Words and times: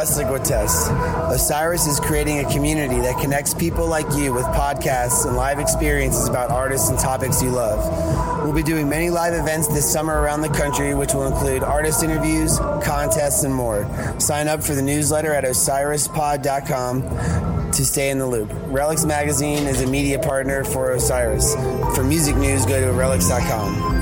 The 0.00 0.40
Test. 0.42 0.90
Osiris 1.30 1.86
is 1.86 2.00
creating 2.00 2.38
a 2.38 2.50
community 2.50 3.00
that 3.02 3.20
connects 3.20 3.52
people 3.52 3.86
like 3.86 4.06
you 4.14 4.32
with 4.32 4.46
podcasts 4.46 5.26
and 5.26 5.36
live 5.36 5.58
experiences 5.58 6.26
about 6.26 6.50
artists 6.50 6.88
and 6.88 6.98
topics 6.98 7.42
you 7.42 7.50
love. 7.50 8.42
We'll 8.42 8.54
be 8.54 8.62
doing 8.62 8.88
many 8.88 9.10
live 9.10 9.34
events 9.34 9.68
this 9.68 9.92
summer 9.92 10.18
around 10.18 10.40
the 10.40 10.48
country, 10.48 10.94
which 10.94 11.12
will 11.12 11.26
include 11.26 11.62
artist 11.62 12.02
interviews, 12.02 12.58
contests, 12.82 13.44
and 13.44 13.54
more. 13.54 13.86
Sign 14.18 14.48
up 14.48 14.62
for 14.62 14.74
the 14.74 14.80
newsletter 14.80 15.34
at 15.34 15.44
osirispod.com 15.44 17.02
to 17.72 17.84
stay 17.84 18.08
in 18.08 18.18
the 18.18 18.26
loop. 18.26 18.48
Relix 18.48 19.06
Magazine 19.06 19.66
is 19.66 19.82
a 19.82 19.86
media 19.86 20.18
partner 20.18 20.64
for 20.64 20.92
Osiris. 20.92 21.54
For 21.94 22.02
music 22.02 22.36
news, 22.36 22.64
go 22.64 22.80
to 22.80 22.86
relix.com. 22.98 23.99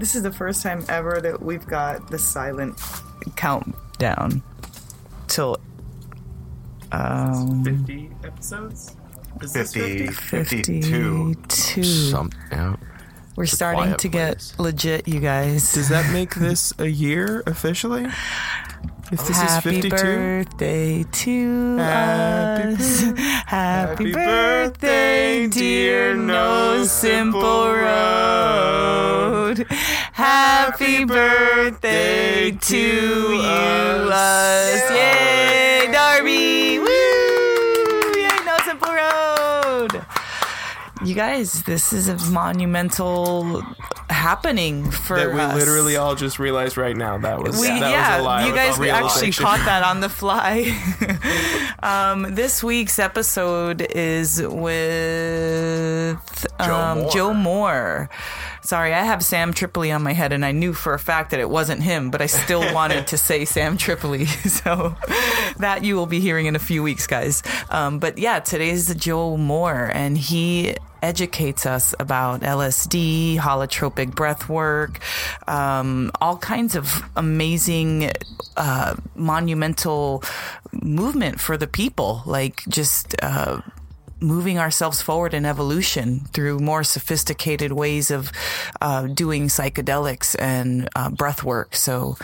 this 0.00 0.14
is 0.14 0.22
the 0.22 0.32
first 0.32 0.62
time 0.62 0.84
ever 0.88 1.20
that 1.20 1.40
we've 1.42 1.66
got 1.66 2.10
the 2.10 2.18
silent 2.18 2.80
countdown 3.36 4.42
till 5.28 5.58
um 6.92 7.62
50 7.64 8.10
episodes? 8.24 8.96
Is 9.42 9.52
this 9.52 9.72
50, 9.72 10.06
52. 10.08 11.34
52. 11.34 11.82
Some, 11.84 12.30
yeah. 12.50 12.76
We're 13.36 13.44
It's 13.44 13.52
starting 13.52 13.82
quiet 13.84 13.98
to 14.00 14.08
get 14.08 14.52
legit, 14.58 15.06
you 15.08 15.20
guys. 15.20 15.72
Does 15.72 15.88
that 15.88 16.12
make 16.12 16.34
this 16.46 16.74
a 16.78 16.88
year 16.88 17.42
officially? 17.46 18.06
If 19.12 19.26
this 19.26 19.36
Happy 19.40 19.78
is 19.78 19.82
52? 19.84 19.96
birthday 19.96 21.02
to 21.04 21.76
Happy 21.78 22.74
us. 22.74 23.02
bir- 23.02 23.16
Happy 23.16 24.12
birthday, 24.12 25.46
dear 25.48 26.14
No 26.14 26.84
Simple 26.84 27.72
Road. 27.72 29.66
Happy 30.20 31.04
birthday 31.06 32.50
to 32.50 32.76
you, 32.76 33.40
us. 33.40 34.10
us. 34.12 34.90
Yay, 34.90 35.88
Darby. 35.90 36.78
Woo! 36.78 38.20
Yay, 38.20 38.28
No 38.44 38.58
Simple 38.66 38.92
Road. 38.92 40.04
You 41.02 41.14
guys, 41.14 41.62
this 41.62 41.94
is 41.94 42.08
a 42.08 42.18
monumental 42.30 43.62
happening 44.10 44.90
for 44.90 45.16
that 45.16 45.32
we 45.32 45.40
us. 45.40 45.54
literally 45.54 45.96
all 45.96 46.14
just 46.14 46.38
realized 46.38 46.76
right 46.76 46.96
now 46.96 47.16
that 47.16 47.42
was 47.42 47.58
we, 47.58 47.68
that 47.68 47.80
yeah, 47.80 48.16
was 48.16 48.20
a 48.20 48.24
lie. 48.24 48.46
You 48.46 48.54
guys 48.54 48.78
actually 48.78 49.32
caught 49.32 49.64
that 49.64 49.82
on 49.82 50.00
the 50.00 50.08
fly. 50.10 50.66
um, 51.82 52.34
this 52.34 52.62
week's 52.62 52.98
episode 52.98 53.80
is 53.80 54.42
with 54.42 56.18
um, 56.60 56.66
Joe 56.66 56.94
Moore. 56.94 57.10
Joe 57.10 57.32
Moore 57.32 58.10
Sorry, 58.62 58.92
I 58.92 59.04
have 59.04 59.24
Sam 59.24 59.52
Tripoli 59.52 59.90
on 59.90 60.02
my 60.02 60.12
head, 60.12 60.32
and 60.32 60.44
I 60.44 60.52
knew 60.52 60.72
for 60.72 60.92
a 60.92 60.98
fact 60.98 61.30
that 61.30 61.40
it 61.40 61.48
wasn't 61.48 61.82
him, 61.82 62.10
but 62.10 62.20
I 62.20 62.26
still 62.26 62.74
wanted 62.74 63.06
to 63.08 63.16
say 63.16 63.44
Sam 63.44 63.76
Tripoli. 63.76 64.26
So 64.50 64.94
that 65.58 65.84
you 65.84 65.96
will 65.96 66.06
be 66.06 66.20
hearing 66.20 66.46
in 66.46 66.56
a 66.56 66.58
few 66.58 66.82
weeks, 66.82 67.06
guys. 67.06 67.42
Um, 67.70 67.98
but 67.98 68.18
yeah, 68.18 68.40
today's 68.40 68.94
Joe 68.94 69.36
Moore, 69.36 69.90
and 69.94 70.18
he 70.18 70.76
educates 71.02 71.64
us 71.66 71.94
about 71.98 72.40
LSD, 72.40 73.38
holotropic 73.38 74.14
breath 74.14 74.48
work, 74.48 75.00
um, 75.48 76.10
all 76.20 76.36
kinds 76.36 76.74
of 76.74 77.02
amazing, 77.16 78.10
uh, 78.56 78.96
monumental 79.14 80.22
movement 80.72 81.40
for 81.40 81.56
the 81.56 81.66
people, 81.66 82.22
like 82.26 82.62
just. 82.68 83.14
Uh, 83.22 83.60
moving 84.20 84.58
ourselves 84.58 85.00
forward 85.02 85.34
in 85.34 85.44
evolution 85.44 86.20
through 86.32 86.58
more 86.58 86.84
sophisticated 86.84 87.72
ways 87.72 88.10
of 88.10 88.30
uh, 88.80 89.06
doing 89.06 89.48
psychedelics 89.48 90.36
and 90.38 90.88
uh, 90.94 91.10
breath 91.10 91.42
work. 91.42 91.74
So 91.74 92.16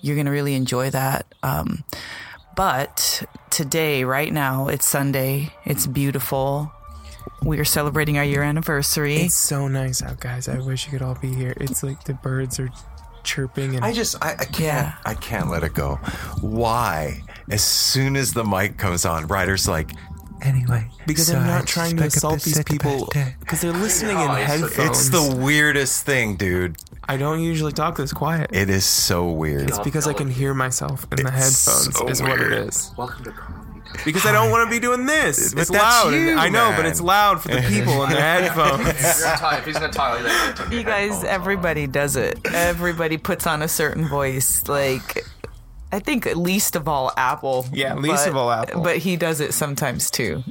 you're 0.00 0.16
going 0.16 0.26
to 0.26 0.32
really 0.32 0.54
enjoy 0.54 0.90
that. 0.90 1.26
Um, 1.42 1.84
but 2.56 3.22
today, 3.50 4.04
right 4.04 4.32
now, 4.32 4.68
it's 4.68 4.86
Sunday. 4.86 5.52
It's 5.64 5.86
beautiful. 5.86 6.72
We 7.42 7.58
are 7.58 7.64
celebrating 7.64 8.16
our 8.18 8.24
year 8.24 8.42
anniversary. 8.42 9.16
It's 9.16 9.36
so 9.36 9.68
nice 9.68 10.02
out, 10.02 10.20
guys. 10.20 10.48
I 10.48 10.58
wish 10.58 10.86
you 10.86 10.92
could 10.92 11.02
all 11.02 11.16
be 11.16 11.32
here. 11.34 11.54
It's 11.58 11.82
like 11.82 12.04
the 12.04 12.14
birds 12.14 12.58
are 12.58 12.70
chirping 13.24 13.74
and 13.74 13.84
I 13.84 13.92
just 13.92 14.16
I, 14.24 14.32
I 14.32 14.44
can't 14.44 14.60
Yeah. 14.60 14.94
I 15.04 15.14
can't 15.14 15.50
let 15.50 15.64
it 15.64 15.74
go. 15.74 15.96
Why? 16.40 17.22
As 17.50 17.62
soon 17.62 18.16
as 18.16 18.32
the 18.32 18.44
mic 18.44 18.78
comes 18.78 19.04
on, 19.04 19.26
Ryder's 19.26 19.68
like, 19.68 19.90
anyway. 20.46 20.88
because 21.06 21.26
so 21.28 21.36
I'm 21.36 21.42
I 21.44 21.46
not 21.58 21.66
trying 21.66 21.96
to 21.96 22.04
just 22.04 22.16
pick 22.16 22.24
up 22.24 22.32
insult 22.34 22.42
these 22.42 22.64
people 22.64 23.08
because 23.40 23.60
they're 23.60 23.72
listening 23.72 24.16
in 24.18 24.28
headphones. 24.28 24.78
It's 24.78 25.08
the 25.10 25.36
weirdest 25.36 26.04
thing, 26.06 26.36
dude. 26.36 26.76
I 27.08 27.16
don't 27.16 27.40
usually 27.40 27.72
talk 27.72 27.96
this 27.96 28.12
quiet. 28.12 28.50
It 28.52 28.68
is 28.70 28.84
so 28.84 29.30
weird. 29.30 29.68
it's 29.68 29.78
because 29.80 30.06
I 30.06 30.12
can 30.12 30.28
hear 30.30 30.54
myself 30.54 31.06
in 31.12 31.16
the 31.24 31.28
It's 31.34 31.64
headphones. 31.66 31.96
so 31.98 32.08
is 32.08 32.22
what 32.22 32.40
it 32.40 32.50
weird. 32.50 32.68
is. 32.68 32.90
Because 34.04 34.26
I 34.26 34.32
don't 34.32 34.50
want 34.50 34.68
to 34.68 34.70
be 34.74 34.80
doing 34.80 35.06
this. 35.06 35.54
But 35.54 35.62
It's 35.62 35.70
that's 35.70 35.82
loud. 36.04 36.12
and- 36.12 36.26
you, 36.26 36.36
I 36.36 36.48
know, 36.48 36.70
but 36.76 36.82
man. 36.82 36.86
it's 36.90 37.00
loud 37.00 37.40
for 37.40 37.48
the 37.48 37.60
people 37.68 38.02
in 38.04 38.10
their 38.10 38.20
headphones. 38.20 38.88
if 38.88 39.64
he's 39.64 39.74
gonna 39.78 39.92
talk 39.92 40.20
like 40.22 40.72
You 40.72 40.82
guys, 40.82 41.24
everybody 41.24 41.86
does 41.86 42.16
it. 42.16 42.38
Everybody 42.52 43.16
puts 43.16 43.46
on 43.46 43.62
a 43.62 43.68
certain 43.68 44.06
voice. 44.08 44.66
Like, 44.68 45.24
I 45.92 46.00
think 46.00 46.26
least 46.34 46.74
of 46.76 46.88
all 46.88 47.12
Apple. 47.16 47.66
Yeah, 47.72 47.94
least 47.94 48.24
but- 48.24 48.28
of 48.28 48.36
all 48.36 48.50
Apple. 48.50 48.82
But 48.82 48.98
he 48.98 49.16
does 49.16 49.40
it 49.40 49.54
sometimes 49.54 50.10
too. 50.10 50.42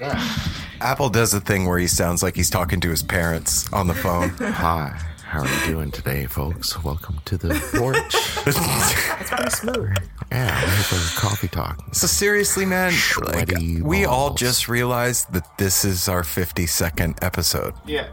yeah. 0.00 0.36
Apple 0.80 1.08
does 1.08 1.32
a 1.34 1.40
thing 1.40 1.66
where 1.66 1.78
he 1.78 1.86
sounds 1.86 2.22
like 2.22 2.36
he's 2.36 2.50
talking 2.50 2.80
to 2.80 2.90
his 2.90 3.02
parents 3.02 3.70
on 3.72 3.86
the 3.86 3.94
phone. 3.94 4.28
Hi, 4.40 4.98
how 5.24 5.40
are 5.40 5.46
you 5.48 5.66
doing 5.66 5.90
today, 5.90 6.26
folks? 6.26 6.82
Welcome 6.84 7.18
to 7.24 7.38
the 7.38 7.54
porch. 7.74 7.96
it's 8.46 9.30
pretty 9.30 9.50
smooth. 9.50 9.96
yeah, 10.30 10.62
we're 10.62 10.82
for 10.82 11.20
coffee 11.20 11.48
talk. 11.48 11.82
So 11.94 12.06
seriously, 12.06 12.66
man, 12.66 12.92
like, 13.24 13.48
Sweaty 13.50 13.80
we 13.80 14.04
all 14.04 14.34
just 14.34 14.68
realized 14.68 15.32
that 15.32 15.56
this 15.56 15.84
is 15.84 16.08
our 16.08 16.22
52nd 16.22 17.22
episode. 17.22 17.74
yeah. 17.86 18.08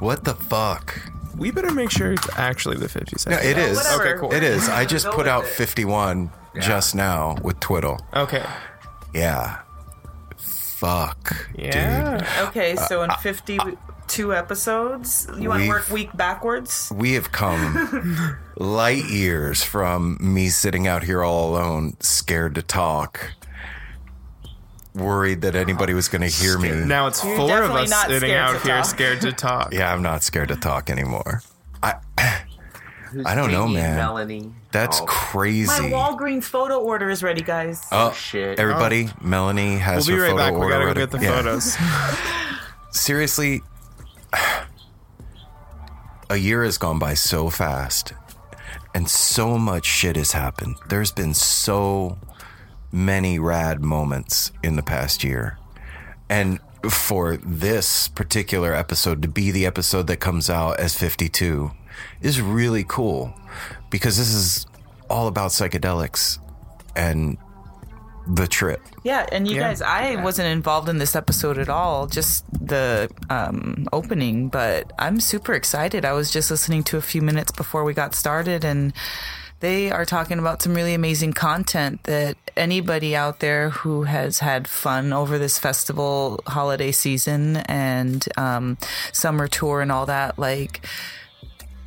What 0.00 0.24
the 0.24 0.34
fuck? 0.34 1.00
We 1.38 1.50
better 1.52 1.70
make 1.72 1.90
sure 1.90 2.12
it's 2.12 2.28
actually 2.38 2.76
the 2.78 2.88
50 2.88 3.14
No, 3.14 3.36
seconds. 3.36 3.46
it 3.50 3.58
is. 3.58 3.76
whatever. 3.76 4.02
Okay, 4.08 4.20
cool. 4.20 4.32
It 4.34 4.42
is. 4.42 4.68
I 4.68 4.84
just 4.84 5.04
Go 5.06 5.12
put 5.12 5.18
with 5.18 5.28
out 5.28 5.44
it. 5.44 5.50
51 5.50 6.30
just 6.60 6.94
now 6.94 7.36
with 7.42 7.60
Twiddle. 7.60 7.98
Okay. 8.14 8.44
Yeah. 9.14 9.60
Fuck. 10.36 11.46
Yeah. 11.56 12.24
Okay, 12.48 12.76
so 12.76 13.00
uh, 13.00 13.04
in 13.04 13.10
uh, 13.10 13.16
52 13.16 14.34
episodes, 14.34 15.26
you 15.38 15.48
want 15.48 15.60
to 15.60 15.62
We've- 15.62 15.68
work 15.68 15.88
week 15.90 16.16
backwards? 16.16 16.92
We 16.94 17.12
have 17.14 17.32
come 17.32 18.36
light 18.56 19.04
years 19.06 19.62
from 19.64 20.18
me 20.20 20.48
sitting 20.48 20.86
out 20.86 21.02
here 21.04 21.22
all 21.24 21.50
alone, 21.50 21.96
scared 22.00 22.54
to 22.56 22.62
talk, 22.62 23.32
worried 24.98 25.40
that 25.42 25.54
anybody 25.56 25.94
was 25.94 26.08
going 26.08 26.22
to 26.22 26.28
hear 26.28 26.58
me. 26.58 26.70
Now 26.70 27.06
it's 27.06 27.24
You're 27.24 27.36
four 27.36 27.44
of 27.44 27.48
definitely 27.50 27.82
us 27.84 27.90
not 27.90 28.06
sitting 28.08 28.28
scared 28.30 28.40
out 28.40 28.52
to 28.52 28.58
here 28.66 28.76
talk. 28.76 28.84
scared 28.86 29.20
to 29.22 29.32
talk. 29.32 29.72
Yeah, 29.74 29.92
I'm 29.92 30.02
not 30.02 30.22
scared 30.22 30.48
to 30.48 30.56
talk 30.56 30.90
anymore. 30.90 31.42
I 31.82 31.94
I 33.24 33.34
don't 33.34 33.50
know, 33.52 33.66
man. 33.66 33.96
Melanie. 33.96 34.52
That's 34.70 35.00
Oh, 35.00 35.06
crazy. 35.06 35.70
Walgreens 35.90 36.44
photo 36.44 36.78
order 36.78 37.08
is 37.08 37.22
ready, 37.22 37.40
guys. 37.40 37.86
Oh, 37.90 38.08
oh 38.08 38.12
shit. 38.12 38.58
Everybody, 38.58 39.08
oh. 39.10 39.26
Melanie 39.26 39.70
We'll 39.70 39.78
has 39.78 40.06
be 40.06 40.12
her 40.12 40.20
right 40.20 40.30
photo 40.32 40.36
back. 40.44 40.52
We 40.52 40.58
order 40.60 40.68
gotta 40.70 40.84
go 40.84 40.88
ready. 40.88 41.00
get 41.00 41.10
the 41.12 41.18
Yeah. 41.20 41.36
photos. 41.36 41.76
seriously, 42.90 43.62
a 46.30 46.36
year 46.36 46.64
has 46.64 46.76
gone 46.78 46.98
by 46.98 47.14
so 47.14 47.48
fast 47.48 48.12
and 48.94 49.08
so 49.08 49.56
much 49.58 49.86
shit 49.86 50.16
has 50.16 50.32
happened. 50.32 50.76
There's 50.88 51.12
been 51.12 51.32
so 51.34 52.18
many 52.92 53.38
rad 53.38 53.80
moments 53.82 54.52
in 54.62 54.76
the 54.76 54.82
past 54.82 55.22
year. 55.24 55.58
And 56.28 56.58
for 56.88 57.36
this 57.38 58.08
particular 58.08 58.72
episode 58.74 59.22
to 59.22 59.28
be 59.28 59.50
the 59.50 59.66
episode 59.66 60.06
that 60.06 60.18
comes 60.18 60.48
out 60.48 60.78
as 60.78 60.96
52 60.96 61.70
is 62.20 62.40
really 62.40 62.84
cool 62.86 63.34
because 63.90 64.16
this 64.16 64.32
is 64.32 64.66
all 65.10 65.26
about 65.26 65.50
psychedelics 65.50 66.38
and 66.94 67.36
the 68.28 68.46
trip. 68.46 68.80
Yeah, 69.04 69.26
and 69.32 69.48
you 69.48 69.56
Yeah. 69.56 69.68
guys, 69.68 69.80
I 69.80 70.16
wasn't 70.22 70.48
involved 70.48 70.88
in 70.90 70.98
this 70.98 71.16
episode 71.16 71.56
at 71.58 71.70
all, 71.70 72.06
just 72.06 72.44
the 72.52 73.08
um, 73.30 73.86
opening, 73.92 74.48
but 74.48 74.92
I'm 74.98 75.18
super 75.18 75.54
excited. 75.54 76.04
I 76.04 76.12
was 76.12 76.30
just 76.30 76.50
listening 76.50 76.82
to 76.84 76.98
a 76.98 77.00
few 77.00 77.22
minutes 77.22 77.50
before 77.52 77.84
we 77.84 77.94
got 77.94 78.14
started, 78.14 78.64
and 78.64 78.92
they 79.60 79.90
are 79.90 80.04
talking 80.04 80.38
about 80.38 80.62
some 80.62 80.74
really 80.74 80.94
amazing 80.94 81.32
content 81.32 82.04
that 82.04 82.36
anybody 82.56 83.16
out 83.16 83.40
there 83.40 83.70
who 83.70 84.04
has 84.04 84.38
had 84.38 84.68
fun 84.68 85.12
over 85.12 85.38
this 85.38 85.58
festival 85.58 86.40
holiday 86.46 86.92
season 86.92 87.56
and 87.56 88.26
um, 88.36 88.78
summer 89.12 89.48
tour 89.48 89.80
and 89.80 89.90
all 89.90 90.06
that, 90.06 90.38
like, 90.38 90.86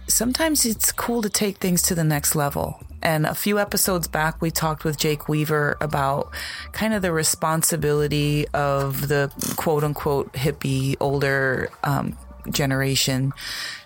sometimes 0.07 0.65
it's 0.65 0.91
cool 0.91 1.21
to 1.21 1.29
take 1.29 1.57
things 1.57 1.81
to 1.83 1.95
the 1.95 2.03
next 2.03 2.35
level. 2.35 2.81
And 3.03 3.25
a 3.25 3.33
few 3.33 3.57
episodes 3.57 4.07
back, 4.07 4.41
we 4.41 4.51
talked 4.51 4.83
with 4.83 4.97
Jake 4.97 5.27
Weaver 5.27 5.77
about 5.81 6.31
kind 6.71 6.93
of 6.93 7.01
the 7.01 7.11
responsibility 7.11 8.47
of 8.49 9.07
the 9.07 9.31
quote 9.55 9.83
unquote 9.83 10.31
hippie 10.33 10.97
older 10.99 11.69
um, 11.83 12.15
generation 12.51 13.33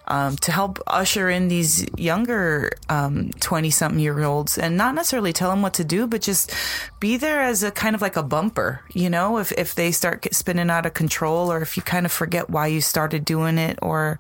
um, 0.08 0.36
to 0.38 0.52
help 0.52 0.80
usher 0.88 1.30
in 1.30 1.48
these 1.48 1.86
younger 1.98 2.72
20 2.88 3.70
something 3.70 4.00
year 4.00 4.24
olds 4.24 4.58
and 4.58 4.78
not 4.78 4.96
necessarily 4.96 5.34
tell 5.34 5.50
them 5.50 5.62
what 5.62 5.74
to 5.76 5.84
do, 5.84 6.08
but 6.08 6.22
just 6.22 6.54
be 7.00 7.18
there 7.18 7.42
as 7.42 7.64
a 7.64 7.72
kind 7.72 7.96
of 7.96 8.02
like 8.02 8.16
a 8.16 8.24
bumper, 8.24 8.82
you 8.94 9.10
know, 9.10 9.38
if, 9.38 9.52
if 9.54 9.76
they 9.76 9.92
start 9.92 10.26
spinning 10.34 10.70
out 10.70 10.86
of 10.86 10.94
control 10.94 11.52
or 11.52 11.62
if 11.62 11.78
you 11.78 11.84
kind 11.84 12.06
of 12.06 12.12
forget 12.12 12.50
why 12.50 12.68
you 12.68 12.82
started 12.82 13.26
doing 13.26 13.58
it 13.58 13.80
or 13.82 14.20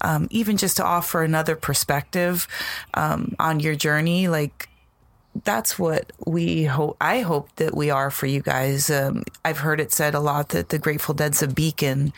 um, 0.00 0.28
even 0.30 0.56
just 0.56 0.76
to 0.76 0.84
offer 0.84 1.22
another 1.22 1.56
perspective 1.56 2.46
um, 2.94 3.34
on 3.38 3.60
your 3.60 3.74
journey. 3.74 4.28
Like, 4.28 4.68
that's 5.44 5.78
what 5.78 6.12
we 6.24 6.64
hope. 6.64 6.96
I 7.00 7.20
hope 7.20 7.54
that 7.56 7.76
we 7.76 7.90
are 7.90 8.10
for 8.10 8.26
you 8.26 8.40
guys. 8.40 8.90
Um, 8.90 9.24
I've 9.44 9.58
heard 9.58 9.80
it 9.80 9.92
said 9.92 10.14
a 10.14 10.20
lot 10.20 10.50
that 10.50 10.68
the 10.68 10.78
Grateful 10.78 11.14
Dead's 11.14 11.42
a 11.42 11.48
beacon 11.48 12.12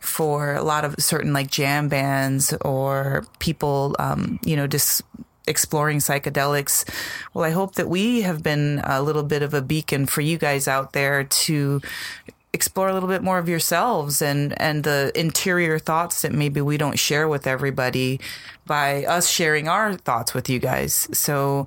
for 0.00 0.54
a 0.54 0.62
lot 0.62 0.84
of 0.84 0.96
certain 0.98 1.32
like 1.32 1.50
jam 1.50 1.88
bands 1.88 2.52
or 2.60 3.26
people, 3.38 3.96
um, 3.98 4.38
you 4.44 4.56
know, 4.56 4.66
just 4.66 5.02
exploring 5.46 5.98
psychedelics. 5.98 6.88
Well, 7.32 7.44
I 7.44 7.50
hope 7.50 7.74
that 7.74 7.88
we 7.88 8.22
have 8.22 8.42
been 8.42 8.80
a 8.84 9.02
little 9.02 9.22
bit 9.22 9.42
of 9.42 9.54
a 9.54 9.62
beacon 9.62 10.06
for 10.06 10.20
you 10.20 10.38
guys 10.38 10.66
out 10.66 10.92
there 10.92 11.24
to 11.24 11.80
explore 12.54 12.88
a 12.88 12.94
little 12.94 13.08
bit 13.08 13.22
more 13.22 13.38
of 13.38 13.48
yourselves 13.48 14.22
and 14.22 14.58
and 14.62 14.84
the 14.84 15.10
interior 15.16 15.76
thoughts 15.76 16.22
that 16.22 16.32
maybe 16.32 16.60
we 16.60 16.76
don't 16.76 16.98
share 17.00 17.26
with 17.26 17.48
everybody 17.48 18.20
by 18.66 19.04
us 19.04 19.28
sharing 19.28 19.68
our 19.68 19.94
thoughts 19.94 20.34
with 20.34 20.48
you 20.48 20.58
guys. 20.58 21.08
So 21.12 21.66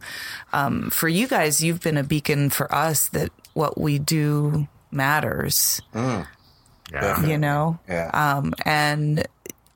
um, 0.53 0.89
for 0.89 1.07
you 1.07 1.27
guys 1.27 1.63
you've 1.63 1.81
been 1.81 1.97
a 1.97 2.03
beacon 2.03 2.49
for 2.49 2.73
us 2.73 3.09
that 3.09 3.31
what 3.53 3.79
we 3.79 3.99
do 3.99 4.67
matters. 4.91 5.81
You 7.29 7.37
know? 7.37 7.79
Yeah. 7.87 8.09
um, 8.13 8.53
and 8.65 9.27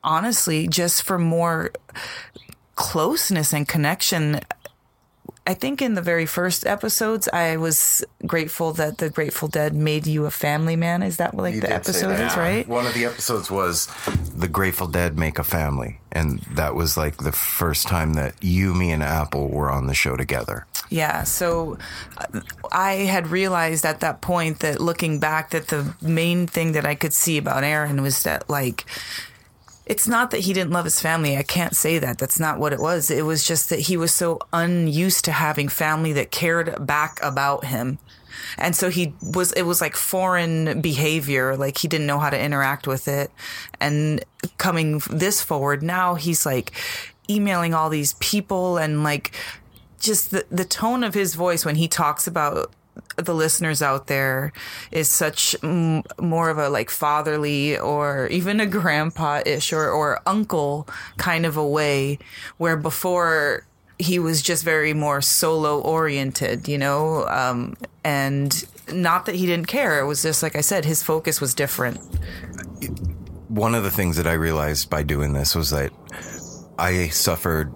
honestly 0.04 0.68
just 0.68 1.04
for 1.04 1.20
more 1.20 1.72
closeness 2.76 3.54
and 3.54 3.68
connection 3.68 4.40
I 5.48 5.56
think 5.56 5.82
in 5.82 5.96
the 5.96 6.04
very 6.04 6.28
first 6.28 6.68
episodes, 6.68 7.28
I 7.34 7.58
was 7.58 8.06
grateful 8.28 8.74
that 8.74 9.00
the 9.00 9.10
Grateful 9.10 9.48
Dead 9.48 9.74
made 9.74 10.06
you 10.06 10.26
a 10.26 10.32
family 10.32 10.76
man. 10.76 11.02
Is 11.02 11.18
that 11.18 11.34
what 11.34 11.44
like 11.44 11.56
You 11.56 11.62
the 11.62 11.74
episode 11.74 12.20
is, 12.20 12.38
right? 12.38 12.68
One 12.68 12.86
of 12.86 12.94
the 12.94 13.06
episodes 13.06 13.50
was 13.50 13.88
the 14.36 14.48
Grateful 14.48 14.86
Dead 14.86 15.18
make 15.18 15.40
a 15.40 15.44
family, 15.44 16.00
and 16.12 16.40
that 16.54 16.76
was 16.76 16.96
like 16.96 17.18
the 17.18 17.32
first 17.32 17.88
time 17.88 18.14
that 18.14 18.36
you, 18.42 18.76
me, 18.76 18.92
and 18.92 19.02
Apple 19.02 19.50
were 19.50 19.72
on 19.72 19.88
the 19.88 19.96
show 19.96 20.16
together. 20.16 20.68
Yeah, 20.90 21.24
so 21.24 21.80
uh, 22.18 22.42
I 22.72 22.94
had 22.94 23.28
realized 23.28 23.84
at 23.84 24.02
that 24.02 24.22
point 24.22 24.60
that 24.60 24.80
looking 24.80 25.20
back 25.20 25.50
that 25.52 25.70
the 25.70 25.96
main 26.02 26.46
thing 26.46 26.74
that 26.74 26.86
I 26.86 26.94
could 26.94 27.14
see 27.14 27.40
about 27.40 27.64
Aaron 27.64 28.04
was 28.04 28.22
that 28.24 28.48
like 28.48 28.86
it's 29.86 30.08
not 30.08 30.32
that 30.32 30.42
he 30.42 30.54
didn't 30.54 30.72
love 30.72 30.86
his 30.86 31.02
family. 31.02 31.38
I 31.38 31.44
can't 31.44 31.76
say 31.76 32.00
that. 32.00 32.18
That's 32.18 32.40
not 32.40 32.60
what 32.60 32.74
it 32.74 32.80
was. 32.80 33.10
It 33.10 33.26
was 33.26 33.44
just 33.44 33.70
that 33.70 33.80
he 33.80 33.98
was 33.98 34.12
so 34.12 34.40
unused 34.54 35.26
to 35.26 35.32
having 35.32 35.68
family 35.68 36.14
that 36.14 36.32
cared 36.32 36.86
back 36.86 37.20
about 37.24 37.66
him. 37.66 38.00
And 38.58 38.76
so 38.76 38.90
he 38.90 39.14
was, 39.22 39.52
it 39.54 39.64
was 39.64 39.82
like 39.82 39.96
foreign 39.96 40.82
behavior. 40.82 41.56
Like 41.56 41.80
he 41.80 41.88
didn't 41.88 42.08
know 42.08 42.20
how 42.20 42.30
to 42.30 42.40
interact 42.40 42.88
with 42.88 43.08
it. 43.08 43.32
And 43.80 44.24
coming 44.58 45.02
this 45.10 45.42
forward, 45.42 45.84
now 45.84 46.16
he's 46.16 46.46
like 46.46 46.72
emailing 47.30 47.74
all 47.74 47.90
these 47.90 48.14
people 48.14 48.78
and 48.78 49.04
like 49.04 49.32
just 50.00 50.32
the, 50.32 50.46
the 50.50 50.66
tone 50.66 51.04
of 51.04 51.14
his 51.14 51.36
voice 51.36 51.66
when 51.66 51.76
he 51.76 51.88
talks 51.88 52.28
about 52.28 52.72
the 53.18 53.34
listeners 53.34 53.82
out 53.82 54.08
there 54.08 54.52
is 54.92 55.08
such 55.08 55.56
m- 55.64 56.04
more 56.20 56.50
of 56.50 56.58
a 56.58 56.70
like 56.70 56.90
fatherly 56.90 57.78
or 57.78 58.28
even 58.28 58.60
a 58.60 58.66
grandpa 58.66 59.42
ish 59.46 59.72
or, 59.74 59.90
or 59.90 60.22
uncle 60.26 60.88
kind 61.18 61.46
of 61.46 61.58
a 61.58 61.68
way 61.68 62.18
where 62.58 62.78
before 62.78 63.66
he 63.98 64.18
was 64.18 64.42
just 64.42 64.64
very 64.64 64.94
more 64.94 65.22
solo 65.22 65.80
oriented, 65.80 66.68
you 66.68 66.78
know, 66.78 67.28
um, 67.28 67.76
and 68.04 68.66
not 68.92 69.26
that 69.28 69.36
he 69.36 69.46
didn't 69.46 69.68
care. 69.68 70.00
It 70.00 70.06
was 70.06 70.24
just 70.24 70.42
like 70.42 70.56
I 70.56 70.62
said, 70.62 70.86
his 70.86 71.04
focus 71.04 71.40
was 71.40 71.54
different. 71.54 72.00
One 73.48 73.76
of 73.76 73.84
the 73.84 73.92
things 73.92 74.18
that 74.18 74.28
I 74.28 74.34
realized 74.34 74.90
by 74.90 75.04
doing 75.04 75.34
this 75.34 75.56
was 75.56 75.70
that 75.70 75.92
I 76.80 77.10
suffered 77.10 77.74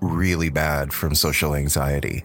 really 0.00 0.48
bad 0.48 0.92
from 0.92 1.14
social 1.14 1.54
anxiety. 1.54 2.24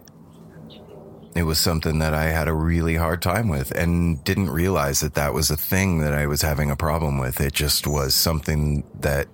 It 1.39 1.43
was 1.43 1.57
something 1.57 1.99
that 1.99 2.13
I 2.13 2.25
had 2.25 2.49
a 2.49 2.53
really 2.53 2.97
hard 2.97 3.21
time 3.21 3.47
with 3.47 3.71
and 3.71 4.21
didn't 4.25 4.49
realize 4.49 4.99
that 4.99 5.13
that 5.13 5.33
was 5.33 5.49
a 5.49 5.55
thing 5.55 5.99
that 5.99 6.13
I 6.13 6.27
was 6.27 6.41
having 6.41 6.69
a 6.69 6.75
problem 6.75 7.17
with. 7.17 7.39
It 7.39 7.53
just 7.53 7.87
was 7.87 8.13
something 8.13 8.83
that 8.99 9.27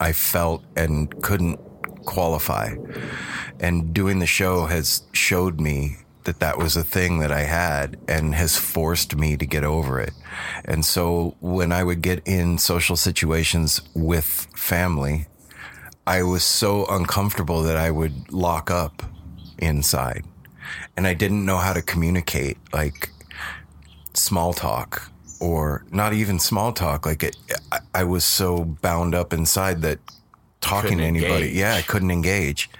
I 0.00 0.10
felt 0.14 0.64
and 0.74 1.22
couldn't 1.22 1.60
qualify. 2.06 2.74
And 3.60 3.94
doing 3.94 4.18
the 4.18 4.26
show 4.26 4.66
has 4.66 5.04
showed 5.12 5.60
me 5.60 5.98
that 6.24 6.40
that 6.40 6.58
was 6.58 6.74
a 6.74 6.82
thing 6.82 7.20
that 7.20 7.30
I 7.30 7.42
had 7.42 7.98
and 8.08 8.34
has 8.34 8.58
forced 8.58 9.14
me 9.14 9.36
to 9.36 9.46
get 9.46 9.62
over 9.62 10.00
it. 10.00 10.12
And 10.64 10.84
so 10.84 11.36
when 11.38 11.70
I 11.70 11.84
would 11.84 12.02
get 12.02 12.26
in 12.26 12.58
social 12.58 12.96
situations 12.96 13.80
with 13.94 14.48
family, 14.56 15.28
I 16.04 16.24
was 16.24 16.42
so 16.42 16.84
uncomfortable 16.86 17.62
that 17.62 17.76
I 17.76 17.92
would 17.92 18.32
lock 18.32 18.72
up 18.72 19.04
inside. 19.58 20.24
And 20.96 21.06
I 21.06 21.14
didn't 21.14 21.44
know 21.44 21.56
how 21.56 21.72
to 21.72 21.82
communicate 21.82 22.56
like 22.72 23.10
small 24.14 24.52
talk 24.52 25.10
or 25.40 25.84
not 25.90 26.12
even 26.12 26.38
small 26.38 26.72
talk. 26.72 27.04
Like 27.06 27.22
it, 27.22 27.36
I, 27.72 27.78
I 27.94 28.04
was 28.04 28.24
so 28.24 28.64
bound 28.64 29.14
up 29.14 29.32
inside 29.32 29.82
that 29.82 29.98
talking 30.60 30.98
Couldn't 30.98 30.98
to 30.98 31.04
anybody, 31.04 31.44
engage. 31.48 31.56
yeah, 31.56 31.74
I 31.74 31.82
couldn't 31.82 32.10
engage. 32.10 32.70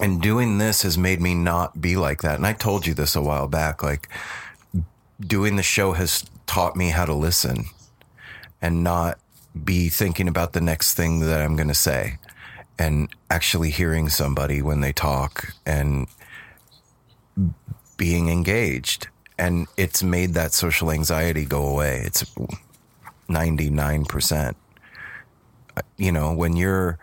And 0.00 0.20
doing 0.20 0.58
this 0.58 0.82
has 0.82 0.98
made 0.98 1.20
me 1.20 1.34
not 1.34 1.80
be 1.80 1.96
like 1.96 2.22
that. 2.22 2.36
And 2.36 2.46
I 2.46 2.52
told 2.52 2.86
you 2.86 2.94
this 2.94 3.14
a 3.14 3.22
while 3.22 3.46
back. 3.48 3.82
Like 3.82 4.08
doing 5.20 5.56
the 5.56 5.62
show 5.62 5.92
has 5.92 6.24
taught 6.46 6.74
me 6.74 6.88
how 6.88 7.04
to 7.04 7.14
listen 7.14 7.66
and 8.60 8.82
not 8.82 9.18
be 9.64 9.88
thinking 9.88 10.26
about 10.26 10.52
the 10.52 10.60
next 10.60 10.94
thing 10.94 11.20
that 11.20 11.40
I'm 11.40 11.54
going 11.54 11.68
to 11.68 11.74
say 11.74 12.18
and 12.78 13.08
actually 13.30 13.70
hearing 13.70 14.08
somebody 14.08 14.60
when 14.62 14.80
they 14.80 14.92
talk 14.92 15.54
and 15.64 16.08
being 17.96 18.28
engaged. 18.28 19.08
And 19.38 19.66
it's 19.76 20.02
made 20.02 20.34
that 20.34 20.52
social 20.52 20.90
anxiety 20.90 21.44
go 21.44 21.66
away. 21.66 22.02
It's 22.04 22.24
99%. 23.28 24.54
You 25.96 26.12
know, 26.12 26.32
when 26.32 26.56
you're, 26.56 26.98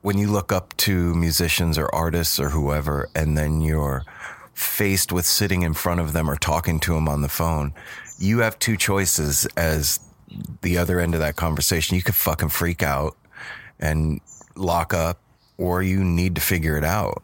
when 0.00 0.16
you 0.16 0.30
look 0.30 0.52
up 0.52 0.76
to 0.78 1.14
musicians 1.14 1.76
or 1.76 1.94
artists 1.94 2.40
or 2.40 2.50
whoever, 2.50 3.08
and 3.14 3.36
then 3.36 3.60
you're 3.60 4.04
faced 4.54 5.12
with 5.12 5.26
sitting 5.26 5.62
in 5.62 5.74
front 5.74 6.00
of 6.00 6.14
them 6.14 6.30
or 6.30 6.36
talking 6.36 6.80
to 6.80 6.94
them 6.94 7.08
on 7.08 7.20
the 7.20 7.28
phone, 7.28 7.74
you 8.18 8.38
have 8.38 8.58
two 8.58 8.76
choices 8.76 9.46
as 9.56 10.00
the 10.62 10.78
other 10.78 10.98
end 10.98 11.14
of 11.14 11.20
that 11.20 11.36
conversation. 11.36 11.96
You 11.96 12.02
could 12.02 12.14
fucking 12.14 12.48
freak 12.48 12.82
out 12.82 13.16
and 13.78 14.20
lock 14.54 14.94
up, 14.94 15.20
or 15.58 15.82
you 15.82 16.02
need 16.02 16.34
to 16.36 16.40
figure 16.40 16.78
it 16.78 16.84
out, 16.84 17.22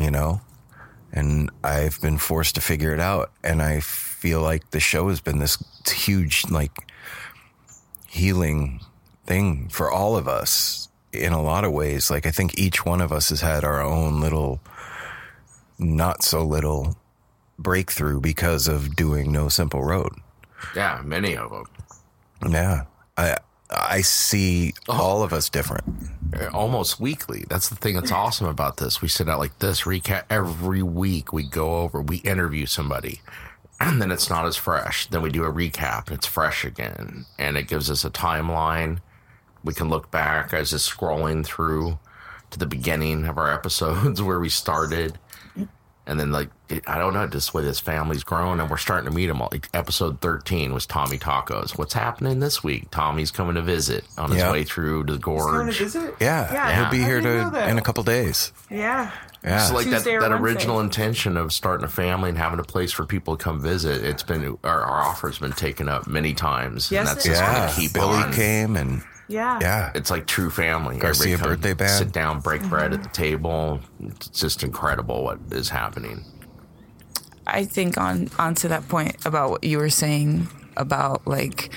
you 0.00 0.10
know? 0.10 0.40
And 1.12 1.50
I've 1.62 2.00
been 2.00 2.18
forced 2.18 2.54
to 2.54 2.60
figure 2.60 2.94
it 2.94 3.00
out. 3.00 3.30
And 3.44 3.60
I 3.60 3.80
feel 3.80 4.40
like 4.40 4.70
the 4.70 4.80
show 4.80 5.08
has 5.08 5.20
been 5.20 5.38
this 5.38 5.62
huge, 5.86 6.44
like, 6.50 6.72
healing 8.08 8.80
thing 9.26 9.68
for 9.68 9.90
all 9.90 10.16
of 10.16 10.26
us 10.26 10.88
in 11.12 11.32
a 11.32 11.42
lot 11.42 11.64
of 11.64 11.72
ways. 11.72 12.10
Like, 12.10 12.26
I 12.26 12.30
think 12.30 12.58
each 12.58 12.86
one 12.86 13.00
of 13.00 13.12
us 13.12 13.28
has 13.28 13.40
had 13.40 13.64
our 13.64 13.82
own 13.82 14.20
little, 14.20 14.60
not 15.78 16.22
so 16.22 16.44
little 16.44 16.96
breakthrough 17.58 18.20
because 18.20 18.68
of 18.68 18.96
doing 18.96 19.30
No 19.30 19.48
Simple 19.48 19.84
Road. 19.84 20.12
Yeah, 20.74 21.02
many 21.04 21.36
of 21.36 21.50
them. 21.50 21.64
Yeah. 22.52 22.84
I, 23.16 23.36
I 23.70 24.00
see 24.00 24.74
oh. 24.88 25.00
all 25.00 25.22
of 25.22 25.32
us 25.32 25.48
different. 25.48 25.84
Uh, 26.38 26.48
almost 26.52 27.00
weekly. 27.00 27.44
That's 27.48 27.68
the 27.68 27.74
thing 27.74 27.94
that's 27.94 28.12
awesome 28.12 28.46
about 28.46 28.76
this. 28.76 29.02
We 29.02 29.08
sit 29.08 29.28
out 29.28 29.38
like 29.38 29.58
this, 29.58 29.82
recap 29.82 30.24
every 30.30 30.82
week. 30.82 31.32
We 31.32 31.42
go 31.42 31.78
over, 31.78 32.00
we 32.00 32.18
interview 32.18 32.66
somebody, 32.66 33.20
and 33.80 34.00
then 34.00 34.10
it's 34.10 34.30
not 34.30 34.46
as 34.46 34.56
fresh. 34.56 35.06
Then 35.06 35.22
we 35.22 35.30
do 35.30 35.44
a 35.44 35.52
recap, 35.52 36.06
and 36.06 36.16
it's 36.16 36.26
fresh 36.26 36.64
again, 36.64 37.26
and 37.38 37.56
it 37.56 37.68
gives 37.68 37.90
us 37.90 38.04
a 38.04 38.10
timeline. 38.10 38.98
We 39.64 39.74
can 39.74 39.88
look 39.88 40.10
back 40.10 40.54
as 40.54 40.72
it's 40.72 40.88
scrolling 40.88 41.44
through 41.44 41.98
to 42.50 42.58
the 42.58 42.66
beginning 42.66 43.26
of 43.26 43.38
our 43.38 43.52
episodes 43.54 44.22
where 44.22 44.40
we 44.40 44.48
started. 44.48 45.18
And 46.10 46.18
then, 46.18 46.32
like, 46.32 46.50
it, 46.68 46.82
I 46.88 46.98
don't 46.98 47.14
know, 47.14 47.26
just 47.28 47.52
the 47.52 47.58
way 47.58 47.64
this 47.64 47.78
family's 47.78 48.24
grown, 48.24 48.58
and 48.58 48.68
we're 48.68 48.78
starting 48.78 49.08
to 49.08 49.14
meet 49.14 49.26
them. 49.28 49.38
Like, 49.38 49.68
episode 49.72 50.20
13 50.20 50.74
was 50.74 50.84
Tommy 50.84 51.18
Tacos. 51.18 51.78
What's 51.78 51.94
happening 51.94 52.40
this 52.40 52.64
week? 52.64 52.90
Tommy's 52.90 53.30
coming 53.30 53.54
to 53.54 53.62
visit 53.62 54.04
on 54.18 54.30
his 54.30 54.40
Yeah. 54.40 54.50
way 54.50 54.64
through 54.64 55.04
to 55.04 55.12
the 55.12 55.18
gorge. 55.20 55.78
visit? 55.78 56.14
Yeah. 56.20 56.52
Yeah. 56.52 56.74
He'll 56.82 56.90
be 56.90 57.04
I 57.04 57.06
here 57.06 57.20
didn't 57.20 57.44
to 57.44 57.50
that. 57.58 57.70
in 57.70 57.78
a 57.78 57.82
couple 57.82 58.02
days. 58.02 58.52
Yeah. 58.68 59.12
Yeah. 59.44 59.60
So 59.60 59.74
like 59.74 59.86
that, 59.86 59.98
Tuesday 59.98 60.16
or 60.16 60.20
that 60.20 60.30
Wednesday. 60.32 60.44
original 60.50 60.80
intention 60.80 61.36
of 61.38 61.52
starting 61.52 61.84
a 61.84 61.88
family 61.88 62.28
and 62.28 62.36
having 62.36 62.58
a 62.58 62.64
place 62.64 62.90
for 62.92 63.06
people 63.06 63.36
to 63.38 63.42
come 63.44 63.60
visit, 63.60 64.04
it's 64.04 64.22
been 64.24 64.58
our, 64.64 64.82
our 64.82 65.00
offer's 65.02 65.38
been 65.38 65.52
taken 65.52 65.88
up 65.88 66.06
many 66.08 66.34
times, 66.34 66.90
Yes, 66.90 67.00
and 67.00 67.08
that's 67.16 67.24
it 67.24 67.28
just 67.30 67.40
yeah. 67.40 67.54
going 67.56 67.68
to 67.70 67.74
keep 67.80 67.92
Billy 67.94 68.16
on. 68.18 68.32
came 68.34 68.76
and 68.76 69.02
Yeah. 69.30 69.58
yeah. 69.60 69.92
It's 69.94 70.10
like 70.10 70.26
true 70.26 70.50
family. 70.50 70.98
Garcia 70.98 71.34
Everybody 71.34 71.54
birthday 71.54 71.74
band. 71.74 71.90
Sit 71.90 72.12
down, 72.12 72.40
break 72.40 72.62
bread 72.64 72.92
at 72.92 73.00
mm-hmm. 73.00 73.02
the 73.04 73.08
table. 73.10 73.80
It's 74.00 74.28
just 74.28 74.62
incredible 74.62 75.22
what 75.22 75.38
is 75.52 75.68
happening. 75.68 76.24
I 77.46 77.64
think 77.64 77.96
on 77.96 78.28
onto 78.38 78.68
that 78.68 78.88
point 78.88 79.24
about 79.24 79.50
what 79.50 79.64
you 79.64 79.78
were 79.78 79.90
saying 79.90 80.48
about 80.76 81.26
like 81.26 81.70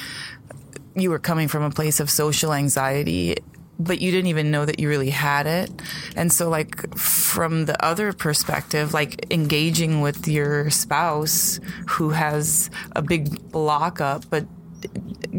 you 0.95 1.09
were 1.09 1.19
coming 1.19 1.47
from 1.47 1.63
a 1.63 1.71
place 1.71 1.99
of 1.99 2.09
social 2.09 2.53
anxiety 2.53 3.37
but 3.79 3.99
you 3.99 4.11
didn't 4.11 4.27
even 4.27 4.51
know 4.51 4.65
that 4.65 4.79
you 4.79 4.87
really 4.87 5.09
had 5.09 5.47
it 5.47 5.71
and 6.15 6.31
so 6.31 6.47
like 6.47 6.95
from 6.95 7.65
the 7.65 7.83
other 7.83 8.13
perspective 8.13 8.93
like 8.93 9.25
engaging 9.33 10.01
with 10.01 10.27
your 10.27 10.69
spouse 10.69 11.59
who 11.87 12.11
has 12.11 12.69
a 12.95 13.01
big 13.01 13.51
block 13.51 13.99
up, 13.99 14.29
but 14.29 14.45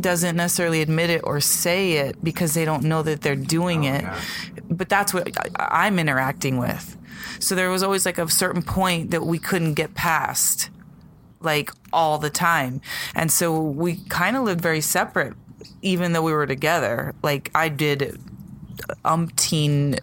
doesn't 0.00 0.36
necessarily 0.36 0.82
admit 0.82 1.10
it 1.10 1.20
or 1.24 1.40
say 1.40 1.92
it 1.92 2.22
because 2.22 2.54
they 2.54 2.64
don't 2.64 2.82
know 2.82 3.02
that 3.02 3.20
they're 3.20 3.36
doing 3.36 3.86
oh, 3.86 3.94
it 3.94 4.04
but 4.68 4.88
that's 4.88 5.14
what 5.14 5.28
I- 5.58 5.86
i'm 5.86 5.98
interacting 5.98 6.58
with 6.58 6.96
so 7.38 7.54
there 7.54 7.70
was 7.70 7.82
always 7.82 8.06
like 8.06 8.18
a 8.18 8.28
certain 8.28 8.62
point 8.62 9.10
that 9.10 9.24
we 9.24 9.38
couldn't 9.38 9.74
get 9.74 9.94
past 9.94 10.70
like 11.44 11.70
all 11.92 12.18
the 12.18 12.30
time. 12.30 12.80
And 13.14 13.30
so 13.30 13.60
we 13.60 13.96
kind 14.08 14.36
of 14.36 14.42
lived 14.44 14.60
very 14.60 14.80
separate 14.80 15.34
even 15.82 16.12
though 16.12 16.22
we 16.22 16.32
were 16.32 16.46
together. 16.46 17.14
Like 17.22 17.50
I 17.54 17.68
did 17.68 18.18
umpteen 19.04 19.98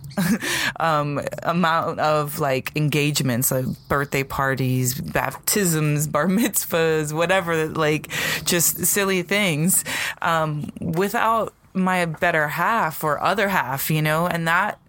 um, 0.80 1.22
amount 1.44 2.00
of 2.00 2.40
like 2.40 2.72
engagements, 2.75 3.51
like 3.51 3.66
birthday 3.88 4.24
parties, 4.24 5.00
baptisms, 5.00 6.08
bar 6.08 6.28
mitzvahs, 6.28 7.13
whatever, 7.13 7.68
like 7.68 8.10
just 8.46 8.86
silly 8.86 9.22
things, 9.22 9.84
um, 10.22 10.70
without 10.80 11.54
my 11.74 12.06
better 12.06 12.48
half 12.48 13.04
or 13.04 13.22
other 13.22 13.50
half, 13.50 13.90
you 13.90 14.01
know, 14.01 14.28
and 14.28 14.48
that 14.48 14.80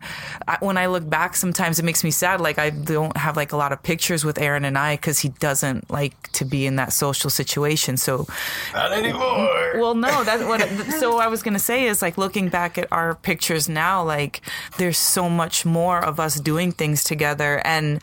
I, 0.49 0.59
when 0.61 0.77
I 0.77 0.87
look 0.87 1.09
back, 1.09 1.37
sometimes 1.37 1.79
it 1.79 1.85
makes 1.85 2.03
me 2.05 2.11
sad. 2.11 2.41
Like 2.41 2.59
I 2.59 2.71
don't 2.71 3.17
have 3.17 3.37
like 3.37 3.53
a 3.53 3.57
lot 3.57 3.73
of 3.73 3.83
pictures 3.83 4.25
with 4.25 4.39
Aaron 4.39 4.65
and 4.65 4.77
I 4.77 4.97
because 4.97 5.21
he 5.21 5.29
doesn't 5.29 5.91
like 5.91 6.31
to 6.33 6.45
be 6.45 6.67
in 6.67 6.77
that 6.77 6.93
social 6.93 7.31
situation. 7.31 7.97
So 7.97 8.27
Not 8.75 8.93
anymore. 8.93 9.73
well, 9.77 9.95
no, 9.95 10.25
that's 10.25 10.43
what. 10.45 10.61
So 10.99 11.19
I 11.19 11.29
was 11.29 11.43
gonna 11.43 11.59
say 11.59 11.87
is 11.87 12.03
like 12.03 12.19
looking 12.19 12.49
back 12.49 12.79
at 12.79 12.89
our 12.93 13.15
pictures 13.15 13.69
now, 13.69 14.03
like 14.03 14.41
there's 14.79 14.99
so 14.99 15.29
much 15.29 15.65
more 15.65 16.05
of 16.05 16.19
us 16.19 16.41
doing 16.41 16.73
things 16.73 17.05
together, 17.05 17.61
and 17.65 18.01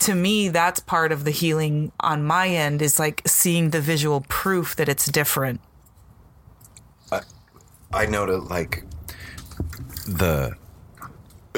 to 0.00 0.14
me, 0.14 0.48
that's 0.48 0.80
part 0.80 1.10
of 1.10 1.24
the 1.24 1.30
healing 1.30 1.90
on 2.00 2.22
my 2.22 2.48
end 2.48 2.82
is 2.82 2.98
like 2.98 3.22
seeing 3.26 3.70
the 3.70 3.80
visual 3.80 4.20
proof 4.28 4.76
that 4.76 4.88
it's 4.88 5.06
different. 5.06 5.60
I 7.96 8.06
know 8.06 8.26
that 8.26 8.50
like 8.50 8.84
the 10.06 10.54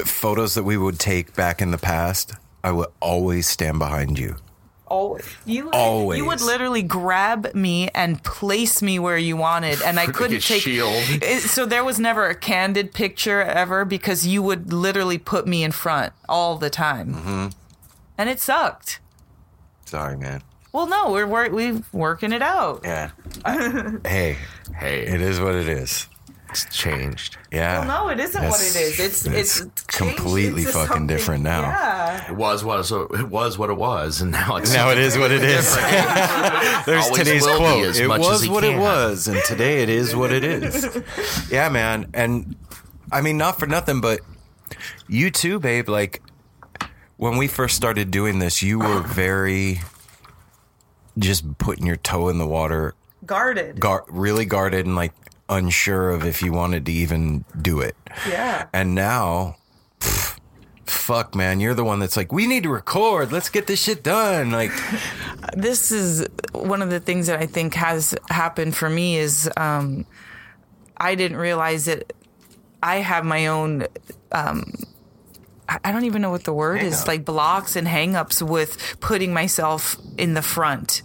photos 0.04 0.54
that 0.54 0.62
we 0.64 0.76
would 0.76 0.98
take 0.98 1.34
back 1.34 1.60
in 1.60 1.70
the 1.70 1.78
past, 1.78 2.32
I 2.62 2.72
would 2.72 2.88
always 3.00 3.46
stand 3.48 3.78
behind 3.78 4.18
you. 4.18 4.36
Always. 4.86 5.26
You 5.44 5.70
Always. 5.70 6.16
You 6.18 6.24
would 6.24 6.40
literally 6.40 6.82
grab 6.82 7.54
me 7.54 7.88
and 7.90 8.22
place 8.24 8.80
me 8.80 8.98
where 8.98 9.18
you 9.18 9.36
wanted, 9.36 9.82
and 9.82 10.00
I 10.00 10.06
couldn't 10.06 10.40
take. 10.40 10.62
shield. 10.62 10.94
It, 11.20 11.42
so 11.42 11.66
there 11.66 11.84
was 11.84 11.98
never 11.98 12.26
a 12.26 12.34
candid 12.34 12.94
picture 12.94 13.42
ever 13.42 13.84
because 13.84 14.26
you 14.26 14.42
would 14.42 14.72
literally 14.72 15.18
put 15.18 15.46
me 15.46 15.62
in 15.62 15.72
front 15.72 16.14
all 16.26 16.56
the 16.56 16.70
time, 16.70 17.12
Mm-hmm. 17.14 17.46
and 18.16 18.30
it 18.30 18.40
sucked. 18.40 19.00
Sorry, 19.84 20.16
man. 20.16 20.42
Well, 20.72 20.86
no, 20.86 21.10
we're, 21.12 21.26
we're 21.26 21.50
we're 21.50 21.82
working 21.92 22.32
it 22.32 22.40
out. 22.42 22.80
Yeah. 22.84 23.10
hey, 24.06 24.38
Hey, 24.74 25.00
it 25.06 25.20
is 25.20 25.38
what 25.38 25.54
it 25.54 25.68
is. 25.68 26.08
It's 26.50 26.64
changed. 26.76 27.36
Yeah. 27.52 27.80
Well, 27.86 28.06
no, 28.06 28.08
it 28.10 28.20
isn't 28.20 28.42
what 28.42 28.60
it 28.60 28.76
is. 28.76 29.00
It's 29.00 29.26
it's, 29.26 29.60
completely 29.86 30.64
changed 30.64 30.76
fucking 30.76 31.06
different 31.06 31.42
now. 31.44 31.62
Yeah. 31.62 32.30
It 32.30 32.36
was 32.36 32.64
what 32.64 32.84
so 32.84 33.02
it 33.02 33.28
was 33.28 33.58
what 33.58 33.70
it 33.70 33.76
was, 33.76 34.20
and 34.20 34.30
now 34.32 34.56
it's 34.56 34.72
Now 34.72 34.90
it 34.90 34.98
is 34.98 35.18
what 35.18 35.30
it 35.30 35.42
is. 35.42 35.74
There's 36.86 37.04
Always 37.04 37.18
today's 37.18 37.46
quote. 37.46 37.84
as 37.86 38.00
It 38.00 38.08
much 38.08 38.20
as 38.20 38.26
was 38.26 38.42
he 38.42 38.48
what 38.48 38.64
it 38.64 38.78
was, 38.78 39.28
and 39.28 39.42
today 39.44 39.82
it 39.82 39.88
is 39.88 40.16
what 40.16 40.32
it 40.32 40.44
is. 40.44 41.02
yeah, 41.50 41.68
man. 41.68 42.08
And 42.14 42.56
I 43.12 43.20
mean, 43.20 43.36
not 43.36 43.58
for 43.58 43.66
nothing, 43.66 44.00
but 44.00 44.20
you 45.06 45.30
too, 45.30 45.58
babe. 45.60 45.88
Like 45.88 46.22
when 47.16 47.36
we 47.36 47.46
first 47.46 47.76
started 47.76 48.10
doing 48.10 48.38
this, 48.38 48.62
you 48.62 48.78
were 48.78 49.00
very 49.06 49.80
just 51.18 51.58
putting 51.58 51.84
your 51.84 51.96
toe 51.96 52.28
in 52.28 52.38
the 52.38 52.46
water, 52.46 52.94
Guarded. 53.26 53.80
gar- 53.80 54.04
really 54.08 54.44
guarded, 54.44 54.86
and 54.86 54.96
like 54.96 55.12
unsure 55.48 56.10
of 56.10 56.24
if 56.24 56.42
you 56.42 56.52
wanted 56.52 56.86
to 56.86 56.92
even 56.92 57.44
do 57.60 57.80
it. 57.80 57.96
Yeah. 58.28 58.66
And 58.72 58.94
now, 58.94 59.56
pff, 60.00 60.38
fuck, 60.84 61.34
man, 61.34 61.60
you're 61.60 61.74
the 61.74 61.84
one 61.84 62.00
that's 62.00 62.16
like, 62.16 62.32
we 62.32 62.46
need 62.46 62.62
to 62.64 62.70
record. 62.70 63.32
Let's 63.32 63.48
get 63.48 63.66
this 63.66 63.82
shit 63.82 64.02
done. 64.02 64.50
Like, 64.50 64.72
this 65.54 65.90
is 65.90 66.26
one 66.52 66.82
of 66.82 66.90
the 66.90 67.00
things 67.00 67.26
that 67.26 67.40
I 67.40 67.46
think 67.46 67.74
has 67.74 68.14
happened 68.30 68.76
for 68.76 68.88
me 68.88 69.16
is 69.16 69.50
um, 69.56 70.06
I 70.96 71.14
didn't 71.14 71.38
realize 71.38 71.86
that 71.86 72.12
I 72.82 72.96
have 72.96 73.24
my 73.24 73.46
own. 73.46 73.86
Um, 74.32 74.72
I 75.68 75.78
I 75.84 75.92
don't 75.92 76.04
even 76.04 76.22
know 76.22 76.30
what 76.30 76.44
the 76.44 76.52
word 76.52 76.82
is 76.82 77.06
like 77.06 77.24
blocks 77.24 77.76
and 77.76 77.86
hangups 77.86 78.40
with 78.40 78.96
putting 79.00 79.34
myself 79.34 79.96
in 80.16 80.34
the 80.34 80.42
front. 80.42 81.02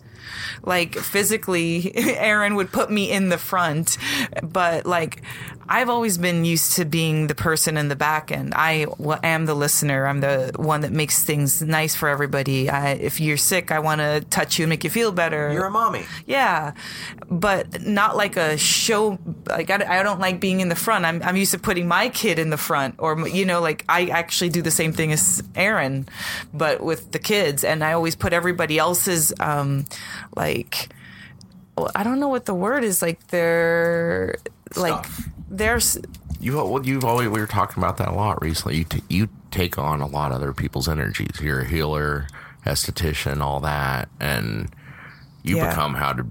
Like 0.63 0.95
physically, 0.95 1.91
Aaron 2.17 2.55
would 2.55 2.71
put 2.71 2.89
me 2.91 3.11
in 3.11 3.29
the 3.29 3.37
front, 3.37 3.97
but 4.41 4.85
like 4.85 5.21
I've 5.67 5.89
always 5.89 6.17
been 6.17 6.45
used 6.45 6.73
to 6.73 6.85
being 6.85 7.27
the 7.27 7.35
person 7.35 7.77
in 7.77 7.87
the 7.87 7.95
back 7.95 8.31
end. 8.31 8.53
I 8.55 8.85
am 9.23 9.45
the 9.45 9.53
listener. 9.53 10.07
I'm 10.07 10.19
the 10.19 10.51
one 10.55 10.81
that 10.81 10.91
makes 10.91 11.23
things 11.23 11.61
nice 11.61 11.95
for 11.95 12.09
everybody. 12.09 12.69
I, 12.69 12.91
if 12.91 13.19
you're 13.19 13.37
sick, 13.37 13.71
I 13.71 13.79
want 13.79 14.01
to 14.01 14.25
touch 14.29 14.59
you 14.59 14.63
and 14.63 14.69
make 14.69 14.83
you 14.83 14.89
feel 14.89 15.11
better. 15.11 15.51
you're 15.53 15.65
a 15.65 15.71
mommy. 15.71 16.05
Yeah, 16.25 16.73
but 17.29 17.81
not 17.81 18.17
like 18.17 18.35
a 18.35 18.57
show. 18.57 19.17
Like 19.47 19.69
I, 19.69 19.99
I 19.99 20.03
don't 20.03 20.19
like 20.19 20.39
being 20.39 20.59
in 20.59 20.69
the 20.69 20.75
front. 20.75 21.05
I'm 21.05 21.23
I'm 21.23 21.37
used 21.37 21.51
to 21.51 21.59
putting 21.59 21.87
my 21.87 22.09
kid 22.09 22.39
in 22.39 22.49
the 22.49 22.57
front, 22.57 22.95
or 22.97 23.27
you 23.27 23.45
know, 23.45 23.61
like 23.61 23.85
I 23.87 24.07
actually 24.07 24.49
do 24.49 24.61
the 24.61 24.71
same 24.71 24.91
thing 24.91 25.11
as 25.11 25.43
Aaron, 25.55 26.07
but 26.53 26.81
with 26.81 27.11
the 27.11 27.19
kids, 27.19 27.63
and 27.63 27.83
I 27.83 27.93
always 27.93 28.15
put 28.15 28.33
everybody 28.33 28.77
else's 28.77 29.33
um 29.39 29.85
like. 30.35 30.89
I 31.95 32.03
don't 32.03 32.19
know 32.19 32.27
what 32.27 32.45
the 32.45 32.53
word 32.53 32.83
is. 32.83 33.01
Like 33.01 33.25
they're 33.29 34.35
like 34.75 35.03
there's 35.57 35.97
You 36.39 36.55
well, 36.57 36.85
you've 36.85 37.05
always 37.05 37.29
we 37.29 37.39
were 37.39 37.47
talking 37.47 37.81
about 37.81 37.97
that 37.97 38.09
a 38.09 38.13
lot 38.13 38.41
recently. 38.41 38.77
You 38.77 38.83
t- 38.85 39.03
you 39.09 39.29
take 39.51 39.77
on 39.77 40.01
a 40.01 40.07
lot 40.07 40.31
of 40.31 40.37
other 40.37 40.53
people's 40.53 40.87
energies. 40.89 41.39
You're 41.41 41.61
a 41.61 41.67
healer, 41.67 42.27
esthetician, 42.65 43.39
all 43.41 43.59
that, 43.61 44.09
and 44.19 44.69
you 45.43 45.57
Yeah. 45.57 45.69
become 45.69 45.93
how 45.95 46.13
to 46.13 46.25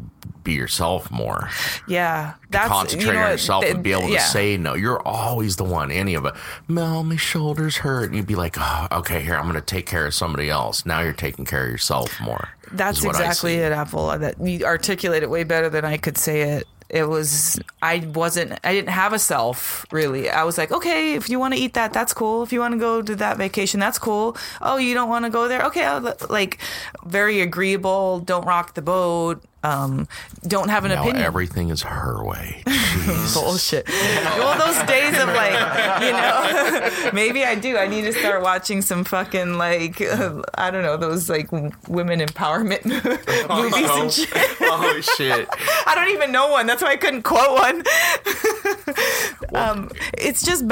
be 0.44 0.54
yourself 0.54 1.08
more. 1.11 1.48
yeah. 1.87 2.32
That's 2.50 2.68
Concentrate 2.68 3.06
you 3.06 3.12
know 3.12 3.24
on 3.26 3.30
yourself 3.30 3.62
th- 3.62 3.74
and 3.74 3.82
be 3.85 3.92
able 3.92 4.08
to 4.08 4.12
yeah. 4.14 4.24
say 4.26 4.56
no. 4.56 4.74
You're 4.74 5.00
always 5.06 5.54
the 5.56 5.62
one. 5.64 5.92
Any 5.92 6.14
of 6.14 6.24
it. 6.26 6.35
Mel, 6.66 7.04
my 7.04 7.14
shoulders 7.16 7.76
hurt, 7.78 8.06
and 8.06 8.16
you'd 8.16 8.26
be 8.26 8.35
like, 8.35 8.56
oh, 8.58 8.88
okay, 8.90 9.20
here 9.22 9.37
I'm 9.37 9.44
going 9.44 9.54
to 9.54 9.61
take 9.61 9.87
care 9.87 10.04
of 10.04 10.14
somebody 10.14 10.50
else. 10.50 10.85
Now 10.85 11.00
you're 11.00 11.12
taking 11.12 11.44
care 11.44 11.64
of 11.66 11.70
yourself 11.70 12.20
more. 12.20 12.48
That's 12.72 12.98
is 12.98 13.06
what 13.06 13.14
I 13.16 13.20
exactly 13.20 13.54
it, 13.54 13.70
Apple. 13.70 14.08
That 14.18 14.40
you 14.40 14.64
articulate 14.64 15.22
it 15.22 15.30
way 15.30 15.44
better 15.44 15.68
than 15.70 15.85
I 15.85 15.96
could 15.96 16.18
say 16.18 16.42
it. 16.42 16.66
It 16.92 17.09
was 17.09 17.59
I 17.81 18.07
wasn't 18.14 18.61
I 18.62 18.74
didn't 18.74 18.90
have 18.90 19.14
a 19.14 19.18
self 19.18 19.87
really. 19.90 20.28
I 20.28 20.44
was 20.44 20.59
like, 20.59 20.70
okay, 20.70 21.14
if 21.14 21.31
you 21.31 21.38
want 21.38 21.55
to 21.55 21.61
eat 21.61 21.72
that, 21.72 21.94
that's 21.94 22.12
cool. 22.12 22.42
If 22.42 22.52
you 22.52 22.61
want 22.61 22.72
to 22.74 22.78
go 22.78 23.00
to 23.00 23.16
that 23.16 23.38
vacation, 23.38 23.81
that's 23.81 23.98
cool. 23.98 24.37
Oh, 24.61 24.76
you 24.76 24.92
don't 24.92 25.09
want 25.09 25.24
to 25.24 25.31
go 25.31 25.48
there? 25.48 25.62
Okay, 25.62 25.85
I'll, 25.85 26.14
like 26.28 26.59
very 27.07 27.40
agreeable. 27.40 28.20
Don't 28.20 28.44
rock 28.44 28.74
the 28.74 28.83
boat. 28.83 29.42
Um, 29.64 30.09
don't 30.46 30.68
have 30.70 30.85
an 30.85 30.90
Now 30.90 31.03
opinion. 31.03 31.22
everything 31.22 31.68
is 31.68 31.83
her 31.83 32.25
way. 32.25 32.62
bullshit. 33.35 33.88
well, 33.88 34.59
those 34.59 34.83
days 34.88 35.16
of 35.18 35.29
like, 35.29 36.03
you 36.03 36.12
know, 36.12 37.11
maybe 37.12 37.44
I 37.44 37.55
do. 37.55 37.77
I 37.79 37.87
need 37.87 38.03
to 38.03 38.12
start 38.12 38.42
watching 38.42 38.83
some 38.83 39.05
fucking 39.05 39.59
like, 39.59 40.01
uh, 40.01 40.42
I 40.55 40.70
don't 40.70 40.83
know, 40.83 40.96
those 40.96 41.29
like 41.31 41.51
women 41.53 42.20
empowerment 42.20 42.85
movies 43.48 43.90
and 43.90 44.12
shit. 44.12 44.29
oh 44.62 45.01
shit! 45.16 45.48
I 45.87 45.94
don't 45.94 46.11
even 46.11 46.33
know 46.33 46.48
one. 46.48 46.66
That's 46.66 46.83
why 46.83 46.90
I 46.92 46.96
couldn't 46.96 47.22
quote 47.22 47.53
one. 47.59 47.83
um, 49.55 49.90
it's 50.18 50.42
just, 50.44 50.64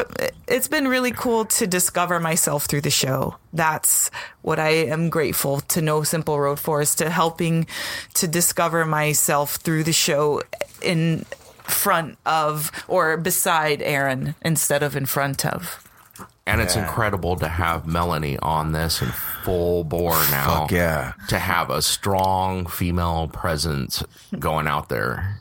it's 0.49 0.69
been 0.69 0.89
really 0.89 1.13
cool 1.13 1.45
to 1.47 1.67
discover 1.67 2.19
myself 2.21 2.65
through 2.67 2.81
the 2.83 2.91
show. 2.91 3.37
That's 3.53 4.11
what 4.43 4.59
I 4.59 4.71
am 4.71 5.11
grateful 5.11 5.61
to 5.61 5.83
No 5.83 6.03
Simple 6.03 6.39
Road 6.39 6.59
for 6.59 6.81
is 6.81 6.95
to 6.97 7.11
helping 7.11 7.67
to 8.15 8.29
discover 8.29 8.85
myself 8.85 9.57
through 9.57 9.85
the 9.85 9.93
show 9.93 10.43
in 10.83 11.25
front 11.63 12.19
of 12.27 12.71
or 12.89 13.17
beside 13.17 13.83
Aaron 13.83 14.35
instead 14.43 14.83
of 14.83 14.97
in 14.97 15.07
front 15.07 15.47
of. 15.47 15.87
And 16.47 16.61
it's 16.61 16.75
incredible 16.75 17.37
to 17.37 17.47
have 17.47 17.87
Melanie 17.87 18.37
on 18.39 18.73
this 18.73 19.01
in 19.03 19.09
full 19.45 19.85
bore 19.85 20.15
now. 20.33 20.63
Fuck 20.63 20.73
yeah. 20.73 21.13
To 21.29 21.39
have 21.39 21.71
a 21.71 21.81
strong 21.81 22.67
female 22.67 23.29
presence 23.29 24.03
going 24.37 24.67
out 24.67 24.89
there. 24.89 25.39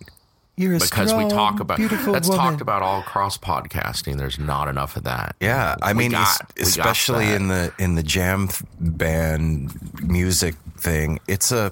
You're 0.60 0.76
a 0.76 0.80
Because 0.80 1.14
we 1.14 1.26
strong, 1.26 1.30
talk 1.30 1.60
about 1.62 1.78
beautiful 1.78 2.12
that's 2.12 2.28
woman. 2.28 2.46
talked 2.46 2.62
about 2.62 2.82
all 2.82 3.02
cross 3.02 3.38
podcasting. 3.38 4.18
There's 4.18 4.38
not 4.38 4.68
enough 4.68 4.98
of 4.98 5.06
that. 5.06 5.38
Yeah, 5.40 5.76
I 5.82 5.94
We 5.94 6.00
mean, 6.00 6.12
got- 6.12 6.28
es- 6.28 6.40
we 6.58 6.62
got 6.64 6.68
especially 6.68 7.32
in 7.32 7.48
the 7.48 7.72
in 7.80 7.96
the 7.96 8.04
jam 8.04 8.50
band 8.80 9.80
music 10.02 10.56
thing, 10.78 11.20
it's 11.28 11.52
a 11.54 11.72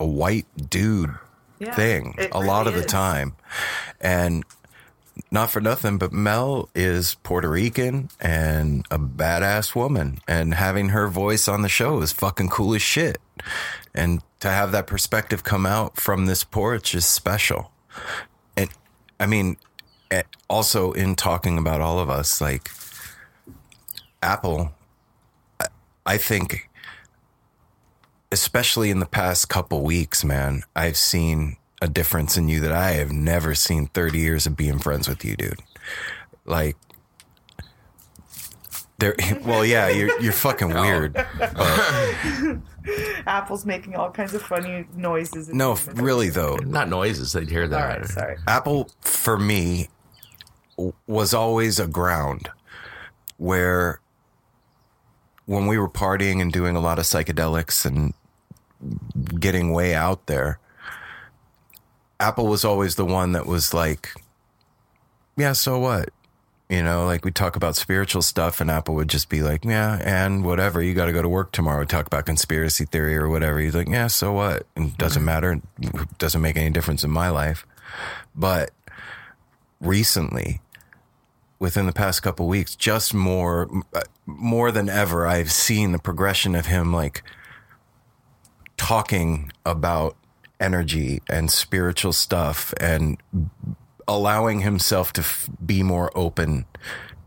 a 0.00 0.06
white 0.06 0.46
dude 0.70 1.14
Yeah, 1.58 1.74
thing 1.74 2.14
it 2.18 2.30
a 2.32 2.40
lot 2.40 2.66
of 2.66 2.72
really 2.74 2.84
the 2.86 2.90
time, 2.90 3.34
and 4.00 4.42
not 5.30 5.50
for 5.50 5.60
nothing, 5.60 5.98
but 5.98 6.12
Mel 6.12 6.68
is 6.74 7.16
Puerto 7.22 7.48
Rican 7.50 8.08
and 8.20 8.84
a 8.90 8.98
badass 8.98 9.74
woman, 9.76 10.18
and 10.26 10.54
having 10.54 10.88
her 10.88 11.08
voice 11.08 11.46
on 11.46 11.60
the 11.62 11.68
show 11.68 12.00
is 12.00 12.10
fucking 12.10 12.48
cool 12.48 12.74
as 12.74 12.82
shit, 12.82 13.18
and 13.94 14.22
to 14.40 14.48
have 14.48 14.72
that 14.72 14.86
perspective 14.86 15.44
come 15.44 15.66
out 15.66 16.00
from 16.00 16.26
this 16.26 16.42
porch 16.42 16.94
is 16.94 17.04
special, 17.06 17.70
and 18.56 18.70
I 19.18 19.26
mean, 19.26 19.56
also 20.48 20.92
in 20.92 21.14
talking 21.14 21.58
about 21.58 21.80
all 21.80 21.98
of 21.98 22.08
us, 22.08 22.40
like. 22.40 22.70
Apple, 24.22 24.72
I 26.06 26.16
think, 26.16 26.70
especially 28.32 28.88
in 28.88 28.98
the 28.98 29.04
past 29.04 29.50
couple 29.50 29.82
weeks, 29.82 30.24
man, 30.24 30.62
I've 30.74 30.96
seen 30.96 31.58
a 31.82 31.88
difference 31.88 32.38
in 32.38 32.48
you 32.48 32.60
that 32.60 32.72
I 32.72 32.92
have 32.92 33.12
never 33.12 33.54
seen 33.54 33.88
30 33.88 34.18
years 34.18 34.46
of 34.46 34.56
being 34.56 34.78
friends 34.78 35.08
with 35.08 35.26
you, 35.26 35.36
dude. 35.36 35.60
Like, 36.46 36.78
there, 39.04 39.14
well, 39.44 39.64
yeah, 39.64 39.88
you're, 39.88 40.20
you're 40.20 40.32
fucking 40.32 40.68
weird. 40.68 41.16
Apple's 43.26 43.64
making 43.66 43.96
all 43.96 44.10
kinds 44.10 44.34
of 44.34 44.42
funny 44.42 44.86
noises. 44.96 45.48
No, 45.48 45.76
really, 45.94 46.30
though, 46.30 46.56
Not 46.56 46.88
noises, 46.88 47.32
they'd 47.32 47.48
hear 47.50 47.68
that. 47.68 48.06
sorry. 48.06 48.36
Apple, 48.46 48.90
for 49.00 49.36
me, 49.38 49.88
w- 50.76 50.94
was 51.06 51.34
always 51.34 51.78
a 51.78 51.86
ground 51.86 52.50
where 53.36 54.00
when 55.46 55.66
we 55.66 55.78
were 55.78 55.88
partying 55.88 56.40
and 56.40 56.52
doing 56.52 56.76
a 56.76 56.80
lot 56.80 56.98
of 56.98 57.04
psychedelics 57.04 57.84
and 57.84 58.14
getting 59.38 59.72
way 59.72 59.94
out 59.94 60.26
there, 60.26 60.58
Apple 62.20 62.46
was 62.46 62.64
always 62.64 62.94
the 62.94 63.04
one 63.04 63.32
that 63.32 63.46
was 63.46 63.74
like, 63.74 64.10
yeah, 65.36 65.52
so 65.52 65.78
what? 65.78 66.10
You 66.68 66.82
know, 66.82 67.04
like 67.04 67.24
we 67.24 67.30
talk 67.30 67.56
about 67.56 67.76
spiritual 67.76 68.22
stuff, 68.22 68.60
and 68.60 68.70
Apple 68.70 68.94
would 68.94 69.08
just 69.08 69.28
be 69.28 69.42
like, 69.42 69.64
yeah, 69.64 70.00
and 70.02 70.44
whatever. 70.44 70.82
You 70.82 70.94
got 70.94 71.06
to 71.06 71.12
go 71.12 71.20
to 71.20 71.28
work 71.28 71.52
tomorrow. 71.52 71.80
We 71.80 71.86
talk 71.86 72.06
about 72.06 72.24
conspiracy 72.24 72.86
theory 72.86 73.16
or 73.16 73.28
whatever. 73.28 73.58
He's 73.58 73.74
like, 73.74 73.88
yeah, 73.88 74.06
so 74.06 74.32
what? 74.32 74.66
It 74.74 74.96
doesn't 74.96 75.20
mm-hmm. 75.20 75.26
matter. 75.26 75.60
It 75.82 76.18
doesn't 76.18 76.40
make 76.40 76.56
any 76.56 76.70
difference 76.70 77.04
in 77.04 77.10
my 77.10 77.28
life. 77.28 77.66
But 78.34 78.70
recently, 79.78 80.62
within 81.58 81.86
the 81.86 81.92
past 81.92 82.22
couple 82.22 82.48
weeks, 82.48 82.74
just 82.74 83.12
more, 83.12 83.68
uh, 83.92 84.02
more 84.26 84.72
than 84.72 84.88
ever, 84.88 85.26
I've 85.26 85.52
seen 85.52 85.92
the 85.92 85.98
progression 85.98 86.54
of 86.54 86.66
him 86.66 86.92
like 86.92 87.22
talking 88.76 89.52
about 89.64 90.16
energy 90.60 91.20
and 91.28 91.50
spiritual 91.50 92.12
stuff 92.12 92.72
and 92.80 93.18
allowing 94.06 94.60
himself 94.60 95.12
to 95.14 95.20
f- 95.20 95.48
be 95.64 95.82
more 95.82 96.10
open 96.16 96.66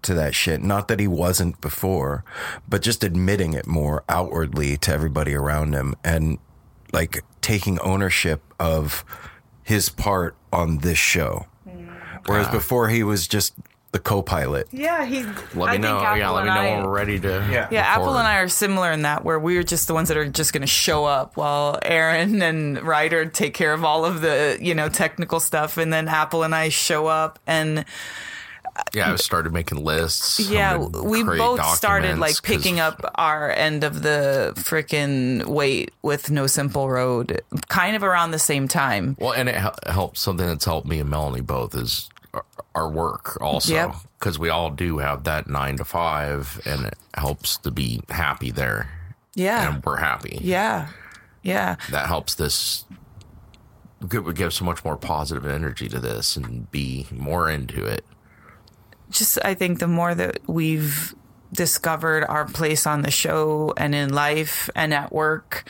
to 0.03 0.13
that 0.13 0.35
shit. 0.35 0.61
Not 0.61 0.87
that 0.87 0.99
he 0.99 1.07
wasn't 1.07 1.59
before, 1.61 2.23
but 2.67 2.81
just 2.81 3.03
admitting 3.03 3.53
it 3.53 3.67
more 3.67 4.03
outwardly 4.07 4.77
to 4.77 4.91
everybody 4.91 5.33
around 5.33 5.73
him 5.73 5.95
and 6.03 6.37
like 6.93 7.23
taking 7.41 7.79
ownership 7.79 8.41
of 8.59 9.03
his 9.63 9.89
part 9.89 10.35
on 10.53 10.79
this 10.79 10.97
show. 10.97 11.45
Mm. 11.67 11.89
Whereas 12.25 12.47
before 12.47 12.89
he 12.89 13.03
was 13.03 13.27
just 13.27 13.53
the 13.91 13.99
co-pilot. 13.99 14.67
Yeah, 14.71 15.05
he. 15.05 15.23
Let 15.57 15.69
I 15.69 15.71
me 15.73 15.77
know. 15.79 15.99
Apple 15.99 16.17
Yeah, 16.17 16.29
let 16.31 16.43
me 16.43 16.49
know 16.49 16.55
I- 16.59 16.75
when 16.75 16.83
we're 16.85 16.91
ready 16.95 17.19
to. 17.19 17.47
Yeah. 17.49 17.67
Yeah, 17.71 17.81
Apple 17.81 18.07
record. 18.07 18.17
and 18.19 18.27
I 18.27 18.37
are 18.39 18.49
similar 18.49 18.91
in 18.91 19.03
that 19.03 19.23
where 19.23 19.39
we're 19.39 19.63
just 19.63 19.87
the 19.87 19.93
ones 19.93 20.09
that 20.09 20.17
are 20.17 20.27
just 20.27 20.51
going 20.53 20.61
to 20.61 20.67
show 20.67 21.05
up 21.05 21.37
while 21.37 21.79
Aaron 21.83 22.41
and 22.49 22.81
Ryder 22.81 23.25
take 23.27 23.53
care 23.53 23.73
of 23.73 23.83
all 23.83 24.03
of 24.05 24.21
the, 24.21 24.57
you 24.61 24.75
know, 24.75 24.89
technical 24.89 25.39
stuff. 25.39 25.77
And 25.77 25.91
then 25.91 26.07
Apple 26.07 26.43
and 26.43 26.53
I 26.53 26.69
show 26.69 27.07
up 27.07 27.39
and 27.47 27.85
Yeah, 28.93 29.13
I 29.13 29.15
started 29.15 29.53
making 29.53 29.83
lists. 29.83 30.39
Yeah, 30.39 30.77
we 30.77 31.23
both 31.23 31.63
started 31.77 32.19
like 32.19 32.43
picking 32.43 32.79
up 32.79 33.09
our 33.15 33.49
end 33.49 33.83
of 33.83 34.03
the 34.03 34.53
freaking 34.57 35.45
weight 35.45 35.91
with 36.03 36.29
No 36.29 36.45
Simple 36.45 36.89
Road 36.89 37.41
kind 37.69 37.95
of 37.95 38.03
around 38.03 38.31
the 38.31 38.39
same 38.39 38.67
time. 38.67 39.15
Well, 39.19 39.31
and 39.31 39.49
it 39.49 39.55
hel- 39.55 39.75
helps. 39.87 40.19
Something 40.21 40.45
that's 40.45 40.65
helped 40.65 40.87
me 40.87 40.99
and 40.99 41.09
Melanie 41.09 41.41
both 41.41 41.73
is 41.73 42.09
our, 42.75 42.89
work 42.89 43.37
also, 43.41 43.73
Yep. 43.73 43.95
because 44.19 44.37
we 44.39 44.49
all 44.49 44.69
do 44.69 44.99
have 44.99 45.23
that 45.25 45.47
nine 45.47 45.77
to 45.77 45.85
five, 45.85 46.59
and 46.65 46.85
it 46.85 46.95
helps 47.15 47.57
to 47.57 47.71
be 47.71 48.01
happy 48.09 48.51
there, 48.51 48.89
Yeah. 49.35 49.67
and 49.73 49.83
we're 49.83 49.97
happy. 49.97 50.39
Yeah. 50.41 50.87
Yeah. 51.43 51.75
That 51.91 52.07
helps 52.07 52.35
this. 52.35 52.85
Give, 54.07 54.25
we 54.25 54.33
give 54.33 54.53
so 54.53 54.63
much 54.65 54.83
more 54.85 54.95
positive 54.97 55.45
energy 55.47 55.87
to 55.89 55.99
this 55.99 56.35
and 56.37 56.69
be 56.71 57.07
more 57.11 57.49
into 57.49 57.83
it. 57.85 58.05
just 59.09 59.39
I 59.43 59.53
think 59.53 59.79
the 59.79 59.87
more 59.87 60.13
that 60.13 60.39
we've 60.47 61.15
discovered 61.53 62.25
our 62.25 62.45
place 62.45 62.85
on 62.85 63.01
the 63.03 63.09
show 63.11 63.73
and 63.77 63.95
in 63.95 64.13
life 64.13 64.69
and 64.75 64.93
at 64.93 65.13
work, 65.13 65.63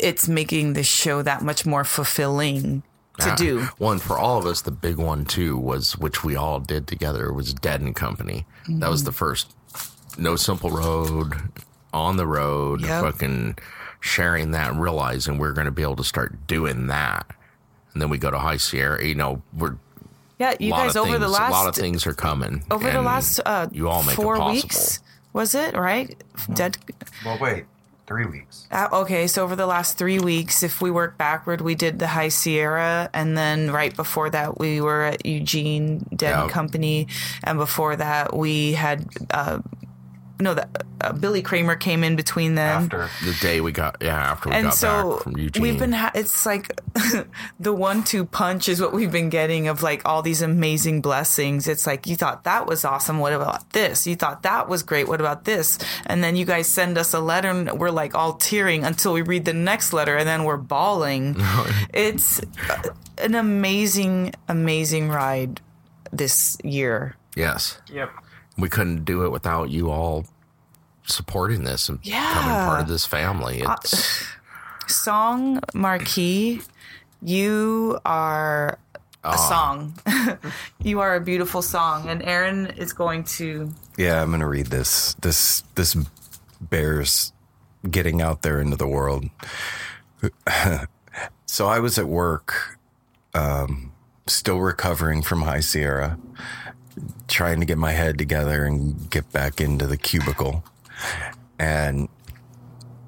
it's 0.00 0.26
making 0.26 0.72
the 0.72 0.82
show 0.82 1.20
that 1.22 1.42
much 1.42 1.66
more 1.66 1.84
fulfilling 1.84 2.82
to 3.18 3.30
Ah, 3.32 3.34
do. 3.34 3.60
One 3.78 3.98
for 3.98 4.16
all 4.18 4.38
of 4.38 4.46
us, 4.46 4.62
the 4.62 4.70
big 4.70 4.96
one 4.96 5.24
too 5.24 5.56
was 5.56 5.98
which 5.98 6.24
we 6.24 6.36
all 6.36 6.60
did 6.60 6.86
together 6.86 7.32
was 7.32 7.52
Dead 7.52 7.80
and 7.80 7.94
Company. 7.94 8.46
That 8.68 8.88
was 8.88 9.00
Mm-hmm. 9.00 9.06
the 9.06 9.12
first 9.12 9.52
No 10.16 10.36
Simple 10.36 10.70
Road 10.70 11.34
on 11.92 12.16
the 12.16 12.26
road, 12.26 12.80
Yep. 12.82 13.02
fucking 13.02 13.58
sharing 14.00 14.52
that 14.52 14.70
and 14.70 14.80
realizing 14.80 15.38
we're 15.38 15.52
going 15.52 15.66
to 15.66 15.70
be 15.70 15.82
able 15.82 15.96
to 15.96 16.04
start 16.04 16.46
doing 16.46 16.86
that. 16.86 17.26
And 17.92 18.00
then 18.00 18.08
we 18.08 18.18
go 18.18 18.30
to 18.30 18.38
High 18.38 18.56
Sierra. 18.56 19.04
You 19.04 19.14
know, 19.16 19.42
we're 19.52 19.76
Yeah, 20.38 20.54
you 20.60 20.70
guys 20.70 20.96
of 20.96 21.06
over 21.06 21.18
the 21.18 21.28
last 21.28 21.50
a 21.50 21.52
lot 21.52 21.68
of 21.68 21.74
things 21.74 22.06
are 22.06 22.14
coming 22.14 22.62
over 22.70 22.90
the 22.90 23.02
last 23.02 23.40
uh, 23.44 23.66
you 23.72 23.88
all 23.88 24.02
make 24.04 24.14
four 24.16 24.36
it 24.36 24.44
weeks 24.52 25.00
was 25.34 25.54
it 25.54 25.74
right? 25.74 26.16
Dead. 26.54 26.78
Well, 27.24 27.38
wait, 27.38 27.64
three 28.10 28.26
weeks. 28.26 28.66
Uh, 28.72 28.88
okay, 28.92 29.28
so 29.28 29.44
over 29.44 29.54
the 29.54 29.66
last 29.66 29.96
three 29.96 30.18
weeks, 30.18 30.64
if 30.64 30.82
we 30.82 30.90
work 30.90 31.16
backward, 31.16 31.60
we 31.60 31.76
did 31.76 32.00
the 32.00 32.08
High 32.08 32.26
Sierra, 32.28 33.08
and 33.14 33.38
then 33.38 33.70
right 33.70 33.94
before 33.94 34.28
that, 34.30 34.58
we 34.58 34.80
were 34.80 35.04
at 35.04 35.24
Eugene 35.24 36.04
Yeah. 36.20 36.48
Company, 36.48 37.06
and 37.44 37.56
before 37.56 37.94
that, 37.94 38.34
we 38.36 38.72
had 38.72 39.06
uh, 39.30 39.60
no, 40.40 40.54
that 40.54 40.84
uh, 41.00 41.12
Billy 41.12 41.42
Kramer 41.42 41.76
came 41.76 42.02
in 42.04 42.16
between 42.16 42.54
them. 42.54 42.84
After. 42.84 43.08
The 43.24 43.34
day 43.40 43.60
we 43.60 43.72
got, 43.72 43.96
yeah, 44.00 44.16
after 44.16 44.48
we 44.48 44.54
and 44.54 44.64
got 44.66 44.74
so 44.74 45.14
back 45.14 45.22
from 45.22 45.36
Eugene. 45.36 45.62
we've 45.62 45.78
been 45.78 45.92
ha- 45.92 46.12
it's 46.14 46.44
like 46.46 46.80
the 47.60 47.72
one-two 47.72 48.24
punch 48.26 48.68
is 48.68 48.80
what 48.80 48.92
we've 48.92 49.12
been 49.12 49.28
getting 49.30 49.68
of 49.68 49.82
like 49.82 50.06
all 50.06 50.22
these 50.22 50.42
amazing 50.42 51.00
blessings 51.00 51.68
it's 51.68 51.86
like 51.86 52.06
you 52.06 52.16
thought 52.16 52.44
that 52.44 52.66
was 52.66 52.84
awesome 52.84 53.18
what 53.18 53.32
about 53.32 53.70
this 53.70 54.06
you 54.06 54.16
thought 54.16 54.42
that 54.42 54.68
was 54.68 54.82
great 54.82 55.08
what 55.08 55.20
about 55.20 55.44
this 55.44 55.78
and 56.06 56.22
then 56.22 56.36
you 56.36 56.44
guys 56.44 56.66
send 56.66 56.98
us 56.98 57.14
a 57.14 57.20
letter 57.20 57.48
and 57.48 57.78
we're 57.78 57.90
like 57.90 58.14
all 58.14 58.34
tearing 58.34 58.84
until 58.84 59.12
we 59.12 59.22
read 59.22 59.44
the 59.44 59.52
next 59.52 59.92
letter 59.92 60.16
and 60.16 60.28
then 60.28 60.44
we're 60.44 60.56
bawling 60.56 61.36
it's 61.94 62.40
uh, 62.68 62.82
an 63.18 63.34
amazing 63.34 64.32
amazing 64.48 65.08
ride 65.08 65.60
this 66.12 66.56
year 66.64 67.16
yes. 67.36 67.78
Yep. 67.92 68.10
We 68.60 68.68
couldn't 68.68 69.04
do 69.04 69.24
it 69.24 69.30
without 69.30 69.70
you 69.70 69.90
all 69.90 70.26
supporting 71.04 71.64
this 71.64 71.88
and 71.88 72.00
becoming 72.02 72.66
part 72.66 72.80
of 72.80 72.88
this 72.88 73.06
family. 73.06 73.62
It's 73.64 74.26
song 74.86 75.60
marquee 75.72 76.60
you 77.22 77.98
are 78.04 78.78
a 79.22 79.38
song 79.38 79.94
you 80.82 81.00
are 81.00 81.14
a 81.14 81.20
beautiful 81.20 81.62
song 81.62 82.08
and 82.08 82.22
aaron 82.24 82.66
is 82.76 82.92
going 82.92 83.22
to 83.22 83.70
Yeah, 83.96 84.22
I'm 84.22 84.30
gonna 84.30 84.48
read 84.48 84.66
this. 84.66 85.14
This 85.20 85.62
this 85.74 85.96
bears 86.60 87.32
getting 87.88 88.20
out 88.20 88.42
there 88.42 88.60
into 88.60 88.76
the 88.76 88.86
world. 88.86 89.26
so 91.46 91.66
I 91.66 91.78
was 91.78 91.98
at 91.98 92.06
work, 92.06 92.78
um, 93.34 93.92
still 94.26 94.58
recovering 94.58 95.22
from 95.22 95.42
High 95.42 95.60
Sierra, 95.60 96.18
trying 97.28 97.60
to 97.60 97.66
get 97.66 97.78
my 97.78 97.92
head 97.92 98.18
together 98.18 98.64
and 98.64 99.10
get 99.10 99.30
back 99.32 99.60
into 99.60 99.86
the 99.86 99.96
cubicle, 99.96 100.64
and 101.58 102.08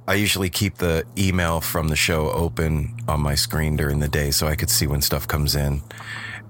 I 0.06 0.14
usually 0.14 0.50
keep 0.50 0.78
the 0.78 1.04
email 1.16 1.60
from 1.60 1.88
the 1.88 1.96
show 1.96 2.30
open 2.30 2.96
on 3.06 3.20
my 3.20 3.36
screen 3.36 3.76
during 3.76 4.00
the 4.00 4.08
day 4.08 4.30
so 4.32 4.48
I 4.48 4.56
could 4.56 4.68
see 4.68 4.86
when 4.86 5.00
stuff 5.00 5.28
comes 5.28 5.54
in. 5.54 5.82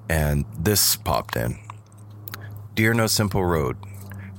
And 0.08 0.46
this 0.58 0.96
popped 0.96 1.36
in. 1.36 1.58
Dear 2.74 2.94
No 2.94 3.06
Simple 3.06 3.44
Road, 3.44 3.76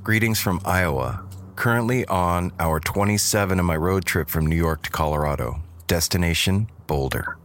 greetings 0.03 0.39
from 0.39 0.59
Iowa. 0.65 1.23
Currently 1.55 2.05
on 2.07 2.51
our 2.59 2.79
27 2.79 3.59
of 3.59 3.65
my 3.65 3.77
road 3.77 4.05
trip 4.05 4.29
from 4.29 4.47
New 4.47 4.55
York 4.55 4.81
to 4.83 4.89
Colorado. 4.89 5.61
Destination 5.85 6.67
Boulder. 6.87 7.37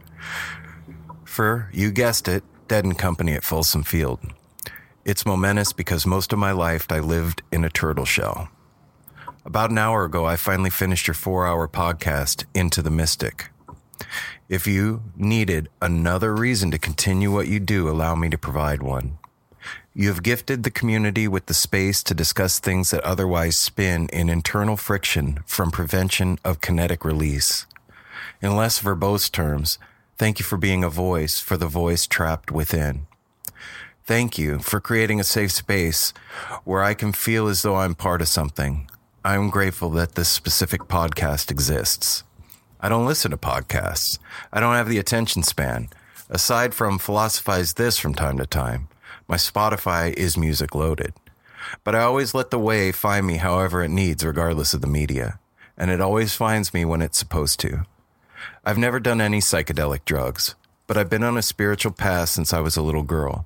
For, 1.23 1.69
you 1.71 1.91
guessed 1.91 2.27
it, 2.27 2.43
Dead 2.67 2.83
and 2.83 2.97
Company 2.97 3.33
at 3.33 3.43
Folsom 3.43 3.83
Field. 3.83 4.19
It's 5.05 5.25
momentous 5.25 5.73
because 5.73 6.05
most 6.05 6.33
of 6.33 6.39
my 6.39 6.51
life 6.51 6.91
I 6.91 6.99
lived 6.99 7.41
in 7.51 7.63
a 7.63 7.69
turtle 7.69 8.05
shell. 8.05 8.49
About 9.45 9.71
an 9.71 9.77
hour 9.77 10.03
ago, 10.03 10.25
I 10.25 10.35
finally 10.35 10.69
finished 10.69 11.07
your 11.07 11.13
four 11.13 11.47
hour 11.47 11.67
podcast, 11.67 12.45
Into 12.53 12.81
the 12.81 12.91
Mystic. 12.91 13.49
If 14.49 14.67
you 14.67 15.01
needed 15.15 15.69
another 15.81 16.35
reason 16.35 16.69
to 16.71 16.77
continue 16.77 17.31
what 17.31 17.47
you 17.47 17.59
do, 17.59 17.89
allow 17.89 18.15
me 18.15 18.29
to 18.29 18.37
provide 18.37 18.83
one. 18.83 19.17
You 19.93 20.09
have 20.09 20.23
gifted 20.23 20.63
the 20.63 20.71
community 20.71 21.27
with 21.27 21.47
the 21.47 21.53
space 21.53 22.03
to 22.03 22.13
discuss 22.13 22.59
things 22.59 22.91
that 22.91 23.03
otherwise 23.03 23.55
spin 23.55 24.09
in 24.13 24.29
internal 24.29 24.77
friction 24.77 25.39
from 25.45 25.71
prevention 25.71 26.39
of 26.43 26.61
kinetic 26.61 27.03
release. 27.03 27.65
In 28.41 28.55
less 28.55 28.81
verbose 28.81 29.31
terms, 29.31 29.79
thank 30.17 30.39
you 30.39 30.45
for 30.45 30.57
being 30.57 30.83
a 30.83 30.89
voice 30.89 31.39
for 31.39 31.57
the 31.57 31.67
voice 31.67 32.05
trapped 32.05 32.51
within. 32.51 33.07
Thank 34.09 34.39
you 34.39 34.57
for 34.57 34.79
creating 34.79 35.19
a 35.19 35.23
safe 35.23 35.51
space 35.51 36.15
where 36.63 36.81
I 36.81 36.95
can 36.95 37.11
feel 37.11 37.47
as 37.47 37.61
though 37.61 37.75
I'm 37.75 37.93
part 37.93 38.23
of 38.23 38.27
something. 38.27 38.89
I'm 39.23 39.51
grateful 39.51 39.91
that 39.91 40.15
this 40.15 40.29
specific 40.29 40.85
podcast 40.85 41.51
exists. 41.51 42.23
I 42.81 42.89
don't 42.89 43.05
listen 43.05 43.29
to 43.29 43.37
podcasts. 43.37 44.17
I 44.51 44.61
don't 44.61 44.73
have 44.73 44.89
the 44.89 44.97
attention 44.97 45.43
span. 45.43 45.89
Aside 46.27 46.73
from 46.73 46.97
philosophize 46.97 47.75
this 47.75 47.99
from 47.99 48.15
time 48.15 48.39
to 48.39 48.47
time, 48.47 48.87
my 49.27 49.35
Spotify 49.35 50.11
is 50.13 50.35
music 50.35 50.73
loaded. 50.73 51.13
But 51.83 51.93
I 51.93 52.01
always 52.01 52.33
let 52.33 52.49
the 52.49 52.57
way 52.57 52.91
find 52.91 53.27
me 53.27 53.37
however 53.37 53.83
it 53.83 53.89
needs, 53.89 54.25
regardless 54.25 54.73
of 54.73 54.81
the 54.81 54.87
media. 54.87 55.37
And 55.77 55.91
it 55.91 56.01
always 56.01 56.33
finds 56.33 56.73
me 56.73 56.83
when 56.83 57.03
it's 57.03 57.19
supposed 57.19 57.59
to. 57.59 57.85
I've 58.65 58.79
never 58.79 58.99
done 58.99 59.21
any 59.21 59.39
psychedelic 59.39 60.03
drugs, 60.03 60.55
but 60.87 60.97
I've 60.97 61.11
been 61.11 61.21
on 61.21 61.37
a 61.37 61.43
spiritual 61.43 61.91
path 61.91 62.29
since 62.29 62.53
I 62.53 62.59
was 62.59 62.75
a 62.75 62.81
little 62.81 63.03
girl. 63.03 63.45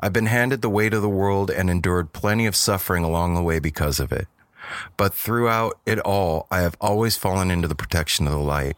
I've 0.00 0.12
been 0.12 0.26
handed 0.26 0.62
the 0.62 0.70
weight 0.70 0.94
of 0.94 1.02
the 1.02 1.08
world 1.08 1.50
and 1.50 1.70
endured 1.70 2.12
plenty 2.12 2.46
of 2.46 2.56
suffering 2.56 3.04
along 3.04 3.34
the 3.34 3.42
way 3.42 3.58
because 3.58 4.00
of 4.00 4.12
it. 4.12 4.28
But 4.96 5.14
throughout 5.14 5.78
it 5.86 5.98
all, 6.00 6.46
I 6.50 6.60
have 6.60 6.76
always 6.80 7.16
fallen 7.16 7.50
into 7.50 7.68
the 7.68 7.74
protection 7.74 8.26
of 8.26 8.32
the 8.32 8.38
light. 8.38 8.76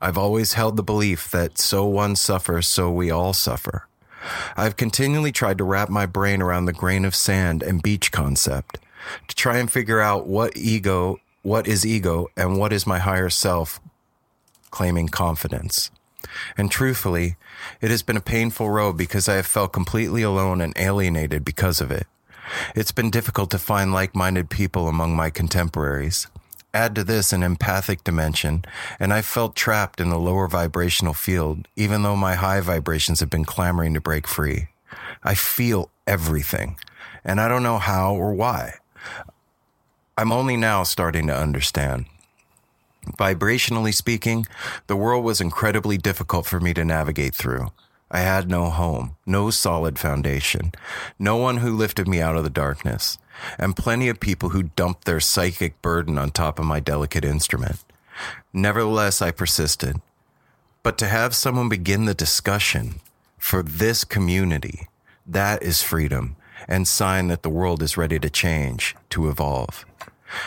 I've 0.00 0.18
always 0.18 0.52
held 0.52 0.76
the 0.76 0.82
belief 0.82 1.30
that 1.30 1.58
so 1.58 1.84
one 1.84 2.16
suffers, 2.16 2.66
so 2.68 2.90
we 2.90 3.10
all 3.10 3.32
suffer. 3.32 3.86
I've 4.56 4.76
continually 4.76 5.32
tried 5.32 5.58
to 5.58 5.64
wrap 5.64 5.88
my 5.88 6.06
brain 6.06 6.42
around 6.42 6.66
the 6.66 6.72
grain 6.72 7.04
of 7.04 7.14
sand 7.14 7.62
and 7.62 7.82
beach 7.82 8.12
concept 8.12 8.78
to 9.28 9.34
try 9.34 9.58
and 9.58 9.70
figure 9.70 10.00
out 10.00 10.26
what 10.26 10.56
ego, 10.56 11.18
what 11.42 11.66
is 11.66 11.86
ego, 11.86 12.28
and 12.36 12.58
what 12.58 12.72
is 12.72 12.86
my 12.86 12.98
higher 12.98 13.30
self 13.30 13.80
claiming 14.70 15.08
confidence. 15.08 15.90
And 16.56 16.70
truthfully, 16.70 17.36
it 17.80 17.90
has 17.90 18.02
been 18.02 18.16
a 18.16 18.20
painful 18.20 18.70
road 18.70 18.96
because 18.96 19.28
I 19.28 19.36
have 19.36 19.46
felt 19.46 19.72
completely 19.72 20.22
alone 20.22 20.60
and 20.60 20.72
alienated 20.76 21.44
because 21.44 21.80
of 21.80 21.90
it. 21.90 22.06
It's 22.74 22.92
been 22.92 23.10
difficult 23.10 23.50
to 23.50 23.58
find 23.58 23.92
like 23.92 24.14
minded 24.14 24.50
people 24.50 24.88
among 24.88 25.14
my 25.14 25.30
contemporaries. 25.30 26.26
Add 26.74 26.94
to 26.96 27.04
this 27.04 27.32
an 27.32 27.42
empathic 27.42 28.04
dimension, 28.04 28.64
and 29.00 29.12
I 29.12 29.22
felt 29.22 29.56
trapped 29.56 30.00
in 30.00 30.10
the 30.10 30.18
lower 30.18 30.48
vibrational 30.48 31.14
field, 31.14 31.66
even 31.76 32.02
though 32.02 32.16
my 32.16 32.34
high 32.34 32.60
vibrations 32.60 33.20
have 33.20 33.30
been 33.30 33.44
clamoring 33.44 33.94
to 33.94 34.00
break 34.00 34.26
free. 34.26 34.68
I 35.24 35.34
feel 35.34 35.90
everything, 36.06 36.76
and 37.24 37.40
I 37.40 37.48
don't 37.48 37.62
know 37.62 37.78
how 37.78 38.14
or 38.14 38.34
why. 38.34 38.74
I'm 40.16 40.32
only 40.32 40.56
now 40.56 40.82
starting 40.82 41.26
to 41.28 41.36
understand. 41.36 42.06
Vibrationally 43.18 43.94
speaking, 43.94 44.46
the 44.86 44.96
world 44.96 45.24
was 45.24 45.40
incredibly 45.40 45.96
difficult 45.98 46.46
for 46.46 46.60
me 46.60 46.74
to 46.74 46.84
navigate 46.84 47.34
through. 47.34 47.68
I 48.10 48.20
had 48.20 48.48
no 48.48 48.70
home, 48.70 49.16
no 49.26 49.50
solid 49.50 49.98
foundation, 49.98 50.72
no 51.18 51.36
one 51.36 51.58
who 51.58 51.76
lifted 51.76 52.08
me 52.08 52.20
out 52.20 52.36
of 52.36 52.44
the 52.44 52.50
darkness, 52.50 53.18
and 53.58 53.76
plenty 53.76 54.08
of 54.08 54.18
people 54.18 54.50
who 54.50 54.64
dumped 54.64 55.04
their 55.04 55.20
psychic 55.20 55.80
burden 55.82 56.18
on 56.18 56.30
top 56.30 56.58
of 56.58 56.64
my 56.64 56.80
delicate 56.80 57.24
instrument. 57.24 57.84
Nevertheless, 58.52 59.20
I 59.20 59.30
persisted. 59.30 60.00
But 60.82 60.96
to 60.98 61.06
have 61.06 61.34
someone 61.34 61.68
begin 61.68 62.06
the 62.06 62.14
discussion 62.14 63.00
for 63.36 63.62
this 63.62 64.04
community, 64.04 64.88
that 65.26 65.62
is 65.62 65.82
freedom 65.82 66.36
and 66.66 66.88
sign 66.88 67.28
that 67.28 67.42
the 67.42 67.50
world 67.50 67.82
is 67.82 67.96
ready 67.96 68.18
to 68.18 68.30
change, 68.30 68.96
to 69.10 69.28
evolve. 69.28 69.84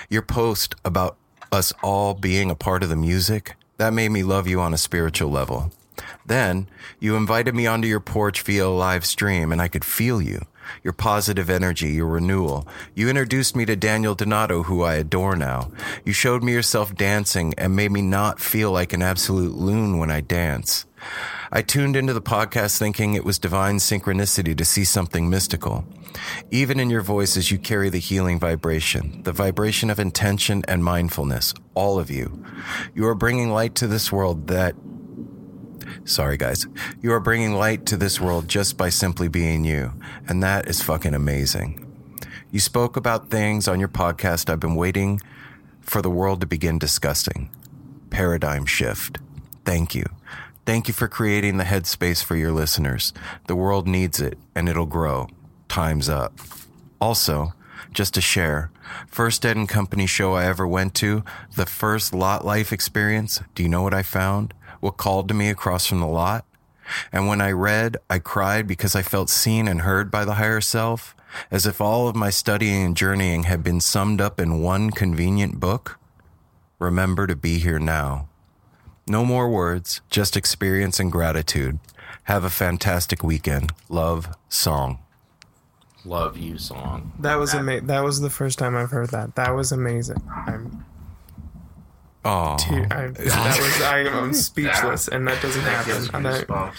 Your 0.09 0.21
post 0.21 0.75
about 0.83 1.17
us 1.51 1.73
all 1.83 2.13
being 2.13 2.49
a 2.49 2.55
part 2.55 2.81
of 2.81 2.89
the 2.89 2.95
music, 2.95 3.55
that 3.77 3.93
made 3.93 4.09
me 4.09 4.23
love 4.23 4.47
you 4.47 4.61
on 4.61 4.73
a 4.73 4.77
spiritual 4.77 5.29
level. 5.29 5.71
Then 6.25 6.67
you 6.99 7.15
invited 7.15 7.53
me 7.53 7.67
onto 7.67 7.87
your 7.87 7.99
porch 7.99 8.41
via 8.43 8.65
a 8.65 8.69
live 8.69 9.05
stream 9.05 9.51
and 9.51 9.61
I 9.61 9.67
could 9.67 9.83
feel 9.83 10.21
you, 10.21 10.45
your 10.81 10.93
positive 10.93 11.49
energy, 11.49 11.89
your 11.89 12.07
renewal. 12.07 12.67
You 12.95 13.09
introduced 13.09 13.55
me 13.55 13.65
to 13.65 13.75
Daniel 13.75 14.15
Donato, 14.15 14.63
who 14.63 14.83
I 14.83 14.95
adore 14.95 15.35
now. 15.35 15.71
You 16.05 16.13
showed 16.13 16.41
me 16.41 16.53
yourself 16.53 16.95
dancing 16.95 17.53
and 17.57 17.75
made 17.75 17.91
me 17.91 18.01
not 18.01 18.39
feel 18.39 18.71
like 18.71 18.93
an 18.93 19.01
absolute 19.01 19.55
loon 19.55 19.97
when 19.97 20.09
I 20.09 20.21
dance. 20.21 20.85
I 21.53 21.61
tuned 21.61 21.97
into 21.97 22.13
the 22.13 22.21
podcast 22.21 22.77
thinking 22.77 23.13
it 23.13 23.25
was 23.25 23.37
divine 23.37 23.77
synchronicity 23.77 24.57
to 24.57 24.63
see 24.63 24.85
something 24.85 25.29
mystical. 25.29 25.85
Even 26.49 26.79
in 26.79 26.89
your 26.89 27.01
voices, 27.01 27.51
you 27.51 27.57
carry 27.57 27.89
the 27.89 27.97
healing 27.99 28.39
vibration, 28.39 29.21
the 29.23 29.33
vibration 29.33 29.89
of 29.89 29.99
intention 29.99 30.63
and 30.69 30.81
mindfulness, 30.81 31.53
all 31.73 31.99
of 31.99 32.09
you. 32.09 32.45
You 32.95 33.05
are 33.05 33.15
bringing 33.15 33.49
light 33.49 33.75
to 33.75 33.87
this 33.87 34.11
world 34.13 34.47
that 34.47 34.75
Sorry, 36.05 36.37
guys. 36.37 36.67
You 37.01 37.11
are 37.11 37.19
bringing 37.19 37.53
light 37.53 37.85
to 37.87 37.97
this 37.97 38.19
world 38.19 38.47
just 38.47 38.77
by 38.77 38.87
simply 38.87 39.27
being 39.27 39.65
you. 39.65 39.93
And 40.27 40.41
that 40.41 40.69
is 40.69 40.81
fucking 40.81 41.13
amazing. 41.13 41.85
You 42.49 42.61
spoke 42.61 42.95
about 42.95 43.29
things 43.29 43.67
on 43.67 43.79
your 43.79 43.89
podcast 43.89 44.49
I've 44.49 44.59
been 44.59 44.75
waiting 44.75 45.19
for 45.81 46.01
the 46.01 46.09
world 46.09 46.39
to 46.41 46.47
begin 46.47 46.79
discussing. 46.79 47.49
Paradigm 48.09 48.65
shift. 48.65 49.19
Thank 49.65 49.93
you. 49.93 50.05
Thank 50.65 50.87
you 50.87 50.93
for 50.93 51.07
creating 51.07 51.57
the 51.57 51.63
headspace 51.63 52.23
for 52.23 52.35
your 52.35 52.51
listeners. 52.51 53.13
The 53.47 53.55
world 53.55 53.87
needs 53.87 54.19
it 54.19 54.37
and 54.53 54.69
it'll 54.69 54.85
grow. 54.85 55.27
Time's 55.67 56.07
up. 56.07 56.39
Also, 56.99 57.53
just 57.91 58.13
to 58.13 58.21
share, 58.21 58.71
first 59.07 59.41
Dead 59.41 59.57
and 59.57 59.67
Company 59.67 60.05
show 60.05 60.33
I 60.33 60.45
ever 60.45 60.67
went 60.67 60.93
to, 60.95 61.23
the 61.55 61.65
first 61.65 62.13
lot 62.13 62.45
life 62.45 62.71
experience. 62.71 63.41
Do 63.55 63.63
you 63.63 63.69
know 63.69 63.81
what 63.81 63.93
I 63.93 64.03
found? 64.03 64.53
What 64.79 64.97
called 64.97 65.27
to 65.29 65.33
me 65.33 65.49
across 65.49 65.87
from 65.87 65.99
the 65.99 66.07
lot? 66.07 66.45
And 67.11 67.27
when 67.27 67.41
I 67.41 67.51
read, 67.51 67.97
I 68.09 68.19
cried 68.19 68.67
because 68.67 68.95
I 68.95 69.01
felt 69.01 69.29
seen 69.29 69.67
and 69.67 69.81
heard 69.81 70.11
by 70.11 70.25
the 70.25 70.35
higher 70.35 70.61
self, 70.61 71.15
as 71.49 71.65
if 71.65 71.81
all 71.81 72.07
of 72.07 72.15
my 72.15 72.29
studying 72.29 72.83
and 72.83 72.97
journeying 72.97 73.43
had 73.43 73.63
been 73.63 73.81
summed 73.81 74.21
up 74.21 74.39
in 74.39 74.61
one 74.61 74.91
convenient 74.91 75.59
book. 75.59 75.99
Remember 76.79 77.27
to 77.27 77.35
be 77.35 77.59
here 77.59 77.79
now. 77.79 78.27
No 79.11 79.25
more 79.25 79.49
words, 79.49 79.99
just 80.09 80.37
experience 80.37 80.97
and 80.97 81.11
gratitude. 81.11 81.79
Have 82.23 82.45
a 82.45 82.49
fantastic 82.49 83.21
weekend. 83.25 83.73
Love, 83.89 84.29
song. 84.47 84.99
Love 86.05 86.37
you 86.37 86.57
song. 86.57 87.11
That 87.19 87.35
was 87.35 87.53
amazing. 87.53 87.87
That 87.87 88.05
was 88.05 88.21
the 88.21 88.29
first 88.29 88.57
time 88.57 88.73
I've 88.77 88.91
heard 88.91 89.09
that. 89.09 89.35
That 89.35 89.49
was 89.53 89.73
amazing. 89.73 90.15
I'm. 90.33 90.85
Oh, 92.23 92.55
Tear- 92.57 92.87
I, 92.89 93.07
that 93.07 93.59
was 93.59 93.81
I, 93.81 94.07
I'm 94.07 94.31
speechless, 94.33 95.09
and 95.09 95.27
that 95.27 95.41
doesn't 95.41 95.61
happen. 95.61 96.15
And 96.15 96.27
I- 96.29 96.71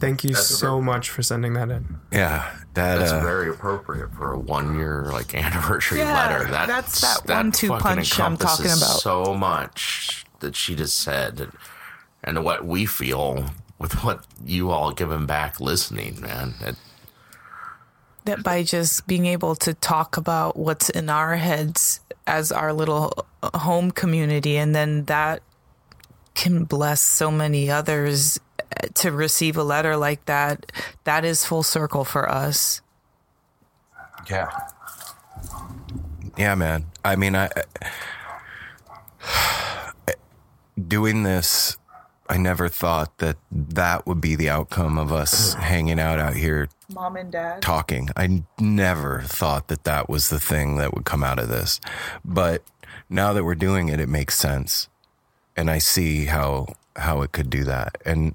thank 0.00 0.24
you 0.24 0.30
That's 0.34 0.48
so 0.48 0.80
much 0.82 1.08
for 1.10 1.22
sending 1.22 1.52
that 1.52 1.70
in. 1.70 2.00
yeah, 2.10 2.50
that 2.74 2.96
That's 2.96 3.12
uh, 3.12 3.20
very 3.20 3.48
appropriate 3.48 4.12
for 4.12 4.32
a 4.32 4.38
one 4.40 4.76
year 4.76 5.04
like 5.12 5.34
anniversary 5.36 5.98
Yeah, 5.98 6.14
letter. 6.14 6.50
That, 6.50 6.66
that's 6.66 7.00
that 7.00 7.28
one-two 7.28 7.68
punch 7.78 8.18
I'm 8.18 8.36
talking 8.36 8.66
about. 8.66 8.98
So 9.00 9.34
much 9.34 10.24
that 10.40 10.56
she 10.56 10.74
just 10.74 10.98
said, 10.98 11.40
and, 11.40 11.52
and 12.22 12.44
what 12.44 12.64
we 12.64 12.86
feel 12.86 13.50
with 13.78 14.04
what 14.04 14.24
you 14.44 14.70
all 14.70 14.92
giving 14.92 15.26
back 15.26 15.60
listening, 15.60 16.20
man. 16.20 16.54
It, 16.60 16.76
that 18.26 18.42
by 18.42 18.62
just 18.62 19.06
being 19.06 19.26
able 19.26 19.56
to 19.56 19.72
talk 19.74 20.16
about 20.16 20.56
what's 20.56 20.90
in 20.90 21.08
our 21.08 21.36
heads 21.36 22.00
as 22.26 22.52
our 22.52 22.72
little 22.72 23.26
home 23.42 23.90
community 23.90 24.56
and 24.56 24.74
then 24.74 25.04
that 25.06 25.42
can 26.34 26.64
bless 26.64 27.00
so 27.00 27.30
many 27.30 27.70
others 27.70 28.38
uh, 28.60 28.86
to 28.94 29.10
receive 29.10 29.56
a 29.56 29.64
letter 29.64 29.96
like 29.96 30.24
that 30.26 30.70
that 31.04 31.24
is 31.24 31.44
full 31.44 31.62
circle 31.62 32.04
for 32.04 32.28
us 32.30 32.82
Yeah. 34.28 34.50
Yeah, 36.36 36.54
man. 36.54 36.86
I 37.04 37.16
mean, 37.16 37.34
I 37.34 37.50
doing 40.90 41.22
this. 41.22 41.78
I 42.28 42.36
never 42.36 42.68
thought 42.68 43.16
that 43.18 43.38
that 43.50 44.06
would 44.06 44.20
be 44.20 44.36
the 44.36 44.50
outcome 44.50 44.98
of 44.98 45.10
us 45.10 45.54
hanging 45.70 45.98
out 45.98 46.18
out 46.18 46.34
here 46.34 46.68
mom 46.92 47.16
and 47.16 47.32
dad 47.32 47.62
talking. 47.62 48.10
I 48.14 48.42
never 48.58 49.22
thought 49.22 49.68
that 49.68 49.84
that 49.84 50.10
was 50.10 50.28
the 50.28 50.38
thing 50.38 50.76
that 50.76 50.92
would 50.92 51.04
come 51.04 51.24
out 51.24 51.38
of 51.38 51.48
this. 51.48 51.80
But 52.24 52.62
now 53.08 53.32
that 53.32 53.44
we're 53.44 53.54
doing 53.54 53.88
it, 53.88 54.00
it 54.00 54.08
makes 54.08 54.36
sense. 54.36 54.88
And 55.56 55.70
I 55.70 55.78
see 55.78 56.26
how 56.26 56.74
how 56.96 57.22
it 57.22 57.32
could 57.32 57.48
do 57.48 57.64
that. 57.64 57.96
And 58.04 58.34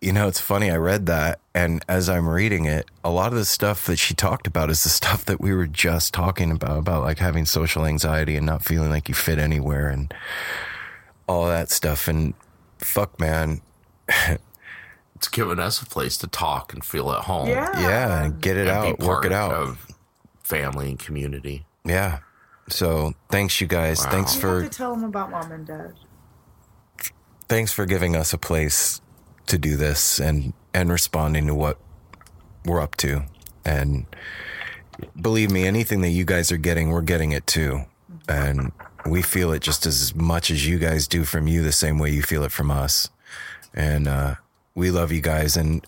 you 0.00 0.12
know, 0.12 0.28
it's 0.28 0.40
funny. 0.40 0.70
I 0.70 0.76
read 0.76 1.06
that, 1.06 1.40
and 1.54 1.82
as 1.88 2.08
I'm 2.08 2.28
reading 2.28 2.66
it, 2.66 2.86
a 3.02 3.10
lot 3.10 3.32
of 3.32 3.38
the 3.38 3.44
stuff 3.46 3.86
that 3.86 3.96
she 3.96 4.14
talked 4.14 4.46
about 4.46 4.70
is 4.70 4.84
the 4.84 4.90
stuff 4.90 5.24
that 5.24 5.40
we 5.40 5.54
were 5.54 5.66
just 5.66 6.14
talking 6.14 6.52
about 6.52 6.78
about 6.78 7.02
like 7.02 7.18
having 7.18 7.46
social 7.46 7.86
anxiety 7.86 8.36
and 8.36 8.46
not 8.46 8.62
feeling 8.62 8.90
like 8.90 9.08
you 9.08 9.14
fit 9.14 9.38
anywhere 9.38 9.88
and 9.88 10.12
all 11.26 11.46
that 11.46 11.70
stuff. 11.70 12.08
And 12.08 12.34
fuck, 12.78 13.18
man, 13.20 13.60
it's 15.14 15.28
given 15.28 15.58
us 15.58 15.80
a 15.82 15.86
place 15.86 16.16
to 16.18 16.26
talk 16.26 16.72
and 16.72 16.84
feel 16.84 17.10
at 17.12 17.24
home. 17.24 17.48
yeah, 17.48 18.24
and 18.24 18.40
get 18.40 18.56
it 18.56 18.68
and 18.68 18.96
be 18.96 19.04
out, 19.04 19.08
work 19.08 19.24
it 19.24 19.32
out. 19.32 19.52
Of 19.52 19.86
family 20.42 20.90
and 20.90 20.98
community. 20.98 21.66
Yeah. 21.84 22.20
So 22.68 23.14
thanks, 23.30 23.60
you 23.60 23.66
guys. 23.66 24.04
Wow. 24.04 24.10
Thanks 24.10 24.34
for 24.34 24.68
tell 24.68 24.94
them 24.94 25.04
about 25.04 25.30
mom 25.30 25.52
and 25.52 25.66
dad 25.66 25.94
thanks 27.48 27.72
for 27.72 27.86
giving 27.86 28.16
us 28.16 28.32
a 28.32 28.38
place 28.38 29.00
to 29.46 29.58
do 29.58 29.76
this 29.76 30.18
and 30.18 30.52
and 30.74 30.90
responding 30.90 31.46
to 31.46 31.54
what 31.54 31.78
we're 32.64 32.80
up 32.80 32.96
to. 32.96 33.22
And 33.64 34.06
believe 35.20 35.50
me, 35.50 35.66
anything 35.66 36.00
that 36.02 36.10
you 36.10 36.24
guys 36.24 36.52
are 36.52 36.56
getting, 36.56 36.90
we're 36.90 37.02
getting 37.02 37.32
it 37.32 37.46
too. 37.46 37.84
And 38.28 38.72
we 39.10 39.22
feel 39.22 39.52
it 39.52 39.62
just 39.62 39.86
as 39.86 40.14
much 40.14 40.50
as 40.50 40.66
you 40.66 40.78
guys 40.78 41.06
do 41.06 41.24
from 41.24 41.46
you, 41.46 41.62
the 41.62 41.72
same 41.72 41.98
way 41.98 42.10
you 42.10 42.22
feel 42.22 42.44
it 42.44 42.52
from 42.52 42.70
us. 42.70 43.08
And 43.74 44.08
uh, 44.08 44.36
we 44.74 44.90
love 44.90 45.10
you 45.10 45.20
guys. 45.20 45.56
And 45.56 45.84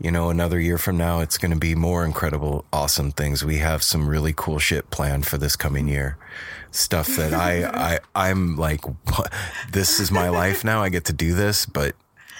you 0.00 0.10
know, 0.10 0.30
another 0.30 0.58
year 0.60 0.78
from 0.78 0.96
now, 0.96 1.20
it's 1.20 1.38
going 1.38 1.50
to 1.50 1.58
be 1.58 1.74
more 1.74 2.04
incredible, 2.04 2.64
awesome 2.72 3.10
things. 3.10 3.44
We 3.44 3.58
have 3.58 3.82
some 3.82 4.08
really 4.08 4.32
cool 4.34 4.58
shit 4.58 4.90
planned 4.90 5.26
for 5.26 5.38
this 5.38 5.56
coming 5.56 5.88
year. 5.88 6.16
Stuff 6.70 7.08
that 7.16 7.34
I, 7.34 7.64
I, 7.94 7.98
I'm 8.14 8.56
like, 8.56 8.84
what? 8.86 9.32
this 9.72 10.00
is 10.00 10.10
my 10.10 10.28
life 10.28 10.64
now. 10.64 10.82
I 10.82 10.88
get 10.88 11.04
to 11.06 11.12
do 11.12 11.34
this, 11.34 11.66
but 11.66 11.94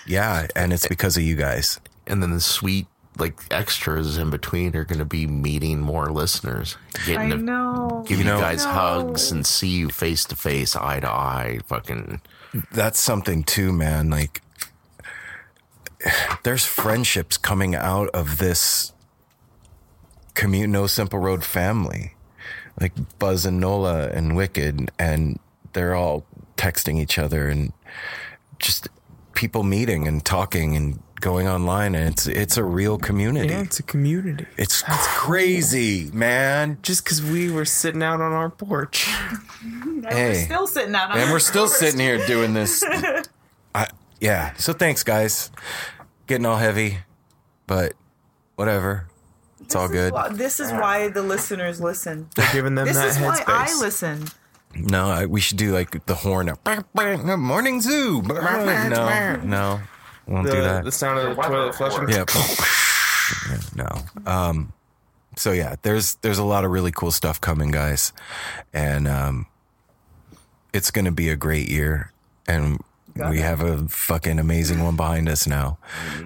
yeah, 0.07 0.47
and 0.57 0.73
it's 0.73 0.89
because 0.89 1.17
of 1.17 1.23
you 1.23 1.37
guys. 1.37 1.81
And 2.07 2.23
then 2.23 2.31
the 2.31 2.41
sweet 2.41 2.87
like 3.19 3.41
extras 3.51 4.17
in 4.17 4.31
between 4.31 4.75
are 4.77 4.85
going 4.85 4.99
to 5.01 5.05
be 5.05 5.27
meeting 5.27 5.81
more 5.81 6.07
listeners, 6.11 6.77
getting 7.07 7.19
I 7.33 7.37
to 7.37 7.37
know. 7.37 8.05
give 8.07 8.19
You 8.19 8.25
you, 8.25 8.31
know- 8.31 8.41
guys 8.41 8.65
No. 8.65 8.71
hugs 8.73 9.31
and 9.33 9.45
see 9.47 9.69
you 9.69 9.89
face 9.91 10.25
to 10.27 10.37
face, 10.37 10.77
eye 10.77 11.01
to 11.01 11.09
eye. 11.11 11.61
Fucking 11.67 12.21
that's 12.73 12.99
something 12.99 13.43
too, 13.45 13.73
man. 13.73 14.09
Like, 14.11 14.43
there's 16.45 16.65
friendships 16.65 17.37
coming 17.37 17.75
out 17.75 18.09
of 18.11 18.39
this 18.39 18.93
commute 20.35 20.71
No 20.71 20.87
Simple 20.87 21.19
Road 21.19 21.45
family, 21.45 22.15
like 22.81 22.93
Buzz 23.19 23.45
and 23.45 23.59
Nola 23.59 24.09
and 24.09 24.37
Wicked, 24.37 24.91
and 24.99 25.39
they're 25.73 25.95
all 25.95 26.25
texting 26.57 26.99
each 27.01 27.19
other 27.19 27.49
and 27.49 27.73
just 28.59 28.89
people 29.35 29.63
meeting 29.63 30.07
and 30.09 30.25
talking 30.25 30.77
and 30.77 31.01
going 31.21 31.49
online, 31.49 31.95
and 31.95 32.09
it's 32.13 32.27
it's 32.27 32.57
a 32.57 32.65
real 32.65 32.99
community. 32.99 33.49
Yeah, 33.49 33.63
it's 33.63 33.79
a 33.79 33.83
community. 33.83 34.47
It's 34.57 34.83
That's 34.83 35.07
crazy, 35.09 36.11
man. 36.13 36.79
Just 36.83 37.05
because 37.05 37.23
we 37.23 37.51
were 37.51 37.65
sitting 37.65 38.03
out 38.03 38.21
on 38.21 38.33
our 38.33 38.51
porch. 38.51 39.07
Hey. 40.09 40.45
Still 40.45 40.67
sitting 40.67 40.95
out 40.95 41.11
on 41.11 41.19
and 41.19 41.27
our 41.27 41.33
we're 41.33 41.39
still 41.41 41.67
porch. 41.67 41.77
sitting 41.77 42.01
here 42.01 42.25
doing 42.27 42.55
this. 42.55 42.83
I, 43.75 43.89
yeah. 44.21 44.55
So 44.55 44.73
thanks, 44.73 45.03
guys. 45.03 45.51
Getting 46.27 46.47
all 46.47 46.57
heavy, 46.57 46.99
but 47.67 47.93
whatever. 48.55 49.07
It's 49.61 49.75
all 49.75 49.89
good. 49.89 50.15
Well, 50.15 50.31
this 50.31 50.61
is 50.61 50.71
why 50.71 51.09
the 51.09 51.23
listeners 51.23 51.79
listen. 51.81 52.31
They're 52.37 52.53
giving 52.53 52.75
them 52.75 52.87
This 52.87 52.97
that 52.97 53.09
is 53.09 53.19
why 53.19 53.43
I 53.47 53.79
listen. 53.81 54.25
No, 54.75 55.09
I, 55.09 55.27
we 55.27 55.41
should 55.41 55.59
do 55.59 55.73
like 55.73 56.07
the 56.07 56.15
horn. 56.15 56.49
Up. 56.49 56.59
Morning 56.95 57.81
zoo. 57.83 58.23
No, 58.29 59.37
no, 59.45 59.81
won't 60.29 60.47
do 60.47 60.53
The, 60.53 60.61
that. 60.63 60.85
the 60.85 60.93
sound 60.93 61.19
of 61.19 61.37
the 61.37 61.43
toilet 61.43 61.75
flushing. 61.75 62.09
Yeah. 62.09 62.25
no. 63.75 63.89
Um 64.31 64.73
so 65.37 65.53
yeah, 65.53 65.77
there's 65.83 66.17
there's 66.17 66.39
a 66.39 66.45
lot 66.45 66.65
of 66.65 66.71
really 66.71 66.91
cool 66.93 67.11
stuff 67.11 67.41
coming, 67.41 67.71
guys. 67.71 68.13
And 68.73 69.07
um 69.09 69.47
it's 70.73 70.91
going 70.91 71.07
to 71.07 71.11
be 71.13 71.31
a 71.31 71.37
great 71.37 71.69
year 71.71 72.13
and 72.47 72.79
we 73.31 73.39
have 73.41 73.63
a 73.63 73.89
fucking 73.89 74.39
amazing 74.39 74.83
one 74.85 74.95
behind 74.97 75.29
us 75.29 75.47
now. 75.47 75.79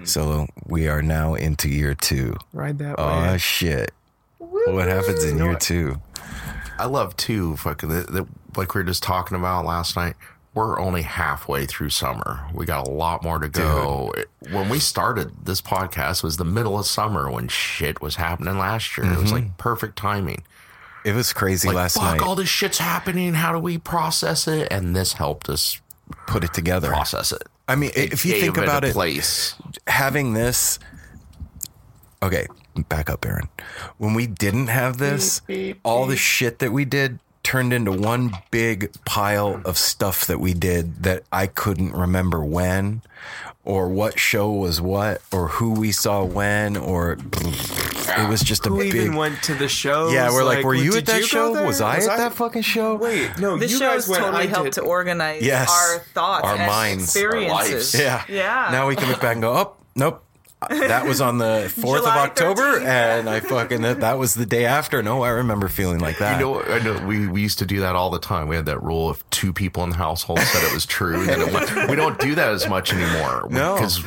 So 0.03 0.47
we 0.67 0.87
are 0.89 1.01
now 1.01 1.33
into 1.33 1.67
year 1.69 1.95
2. 1.95 2.35
Right 2.51 2.77
that 2.77 2.95
Oh 2.99 3.31
way. 3.31 3.37
shit. 3.39 3.91
What 4.37 4.87
happens 4.89 5.23
in 5.23 5.37
year 5.37 5.55
2? 5.55 5.95
I 6.77 6.85
love 6.85 7.15
two. 7.15 7.55
Fucking 7.57 7.89
the, 7.89 8.01
the, 8.01 8.27
like 8.57 8.75
we 8.75 8.79
were 8.81 8.83
just 8.85 9.01
talking 9.01 9.37
about 9.37 9.65
last 9.65 9.95
night. 9.95 10.15
We're 10.53 10.79
only 10.79 11.01
halfway 11.01 11.65
through 11.65 11.89
summer. 11.89 12.45
We 12.53 12.65
got 12.65 12.87
a 12.87 12.91
lot 12.91 13.23
more 13.23 13.39
to 13.39 13.49
go. 13.49 14.13
It- 14.15 14.29
when 14.51 14.69
we 14.69 14.79
started 14.79 15.45
this 15.45 15.61
podcast 15.61 16.21
was 16.21 16.37
the 16.37 16.45
middle 16.45 16.77
of 16.77 16.85
summer 16.85 17.31
when 17.31 17.47
shit 17.47 18.01
was 18.01 18.15
happening 18.15 18.57
last 18.57 18.97
year. 18.97 19.07
It 19.07 19.17
was 19.17 19.25
mm-hmm. 19.31 19.33
like 19.33 19.57
perfect 19.57 19.97
timing. 19.97 20.43
It 21.05 21.15
was 21.15 21.33
crazy 21.33 21.67
Like 21.67 21.75
last 21.75 21.95
fuck, 21.95 22.17
night. 22.17 22.21
all 22.21 22.35
this 22.35 22.49
shit's 22.49 22.77
happening. 22.77 23.33
How 23.33 23.51
do 23.51 23.59
we 23.59 23.77
process 23.77 24.47
it? 24.47 24.67
And 24.71 24.95
this 24.95 25.13
helped 25.13 25.49
us 25.49 25.81
Put 26.27 26.43
it 26.43 26.53
together. 26.53 26.89
process 26.89 27.31
it. 27.31 27.43
I 27.67 27.75
mean, 27.75 27.91
if 27.95 28.25
you 28.25 28.33
think 28.33 28.57
about 28.57 28.83
a 28.83 28.87
it, 28.89 28.93
place. 28.93 29.55
having 29.87 30.33
this 30.33 30.79
okay 32.21 32.45
back 32.89 33.09
up 33.09 33.25
aaron 33.25 33.47
when 33.97 34.13
we 34.13 34.25
didn't 34.27 34.67
have 34.67 34.97
this 34.97 35.41
all 35.83 36.05
the 36.05 36.15
shit 36.17 36.59
that 36.59 36.71
we 36.71 36.85
did 36.85 37.19
turned 37.53 37.71
into 37.71 37.91
one 37.91 38.31
big 38.49 38.91
pile 39.05 39.61
of 39.63 39.77
stuff 39.77 40.25
that 40.25 40.39
we 40.39 40.55
did 40.55 41.03
that 41.03 41.21
i 41.31 41.45
couldn't 41.45 41.91
remember 41.93 42.43
when 42.43 42.99
or 43.63 43.87
what 43.87 44.17
show 44.17 44.49
was 44.51 44.81
what 44.81 45.21
or 45.31 45.49
who 45.49 45.69
we 45.79 45.91
saw 45.91 46.23
when 46.23 46.75
or 46.75 47.11
it 47.13 48.27
was 48.27 48.41
just 48.41 48.65
a 48.65 48.69
Who 48.69 48.79
big 48.79 48.95
even 48.95 49.15
went 49.15 49.43
to 49.43 49.53
the 49.53 49.67
show? 49.67 50.09
yeah 50.09 50.31
we're 50.31 50.43
like, 50.43 50.65
were 50.65 50.73
you 50.73 50.97
at 50.97 51.05
that 51.05 51.21
go 51.21 51.27
show 51.27 51.63
was 51.63 51.79
i 51.79 51.97
at 51.97 52.17
that 52.17 52.33
fucking 52.33 52.63
show 52.63 52.95
Wait, 52.95 53.37
no, 53.37 53.55
This 53.55 53.71
you 53.73 53.77
show 53.77 53.85
guys 53.85 54.05
has 54.05 54.09
went. 54.09 54.23
totally 54.23 54.43
I 54.45 54.47
helped 54.47 54.65
did. 54.73 54.73
to 54.73 54.81
organize 54.81 55.43
Yes. 55.43 55.69
our 55.69 55.99
thoughts 55.99 56.45
Our 56.47 56.55
and 56.55 56.65
minds. 56.65 57.15
Our 57.15 57.35
experiences. 57.37 57.93
Yeah. 57.93 58.23
Yeah. 58.27 58.69
Now 58.71 58.87
we 58.87 58.95
can 58.95 59.07
look 59.09 59.21
back 59.21 59.33
and 59.33 59.43
go, 59.43 59.53
oh, 59.53 59.73
nope. 59.95 60.23
That 60.69 61.05
was 61.05 61.21
on 61.21 61.37
the 61.37 61.71
4th 61.75 61.99
of 61.99 62.05
October, 62.05 62.79
13th. 62.79 62.85
and 62.85 63.29
I 63.29 63.39
fucking, 63.39 63.81
that, 63.81 63.99
that 64.01 64.17
was 64.17 64.33
the 64.33 64.45
day 64.45 64.65
after. 64.65 65.01
No, 65.03 65.23
I 65.23 65.29
remember 65.29 65.67
feeling 65.67 65.99
like 65.99 66.17
that. 66.19 66.39
You 66.39 66.45
know, 66.45 66.61
I 66.63 66.79
know 66.79 67.05
we, 67.05 67.27
we 67.27 67.41
used 67.41 67.59
to 67.59 67.65
do 67.65 67.81
that 67.81 67.95
all 67.95 68.09
the 68.09 68.19
time. 68.19 68.47
We 68.47 68.55
had 68.55 68.65
that 68.65 68.81
rule 68.81 69.11
if 69.11 69.27
two 69.29 69.53
people 69.53 69.83
in 69.83 69.89
the 69.91 69.95
household 69.97 70.39
said 70.39 70.63
it 70.63 70.73
was 70.73 70.85
true, 70.85 71.25
then 71.25 71.41
it 71.41 71.53
went, 71.53 71.89
we 71.89 71.95
don't 71.95 72.19
do 72.19 72.35
that 72.35 72.49
as 72.53 72.67
much 72.67 72.93
anymore. 72.93 73.47
No. 73.49 73.75
because 73.75 74.03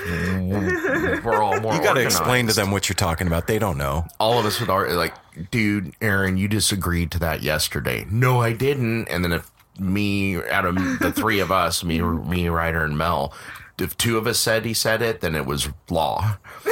we're 1.25 1.43
all 1.43 1.61
more. 1.61 1.75
you 1.75 1.83
got 1.83 1.95
to 1.95 2.03
explain 2.03 2.47
to 2.47 2.53
them 2.53 2.71
what 2.71 2.89
you're 2.89 2.95
talking 2.95 3.27
about. 3.27 3.47
They 3.47 3.59
don't 3.59 3.79
know. 3.79 4.07
All 4.21 4.39
of 4.39 4.47
us 4.47 4.61
would 4.61 4.71
are 4.71 4.93
like, 4.95 5.15
dude, 5.51 5.93
Aaron, 6.01 6.37
you 6.37 6.49
disagreed 6.49 7.11
to 7.13 7.19
that 7.21 7.43
yesterday. 7.43 8.07
No, 8.11 8.41
I 8.41 8.53
didn't. 8.53 9.09
And 9.09 9.25
then 9.25 9.33
if 9.33 9.51
me, 9.79 10.37
out 10.43 10.65
of 10.65 10.75
the 11.01 11.13
three 11.13 11.41
of 11.41 11.53
us, 11.53 11.85
me, 11.85 12.01
me, 12.01 12.49
Ryder, 12.49 12.85
and 12.85 12.97
Mel. 12.97 13.33
If 13.79 13.97
two 13.99 14.17
of 14.17 14.27
us 14.27 14.39
said 14.39 14.65
he 14.65 14.73
said 14.75 15.03
it, 15.03 15.21
then 15.21 15.35
it 15.35 15.45
was 15.47 15.69
law. 15.91 16.37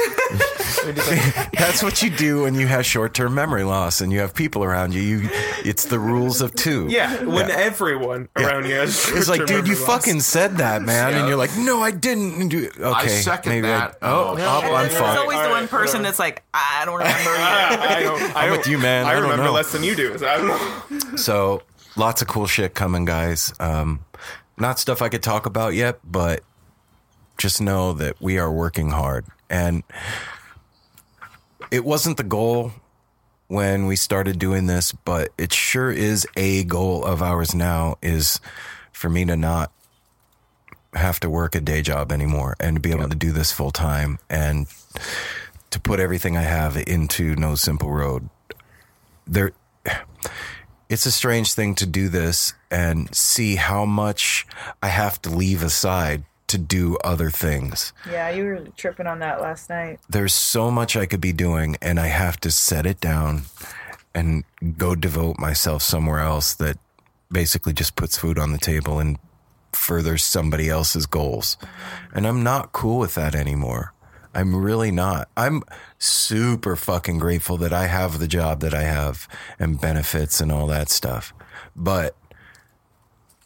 That's 0.85 1.83
what 1.83 2.01
you 2.01 2.09
do 2.09 2.43
when 2.43 2.55
you 2.55 2.67
have 2.67 2.85
short-term 2.85 3.33
memory 3.35 3.63
loss 3.63 4.01
and 4.01 4.11
you 4.11 4.19
have 4.19 4.33
people 4.33 4.63
around 4.63 4.93
you. 4.93 5.01
You, 5.01 5.29
it's 5.63 5.85
the 5.85 5.99
rules 5.99 6.41
of 6.41 6.53
two. 6.55 6.87
Yeah, 6.89 7.23
when 7.23 7.49
everyone 7.51 8.29
around 8.35 8.65
you 8.65 8.75
has 8.75 9.07
It's 9.11 9.27
like, 9.29 9.45
dude, 9.45 9.67
you 9.67 9.75
short-term 9.75 9.85
fucking 9.87 10.19
said 10.21 10.57
that, 10.57 10.81
man, 10.81 11.13
and 11.13 11.27
you're 11.27 11.37
like, 11.37 11.55
no, 11.57 11.81
I 11.81 11.91
didn't. 11.91 12.41
And 12.41 12.49
do- 12.51 12.69
Okay, 12.79 13.07
second 13.07 13.51
maybe 13.51 13.67
that. 13.67 13.97
I, 14.01 14.07
oh, 14.09 14.35
Oh, 14.37 14.37
oh, 14.39 14.75
I'm 14.75 14.87
There's 14.87 14.97
fucked. 14.99 15.19
always 15.19 15.39
the 15.41 15.49
one 15.49 15.67
person 15.67 15.99
whatever. 15.99 16.03
that's 16.03 16.19
like, 16.19 16.43
I 16.53 16.83
don't 16.85 16.97
remember. 16.97 17.19
loss. 17.29 17.79
I 17.79 17.99
don't. 18.03 18.21
I 18.35 18.41
I'm 18.41 18.49
don't, 18.49 18.57
with 18.57 18.67
you, 18.67 18.77
man. 18.77 19.05
I 19.05 19.09
I, 19.09 19.13
don't 19.13 19.23
remember 19.23 19.43
know. 19.45 19.51
less 19.53 19.71
than 19.71 19.83
you 19.83 19.95
do. 19.95 20.17
So 20.17 20.27
I 20.27 20.37
don't 20.37 20.47
know. 20.47 21.15
So 21.17 21.61
lots 21.95 22.21
of 22.21 22.27
cool 22.27 22.45
shit 22.47 22.73
coming, 22.73 23.05
guys. 23.05 23.53
Um, 23.59 24.03
not 24.57 24.79
stuff 24.79 25.01
I 25.01 25.09
could 25.09 25.23
talk 25.23 25.45
about 25.45 25.73
yet, 25.73 25.99
but 26.03 26.41
just 27.37 27.61
know 27.61 27.93
that 27.93 28.21
we 28.21 28.37
are 28.37 28.51
working 28.51 28.89
hard. 28.89 29.25
And 29.49 29.83
it 31.71 31.85
wasn't 31.85 32.17
the 32.17 32.23
goal 32.23 32.71
when 33.47 33.85
we 33.85 33.95
started 33.95 34.39
doing 34.39 34.67
this, 34.67 34.91
but 34.91 35.29
it 35.37 35.53
sure 35.53 35.91
is 35.91 36.27
a 36.35 36.63
goal 36.63 37.03
of 37.05 37.21
ours 37.21 37.53
now 37.53 37.97
is 38.01 38.39
for 38.91 39.09
me 39.09 39.25
to 39.25 39.35
not 39.35 39.71
have 40.93 41.19
to 41.19 41.29
work 41.29 41.55
a 41.55 41.61
day 41.61 41.81
job 41.81 42.11
anymore 42.11 42.55
and 42.59 42.77
to 42.77 42.79
be 42.79 42.91
able 42.91 43.09
to 43.09 43.15
do 43.15 43.31
this 43.31 43.51
full 43.51 43.71
time 43.71 44.17
and 44.29 44.67
to 45.69 45.79
put 45.79 45.99
everything 45.99 46.37
I 46.37 46.43
have 46.43 46.77
into 46.77 47.35
No 47.35 47.55
Simple 47.55 47.91
Road. 47.91 48.29
There 49.27 49.51
it's 50.87 51.05
a 51.05 51.11
strange 51.11 51.53
thing 51.53 51.75
to 51.75 51.85
do 51.85 52.09
this 52.09 52.53
and 52.69 53.13
see 53.13 53.55
how 53.55 53.85
much 53.85 54.45
I 54.81 54.87
have 54.87 55.21
to 55.23 55.29
leave 55.29 55.63
aside 55.63 56.23
to 56.47 56.57
do 56.57 56.97
other 57.03 57.29
things. 57.29 57.93
Yeah, 58.09 58.29
you 58.29 58.43
were 58.45 58.59
tripping 58.77 59.07
on 59.07 59.19
that 59.19 59.41
last 59.41 59.69
night. 59.69 59.99
There's 60.09 60.33
so 60.33 60.69
much 60.69 60.95
I 60.95 61.05
could 61.05 61.21
be 61.21 61.33
doing, 61.33 61.77
and 61.81 61.99
I 61.99 62.07
have 62.07 62.39
to 62.41 62.51
set 62.51 62.85
it 62.85 62.99
down 62.99 63.43
and 64.13 64.43
go 64.77 64.95
devote 64.95 65.37
myself 65.39 65.81
somewhere 65.81 66.19
else 66.19 66.53
that 66.55 66.77
basically 67.31 67.73
just 67.73 67.95
puts 67.95 68.17
food 68.17 68.39
on 68.39 68.51
the 68.51 68.57
table 68.57 68.99
and 68.99 69.17
furthers 69.73 70.23
somebody 70.23 70.69
else's 70.69 71.05
goals. 71.05 71.57
And 72.13 72.25
I'm 72.25 72.43
not 72.43 72.71
cool 72.71 72.99
with 72.99 73.15
that 73.15 73.35
anymore. 73.35 73.93
I'm 74.33 74.55
really 74.55 74.91
not. 74.91 75.29
I'm 75.37 75.63
super 75.97 76.75
fucking 76.75 77.19
grateful 77.19 77.57
that 77.57 77.73
I 77.73 77.87
have 77.87 78.19
the 78.19 78.27
job 78.27 78.59
that 78.61 78.73
I 78.73 78.83
have 78.83 79.27
and 79.57 79.79
benefits 79.79 80.41
and 80.41 80.51
all 80.51 80.67
that 80.67 80.89
stuff. 80.89 81.33
But 81.75 82.15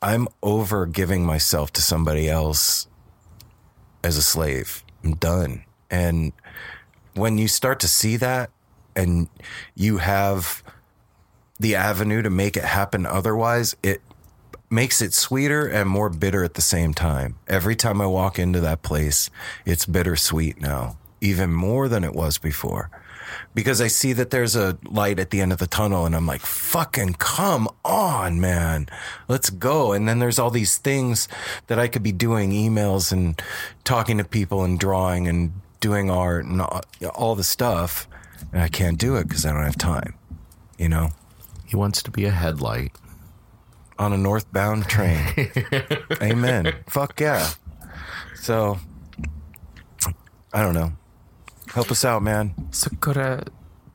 I'm 0.01 0.27
over 0.41 0.85
giving 0.85 1.25
myself 1.25 1.71
to 1.73 1.81
somebody 1.81 2.29
else 2.29 2.87
as 4.03 4.17
a 4.17 4.21
slave. 4.21 4.83
I'm 5.03 5.15
done. 5.15 5.63
And 5.89 6.33
when 7.13 7.37
you 7.37 7.47
start 7.47 7.79
to 7.81 7.87
see 7.87 8.17
that 8.17 8.49
and 8.95 9.27
you 9.75 9.97
have 9.97 10.63
the 11.59 11.75
avenue 11.75 12.21
to 12.21 12.29
make 12.29 12.55
it 12.55 12.63
happen 12.63 13.05
otherwise, 13.05 13.75
it 13.83 14.01
makes 14.69 15.01
it 15.01 15.13
sweeter 15.13 15.67
and 15.67 15.89
more 15.89 16.09
bitter 16.09 16.43
at 16.43 16.53
the 16.53 16.61
same 16.61 16.93
time. 16.93 17.35
Every 17.47 17.75
time 17.75 18.01
I 18.01 18.05
walk 18.05 18.37
into 18.39 18.59
that 18.61 18.81
place, 18.81 19.29
it's 19.65 19.85
bittersweet 19.85 20.61
now, 20.61 20.97
even 21.21 21.51
more 21.51 21.87
than 21.87 22.03
it 22.03 22.13
was 22.13 22.37
before. 22.37 22.89
Because 23.53 23.81
I 23.81 23.87
see 23.87 24.13
that 24.13 24.29
there's 24.29 24.55
a 24.55 24.77
light 24.85 25.19
at 25.19 25.29
the 25.31 25.41
end 25.41 25.51
of 25.51 25.57
the 25.59 25.67
tunnel 25.67 26.05
and 26.05 26.15
I'm 26.15 26.25
like, 26.25 26.41
fucking 26.41 27.13
come 27.15 27.67
on, 27.83 28.39
man. 28.39 28.87
Let's 29.27 29.49
go. 29.49 29.91
And 29.93 30.07
then 30.07 30.19
there's 30.19 30.39
all 30.39 30.51
these 30.51 30.77
things 30.77 31.27
that 31.67 31.79
I 31.79 31.87
could 31.87 32.03
be 32.03 32.11
doing 32.11 32.51
emails 32.51 33.11
and 33.11 33.41
talking 33.83 34.17
to 34.17 34.23
people 34.23 34.63
and 34.63 34.79
drawing 34.79 35.27
and 35.27 35.51
doing 35.79 36.09
art 36.09 36.45
and 36.45 36.61
all, 36.61 36.81
all 37.15 37.35
the 37.35 37.43
stuff. 37.43 38.07
And 38.51 38.61
I 38.61 38.67
can't 38.69 38.97
do 38.97 39.15
it 39.17 39.27
because 39.27 39.45
I 39.45 39.51
don't 39.53 39.63
have 39.63 39.77
time, 39.77 40.13
you 40.77 40.89
know? 40.89 41.09
He 41.65 41.75
wants 41.75 42.01
to 42.03 42.11
be 42.11 42.25
a 42.25 42.31
headlight. 42.31 42.91
on 43.99 44.13
a 44.13 44.17
northbound 44.17 44.87
train. 44.87 45.51
Amen. 46.21 46.73
Fuck 46.87 47.19
yeah. 47.19 47.49
So, 48.35 48.79
I 50.53 50.61
don't 50.63 50.73
know. 50.73 50.93
Help 51.73 51.91
us 51.91 52.05
out, 52.05 52.23
man. 52.23 52.53
So 52.71 52.89
go 52.99 53.13
to 53.13 53.43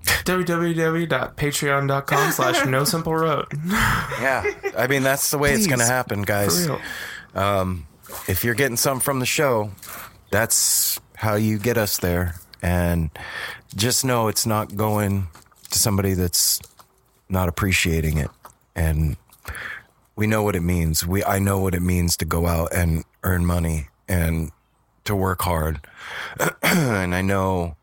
www.patreon.com 0.05 2.33
slash 2.33 2.67
no 2.67 2.85
simple 2.85 3.15
road. 3.15 3.47
Yeah. 3.67 4.45
I 4.77 4.87
mean, 4.87 5.03
that's 5.03 5.31
the 5.31 5.39
way 5.39 5.55
it's 5.55 5.67
going 5.67 5.81
to 5.81 5.87
happen, 5.87 6.23
guys. 6.23 6.69
Um, 7.35 7.87
if 8.29 8.45
you're 8.45 8.55
getting 8.55 8.77
something 8.77 9.03
from 9.03 9.19
the 9.21 9.27
show, 9.27 9.71
that's 10.31 11.01
how 11.17 11.35
you 11.35 11.59
get 11.59 11.77
us 11.79 11.99
there. 11.99 12.37
And 12.63 13.11
just 13.75 14.05
know 14.05 14.29
it's 14.29 14.47
not 14.47 14.77
going 14.77 15.27
to 15.71 15.79
somebody 15.79 16.15
that's 16.15 16.61
not 17.29 17.49
appreciating 17.49 18.19
it. 18.19 18.31
And 18.77 19.17
we 20.17 20.27
know 20.27 20.43
what 20.43 20.57
it 20.57 20.63
means. 20.63 21.07
We 21.07 21.23
I 21.25 21.39
know 21.39 21.59
what 21.59 21.75
it 21.75 21.83
means 21.83 22.17
to 22.19 22.25
go 22.25 22.47
out 22.47 22.75
and 22.75 23.05
earn 23.23 23.45
money 23.45 23.89
and 24.09 24.51
to 25.05 25.15
work 25.15 25.43
hard. 25.43 25.81
and 26.63 27.15
I 27.15 27.23
know 27.23 27.77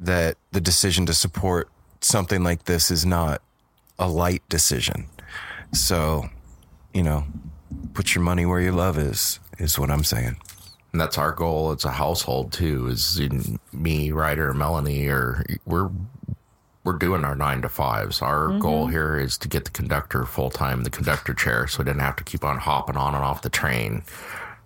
that 0.00 0.36
the 0.52 0.60
decision 0.60 1.06
to 1.06 1.14
support 1.14 1.68
something 2.00 2.44
like 2.44 2.64
this 2.64 2.90
is 2.90 3.04
not 3.04 3.42
a 3.98 4.08
light 4.08 4.42
decision. 4.48 5.06
So, 5.72 6.28
you 6.94 7.02
know, 7.02 7.24
put 7.94 8.14
your 8.14 8.22
money 8.22 8.46
where 8.46 8.60
your 8.60 8.72
love 8.72 8.98
is, 8.98 9.40
is 9.58 9.78
what 9.78 9.90
I'm 9.90 10.04
saying. 10.04 10.36
And 10.92 11.00
that's 11.00 11.18
our 11.18 11.32
goal 11.32 11.72
as 11.72 11.84
a 11.84 11.90
household 11.90 12.52
too. 12.52 12.86
Is 12.86 13.18
in 13.18 13.58
me, 13.72 14.10
Ryder, 14.10 14.54
Melanie, 14.54 15.06
or 15.08 15.44
we're 15.66 15.90
we're 16.84 16.94
doing 16.94 17.24
our 17.24 17.34
nine 17.34 17.60
to 17.62 17.68
fives. 17.68 18.22
Our 18.22 18.48
mm-hmm. 18.48 18.60
goal 18.60 18.86
here 18.86 19.18
is 19.18 19.36
to 19.38 19.48
get 19.48 19.66
the 19.66 19.70
conductor 19.70 20.24
full 20.24 20.48
time 20.48 20.84
the 20.84 20.90
conductor 20.90 21.34
chair, 21.34 21.66
so 21.66 21.80
we 21.80 21.84
didn't 21.84 22.00
have 22.00 22.16
to 22.16 22.24
keep 22.24 22.44
on 22.44 22.56
hopping 22.56 22.96
on 22.96 23.14
and 23.14 23.22
off 23.22 23.42
the 23.42 23.50
train 23.50 24.02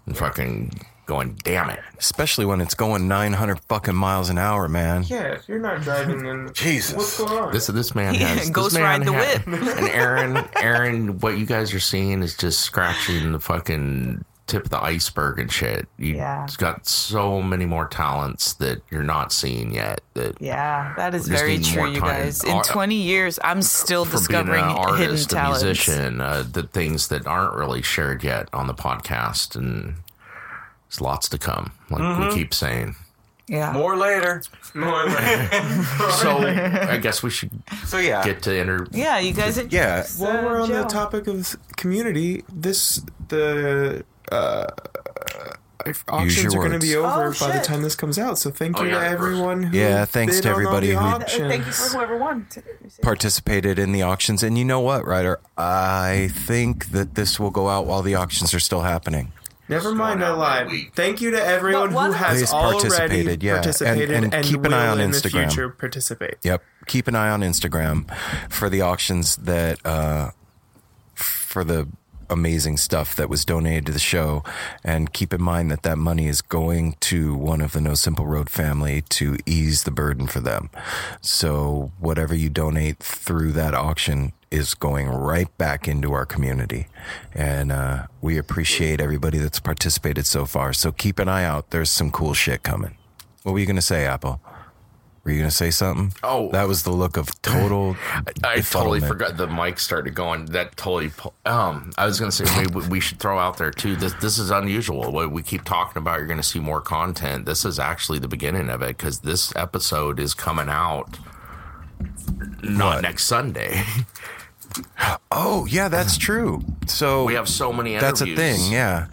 and 0.06 0.16
fucking 0.16 0.72
going. 1.12 1.38
Damn 1.44 1.70
it! 1.70 1.80
Especially 1.98 2.44
when 2.44 2.60
it's 2.60 2.74
going 2.74 3.08
900 3.08 3.60
fucking 3.68 3.94
miles 3.94 4.30
an 4.30 4.38
hour, 4.38 4.68
man. 4.68 5.04
Yeah, 5.04 5.34
if 5.34 5.48
you're 5.48 5.58
not 5.58 5.82
driving, 5.82 6.22
then 6.24 6.50
Jesus. 6.54 6.94
what's 6.96 7.18
going 7.18 7.32
on? 7.44 7.52
This 7.52 7.66
this 7.66 7.94
man 7.94 8.14
Yeah, 8.22 8.28
has 8.28 8.50
ghost 8.50 8.70
this 8.74 8.80
man 8.80 9.00
ride 9.00 9.06
the 9.06 9.12
ha- 9.12 9.42
whip. 9.46 9.76
and 9.78 9.88
Aaron, 9.88 10.48
Aaron, 10.56 11.18
what 11.20 11.38
you 11.38 11.46
guys 11.46 11.72
are 11.74 11.80
seeing 11.80 12.22
is 12.22 12.36
just 12.36 12.60
scratching 12.60 13.32
the 13.32 13.40
fucking 13.40 14.24
tip 14.48 14.64
of 14.64 14.70
the 14.70 14.82
iceberg 14.82 15.38
and 15.38 15.50
shit. 15.50 15.86
You, 15.98 16.16
Yeah. 16.16 16.42
He's 16.44 16.56
got 16.56 16.86
so 16.86 17.40
many 17.40 17.64
more 17.64 17.86
talents 17.86 18.54
that 18.54 18.82
you're 18.90 19.04
not 19.04 19.32
seeing 19.32 19.72
yet. 19.72 20.00
That 20.14 20.36
Yeah, 20.42 20.92
that 20.96 21.14
is 21.14 21.26
just 21.28 21.40
very 21.40 21.58
need 21.58 21.64
true, 21.64 21.86
you 21.90 22.00
time. 22.00 22.08
guys. 22.24 22.42
In 22.44 22.50
Ar- 22.50 22.64
20 22.64 22.94
years, 22.96 23.38
I'm 23.44 23.62
still 23.62 24.04
for 24.04 24.16
discovering 24.18 24.64
being 24.64 24.76
an 24.76 24.88
hidden 24.96 25.06
artist, 25.10 25.32
a 25.32 25.34
talents. 25.36 25.62
musician, 25.62 26.20
uh, 26.20 26.44
the 26.50 26.64
things 26.64 27.08
that 27.08 27.26
aren't 27.26 27.54
really 27.54 27.82
shared 27.82 28.24
yet 28.24 28.48
on 28.52 28.66
the 28.66 28.74
podcast, 28.74 29.54
and 29.56 29.94
there's 30.92 31.00
lots 31.00 31.28
to 31.30 31.38
come. 31.38 31.72
Like 31.90 32.02
Mm-hmm. 32.02 32.28
we 32.28 32.34
keep 32.34 32.52
saying. 32.54 32.96
Yeah. 33.48 33.72
More 33.72 33.96
later. 33.96 34.42
More 34.74 35.04
later. 35.04 35.48
So 36.22 36.38
I 36.38 36.98
guess 36.98 37.22
we 37.22 37.30
should 37.30 37.50
So, 37.86 37.98
yeah. 37.98 38.22
get 38.24 38.42
to 38.42 38.54
enter. 38.54 38.86
Yeah, 38.92 39.18
you 39.18 39.32
guys. 39.32 39.58
yeah. 39.70 40.04
while 40.18 40.42
we're 40.44 40.60
on 40.60 40.70
the 40.70 40.84
topic 40.84 41.26
of 41.26 41.56
community, 41.76 42.44
this 42.52 43.02
the 43.28 44.04
uh, 44.30 44.66
if 45.84 46.04
auctions 46.08 46.54
are 46.54 46.58
going 46.58 46.72
to 46.72 46.78
be 46.78 46.94
over 46.94 47.34
Oh, 47.34 47.34
by 47.40 47.56
the 47.58 47.62
time 47.64 47.82
this 47.82 47.96
comes 47.96 48.16
out. 48.18 48.38
So 48.38 48.50
thank 48.50 48.78
Oh, 48.78 48.84
you 48.84 48.90
yeah, 48.90 49.00
to 49.00 49.06
everyone. 49.06 49.64
Who 49.64 49.76
Yeah, 49.76 50.04
thanks 50.04 50.40
to 50.40 50.48
everybody 50.48 50.90
who- 50.90 50.98
auctions. 50.98 51.48
Thank 51.48 51.66
you 51.66 51.72
for 51.72 51.96
whoever 51.96 52.16
won. 52.18 52.46
Participated 53.02 53.78
in 53.80 53.90
the 53.92 54.02
auctions. 54.02 54.42
And 54.44 54.56
you 54.56 54.64
know 54.64 54.80
what, 54.80 55.04
Ryder? 55.06 55.40
I 55.58 56.30
think 56.32 56.92
that 56.92 57.16
this 57.16 57.40
will 57.40 57.50
go 57.50 57.68
out 57.68 57.86
while 57.86 58.02
the 58.02 58.14
auctions 58.14 58.54
are 58.54 58.60
still 58.60 58.82
happening. 58.82 59.32
Never 59.68 59.94
mind, 59.94 60.22
I 60.24 60.32
lied. 60.32 60.70
Thank 60.94 61.20
you 61.20 61.30
to 61.30 61.42
everyone 61.42 61.90
who 61.92 62.12
has 62.12 62.40
Who's 62.40 62.52
already 62.52 62.88
participated, 62.88 63.42
yeah. 63.42 63.54
And- 63.54 63.62
participated 63.62 64.10
and 64.10 64.34
and, 64.34 64.44
keep 64.44 64.64
an 64.64 64.72
eye 64.72 64.88
on 64.88 65.00
in 65.00 65.10
Instagram. 65.10 65.22
the 65.22 65.28
future 65.48 65.68
participate. 65.70 66.34
Yep. 66.42 66.62
Keep 66.86 67.08
an 67.08 67.14
eye 67.14 67.30
on 67.30 67.40
Instagram 67.40 68.10
for 68.50 68.68
the 68.68 68.80
auctions 68.82 69.36
that, 69.36 69.84
uh, 69.86 70.30
for 71.14 71.64
the 71.64 71.88
amazing 72.28 72.76
stuff 72.78 73.14
that 73.16 73.28
was 73.28 73.44
donated 73.44 73.84
to 73.86 73.92
the 73.92 73.98
show. 73.98 74.42
And 74.82 75.12
keep 75.12 75.32
in 75.34 75.42
mind 75.42 75.70
that 75.70 75.82
that 75.82 75.98
money 75.98 76.26
is 76.28 76.40
going 76.40 76.96
to 77.00 77.34
one 77.34 77.60
of 77.60 77.72
the 77.72 77.80
No 77.80 77.94
Simple 77.94 78.26
Road 78.26 78.48
family 78.48 79.02
to 79.10 79.36
ease 79.46 79.84
the 79.84 79.90
burden 79.90 80.26
for 80.26 80.40
them. 80.40 80.70
So 81.20 81.92
whatever 82.00 82.34
you 82.34 82.48
donate 82.48 82.98
through 82.98 83.52
that 83.52 83.74
auction 83.74 84.32
is 84.52 84.74
going 84.74 85.08
right 85.08 85.48
back 85.58 85.88
into 85.88 86.12
our 86.12 86.26
community. 86.26 86.86
And, 87.34 87.72
uh, 87.72 88.06
we 88.20 88.36
appreciate 88.38 89.00
everybody 89.00 89.38
that's 89.38 89.58
participated 89.60 90.26
so 90.26 90.44
far. 90.46 90.72
So 90.72 90.92
keep 90.92 91.18
an 91.18 91.28
eye 91.28 91.44
out. 91.44 91.70
There's 91.70 91.90
some 91.90 92.10
cool 92.10 92.34
shit 92.34 92.62
coming. 92.62 92.96
What 93.42 93.52
were 93.52 93.58
you 93.58 93.66
going 93.66 93.76
to 93.76 93.82
say, 93.82 94.04
Apple? 94.06 94.40
Were 95.24 95.30
you 95.30 95.38
going 95.38 95.50
to 95.50 95.54
say 95.56 95.70
something? 95.70 96.12
Oh. 96.24 96.50
that 96.50 96.66
was 96.66 96.82
the 96.82 96.90
look 96.90 97.16
of 97.16 97.40
total. 97.42 97.96
I 98.44 98.60
totally 98.60 98.98
forgot 99.00 99.36
the 99.36 99.46
mic 99.46 99.78
started 99.78 100.14
going. 100.16 100.46
That 100.46 100.76
totally. 100.76 101.12
Um, 101.46 101.92
I 101.96 102.06
was 102.06 102.18
gonna 102.18 102.32
say 102.32 102.44
maybe 102.56 102.88
we 102.88 102.98
should 102.98 103.20
throw 103.20 103.38
out 103.38 103.56
there 103.56 103.70
too. 103.70 103.94
This 103.94 104.14
this 104.14 104.36
is 104.38 104.50
unusual. 104.50 105.12
What 105.12 105.30
we 105.30 105.42
keep 105.44 105.62
talking 105.64 106.00
about, 106.00 106.18
you're 106.18 106.26
gonna 106.26 106.42
see 106.42 106.58
more 106.58 106.80
content. 106.80 107.46
This 107.46 107.64
is 107.64 107.78
actually 107.78 108.18
the 108.18 108.26
beginning 108.26 108.68
of 108.68 108.82
it 108.82 108.96
because 108.98 109.20
this 109.20 109.54
episode 109.54 110.18
is 110.18 110.34
coming 110.34 110.68
out 110.68 111.20
not 112.62 112.96
What? 112.96 113.02
next 113.02 113.26
Sunday. 113.26 113.84
Oh, 115.30 115.66
yeah, 115.66 115.88
that's 115.88 116.16
true. 116.18 116.62
So 116.86 117.24
We 117.24 117.34
have 117.34 117.48
so 117.48 117.72
many. 117.72 117.96
that's 117.96 118.20
a 118.20 118.34
thing. 118.36 118.72
Yeah, 118.72 119.06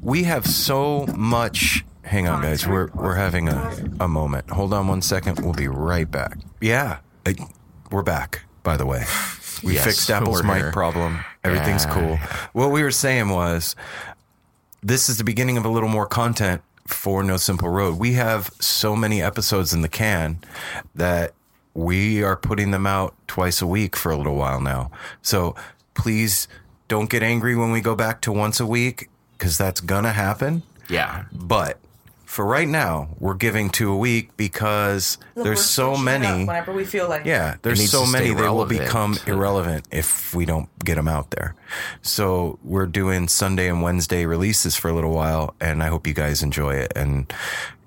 we 0.00 0.24
have 0.24 0.46
so 0.46 1.06
much. 1.16 1.84
Hang 2.02 2.28
on, 2.28 2.40
guys. 2.42 2.66
We're 2.66 2.88
we're 2.94 3.14
having 3.16 3.48
a 3.48 3.76
a 4.00 4.08
moment. 4.08 4.50
Hold 4.50 4.72
on 4.72 4.86
one 4.88 5.02
second. 5.02 5.40
We'll 5.40 5.52
be 5.54 5.68
right 5.68 6.10
back. 6.10 6.38
Yeah, 6.60 6.98
I, 7.26 7.34
we're 7.90 8.02
back. 8.02 8.42
By 8.62 8.76
the 8.76 8.86
way, 8.86 9.04
we 9.62 9.74
Yes, 9.74 9.84
fixed 9.84 10.10
Apple's 10.16 10.42
mic 10.42 10.56
here. 10.56 10.72
problem. 10.72 11.20
Everything's 11.44 11.84
Yeah. 11.84 11.94
cool. 11.94 12.16
What 12.52 12.70
we 12.72 12.82
were 12.82 12.90
saying 12.92 13.28
was, 13.28 13.76
this 14.82 15.08
is 15.08 15.18
the 15.18 15.24
beginning 15.24 15.56
of 15.56 15.64
a 15.64 15.68
little 15.68 15.88
more 15.88 16.06
content 16.06 16.62
for 16.86 17.22
No 17.24 17.36
Simple 17.36 17.68
Road. 17.68 17.98
We 17.98 18.12
have 18.14 18.50
so 18.60 18.94
many 18.96 19.20
episodes 19.20 19.72
in 19.72 19.82
the 19.82 19.88
can 19.88 20.38
that 20.94 21.32
we 21.76 22.22
are 22.22 22.36
putting 22.36 22.70
them 22.70 22.86
out 22.86 23.14
twice 23.28 23.60
a 23.60 23.66
week 23.66 23.96
for 23.96 24.10
a 24.10 24.16
little 24.16 24.36
while 24.36 24.60
now. 24.60 24.90
So 25.22 25.54
please 25.94 26.48
don't 26.88 27.10
get 27.10 27.22
angry 27.22 27.54
when 27.56 27.70
we 27.70 27.80
go 27.80 27.94
back 27.94 28.20
to 28.22 28.32
once 28.32 28.60
a 28.60 28.66
week 28.66 29.08
because 29.32 29.58
that's 29.58 29.80
gonna 29.80 30.12
happen. 30.12 30.62
Yeah, 30.88 31.24
But 31.32 31.78
for 32.24 32.44
right 32.44 32.68
now, 32.68 33.08
we're 33.18 33.34
giving 33.34 33.70
two 33.70 33.90
a 33.92 33.96
week 33.96 34.36
because 34.36 35.16
there's 35.34 35.64
so 35.64 35.96
many. 35.96 36.44
Whenever 36.44 36.72
we 36.72 36.84
feel 36.84 37.08
like. 37.08 37.24
Yeah, 37.24 37.56
there's 37.62 37.90
so 37.90 38.04
many 38.06 38.34
they 38.34 38.48
will 38.48 38.66
become 38.66 39.16
irrelevant 39.26 39.86
if 39.90 40.34
we 40.34 40.44
don't 40.44 40.68
get 40.84 40.96
them 40.96 41.08
out 41.08 41.30
there. 41.30 41.54
So 42.02 42.58
we're 42.62 42.86
doing 42.86 43.28
Sunday 43.28 43.68
and 43.68 43.80
Wednesday 43.80 44.26
releases 44.26 44.76
for 44.76 44.88
a 44.88 44.92
little 44.92 45.12
while, 45.12 45.54
and 45.60 45.82
I 45.82 45.86
hope 45.88 46.06
you 46.06 46.14
guys 46.14 46.42
enjoy 46.42 46.74
it 46.74 46.92
and 46.94 47.32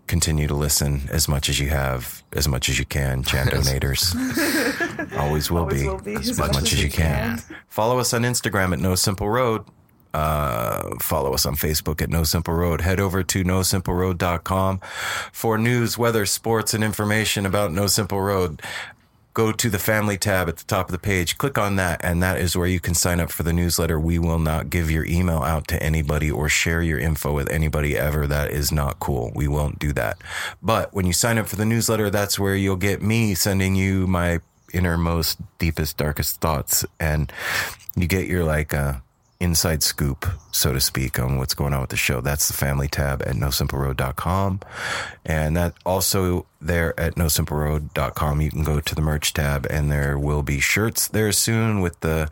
continue 0.07 0.47
to 0.47 0.55
listen 0.55 1.07
as 1.11 1.27
much 1.27 1.49
as 1.49 1.59
you 1.59 1.69
have, 1.69 2.18
as 2.33 2.47
much 2.47 2.69
as 2.69 2.77
you 2.79 2.85
can. 2.85 3.23
Chan 3.29 3.47
donators 3.47 4.13
always 5.17 5.49
will 5.51 5.59
Always 5.59 5.81
be, 5.81 5.87
will 5.87 5.99
be. 5.99 6.15
as 6.15 6.37
much, 6.37 6.73
as 6.73 6.83
you 6.83 6.89
can. 6.89 7.39
Follow 7.67 7.99
us 7.99 8.13
on 8.13 8.23
Instagram 8.23 8.73
at 8.73 8.79
No 8.79 8.95
Simple 8.95 9.29
Road. 9.29 9.63
Uh, 10.13 10.95
follow 10.99 11.33
us 11.35 11.45
on 11.45 11.55
Facebook 11.55 12.01
at 12.01 12.09
No 12.09 12.23
Simple 12.23 12.53
Road. 12.55 12.81
Head 12.81 12.99
over 12.99 13.21
to 13.21 13.43
NoSimpleRoad.com 13.43 14.79
for 15.31 15.57
news, 15.59 15.97
weather, 15.99 16.25
sports, 16.25 16.73
and 16.73 16.83
information 16.83 17.45
about 17.45 17.71
No 17.71 17.85
Simple 17.85 18.19
Road. 18.19 18.61
Go 19.33 19.51
to 19.51 19.69
the 19.69 19.79
family 19.79 20.17
tab 20.17 20.49
at 20.49 20.57
the 20.57 20.65
top 20.65 20.87
of 20.87 20.91
the 20.91 20.99
page. 20.99 21.37
Click 21.37 21.57
on 21.57 21.75
that, 21.75 22.01
and 22.03 22.21
that 22.23 22.39
is 22.39 22.57
where 22.57 22.67
you 22.67 22.79
can 22.79 22.93
sign 22.93 23.19
up 23.19 23.31
for 23.31 23.43
the 23.43 23.53
newsletter. 23.53 23.99
We 23.99 24.19
will 24.19 24.39
not 24.39 24.69
give 24.69 24.89
your 24.89 25.05
email 25.05 25.39
out 25.39 25.67
to 25.69 25.81
anybody 25.81 26.29
or 26.31 26.49
share 26.49 26.81
your 26.81 26.99
info 26.99 27.33
with 27.33 27.49
anybody 27.49 27.97
ever. 27.97 28.27
That 28.27 28.51
is 28.51 28.71
not 28.71 28.99
cool. 28.99 29.31
We 29.35 29.47
won't 29.47 29.79
do 29.79 29.93
that. 29.93 30.17
But 30.61 30.93
when 30.93 31.05
you 31.05 31.13
sign 31.13 31.37
up 31.37 31.47
for 31.47 31.55
the 31.55 31.65
newsletter, 31.65 32.09
that's 32.09 32.39
where 32.39 32.55
you'll 32.55 32.75
get 32.75 33.01
me 33.01 33.35
sending 33.35 33.75
you 33.75 34.07
my 34.07 34.39
innermost, 34.73 35.39
deepest, 35.57 35.97
darkest 35.97 36.41
thoughts. 36.41 36.85
And 36.99 37.31
you 37.95 38.07
get 38.07 38.27
your 38.27 38.43
like, 38.43 38.73
uh, 38.73 38.95
inside 39.39 39.81
scoop, 39.81 40.25
so 40.51 40.73
to 40.73 40.81
speak, 40.81 41.17
on 41.17 41.37
what's 41.37 41.53
going 41.53 41.73
on 41.73 41.79
with 41.81 41.89
the 41.91 41.95
show. 41.97 42.19
That's 42.19 42.47
the 42.47 42.53
family 42.53 42.87
tab 42.89 43.21
at 43.21 43.35
nosimpleroad.com. 43.35 44.59
And 45.25 45.55
that 45.55 45.75
also 45.85 46.45
there 46.61 46.99
at 46.99 47.15
nosimpleroad.com, 47.15 48.41
you 48.41 48.51
can 48.51 48.63
go 48.63 48.79
to 48.81 48.95
the 48.95 49.01
merch 49.01 49.33
tab 49.33 49.65
and 49.69 49.91
there 49.91 50.17
will 50.19 50.43
be 50.43 50.59
shirts 50.59 51.07
there 51.07 51.31
soon 51.31 51.79
with 51.79 51.99
the 52.01 52.29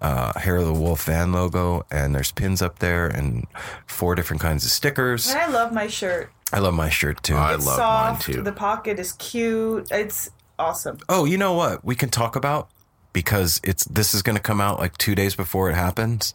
uh, 0.00 0.38
Hair 0.38 0.56
of 0.56 0.66
the 0.66 0.72
Wolf 0.72 1.04
van 1.04 1.32
logo. 1.32 1.84
And 1.90 2.14
there's 2.14 2.32
pins 2.32 2.62
up 2.62 2.78
there 2.78 3.06
and 3.06 3.46
four 3.86 4.14
different 4.14 4.40
kinds 4.40 4.64
of 4.64 4.70
stickers. 4.70 5.28
And 5.30 5.38
I 5.38 5.48
love 5.48 5.72
my 5.72 5.86
shirt. 5.88 6.30
I 6.52 6.60
love 6.60 6.74
my 6.74 6.88
shirt 6.88 7.22
too. 7.22 7.34
I 7.36 7.54
It's 7.54 7.66
love 7.66 7.76
soft. 7.76 8.28
mine 8.28 8.34
too. 8.36 8.42
The 8.42 8.52
pocket 8.52 8.98
is 8.98 9.12
cute. 9.14 9.88
It's 9.90 10.30
awesome. 10.58 10.98
Oh, 11.08 11.24
you 11.26 11.36
know 11.36 11.52
what? 11.52 11.84
We 11.84 11.94
can 11.96 12.08
talk 12.08 12.34
about 12.36 12.70
because 13.16 13.62
it's 13.64 13.86
this 13.86 14.12
is 14.12 14.20
going 14.20 14.36
to 14.36 14.42
come 14.42 14.60
out 14.60 14.78
like 14.78 14.98
2 14.98 15.14
days 15.14 15.34
before 15.34 15.70
it 15.70 15.74
happens. 15.74 16.34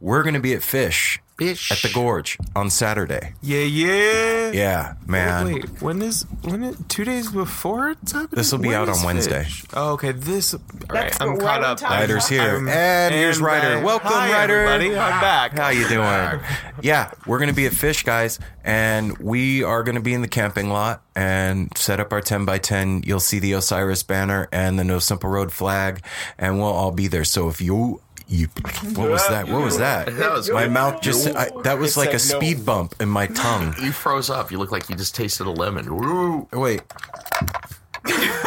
We're 0.00 0.22
going 0.22 0.32
to 0.32 0.40
be 0.40 0.54
at 0.54 0.62
Phish 0.62 1.18
Phish. 1.38 1.72
at 1.72 1.78
the 1.78 1.92
Gorge 1.92 2.38
on 2.54 2.70
Saturday. 2.70 3.34
Yeah, 3.42 3.60
yeah. 3.62 4.50
Yeah, 4.52 4.94
man. 5.06 5.46
Wait, 5.46 5.82
when 5.82 6.00
is 6.00 6.22
when 6.42 6.62
is 6.62 6.76
two 6.88 7.04
days 7.04 7.30
before 7.32 7.90
it's 7.90 8.12
happening? 8.12 8.36
This 8.36 8.52
will 8.52 8.60
be 8.60 8.68
When 8.68 8.76
out 8.76 8.88
is 8.88 8.98
on 9.00 9.04
Wednesday. 9.04 9.42
Phish? 9.44 9.66
Oh, 9.74 9.92
okay. 9.94 10.12
This. 10.12 10.54
All 10.54 10.60
right, 10.90 11.16
I'm 11.20 11.30
right 11.30 11.40
caught 11.40 11.58
on 11.64 11.70
up. 11.72 11.78
time. 11.78 11.90
Ryder's 11.90 12.28
here. 12.28 12.42
I'm- 12.42 12.68
and 12.68 13.14
here's 13.14 13.40
Ryder. 13.40 13.76
back. 13.76 13.84
Welcome, 13.84 14.10
Hi, 14.12 14.30
Ryder. 14.32 14.60
everybody. 14.66 14.96
I'm 14.98 15.20
back. 15.20 15.58
How 15.58 15.70
you 15.70 15.88
doing? 15.88 16.40
yeah, 16.82 17.10
we're 17.26 17.38
gonna 17.40 17.52
be 17.52 17.66
at 17.66 17.72
Phish, 17.72 18.04
guys, 18.04 18.38
and 18.62 19.18
we 19.18 19.64
are 19.64 19.82
gonna 19.82 20.00
be 20.00 20.14
in 20.14 20.22
the 20.22 20.28
camping 20.28 20.70
lot 20.70 21.02
and 21.16 21.76
set 21.76 21.98
up 21.98 22.12
our 22.12 22.20
10 22.20 22.44
by 22.44 22.58
10. 22.58 23.02
You'll 23.04 23.18
see 23.20 23.40
the 23.40 23.52
Osiris 23.54 24.02
banner 24.04 24.48
and 24.52 24.78
the 24.78 24.84
No 24.84 25.00
Simple 25.00 25.30
Road 25.30 25.50
flag, 25.52 26.04
and 26.38 26.58
we'll 26.58 26.66
all 26.70 26.92
be 26.92 27.08
there. 27.08 27.24
So 27.24 27.48
if 27.48 27.60
you 27.60 28.00
you, 28.28 28.46
what 28.94 29.10
was 29.10 29.26
that? 29.28 29.48
What 29.48 29.62
was 29.64 29.78
that? 29.78 30.06
That 30.14 30.32
was 30.32 30.50
my 30.50 30.62
good. 30.64 30.72
mouth 30.72 31.00
just. 31.02 31.28
I, 31.34 31.50
that 31.62 31.78
was 31.78 31.96
like 31.96 32.14
a 32.14 32.18
said 32.18 32.34
no. 32.34 32.40
speed 32.40 32.64
bump 32.64 32.94
in 33.00 33.08
my 33.08 33.26
tongue. 33.42 33.74
You 33.82 33.92
froze 33.92 34.30
up. 34.30 34.50
You 34.50 34.58
look 34.58 34.72
like 34.72 34.88
you 34.88 34.96
just 34.96 35.14
tasted 35.14 35.46
a 35.46 35.50
lemon. 35.50 35.94
Woo. 35.94 36.48
Wait. 36.52 36.82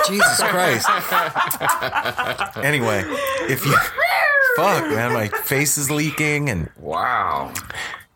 Jesus 0.07 0.39
Christ. 0.43 0.88
anyway, 2.57 3.03
if 3.49 3.65
you 3.65 3.75
fuck 4.55 4.84
man, 4.89 5.13
my 5.13 5.28
face 5.28 5.78
is 5.78 5.89
leaking 5.91 6.49
and 6.49 6.69
Wow. 6.78 7.51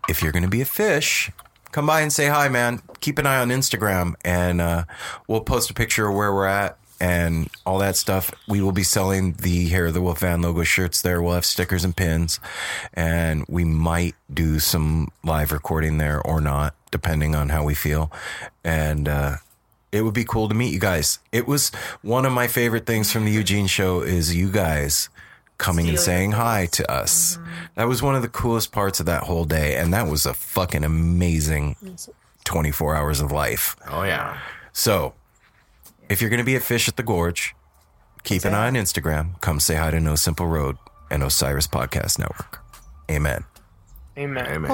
if 0.08 0.22
you're 0.22 0.32
going 0.32 0.44
to 0.44 0.50
be 0.50 0.62
a 0.62 0.66
fish, 0.66 1.32
come 1.72 1.86
by 1.88 2.02
and 2.02 2.14
say 2.14 2.28
hi, 2.28 2.48
man. 2.48 2.82
Keep 3.00 3.18
an 3.20 3.26
eye 3.28 3.40
on 3.40 3.50
Instagram 3.50 4.14
and 4.24 4.62
uh, 4.62 4.84
we'll 5.28 5.42
post 5.42 5.70
a 5.70 5.74
picture 5.74 6.08
of 6.08 6.16
where 6.16 6.34
we're 6.34 6.46
at 6.46 6.78
and 7.02 7.50
all 7.66 7.80
that 7.80 7.96
stuff. 7.96 8.32
We 8.48 8.62
will 8.62 8.72
be 8.72 8.84
selling 8.84 9.34
the 9.34 9.68
Hair 9.70 9.88
of 9.88 9.96
the 9.96 10.02
Wolf 10.02 10.20
Van 10.20 10.44
logo 10.44 10.64
shirts 10.64 11.02
there. 11.02 11.20
We'll 11.22 11.34
have 11.34 11.46
stickers 11.46 11.84
and 11.84 11.98
pins 11.98 12.40
and 12.94 13.44
we 13.50 13.66
might 13.66 14.14
do 14.32 14.60
some 14.60 15.10
live 15.24 15.52
recording 15.52 15.98
there 15.98 16.22
or 16.22 16.40
not, 16.40 16.76
depending 16.92 17.36
on 17.36 17.50
how 17.50 17.64
we 17.64 17.74
feel. 17.74 18.12
And, 18.64 19.10
uh, 19.10 19.38
it 19.92 20.04
would 20.04 20.14
be 20.14 20.24
cool 20.24 20.48
to 20.48 20.56
meet 20.56 20.72
you 20.72 20.80
guys. 20.80 21.20
It 21.34 21.48
was 21.48 21.70
one 22.02 22.26
of 22.26 22.32
my 22.32 22.48
favorite 22.48 22.86
things 22.86 23.12
from 23.12 23.26
the 23.26 23.32
Eugene 23.32 23.68
show 23.68 24.02
is 24.02 24.34
you 24.34 24.50
guys 24.50 25.10
coming 25.58 25.90
and 25.90 26.00
saying 26.00 26.32
hi 26.32 26.68
to 26.68 26.90
us. 26.90 27.38
That 27.76 27.88
was 27.88 28.02
one 28.02 28.16
of 28.16 28.22
the 28.22 28.30
coolest 28.30 28.72
parts 28.72 29.00
of 29.02 29.06
that 29.08 29.24
whole 29.24 29.44
day. 29.44 29.76
And 29.76 29.92
that 29.94 30.08
was 30.08 30.26
a 30.26 30.34
fucking 30.34 30.84
amazing 30.84 31.76
24 32.46 32.96
hours 32.96 33.20
of 33.20 33.32
life. 33.32 33.76
Oh 33.90 34.04
yeah. 34.04 34.38
So 34.72 35.14
if 36.12 36.22
you're 36.22 36.30
going 36.30 36.40
to 36.40 36.44
be 36.44 36.58
at 36.58 36.62
Phish 36.62 36.90
at 36.90 36.98
the 36.98 37.04
Gorge, 37.04 37.56
keep 38.24 38.44
an 38.44 38.54
eye 38.54 38.68
on 38.68 38.74
Instagram. 38.74 39.40
Come 39.40 39.62
say 39.62 39.76
hi 39.76 39.92
to 39.92 40.00
No 40.02 40.16
Simple 40.16 40.46
Road 40.46 40.76
and 41.10 41.24
Osiris 41.24 41.68
Podcast 41.68 42.20
Network. 42.20 42.60
Amen. 43.10 43.46
Amen. 44.18 44.46
Amen. 44.46 44.70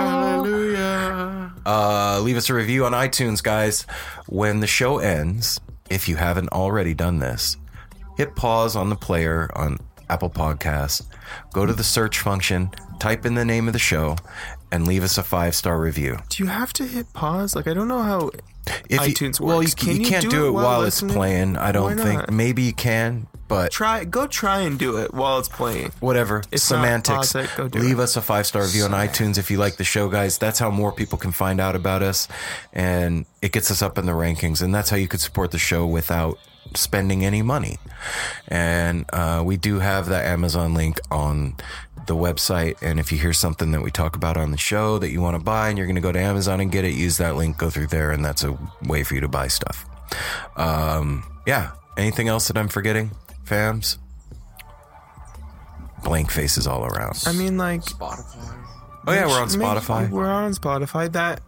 Hallelujah. 0.00 1.52
Uh, 1.64 2.20
leave 2.20 2.36
us 2.36 2.50
a 2.50 2.54
review 2.54 2.84
on 2.84 2.92
iTunes, 2.92 3.40
guys. 3.40 3.82
When 4.26 4.58
the 4.58 4.66
show 4.66 4.98
ends, 4.98 5.60
if 5.88 6.08
you 6.08 6.16
haven't 6.16 6.48
already 6.48 6.94
done 6.94 7.20
this, 7.20 7.56
hit 8.16 8.34
pause 8.34 8.74
on 8.74 8.90
the 8.90 8.96
player 8.96 9.48
on 9.54 9.78
Apple 10.10 10.30
Podcasts, 10.30 11.06
go 11.52 11.64
to 11.64 11.72
the 11.72 11.84
search 11.84 12.18
function, 12.18 12.70
type 12.98 13.24
in 13.24 13.34
the 13.34 13.44
name 13.44 13.68
of 13.68 13.72
the 13.72 13.78
show, 13.78 14.16
and 14.72 14.84
leave 14.88 15.04
us 15.04 15.16
a 15.16 15.22
five 15.22 15.54
star 15.54 15.78
review. 15.78 16.18
Do 16.28 16.42
you 16.42 16.48
have 16.48 16.72
to 16.74 16.84
hit 16.84 17.12
pause? 17.12 17.54
Like 17.54 17.68
I 17.68 17.74
don't 17.74 17.88
know 17.88 18.02
how 18.02 18.30
If 18.88 19.06
you- 19.06 19.14
iTunes 19.14 19.40
works. 19.40 19.40
well, 19.40 19.62
you, 19.62 19.68
Can 19.70 20.00
you 20.00 20.06
can't 20.08 20.28
do, 20.30 20.46
it 20.48 20.50
while, 20.52 20.82
it's 20.82 21.00
playing. 21.02 21.56
I 21.56 21.72
don't 21.72 21.96
think. 21.98 22.30
Maybe 22.30 22.62
you 22.62 22.72
can, 22.72 23.26
but 23.48 23.70
Try 23.72 24.04
go 24.04 24.26
try 24.26 24.60
and 24.60 24.78
do 24.78 24.96
it 24.98 25.12
while 25.14 25.38
it's 25.38 25.48
playing. 25.48 25.92
whatever. 26.00 26.42
If 26.52 26.60
Semantics. 26.60 27.34
it, 27.34 27.48
do 27.56 27.64
Leave 27.78 27.98
it. 27.98 28.02
us 28.02 28.16
a 28.16 28.20
five 28.22 28.46
star 28.46 28.62
review 28.62 28.84
on 28.84 28.90
iTunes 28.90 29.38
if 29.38 29.50
you 29.50 29.58
like 29.58 29.76
the 29.76 29.84
show, 29.84 30.08
guys. 30.08 30.38
That's 30.38 30.58
how 30.58 30.70
more 30.70 30.92
people 30.92 31.18
can 31.18 31.32
find 31.32 31.60
out 31.60 31.74
about 31.76 32.02
us, 32.02 32.28
and 32.72 33.24
it 33.42 33.52
gets 33.52 33.70
us 33.70 33.80
up 33.82 33.96
in 33.98 34.06
the 34.06 34.12
rankings. 34.12 34.60
And 34.62 34.74
that's 34.74 34.90
how 34.90 34.96
you 34.96 35.08
could 35.08 35.20
support 35.20 35.50
the 35.50 35.58
show 35.58 35.86
without 35.86 36.38
spending 36.74 37.24
any 37.24 37.40
money. 37.40 37.78
And 38.48 39.06
uh, 39.12 39.42
we 39.44 39.56
do 39.56 39.78
have 39.78 40.06
the 40.06 40.16
Amazon 40.22 40.74
link 40.74 41.00
on 41.10 41.56
the 42.08 42.16
website. 42.16 42.76
And 42.82 42.98
if 42.98 43.12
you 43.12 43.18
hear 43.18 43.32
something 43.32 43.70
that 43.70 43.80
we 43.82 43.92
talk 43.92 44.16
about 44.16 44.36
on 44.36 44.50
the 44.50 44.56
show 44.58 44.98
that 44.98 45.10
you 45.10 45.20
want 45.20 45.36
to 45.38 45.42
buy, 45.42 45.68
and 45.68 45.78
you're 45.78 45.86
going 45.86 45.94
to 45.94 46.00
go 46.02 46.10
to 46.10 46.18
Amazon 46.18 46.60
and 46.60 46.72
get 46.72 46.84
it, 46.84 46.94
use 46.94 47.18
that 47.18 47.36
link, 47.36 47.56
go 47.56 47.70
through 47.70 47.86
there, 47.86 48.10
and 48.10 48.24
that's 48.24 48.42
a 48.42 48.58
way 48.82 49.04
for 49.04 49.14
you 49.14 49.20
to 49.20 49.28
buy 49.28 49.46
stuff. 49.46 49.86
Um, 50.56 51.22
yeah. 51.46 51.70
Anything 51.96 52.28
else 52.28 52.48
that 52.48 52.56
I'm 52.58 52.68
forgetting, 52.68 53.10
fams? 53.44 53.98
Blank 56.04 56.30
faces 56.30 56.66
all 56.66 56.84
around. 56.84 57.22
I 57.26 57.32
mean, 57.32 57.58
like 57.58 57.82
Spotify. 57.82 58.54
Oh 59.06 59.12
yeah, 59.12 59.26
we're 59.26 59.40
on 59.40 59.48
make- 59.48 59.58
Spotify. 59.58 60.10
We're 60.10 60.26
on 60.26 60.52
Spotify. 60.52 61.10
That 61.12 61.40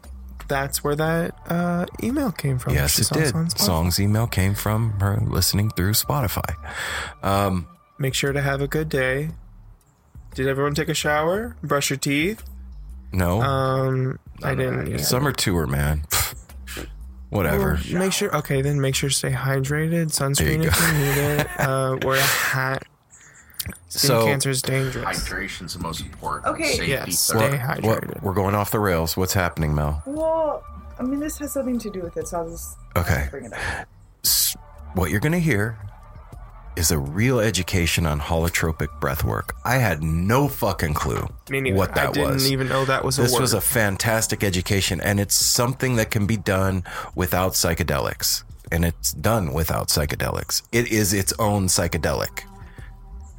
that's 0.49 0.83
where 0.83 0.97
that 0.97 1.35
uh, 1.49 1.87
email 2.03 2.33
came 2.33 2.59
from. 2.59 2.75
Yes, 2.75 2.99
it 2.99 3.09
did. 3.15 3.27
also 3.27 3.39
on 3.39 3.47
Spotify. 3.47 3.59
Song's 3.61 4.01
email 4.01 4.27
came 4.27 4.55
from 4.55 4.99
her 4.99 5.19
listening 5.25 5.71
through 5.71 5.93
Spotify. 5.93 6.55
Um, 7.23 7.69
Make 7.99 8.15
sure 8.15 8.33
to 8.33 8.41
have 8.41 8.61
a 8.61 8.67
good 8.67 8.89
day. 8.89 9.31
Did 10.35 10.47
everyone 10.49 10.75
take 10.75 10.89
a 10.89 10.95
shower? 10.95 11.57
Brush 11.63 11.91
your 11.91 11.99
teeth? 11.99 12.43
no, 13.13 13.43
Um, 13.43 14.19
I 14.43 14.55
didn't. 14.55 14.87
either. 14.89 14.99
summer 14.99 15.33
tour, 15.33 15.67
man. 15.67 16.05
Whatever. 17.31 17.79
Well, 17.91 17.99
make 17.99 18.13
sure. 18.13 18.35
Okay, 18.39 18.61
then 18.63 18.81
make 18.81 18.95
sure 18.95 19.09
to 19.09 19.15
stay 19.15 19.31
hydrated. 19.33 19.91
There 19.91 20.01
you 20.01 20.07
Sunscreen 20.07 20.65
if 20.67 20.79
go. 20.79 20.87
you 20.87 20.93
need 20.93 21.41
it. 21.41 21.47
Uh, 21.59 21.97
wear 22.03 22.19
a 22.19 22.23
hat. 22.23 22.85
Skin 23.89 24.09
So- 24.09 24.25
cancer 24.27 24.51
is 24.51 24.63
dangerous. 24.63 25.05
Hydration's 25.05 25.75
the 25.75 25.81
most 25.81 26.01
important. 26.01 26.47
Okay. 26.55 26.73
Safety 26.73 26.87
Yes, 26.93 27.05
third. 27.07 27.39
stay 27.39 27.51
What- 27.51 27.61
hydrated. 27.61 27.85
what- 28.15 28.23
we're 28.23 28.35
going 28.35 28.55
off 28.55 28.71
the 28.71 28.81
rails. 28.81 29.17
What's 29.17 29.35
happening, 29.35 29.75
Mel? 29.75 30.03
Well, 30.07 30.65
I 30.99 31.03
mean, 31.03 31.21
this 31.21 31.39
has 31.39 31.53
something 31.53 31.79
to 31.81 31.91
do 31.91 32.01
with 32.03 32.17
it, 32.17 32.27
so 32.29 32.39
I'll 32.39 32.51
just 32.51 32.77
Okay. 32.97 33.29
bring 33.31 33.45
it 33.47 33.53
up. 33.53 33.61
S- 34.25 34.57
What 34.95 35.11
you're 35.11 35.21
going 35.21 35.33
to 35.33 35.39
hear 35.41 35.77
is 36.77 36.91
a 36.91 36.99
real 36.99 37.41
education 37.41 38.07
on 38.07 38.21
holotropic 38.21 38.89
breath 39.01 39.25
work. 39.25 39.55
I 39.65 39.77
had 39.77 40.03
no 40.03 40.49
fucking 40.49 40.95
clue 40.95 41.27
what 41.51 41.95
that 41.95 42.11
was. 42.11 42.19
I 42.19 42.21
didn't 42.21 42.35
was. 42.35 42.53
even 42.53 42.69
know 42.69 42.85
that 42.85 43.05
was 43.05 43.19
a 43.19 43.23
this 43.23 43.33
word. 43.33 43.41
was 43.41 43.55
a 43.55 43.61
fantastic 43.61 44.45
education, 44.45 45.01
and 45.01 45.21
it's 45.21 45.35
something 45.35 45.97
that 45.97 46.11
can 46.11 46.27
be 46.27 46.37
done 46.37 46.85
without 47.15 47.53
psychedelics. 47.53 48.45
And 48.73 48.85
it's 48.85 49.13
done 49.13 49.53
without 49.53 49.89
psychedelics. 49.89 50.63
It 50.71 50.93
is 50.93 51.13
its 51.13 51.33
own 51.39 51.67
psychedelic, 51.67 52.45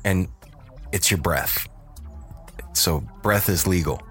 and 0.04 0.28
it's 0.92 1.10
your 1.10 1.20
breath. 1.20 1.70
So, 2.74 3.02
breath 3.22 3.48
is 3.48 3.66
legal. 3.66 4.02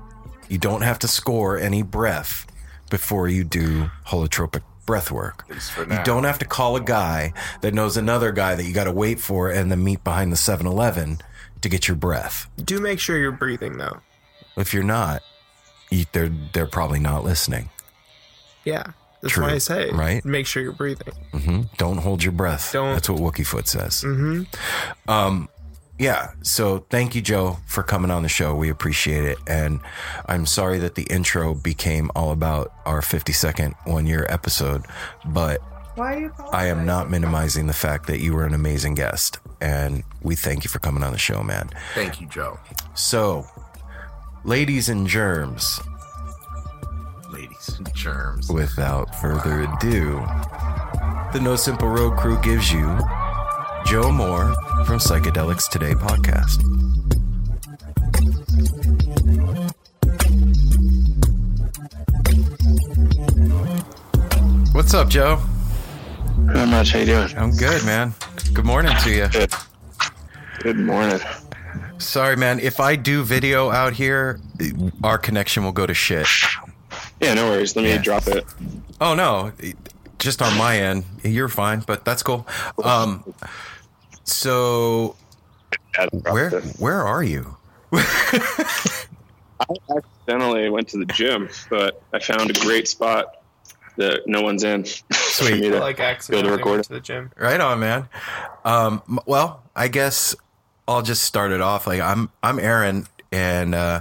You 0.49 0.59
don't 0.59 0.83
have 0.83 0.99
to 1.01 1.09
score 1.09 1.59
any 1.59 1.83
breath 1.83 2.47
before 2.91 3.29
you 3.29 3.45
do 3.45 3.91
holotropic 4.07 4.63
breath 4.87 5.11
work. 5.11 5.45
You 5.79 6.01
don't 6.05 6.25
have 6.25 6.39
to 6.41 6.45
call 6.45 6.77
a 6.77 6.81
guy 6.81 7.33
that 7.61 7.75
knows 7.75 7.97
another 7.97 8.33
guy 8.33 8.55
that 8.55 8.65
you 8.65 8.73
got 8.73 8.85
to 8.85 8.93
wait 8.93 9.21
for 9.21 9.51
and 9.51 9.71
then 9.71 9.83
meet 9.85 10.03
behind 10.05 10.33
the 10.33 10.37
7 10.37 10.67
Eleven 10.67 11.21
to 11.61 11.69
get 11.69 11.87
your 11.89 11.97
breath. 11.97 12.49
Do 12.65 12.81
make 12.81 12.99
sure 12.99 13.19
you're 13.19 13.31
breathing 13.33 13.79
though. 13.79 13.99
If 14.57 14.75
you're 14.75 14.83
not, 14.83 15.23
you, 15.91 16.05
they're 16.13 16.31
they're 16.53 16.67
probably 16.67 16.99
not 17.01 17.25
listening. 17.25 17.71
Yeah, 18.65 18.85
that's 19.23 19.35
True, 19.35 19.45
why 19.45 19.53
I 19.53 19.59
say 19.59 19.91
right? 19.91 20.25
Make 20.25 20.47
sure 20.47 20.63
you're 20.63 20.73
breathing. 20.73 21.13
hmm 21.33 21.63
Don't 21.79 21.99
hold 21.99 22.23
your 22.23 22.33
breath. 22.33 22.73
Don't- 22.73 22.95
That's 22.95 23.09
what 23.09 23.21
Wookiefoot 23.21 23.67
says. 23.67 24.03
hmm 24.03 24.43
Um, 25.09 25.49
yeah. 26.01 26.31
So 26.43 26.87
thank 26.91 27.15
you, 27.15 27.21
Joe, 27.23 27.59
for 27.67 27.83
coming 27.85 28.11
on 28.11 28.23
the 28.25 28.29
show. 28.29 28.55
We 28.57 28.71
appreciate 28.71 29.25
it, 29.25 29.39
and 29.47 29.81
I'm 30.27 30.47
sorry 30.47 30.79
that 30.81 30.95
the 30.97 31.05
intro 31.05 31.55
became 31.55 32.11
all 32.17 32.33
about 32.33 32.73
our 32.87 33.03
50 33.03 33.33
second 33.33 33.75
one 33.85 34.07
year 34.07 34.27
episode, 34.29 34.87
but 35.27 35.61
Why 35.95 36.15
are 36.15 36.21
you 36.21 36.33
I 36.53 36.67
am 36.67 36.87
not 36.87 37.11
minimizing 37.11 37.67
the 37.67 37.73
fact 37.75 38.07
that 38.07 38.21
you 38.21 38.33
were 38.35 38.45
an 38.47 38.55
amazing 38.55 38.95
guest, 38.95 39.39
and 39.61 40.03
we 40.23 40.35
thank 40.35 40.65
you 40.65 40.69
for 40.71 40.79
coming 40.79 41.03
on 41.05 41.13
the 41.13 41.19
show, 41.19 41.43
man. 41.43 41.69
Thank 41.95 42.21
you, 42.21 42.27
Joe. 42.27 42.59
So, 42.95 43.47
ladies 44.45 44.89
and 44.89 45.07
germs, 45.07 45.81
Ladies 47.31 47.75
and 47.79 47.95
germs. 47.95 48.49
without 48.51 49.15
further 49.21 49.61
ado, 49.63 50.21
the 51.33 51.41
No 51.41 51.55
Simple 51.57 51.89
Road 51.89 52.17
crew 52.19 52.41
gives 52.43 52.73
you 52.73 52.87
Joe 53.85 54.11
Moore 54.13 54.55
from 54.85 54.99
Psychedelics 54.99 55.69
Today 55.69 55.95
podcast. 55.95 56.61
What's 64.73 64.95
up, 64.95 65.09
Joe? 65.09 65.43
Not 66.39 66.69
much. 66.69 66.93
How 66.93 67.01
you 67.01 67.07
doing? 67.07 67.29
I'm 67.37 67.51
good, 67.57 67.85
man. 67.85 68.15
Good 68.55 68.65
morning 68.65 68.97
to 69.03 69.11
you. 69.11 69.29
Good. 69.29 69.53
Good 70.61 70.79
morning. 70.79 71.21
Sorry, 71.99 72.37
man. 72.37 72.61
If 72.61 72.81
I 72.81 72.97
do 72.97 73.23
video 73.23 73.71
out 73.71 73.93
here, 73.93 74.41
our 75.05 75.19
connection 75.19 75.65
will 75.65 75.73
go 75.73 75.87
to 75.87 75.93
shit. 75.95 76.27
Yeah, 77.21 77.35
no 77.35 77.51
worries. 77.51 77.77
Let 77.77 77.83
me 77.83 77.91
Yeah. 77.91 77.99
drop 77.99 78.27
it. 78.29 78.45
Oh 79.01 79.15
no, 79.15 79.53
just 80.21 80.41
on 80.41 80.57
my 80.57 80.79
end, 80.79 81.05
you're 81.25 81.49
fine, 81.49 81.81
but 81.81 82.05
that's 82.05 82.23
cool. 82.23 82.47
Um, 82.85 83.35
so 84.25 85.17
where 86.23 86.61
where 86.79 87.03
are 87.03 87.23
you? 87.25 87.57
I 87.93 89.75
accidentally 89.97 90.71
went 90.71 90.89
to 90.89 90.99
the 90.99 91.07
gym, 91.07 91.49
but 91.69 92.03
I 92.13 92.19
found 92.21 92.51
a 92.51 92.61
great 92.61 92.87
spot 92.89 93.43
that 93.97 94.27
no 94.27 94.41
one's 94.43 94.63
in. 94.63 94.85
Sweet. 95.13 95.51
for 95.51 95.57
me 95.57 95.67
I 95.69 95.71
to 95.71 95.79
like 95.81 95.97
be 95.97 96.03
able 96.03 96.11
accidentally 96.13 96.43
to 96.45 96.51
went 96.51 96.61
record. 96.67 96.85
to 96.85 96.93
the 96.93 97.01
gym. 97.01 97.31
Right 97.37 97.61
on, 97.61 97.81
man. 97.81 98.09
Um, 98.65 99.03
well, 99.27 99.63
I 99.75 99.89
guess 99.89 100.35
I'll 100.87 101.03
just 101.03 101.23
start 101.23 101.51
it 101.53 101.61
off. 101.61 101.87
Like 101.87 102.01
I'm, 102.01 102.31
I'm 102.43 102.59
Aaron, 102.59 103.07
and 103.33 103.75
uh, 103.75 104.01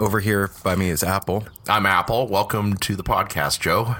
over 0.00 0.20
here 0.20 0.50
by 0.62 0.74
me 0.76 0.90
is 0.90 1.02
Apple. 1.02 1.46
I'm 1.68 1.86
Apple. 1.86 2.26
Welcome 2.28 2.76
to 2.78 2.96
the 2.96 3.02
podcast, 3.04 3.60
Joe. 3.60 3.96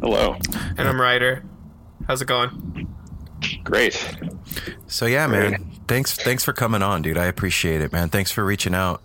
Hello. 0.00 0.36
And 0.76 0.86
I'm 0.88 1.00
Ryder. 1.00 1.44
How's 2.06 2.20
it 2.20 2.26
going? 2.26 2.88
Great. 3.62 3.94
So 4.86 5.06
yeah, 5.06 5.26
man. 5.26 5.70
Thanks, 5.88 6.14
thanks 6.16 6.44
for 6.44 6.52
coming 6.52 6.82
on, 6.82 7.02
dude. 7.02 7.18
I 7.18 7.26
appreciate 7.26 7.80
it, 7.80 7.92
man. 7.92 8.08
Thanks 8.08 8.30
for 8.30 8.44
reaching 8.44 8.74
out. 8.74 9.02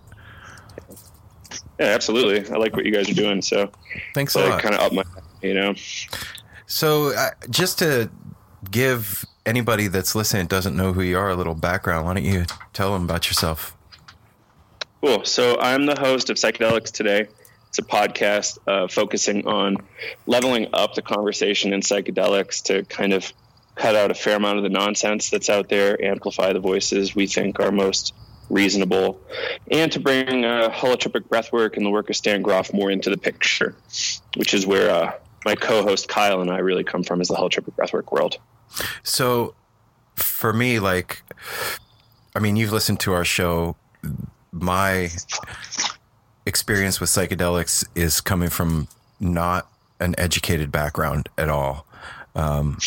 Yeah, 1.80 1.88
absolutely. 1.88 2.50
I 2.54 2.58
like 2.58 2.76
what 2.76 2.86
you 2.86 2.92
guys 2.92 3.10
are 3.10 3.14
doing. 3.14 3.42
So 3.42 3.72
Thanks 4.14 4.36
a 4.36 4.40
like 4.40 4.50
lot. 4.50 4.62
kind 4.62 4.76
of 4.76 4.82
up 4.82 4.94
my, 4.94 5.04
you 5.42 5.54
know. 5.54 5.74
So, 6.68 7.14
uh, 7.16 7.30
just 7.50 7.80
to 7.80 8.10
give 8.70 9.26
anybody 9.46 9.88
that's 9.88 10.14
listening 10.14 10.48
doesn't 10.48 10.76
know 10.76 10.94
who 10.94 11.02
you 11.02 11.18
are 11.18 11.30
a 11.30 11.36
little 11.36 11.56
background, 11.56 12.06
why 12.06 12.14
don't 12.14 12.26
you 12.26 12.46
tell 12.74 12.94
them 12.94 13.04
about 13.04 13.28
yourself? 13.28 13.76
Cool. 15.02 15.24
So 15.24 15.58
I'm 15.60 15.86
the 15.86 15.98
host 15.98 16.30
of 16.30 16.36
Psychedelics 16.36 16.92
Today. 16.92 17.28
It's 17.70 17.80
a 17.80 17.84
podcast 17.84 18.58
uh, 18.68 18.88
focusing 18.88 19.48
on 19.48 19.78
leveling 20.26 20.68
up 20.74 20.96
the 20.96 21.02
conversation 21.02 21.72
in 21.72 21.82
psychedelics 21.82 22.64
to 22.64 22.84
kind 22.84 23.14
of 23.14 23.32
cut 23.76 23.96
out 23.96 24.12
a 24.12 24.14
fair 24.14 24.36
amount 24.36 24.58
of 24.58 24.64
the 24.64 24.70
nonsense 24.70 25.30
that's 25.30 25.50
out 25.50 25.70
there, 25.70 26.04
amplify 26.04 26.52
the 26.52 26.60
voices 26.60 27.16
we 27.16 27.28
think 27.28 27.62
are 27.62 27.72
most 27.72 28.14
reasonable, 28.50 29.22
and 29.72 29.92
to 29.92 30.00
bring 30.02 30.44
uh, 30.44 30.70
holotropic 30.70 31.22
breathwork 31.30 31.78
and 31.78 31.86
the 31.86 31.90
work 31.90 32.10
of 32.10 32.16
Stan 32.16 32.42
Grof 32.42 32.74
more 32.74 32.92
into 32.92 33.10
the 33.10 33.18
picture, 33.18 33.76
which 34.36 34.54
is 34.54 34.66
where 34.66 34.90
uh, 34.90 35.14
my 35.46 35.56
co-host 35.56 36.10
Kyle 36.10 36.42
and 36.42 36.52
I 36.52 36.58
really 36.58 36.84
come 36.84 37.04
from, 37.04 37.22
is 37.22 37.30
the 37.30 37.36
holotropic 37.36 37.74
breathwork 37.76 38.12
world. 38.12 38.38
So, 39.04 39.56
for 40.16 40.52
me, 40.52 40.80
like, 40.80 41.22
I 42.36 42.40
mean, 42.40 42.58
you've 42.58 42.74
listened 42.74 43.00
to 43.02 43.14
our 43.14 43.24
show. 43.24 43.78
My 44.52 45.10
experience 46.46 47.00
with 47.00 47.10
psychedelics 47.10 47.86
is 47.96 48.22
coming 48.22 48.50
from 48.50 48.88
not 49.20 49.70
an 50.00 50.16
educated 50.18 50.72
background 50.72 51.30
at 51.38 51.50
all. 51.50 51.86
Um, 52.36 52.78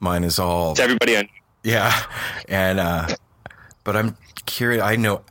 mine 0.00 0.24
is 0.24 0.38
all 0.38 0.72
It's 0.72 0.80
everybody 0.80 1.16
on 1.16 1.28
Yeah. 1.62 1.92
And, 2.48 2.80
uh, 2.80 3.08
but 3.84 3.96
I'm 3.96 4.16
curious, 4.46 4.82
I 4.82 4.96
know 4.96 5.22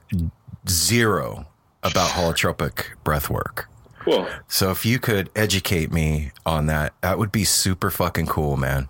zero 0.67 1.47
about 1.83 2.09
holotropic 2.11 2.85
breath 3.03 3.29
work. 3.29 3.67
Cool. 3.99 4.27
So 4.47 4.71
if 4.71 4.85
you 4.85 4.99
could 4.99 5.29
educate 5.35 5.91
me 5.91 6.31
on 6.45 6.67
that, 6.67 6.93
that 7.01 7.17
would 7.17 7.31
be 7.31 7.43
super 7.43 7.91
fucking 7.91 8.27
cool, 8.27 8.57
man. 8.57 8.89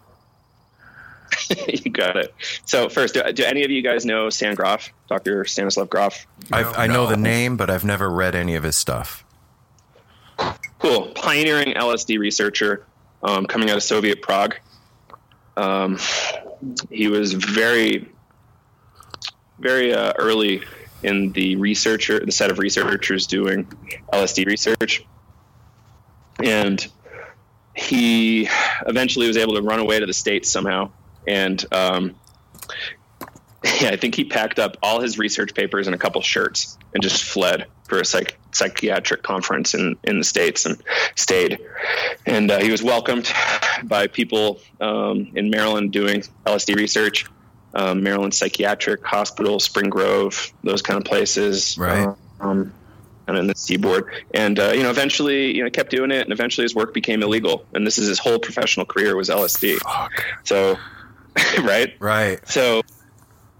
you 1.68 1.92
got 1.92 2.18
it. 2.18 2.34
So 2.66 2.90
first, 2.90 3.14
do, 3.14 3.32
do 3.34 3.44
any 3.44 3.64
of 3.64 3.72
you 3.72 3.82
guys 3.82 4.06
know 4.06 4.30
Stan 4.30 4.56
Grof, 4.56 4.90
Dr. 5.08 5.46
Stanislav 5.46 5.90
Grof? 5.90 6.26
I've, 6.52 6.78
I 6.78 6.88
know 6.88 7.08
the 7.08 7.18
name, 7.18 7.58
but 7.58 7.70
I've 7.70 7.86
never 7.86 8.10
read 8.10 8.36
any 8.36 8.56
of 8.56 8.64
his 8.64 8.76
stuff. 8.76 9.24
Cool. 10.80 11.08
Pioneering 11.10 11.76
LSD 11.76 12.18
researcher 12.20 12.86
um, 13.24 13.46
coming 13.46 13.70
out 13.70 13.78
of 13.78 13.84
Soviet 13.84 14.22
Prague. 14.22 14.56
Um, 15.56 16.00
he 16.90 17.08
was 17.08 17.34
very, 17.34 18.10
very 19.60 19.94
uh, 19.94 20.14
early 20.18 20.64
in 21.04 21.32
the 21.32 21.56
researcher, 21.56 22.24
the 22.26 22.32
set 22.32 22.52
of 22.52 22.60
researchers 22.60 23.28
doing 23.28 23.66
LSD 24.14 24.46
research. 24.46 25.06
And 26.44 26.86
he 27.76 28.50
eventually 28.86 29.28
was 29.28 29.38
able 29.38 29.56
to 29.56 29.62
run 29.62 29.80
away 29.80 30.00
to 30.00 30.06
the 30.06 30.14
States 30.14 30.50
somehow. 30.50 30.92
And 31.28 31.64
um, 31.74 32.16
yeah, 33.64 33.90
I 33.90 33.96
think 33.96 34.16
he 34.16 34.26
packed 34.26 34.60
up 34.60 34.78
all 34.82 35.02
his 35.02 35.20
research 35.20 35.54
papers 35.54 35.88
and 35.88 35.96
a 35.96 35.98
couple 35.98 36.22
shirts 36.22 36.78
and 36.94 37.04
just 37.04 37.24
fled 37.24 37.68
for 37.88 38.00
a 38.00 38.06
psych- 38.06 38.38
psychiatric 38.52 39.22
conference 39.22 39.74
in, 39.74 39.98
in 40.04 40.18
the 40.18 40.24
States 40.24 40.66
and 40.66 40.82
stayed. 41.16 41.60
And 42.26 42.50
uh, 42.50 42.60
he 42.60 42.72
was 42.72 42.82
welcomed 42.82 43.32
by 43.84 44.08
people 44.08 44.60
um, 44.80 45.32
in 45.36 45.50
Maryland 45.50 45.92
doing 45.92 46.24
LSD 46.46 46.76
research, 46.76 47.26
um, 47.74 48.02
Maryland 48.02 48.34
Psychiatric 48.34 49.06
Hospital, 49.06 49.60
Spring 49.60 49.90
Grove, 49.90 50.52
those 50.64 50.82
kind 50.82 50.98
of 50.98 51.06
places. 51.06 51.78
Right. 51.78 52.16
Um, 52.40 52.74
and 53.28 53.38
in 53.38 53.48
the 53.48 53.56
seaboard, 53.56 54.12
and 54.34 54.60
uh, 54.60 54.72
you 54.72 54.82
know, 54.82 54.90
eventually, 54.90 55.56
you 55.56 55.64
know, 55.64 55.70
kept 55.70 55.92
doing 55.92 56.12
it, 56.12 56.22
and 56.22 56.34
eventually, 56.34 56.66
his 56.66 56.74
work 56.74 56.94
became 56.94 57.22
illegal. 57.22 57.66
And 57.74 57.86
this 57.86 57.98
is 57.98 58.08
his 58.08 58.18
whole 58.18 58.40
professional 58.40 58.86
career 58.86 59.16
was 59.16 59.30
LSD. 59.30 59.78
So, 60.44 60.78
right, 61.64 61.94
Right. 62.00 62.40
so, 62.48 62.82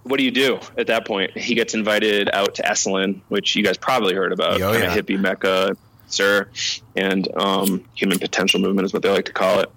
what 0.04 0.18
do 0.18 0.24
you 0.24 0.32
do 0.32 0.60
at 0.78 0.88
that 0.88 1.06
point? 1.06 1.38
He 1.38 1.54
gets 1.56 1.74
invited 1.74 2.30
out 2.34 2.56
to 2.56 2.64
Esalen, 2.64 3.22
which 3.30 3.56
you 3.56 3.64
guys 3.64 3.78
probably 3.78 4.16
heard 4.16 4.32
about, 4.34 4.62
Oh, 4.62 4.72
yeah. 4.74 4.96
hippie 4.96 5.20
mecca, 5.20 5.76
sir, 6.08 6.50
and 6.96 7.28
um, 7.38 7.86
human 7.96 8.18
potential 8.20 8.60
movement 8.60 8.86
is 8.86 8.94
what 8.94 9.04
they 9.04 9.10
like 9.12 9.26
to 9.26 9.34
call 9.34 9.60
it. 9.60 9.72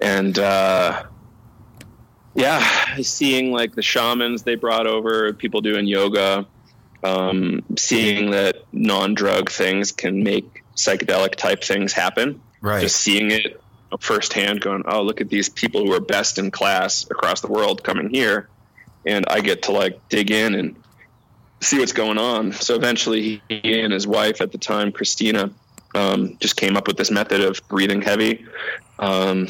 And 0.00 0.38
uh, 0.38 1.04
yeah, 2.34 2.96
seeing 3.02 3.52
like 3.52 3.74
the 3.74 3.82
shamans 3.82 4.42
they 4.44 4.54
brought 4.54 4.86
over, 4.86 5.32
people 5.32 5.60
doing 5.60 5.86
yoga, 5.86 6.46
um, 7.02 7.62
seeing 7.76 8.30
that 8.30 8.56
non-drug 8.72 9.50
things 9.50 9.92
can 9.92 10.22
make 10.22 10.62
psychedelic 10.76 11.34
type 11.36 11.62
things 11.62 11.92
happen. 11.92 12.40
Right. 12.60 12.80
Just 12.80 12.96
seeing 12.96 13.30
it 13.30 13.59
firsthand, 13.98 14.60
going, 14.60 14.84
oh, 14.86 15.02
look 15.02 15.20
at 15.20 15.28
these 15.28 15.48
people 15.48 15.84
who 15.84 15.92
are 15.92 16.00
best 16.00 16.38
in 16.38 16.50
class 16.50 17.06
across 17.10 17.40
the 17.40 17.48
world 17.48 17.82
coming 17.82 18.10
here, 18.10 18.48
and 19.04 19.24
I 19.28 19.40
get 19.40 19.62
to 19.62 19.72
like 19.72 20.08
dig 20.08 20.30
in 20.30 20.54
and 20.54 20.76
see 21.60 21.78
what's 21.78 21.92
going 21.92 22.18
on. 22.18 22.52
So 22.52 22.74
eventually, 22.74 23.42
he 23.48 23.80
and 23.80 23.92
his 23.92 24.06
wife 24.06 24.40
at 24.40 24.52
the 24.52 24.58
time, 24.58 24.92
Christina, 24.92 25.50
um, 25.94 26.36
just 26.40 26.56
came 26.56 26.76
up 26.76 26.86
with 26.86 26.96
this 26.96 27.10
method 27.10 27.40
of 27.40 27.60
breathing 27.68 28.02
heavy. 28.02 28.46
Um, 28.98 29.48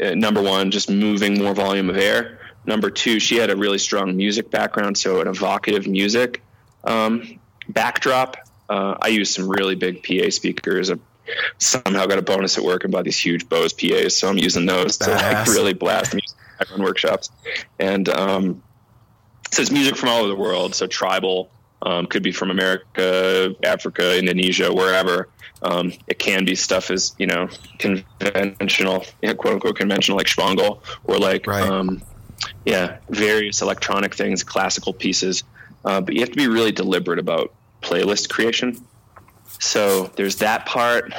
uh, 0.00 0.14
number 0.14 0.42
one, 0.42 0.70
just 0.70 0.90
moving 0.90 1.42
more 1.42 1.54
volume 1.54 1.90
of 1.90 1.96
air. 1.96 2.38
Number 2.64 2.90
two, 2.90 3.18
she 3.18 3.36
had 3.36 3.50
a 3.50 3.56
really 3.56 3.78
strong 3.78 4.16
music 4.16 4.50
background, 4.50 4.96
so 4.96 5.20
an 5.20 5.28
evocative 5.28 5.86
music 5.86 6.42
um, 6.84 7.38
backdrop. 7.68 8.36
Uh, 8.68 8.96
I 9.00 9.08
used 9.08 9.34
some 9.34 9.48
really 9.48 9.74
big 9.74 10.02
PA 10.02 10.30
speakers. 10.30 10.90
I 10.90 10.94
somehow 11.58 12.06
got 12.06 12.18
a 12.18 12.22
bonus 12.22 12.58
at 12.58 12.64
work 12.64 12.84
and 12.84 12.92
bought 12.92 13.04
these 13.04 13.18
huge 13.18 13.48
Bose 13.48 13.72
PAs, 13.72 14.16
so 14.16 14.28
I'm 14.28 14.38
using 14.38 14.66
those 14.66 14.98
to 14.98 15.10
like 15.10 15.46
really 15.46 15.72
blast 15.74 16.14
music 16.14 16.36
on 16.72 16.82
workshops. 16.82 17.30
And 17.78 18.08
um, 18.08 18.62
so 19.50 19.62
it's 19.62 19.70
music 19.70 19.96
from 19.96 20.08
all 20.08 20.20
over 20.20 20.28
the 20.28 20.36
world. 20.36 20.74
So 20.74 20.86
tribal 20.86 21.50
um, 21.82 22.06
could 22.06 22.22
be 22.22 22.32
from 22.32 22.50
America, 22.50 23.54
Africa, 23.64 24.18
Indonesia, 24.18 24.72
wherever. 24.72 25.28
Um, 25.62 25.92
it 26.08 26.18
can 26.18 26.44
be 26.44 26.56
stuff 26.56 26.90
as 26.90 27.14
you 27.18 27.26
know 27.26 27.48
conventional, 27.78 29.04
you 29.22 29.28
know, 29.28 29.34
quote 29.34 29.54
unquote 29.54 29.76
conventional, 29.76 30.16
like 30.16 30.26
Shpongle 30.26 30.82
or 31.04 31.18
like 31.18 31.46
Right. 31.46 31.62
um, 31.62 32.02
yeah, 32.64 32.98
various 33.10 33.62
electronic 33.62 34.14
things, 34.14 34.42
classical 34.42 34.92
pieces. 34.92 35.44
Uh, 35.84 36.00
but 36.00 36.14
you 36.14 36.20
have 36.20 36.30
to 36.30 36.36
be 36.36 36.48
really 36.48 36.72
deliberate 36.72 37.18
about 37.18 37.52
playlist 37.80 38.28
creation. 38.28 38.76
So 39.62 40.10
there's 40.16 40.36
that 40.36 40.66
part. 40.66 41.12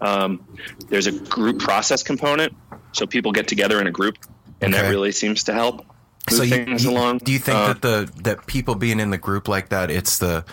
Um, 0.00 0.46
there's 0.88 1.08
a 1.08 1.12
group 1.12 1.58
process 1.58 2.02
component. 2.04 2.54
So 2.92 3.06
people 3.06 3.32
get 3.32 3.48
together 3.48 3.80
in 3.80 3.86
a 3.88 3.90
group, 3.90 4.16
and 4.60 4.72
Okay. 4.72 4.82
that 4.84 4.88
really 4.88 5.10
seems 5.12 5.44
to 5.44 5.52
help 5.52 5.84
move 6.30 6.36
So 6.38 6.42
you, 6.44 6.50
things 6.64 6.84
you- 6.84 6.90
along. 6.92 7.18
do 7.18 7.32
you 7.32 7.38
think 7.40 7.58
Uh, 7.58 7.66
that 7.72 7.82
the 7.82 8.10
that 8.22 8.46
people 8.46 8.76
being 8.76 9.00
in 9.00 9.10
the 9.10 9.18
group 9.18 9.48
like 9.48 9.70
that, 9.70 9.90
it's 9.90 10.18
the 10.18 10.44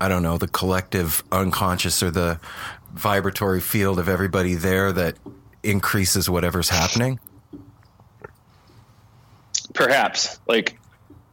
I 0.00 0.08
don't 0.08 0.22
know, 0.22 0.36
the 0.36 0.46
collective 0.48 1.22
unconscious 1.32 2.02
or 2.02 2.10
the 2.10 2.38
vibratory 2.92 3.60
field 3.60 3.98
of 3.98 4.08
everybody 4.08 4.54
there 4.54 4.92
that 4.92 5.16
increases 5.62 6.28
whatever's 6.28 6.68
happening? 6.68 7.18
perhaps 9.72 10.38
like 10.46 10.78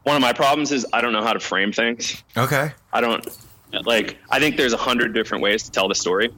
one 0.02 0.16
of 0.16 0.22
my 0.22 0.32
problems 0.32 0.72
is 0.72 0.84
I 0.92 1.00
don't 1.00 1.12
know 1.12 1.22
how 1.22 1.32
to 1.32 1.38
frame 1.38 1.70
things. 1.72 2.24
Okay. 2.36 2.72
I 2.92 3.00
don't 3.00 3.24
like. 3.84 4.18
I 4.30 4.38
think 4.38 4.56
there's 4.56 4.72
a 4.72 4.78
hundred 4.78 5.14
different 5.14 5.42
ways 5.42 5.64
to 5.64 5.70
tell 5.70 5.88
the 5.88 5.94
story 5.94 6.30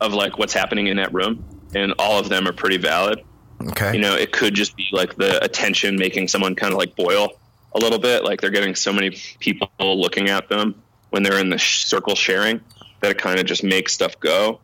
of 0.00 0.14
like 0.14 0.38
what's 0.38 0.52
happening 0.52 0.88
in 0.88 0.96
that 0.96 1.12
room, 1.12 1.44
and 1.74 1.94
all 1.98 2.18
of 2.18 2.28
them 2.28 2.46
are 2.46 2.52
pretty 2.52 2.78
valid. 2.78 3.22
Okay. 3.60 3.94
You 3.94 4.00
know, 4.00 4.14
it 4.14 4.32
could 4.32 4.54
just 4.54 4.76
be 4.76 4.86
like 4.92 5.16
the 5.16 5.42
attention 5.44 5.96
making 5.96 6.28
someone 6.28 6.54
kind 6.54 6.72
of 6.72 6.78
like 6.78 6.96
boil 6.96 7.30
a 7.74 7.78
little 7.78 7.98
bit. 7.98 8.24
Like 8.24 8.40
they're 8.40 8.50
getting 8.50 8.74
so 8.74 8.92
many 8.92 9.10
people 9.38 9.68
looking 9.80 10.28
at 10.28 10.48
them 10.48 10.82
when 11.10 11.22
they're 11.22 11.38
in 11.38 11.50
the 11.50 11.58
sh- 11.58 11.84
circle 11.84 12.14
sharing 12.14 12.60
that 13.00 13.12
it 13.12 13.18
kind 13.18 13.38
of 13.38 13.46
just 13.46 13.62
makes 13.62 13.92
stuff 13.92 14.18
go. 14.18 14.60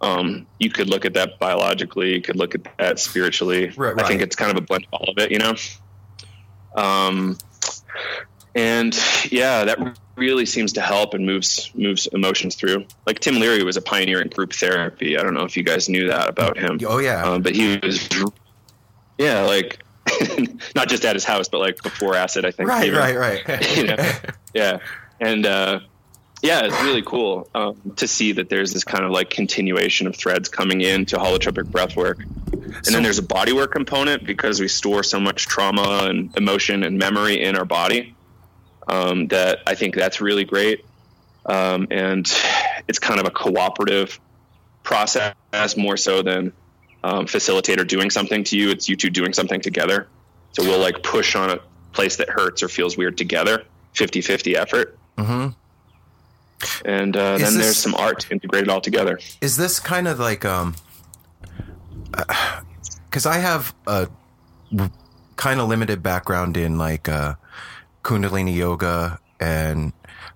Um, 0.00 0.46
you 0.58 0.70
could 0.70 0.88
look 0.88 1.04
at 1.04 1.14
that 1.14 1.38
biologically. 1.38 2.14
You 2.14 2.20
could 2.20 2.36
look 2.36 2.54
at 2.54 2.62
that 2.78 2.98
spiritually. 2.98 3.72
Right, 3.76 3.98
I 3.98 4.06
think 4.06 4.20
it's 4.20 4.36
kind 4.36 4.50
of 4.50 4.56
a 4.58 4.60
blend 4.60 4.86
of 4.92 5.00
all 5.00 5.10
of 5.10 5.18
it. 5.18 5.30
You 5.30 5.38
know. 5.38 5.54
Um, 6.76 7.38
and 8.54 8.96
yeah, 9.30 9.64
that 9.64 9.98
really 10.16 10.46
seems 10.46 10.74
to 10.74 10.80
help 10.80 11.14
and 11.14 11.26
moves 11.26 11.70
moves 11.74 12.06
emotions 12.06 12.54
through. 12.54 12.86
Like 13.06 13.18
Tim 13.20 13.40
Leary 13.40 13.64
was 13.64 13.76
a 13.76 13.82
pioneer 13.82 14.20
in 14.20 14.28
group 14.28 14.52
therapy. 14.52 15.18
I 15.18 15.22
don't 15.22 15.34
know 15.34 15.44
if 15.44 15.56
you 15.56 15.62
guys 15.62 15.88
knew 15.88 16.08
that 16.08 16.28
about 16.28 16.56
him. 16.56 16.78
Oh 16.86 16.98
yeah, 16.98 17.22
um, 17.24 17.42
but 17.42 17.54
he 17.54 17.78
was 17.78 18.08
yeah, 19.18 19.42
like 19.42 19.82
not 20.74 20.88
just 20.88 21.04
at 21.04 21.16
his 21.16 21.24
house, 21.24 21.48
but 21.48 21.58
like 21.58 21.82
before 21.82 22.14
acid. 22.14 22.44
I 22.44 22.50
think. 22.50 22.68
Right, 22.68 22.86
even. 22.86 22.98
right, 22.98 23.16
right. 23.16 23.76
you 23.76 23.86
know? 23.86 23.96
Yeah, 24.54 24.78
and 25.20 25.46
uh, 25.46 25.80
yeah, 26.42 26.64
it's 26.64 26.80
really 26.82 27.02
cool 27.02 27.48
um, 27.54 27.94
to 27.96 28.06
see 28.06 28.32
that 28.32 28.48
there's 28.48 28.72
this 28.72 28.84
kind 28.84 29.04
of 29.04 29.10
like 29.10 29.30
continuation 29.30 30.06
of 30.06 30.14
threads 30.14 30.48
coming 30.48 30.80
into 30.80 31.16
holotropic 31.16 31.70
breath 31.70 31.96
work. 31.96 32.22
And 32.52 32.94
then 32.94 33.02
there's 33.02 33.18
a 33.18 33.22
bodywork 33.22 33.70
component 33.70 34.26
because 34.26 34.60
we 34.60 34.68
store 34.68 35.02
so 35.02 35.18
much 35.18 35.46
trauma 35.46 36.06
and 36.08 36.36
emotion 36.36 36.82
and 36.82 36.98
memory 36.98 37.42
in 37.42 37.56
our 37.56 37.64
body 37.64 38.13
um, 38.88 39.28
that 39.28 39.60
I 39.66 39.74
think 39.74 39.94
that's 39.94 40.20
really 40.20 40.44
great. 40.44 40.84
Um, 41.46 41.86
and 41.90 42.26
it's 42.88 42.98
kind 42.98 43.20
of 43.20 43.26
a 43.26 43.30
cooperative 43.30 44.18
process 44.82 45.34
more 45.76 45.96
so 45.96 46.22
than 46.22 46.52
um, 47.02 47.26
facilitator 47.26 47.86
doing 47.86 48.10
something 48.10 48.44
to 48.44 48.56
you. 48.56 48.70
It's 48.70 48.88
you 48.88 48.96
two 48.96 49.10
doing 49.10 49.32
something 49.32 49.60
together. 49.60 50.08
So 50.52 50.62
we'll 50.62 50.80
like 50.80 51.02
push 51.02 51.34
on 51.36 51.50
a 51.50 51.58
place 51.92 52.16
that 52.16 52.28
hurts 52.30 52.62
or 52.62 52.68
feels 52.68 52.96
weird 52.96 53.16
together, 53.18 53.64
50 53.94 54.20
50 54.20 54.56
effort. 54.56 54.98
Mm-hmm. 55.18 55.48
And 56.86 57.16
uh, 57.16 57.38
then 57.38 57.40
this- 57.40 57.54
there's 57.54 57.76
some 57.76 57.94
art 57.94 58.20
to 58.20 58.32
integrate 58.32 58.62
it 58.62 58.68
all 58.68 58.80
together. 58.80 59.18
Is 59.40 59.56
this 59.56 59.78
kind 59.80 60.08
of 60.08 60.18
like 60.18 60.44
um 60.44 60.74
cuz 63.10 63.26
I 63.26 63.38
have 63.38 63.74
a 63.86 64.08
kind 65.36 65.60
of 65.60 65.68
limited 65.68 66.02
background 66.02 66.56
in 66.56 66.78
like 66.78 67.08
uh 67.08 67.34
kundalini 68.04 68.54
yoga 68.54 69.18
and 69.40 69.92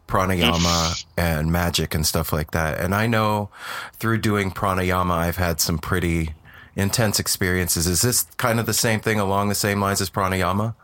pranayama 0.09 1.05
and 1.17 1.53
magic 1.53 1.95
and 1.95 2.07
stuff 2.07 2.33
like 2.33 2.51
that. 2.53 2.81
And 2.81 2.95
I 2.95 3.07
know 3.07 3.51
through 3.95 4.19
doing 4.19 4.51
pranayama 4.51 5.13
I've 5.13 5.37
had 5.37 5.61
some 5.61 5.79
pretty 5.79 6.35
intense 6.75 7.21
experiences. 7.21 7.87
Is 7.87 8.03
this 8.03 8.23
kind 8.39 8.59
of 8.59 8.67
the 8.67 8.73
same 8.75 9.01
thing 9.01 9.21
along 9.21 9.49
the 9.49 9.55
same 9.55 9.81
lines 9.81 10.01
as 10.01 10.11
pranayama? 10.11 10.75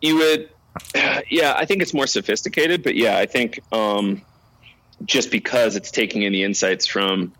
You 0.00 0.16
would, 0.16 0.50
yeah, 1.30 1.54
I 1.56 1.64
think 1.64 1.82
it's 1.82 1.94
more 1.94 2.06
sophisticated, 2.06 2.82
but 2.82 2.94
yeah, 2.94 3.18
I 3.18 3.26
think 3.26 3.60
um, 3.72 4.22
just 5.04 5.30
because 5.30 5.76
it's 5.76 5.90
taking 5.90 6.22
in 6.22 6.32
the 6.32 6.44
insights 6.44 6.86
from 6.86 7.32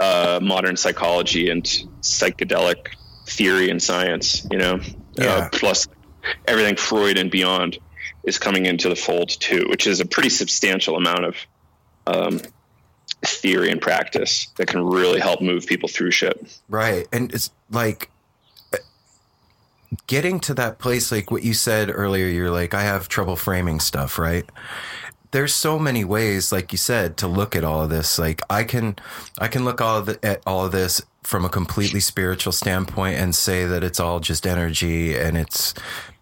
uh, 0.00 0.40
modern 0.42 0.76
psychology 0.76 1.50
and 1.50 1.64
psychedelic 2.00 2.88
theory 3.26 3.70
and 3.70 3.82
science, 3.82 4.46
you 4.50 4.58
know, 4.58 4.80
Yeah. 5.18 5.26
uh, 5.34 5.48
plus 5.52 5.86
everything 6.46 6.76
Freud 6.76 7.18
and 7.18 7.30
beyond 7.30 7.78
is 8.24 8.38
coming 8.38 8.66
into 8.66 8.88
the 8.88 8.96
fold 8.96 9.28
too, 9.28 9.66
which 9.68 9.86
is 9.86 10.00
a 10.00 10.06
pretty 10.06 10.28
substantial 10.28 10.96
amount 10.96 11.24
of 11.24 11.36
um, 12.06 12.40
theory 13.24 13.70
and 13.70 13.80
practice 13.80 14.48
that 14.56 14.66
can 14.66 14.84
really 14.84 15.20
help 15.20 15.40
move 15.40 15.66
people 15.66 15.88
through 15.88 16.10
shit. 16.10 16.58
Right. 16.68 17.06
And 17.12 17.32
it's 17.32 17.50
like 17.70 18.10
uh, 18.72 18.78
getting 20.06 20.40
to 20.40 20.54
that 20.54 20.78
place, 20.78 21.12
like 21.12 21.30
what 21.30 21.42
you 21.42 21.54
said 21.54 21.90
earlier, 21.92 22.26
you're 22.26 22.50
like, 22.50 22.74
I 22.74 22.82
have 22.82 23.08
trouble 23.08 23.36
framing 23.36 23.80
stuff, 23.80 24.18
right? 24.18 24.48
There's 25.32 25.54
so 25.54 25.78
many 25.78 26.04
ways, 26.04 26.52
like 26.52 26.72
you 26.72 26.78
said, 26.78 27.16
to 27.18 27.26
look 27.26 27.56
at 27.56 27.64
all 27.64 27.82
of 27.82 27.90
this. 27.90 28.18
Like 28.18 28.42
I 28.50 28.64
can, 28.64 28.96
I 29.38 29.48
can 29.48 29.64
look 29.64 29.80
all 29.80 30.02
the, 30.02 30.18
at 30.24 30.42
all 30.46 30.66
of 30.66 30.72
this 30.72 31.00
from 31.22 31.44
a 31.44 31.48
completely 31.48 32.00
spiritual 32.00 32.52
standpoint 32.52 33.18
and 33.18 33.34
say 33.34 33.64
that 33.64 33.82
it's 33.82 33.98
all 34.00 34.20
just 34.20 34.46
energy 34.46 35.16
and 35.16 35.36
it's, 35.38 35.74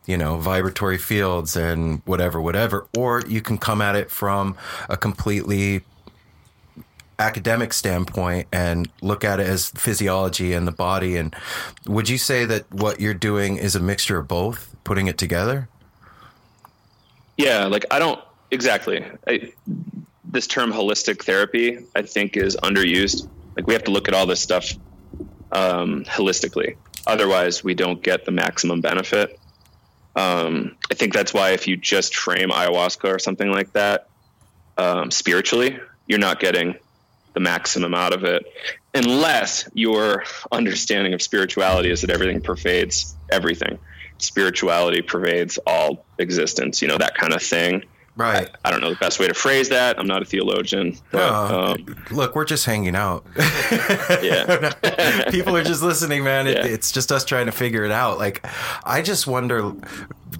you 0.06 0.16
know, 0.16 0.38
vibratory 0.38 0.98
fields 0.98 1.56
and 1.56 2.02
whatever, 2.04 2.40
whatever. 2.40 2.86
Or 2.96 3.22
you 3.26 3.40
can 3.40 3.58
come 3.58 3.80
at 3.80 3.96
it 3.96 4.10
from 4.10 4.56
a 4.88 4.96
completely 4.96 5.82
academic 7.18 7.72
standpoint 7.72 8.48
and 8.52 8.88
look 9.02 9.24
at 9.24 9.40
it 9.40 9.46
as 9.46 9.68
physiology 9.70 10.54
and 10.54 10.66
the 10.66 10.72
body 10.72 11.18
and 11.18 11.36
would 11.86 12.08
you 12.08 12.16
say 12.16 12.46
that 12.46 12.64
what 12.72 12.98
you're 12.98 13.12
doing 13.12 13.58
is 13.58 13.76
a 13.76 13.80
mixture 13.80 14.16
of 14.16 14.26
both 14.26 14.74
putting 14.84 15.06
it 15.06 15.18
together 15.18 15.68
Yeah, 17.40 17.66
like 17.66 17.86
I 17.90 17.98
don't 17.98 18.20
exactly. 18.50 19.02
I, 19.26 19.54
this 20.24 20.46
term 20.46 20.72
holistic 20.72 21.24
therapy, 21.24 21.78
I 21.96 22.02
think, 22.02 22.36
is 22.36 22.54
underused. 22.56 23.26
Like 23.56 23.66
we 23.66 23.72
have 23.72 23.84
to 23.84 23.90
look 23.90 24.08
at 24.08 24.14
all 24.14 24.26
this 24.26 24.40
stuff 24.40 24.74
um, 25.50 26.04
holistically. 26.04 26.76
Otherwise, 27.06 27.64
we 27.64 27.74
don't 27.74 28.02
get 28.02 28.26
the 28.26 28.30
maximum 28.30 28.82
benefit. 28.82 29.39
Um, 30.20 30.76
I 30.90 30.94
think 30.94 31.14
that's 31.14 31.32
why 31.32 31.50
if 31.50 31.66
you 31.66 31.76
just 31.76 32.14
frame 32.14 32.50
ayahuasca 32.50 33.14
or 33.14 33.18
something 33.18 33.50
like 33.50 33.72
that 33.72 34.08
um, 34.76 35.10
spiritually, 35.10 35.78
you're 36.06 36.18
not 36.18 36.40
getting 36.40 36.74
the 37.32 37.40
maximum 37.40 37.94
out 37.94 38.12
of 38.12 38.24
it, 38.24 38.44
unless 38.92 39.68
your 39.72 40.24
understanding 40.50 41.14
of 41.14 41.22
spirituality 41.22 41.90
is 41.90 42.00
that 42.02 42.10
everything 42.10 42.40
pervades 42.40 43.14
everything. 43.30 43.78
Spirituality 44.18 45.00
pervades 45.00 45.58
all 45.66 46.04
existence. 46.18 46.82
You 46.82 46.88
know 46.88 46.98
that 46.98 47.14
kind 47.14 47.32
of 47.32 47.42
thing. 47.42 47.84
Right. 48.16 48.50
I, 48.64 48.68
I 48.68 48.70
don't 48.70 48.80
know 48.82 48.90
the 48.90 48.96
best 48.96 49.18
way 49.18 49.28
to 49.28 49.34
phrase 49.34 49.68
that. 49.70 49.98
I'm 49.98 50.06
not 50.06 50.20
a 50.20 50.24
theologian. 50.24 50.98
But, 51.10 51.18
No. 51.28 51.74
um, 51.78 51.96
look 52.10 52.34
we're 52.34 52.44
just 52.44 52.66
hanging 52.66 52.96
out 52.96 53.24
yeah. 54.22 54.72
people 55.30 55.56
are 55.56 55.64
just 55.64 55.82
listening 55.82 56.24
man 56.24 56.46
it, 56.46 56.56
Yeah. 56.56 56.66
it's 56.66 56.92
just 56.92 57.12
us 57.12 57.24
trying 57.24 57.46
to 57.46 57.52
figure 57.52 57.84
it 57.84 57.90
out 57.92 58.18
like 58.18 58.44
i 58.84 59.00
just 59.02 59.26
wonder 59.26 59.72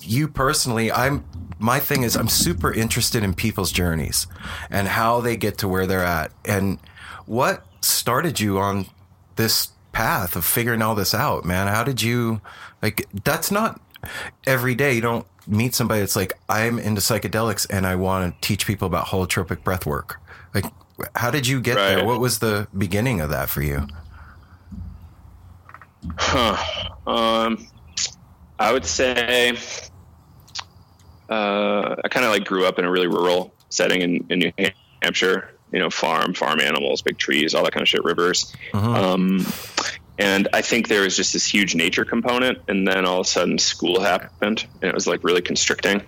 you 0.02 0.28
personally 0.28 0.90
i'm 0.92 1.24
my 1.58 1.78
thing 1.78 2.02
is 2.02 2.16
i'm 2.16 2.28
super 2.28 2.72
interested 2.72 3.22
in 3.22 3.34
people's 3.34 3.72
journeys 3.72 4.26
and 4.70 4.88
how 4.88 5.20
they 5.20 5.36
get 5.36 5.58
to 5.58 5.68
where 5.68 5.86
they're 5.86 6.04
at 6.04 6.32
and 6.44 6.78
what 7.26 7.64
started 7.80 8.40
you 8.40 8.58
on 8.58 8.86
this 9.36 9.68
path 9.92 10.36
of 10.36 10.44
figuring 10.44 10.82
all 10.82 10.94
this 10.94 11.14
out 11.14 11.44
man 11.44 11.66
how 11.66 11.84
did 11.84 12.02
you 12.02 12.40
like 12.82 13.06
that's 13.24 13.50
not 13.50 13.80
every 14.46 14.74
day 14.74 14.94
you 14.94 15.00
don't 15.00 15.26
meet 15.50 15.74
somebody 15.74 16.00
that's 16.00 16.16
like 16.16 16.38
i'm 16.48 16.78
into 16.78 17.00
psychedelics 17.00 17.66
and 17.70 17.86
i 17.86 17.94
want 17.94 18.34
to 18.40 18.46
teach 18.46 18.66
people 18.66 18.86
about 18.86 19.06
holotropic 19.06 19.62
breath 19.62 19.84
work 19.84 20.20
like 20.54 20.64
how 21.16 21.30
did 21.30 21.46
you 21.46 21.60
get 21.60 21.76
there 21.76 22.04
what 22.04 22.20
was 22.20 22.38
the 22.38 22.68
beginning 22.76 23.20
of 23.20 23.30
that 23.30 23.48
for 23.48 23.62
you 23.62 23.86
Huh. 26.16 26.56
Um, 27.06 27.66
I 28.58 28.72
would 28.72 28.84
say 28.84 29.56
uh, 31.28 31.96
I 32.04 32.08
kind 32.08 32.24
of 32.24 32.32
like 32.32 32.44
grew 32.44 32.66
up 32.66 32.78
in 32.78 32.84
a 32.84 32.90
really 32.90 33.06
rural 33.06 33.54
setting 33.68 34.02
in, 34.02 34.26
in 34.30 34.38
New 34.38 34.52
Hampshire. 35.02 35.56
You 35.72 35.78
know, 35.78 35.88
farm, 35.88 36.34
farm 36.34 36.60
animals, 36.60 37.00
big 37.00 37.16
trees, 37.16 37.54
all 37.54 37.62
that 37.62 37.72
kind 37.72 37.82
of 37.82 37.88
shit, 37.88 38.02
rivers. 38.02 38.52
Um, 38.74 39.46
and 40.20 40.48
I 40.52 40.60
think 40.60 40.88
there 40.88 41.00
was 41.00 41.16
just 41.16 41.32
this 41.32 41.46
huge 41.46 41.74
nature 41.74 42.04
component, 42.04 42.58
and 42.68 42.86
then 42.86 43.06
all 43.06 43.20
of 43.20 43.26
a 43.26 43.28
sudden 43.28 43.58
school 43.58 44.02
happened, 44.02 44.66
and 44.82 44.90
it 44.90 44.94
was 44.94 45.06
like 45.06 45.24
really 45.24 45.40
constricting 45.40 46.02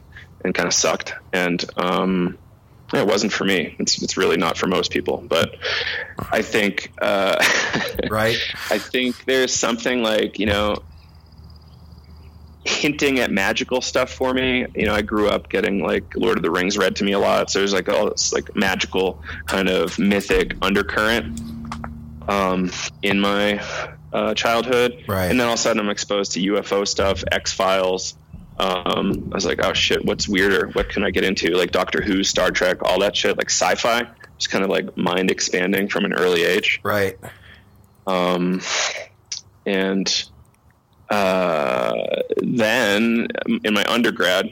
and 0.45 0.55
kind 0.55 0.67
of 0.67 0.75
sucked. 0.75 1.15
And 1.33 1.65
um, 1.79 2.37
it 2.93 3.07
wasn't 3.07 3.33
for 3.33 3.47
me. 3.47 3.75
It's 3.79 4.03
it's 4.03 4.19
really 4.19 4.37
not 4.37 4.59
for 4.59 4.67
most 4.67 4.91
people. 4.91 5.25
But 5.27 5.57
I 6.31 6.43
think 6.43 6.93
uh, 7.01 7.43
right. 8.11 8.37
I 8.71 8.77
think 8.77 9.25
there's 9.25 9.55
something 9.55 10.03
like 10.03 10.39
you 10.39 10.45
know 10.45 10.77
hinting 12.67 13.19
at 13.19 13.31
magical 13.31 13.81
stuff 13.81 14.13
for 14.13 14.35
me. 14.35 14.67
You 14.75 14.85
know, 14.85 14.95
I 14.95 15.01
grew 15.01 15.31
up 15.31 15.49
getting 15.49 15.83
like 15.83 16.15
Lord 16.17 16.37
of 16.37 16.43
the 16.43 16.51
Rings 16.51 16.77
read 16.77 16.97
to 16.97 17.05
me 17.05 17.13
a 17.13 17.19
lot, 17.19 17.51
so 17.51 17.61
there's 17.61 17.73
like 17.73 17.89
all 17.89 18.11
this 18.11 18.31
like 18.31 18.55
magical 18.55 19.23
kind 19.47 19.71
of 19.71 19.99
mythic 19.99 20.55
undercurrent 20.61 21.41
um, 22.29 22.71
in 23.03 23.19
my 23.21 23.63
uh, 24.13 24.35
childhood. 24.35 25.05
Right. 25.09 25.27
And 25.31 25.41
then 25.41 25.47
all 25.47 25.55
of 25.55 25.59
a 25.59 25.63
sudden 25.63 25.81
I'm 25.81 25.89
exposed 25.89 26.33
to 26.33 26.41
UFO 26.41 26.87
stuff, 26.87 27.25
X 27.31 27.53
Files. 27.53 28.15
Um, 28.59 29.31
I 29.33 29.35
was 29.35 29.47
like, 29.47 29.65
oh 29.65 29.73
shit, 29.73 30.05
what's 30.05 30.29
weirder? 30.29 30.69
What 30.69 30.89
can 30.89 31.05
I 31.05 31.11
get 31.11 31.25
into? 31.25 31.51
Like 31.57 31.73
Doctor 31.73 32.03
Who, 32.03 32.23
Star 32.23 32.51
Trek, 32.51 32.83
all 32.83 33.01
that 33.01 33.17
shit, 33.17 33.37
like 33.37 33.51
sci-fi. 33.51 34.07
Just 34.39 34.51
kind 34.51 34.65
of 34.65 34.71
like 34.71 34.97
mind 34.97 35.31
expanding 35.31 35.89
from 35.89 36.05
an 36.05 36.13
early 36.13 36.45
age. 36.45 36.81
Right. 36.83 37.19
Um, 38.07 38.61
and 39.65 40.25
uh, 41.09 41.95
then 42.39 43.29
in 43.65 43.75
my 43.75 43.85
undergrad, 43.87 44.47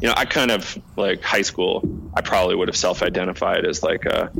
you 0.00 0.08
know, 0.08 0.14
I 0.16 0.24
kind 0.24 0.50
of 0.50 0.78
like 0.96 1.22
high 1.22 1.42
school. 1.42 1.82
I 2.14 2.20
probably 2.20 2.56
would 2.56 2.68
have 2.68 2.76
self-identified 2.76 3.64
as 3.64 3.82
like 3.82 4.06
a, 4.06 4.32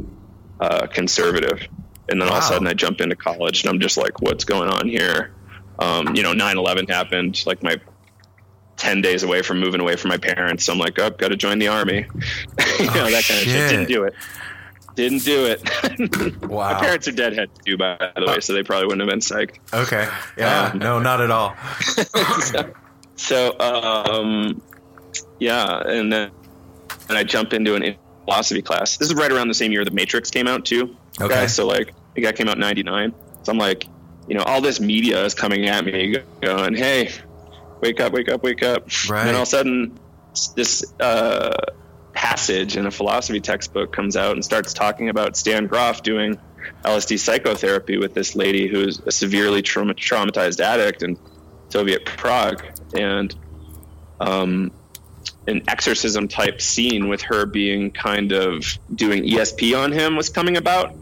a 0.59 0.89
conservative, 0.89 1.67
and 2.11 2.21
then 2.21 2.29
all 2.29 2.37
of 2.37 2.43
a 2.43 2.47
sudden 2.47 2.67
I 2.67 2.75
jump 2.75 3.01
into 3.01 3.17
college, 3.17 3.63
and 3.63 3.71
I'm 3.71 3.81
just 3.81 3.97
like, 3.97 4.21
what's 4.21 4.45
going 4.45 4.69
on 4.69 4.89
here? 4.89 5.33
Um, 5.79 6.15
you 6.15 6.23
know, 6.23 6.35
9/11 6.35 6.89
happened. 6.91 7.43
Like 7.47 7.63
my 7.63 7.81
10 8.81 9.03
days 9.03 9.23
away 9.23 9.43
from 9.43 9.61
moving 9.61 9.81
away 9.81 9.95
from 9.95 10.09
my 10.09 10.17
parents. 10.17 10.65
So 10.65 10.73
I'm 10.73 10.79
like, 10.79 10.99
oh, 10.99 11.07
I've 11.07 11.19
got 11.19 11.29
to 11.29 11.37
join 11.37 11.59
the 11.59 11.69
army. 11.69 11.97
you 12.79 12.87
know, 12.87 13.11
that 13.11 13.25
kind 13.27 13.41
of 13.41 13.45
shit. 13.45 13.45
shit. 13.45 13.71
Didn't 13.71 13.89
do 13.89 14.05
it. 14.05 14.15
Didn't 14.95 15.23
do 15.23 15.47
it. 15.47 15.63
Wow. 16.51 16.73
My 16.73 16.81
parents 16.81 17.07
are 17.07 17.13
deadheads 17.13 17.53
too, 17.65 17.77
by 17.77 17.97
the 18.17 18.27
way, 18.27 18.41
so 18.41 18.53
they 18.53 18.65
probably 18.65 18.87
wouldn't 18.87 19.03
have 19.03 19.09
been 19.09 19.21
psyched. 19.21 19.59
Okay. 19.73 20.09
Yeah. 20.37 20.71
Um, 20.73 20.79
no, 20.79 20.99
not 20.99 21.21
at 21.21 21.31
all. 21.31 21.55
so, 22.41 22.75
so 23.15 23.61
um, 23.61 24.61
yeah, 25.39 25.81
and 25.87 26.13
then 26.13 26.33
and 27.09 27.17
I 27.17 27.23
jump 27.23 27.53
into 27.53 27.77
an 27.77 27.95
philosophy 28.25 28.63
class. 28.63 28.97
This 28.97 29.09
is 29.09 29.15
right 29.15 29.31
around 29.31 29.47
the 29.47 29.55
same 29.55 29.71
year 29.71 29.85
The 29.85 29.93
Matrix 29.93 30.29
came 30.31 30.49
out 30.49 30.65
too. 30.65 30.97
Okay. 31.21 31.47
so 31.47 31.67
like 31.67 31.95
the 32.15 32.23
guy 32.23 32.33
came 32.33 32.49
out 32.49 32.57
in 32.57 32.61
'99. 32.61 33.15
So 33.43 33.53
I'm 33.53 33.59
like, 33.59 33.87
you 34.29 34.35
know, 34.35 34.43
all 34.43 34.61
this 34.61 34.81
media 34.81 35.25
is 35.25 35.35
coming 35.35 35.67
at 35.67 35.85
me, 35.85 36.17
going, 36.41 36.75
"Hey, 36.75 37.13
wake 37.81 38.01
up, 38.01 38.13
wake 38.13 38.29
up, 38.29 38.43
wake 38.43 38.63
up!" 38.63 38.89
Right. 39.09 39.21
And 39.21 39.29
then 39.29 39.35
all 39.35 39.43
of 39.43 39.49
a 39.49 39.51
sudden, 39.51 39.99
this 40.55 40.85
uh, 41.01 41.55
passage 42.13 42.77
in 42.77 42.87
a 42.87 42.91
philosophy 42.91 43.41
textbook 43.41 43.93
comes 43.93 44.17
out 44.17 44.33
and 44.33 44.45
starts 44.45 44.73
talking 44.73 45.09
about 45.09 45.37
Stan 45.37 45.67
Grof 45.67 46.03
doing 46.03 46.39
LSD 46.85 47.19
psychotherapy 47.19 47.97
with 47.97 48.15
this 48.15 48.35
lady 48.35 48.69
who's 48.69 49.01
a 49.01 49.13
severely 49.13 49.63
trauma- 49.63 49.95
traumatized 49.95 50.61
addict 50.61 51.03
in 51.03 51.19
Soviet 51.71 52.05
Prague, 52.05 52.65
and 52.95 53.35
um, 54.21 54.71
an 55.47 55.63
exorcism 55.69 56.29
type 56.29 56.61
scene 56.61 57.09
with 57.09 57.23
her 57.23 57.47
being 57.47 57.91
kind 57.91 58.33
of 58.33 58.79
doing 58.95 59.25
ESP 59.25 59.79
on 59.79 59.93
him 59.93 60.17
was 60.17 60.29
coming 60.29 60.57
about, 60.57 60.95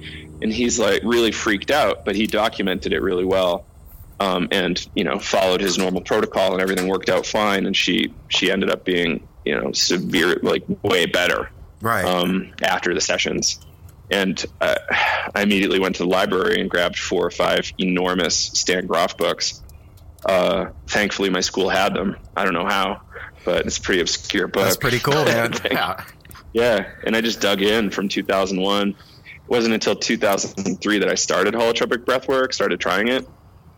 and 0.42 0.52
he's 0.52 0.78
like 0.78 1.02
really 1.04 1.32
freaked 1.32 1.70
out, 1.70 2.04
but 2.04 2.14
he 2.16 2.26
documented 2.26 2.92
it 2.92 3.00
really 3.02 3.24
well. 3.24 3.64
Um, 4.20 4.48
and 4.50 4.84
you 4.96 5.04
know 5.04 5.18
followed 5.20 5.60
his 5.60 5.78
normal 5.78 6.00
protocol 6.00 6.52
and 6.52 6.60
everything 6.60 6.88
worked 6.88 7.08
out 7.08 7.24
fine 7.24 7.66
and 7.66 7.76
she 7.76 8.12
she 8.28 8.50
ended 8.50 8.68
up 8.68 8.84
being 8.84 9.28
you 9.44 9.54
know 9.54 9.70
severe 9.70 10.40
like 10.42 10.64
way 10.82 11.06
better 11.06 11.50
Right. 11.80 12.04
um, 12.04 12.52
after 12.60 12.92
the 12.94 13.00
sessions. 13.00 13.60
And 14.10 14.44
uh, 14.60 14.74
I 14.90 15.42
immediately 15.42 15.78
went 15.78 15.94
to 15.96 16.02
the 16.02 16.08
library 16.08 16.60
and 16.60 16.68
grabbed 16.68 16.98
four 16.98 17.24
or 17.26 17.30
five 17.30 17.72
enormous 17.78 18.34
Stan 18.36 18.86
Grof 18.86 19.16
books. 19.16 19.62
Uh, 20.26 20.70
thankfully, 20.88 21.30
my 21.30 21.40
school 21.40 21.68
had 21.68 21.94
them. 21.94 22.16
I 22.36 22.44
don't 22.44 22.54
know 22.54 22.66
how, 22.66 23.02
but 23.44 23.66
it's 23.66 23.78
pretty 23.78 24.00
obscure 24.00 24.48
book. 24.48 24.64
That's 24.64 24.76
pretty 24.76 24.98
cool, 24.98 25.24
man. 25.26 25.52
Yeah. 25.70 26.02
yeah, 26.52 26.90
and 27.06 27.14
I 27.14 27.20
just 27.20 27.40
dug 27.40 27.62
in 27.62 27.90
from 27.90 28.08
2001. 28.08 28.96
It 29.48 29.50
wasn't 29.50 29.72
until 29.74 29.96
2003 29.96 30.98
that 30.98 31.08
I 31.08 31.14
started 31.14 31.54
holotropic 31.54 32.04
breathwork, 32.04 32.52
started 32.52 32.78
trying 32.80 33.08
it, 33.08 33.26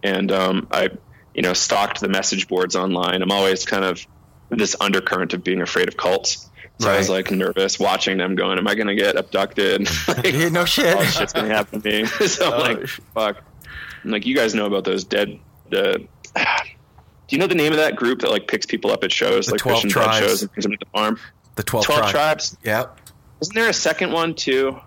and 0.02 0.32
um, 0.32 0.66
I, 0.72 0.90
you 1.32 1.42
know, 1.42 1.52
stalked 1.52 2.00
the 2.00 2.08
message 2.08 2.48
boards 2.48 2.74
online. 2.74 3.22
I'm 3.22 3.30
always 3.30 3.64
kind 3.64 3.84
of 3.84 4.04
this 4.48 4.74
undercurrent 4.80 5.32
of 5.32 5.44
being 5.44 5.60
afraid 5.62 5.86
of 5.86 5.96
cults. 5.96 6.48
So 6.80 6.90
I 6.90 6.96
was 6.98 7.08
like 7.10 7.30
nervous 7.30 7.78
watching 7.78 8.16
them, 8.18 8.34
going, 8.34 8.58
"Am 8.58 8.66
I 8.66 8.74
going 8.74 8.88
to 8.88 8.94
get 8.96 9.16
abducted? 9.16 9.86
like, 10.08 10.32
Yeah, 10.32 10.48
no 10.48 10.64
shit. 10.64 10.96
all 10.96 11.04
shit's 11.04 11.32
going 11.34 11.48
to 11.48 11.54
happen 11.54 11.82
to 11.82 11.88
me." 11.88 12.06
so 12.26 12.50
I'm 12.52 12.60
like, 12.78 12.86
"Fuck!" 13.14 13.36
I'm 14.02 14.10
like, 14.10 14.24
you 14.26 14.34
guys 14.34 14.54
know 14.54 14.64
about 14.66 14.84
those 14.84 15.04
dead? 15.04 15.38
Uh, 15.72 15.98
do 15.98 16.06
you 17.28 17.38
know 17.38 17.46
the 17.46 17.54
name 17.54 17.70
of 17.72 17.78
that 17.78 17.94
group 17.96 18.20
that 18.22 18.30
like 18.30 18.48
picks 18.48 18.66
people 18.66 18.90
up 18.90 19.04
at 19.04 19.12
shows, 19.12 19.46
The 19.46 19.52
like 19.52 19.60
12 19.60 19.80
Christian 19.82 20.00
dead 20.00 20.04
tribes. 20.06 20.26
shows, 20.26 20.42
and 20.42 20.50
brings 20.52 20.64
them 20.64 20.72
to 20.72 20.78
the 20.80 20.90
farm? 20.90 21.18
The 21.56 21.62
12, 21.62 21.86
Twelve 21.86 22.00
tribes. 22.10 22.12
tribes. 22.50 22.56
Yep. 22.64 22.98
Isn't 23.41 23.55
there 23.55 23.68
a 23.68 23.74
second 23.74 24.12
one 24.12 24.34
too? 24.34 24.78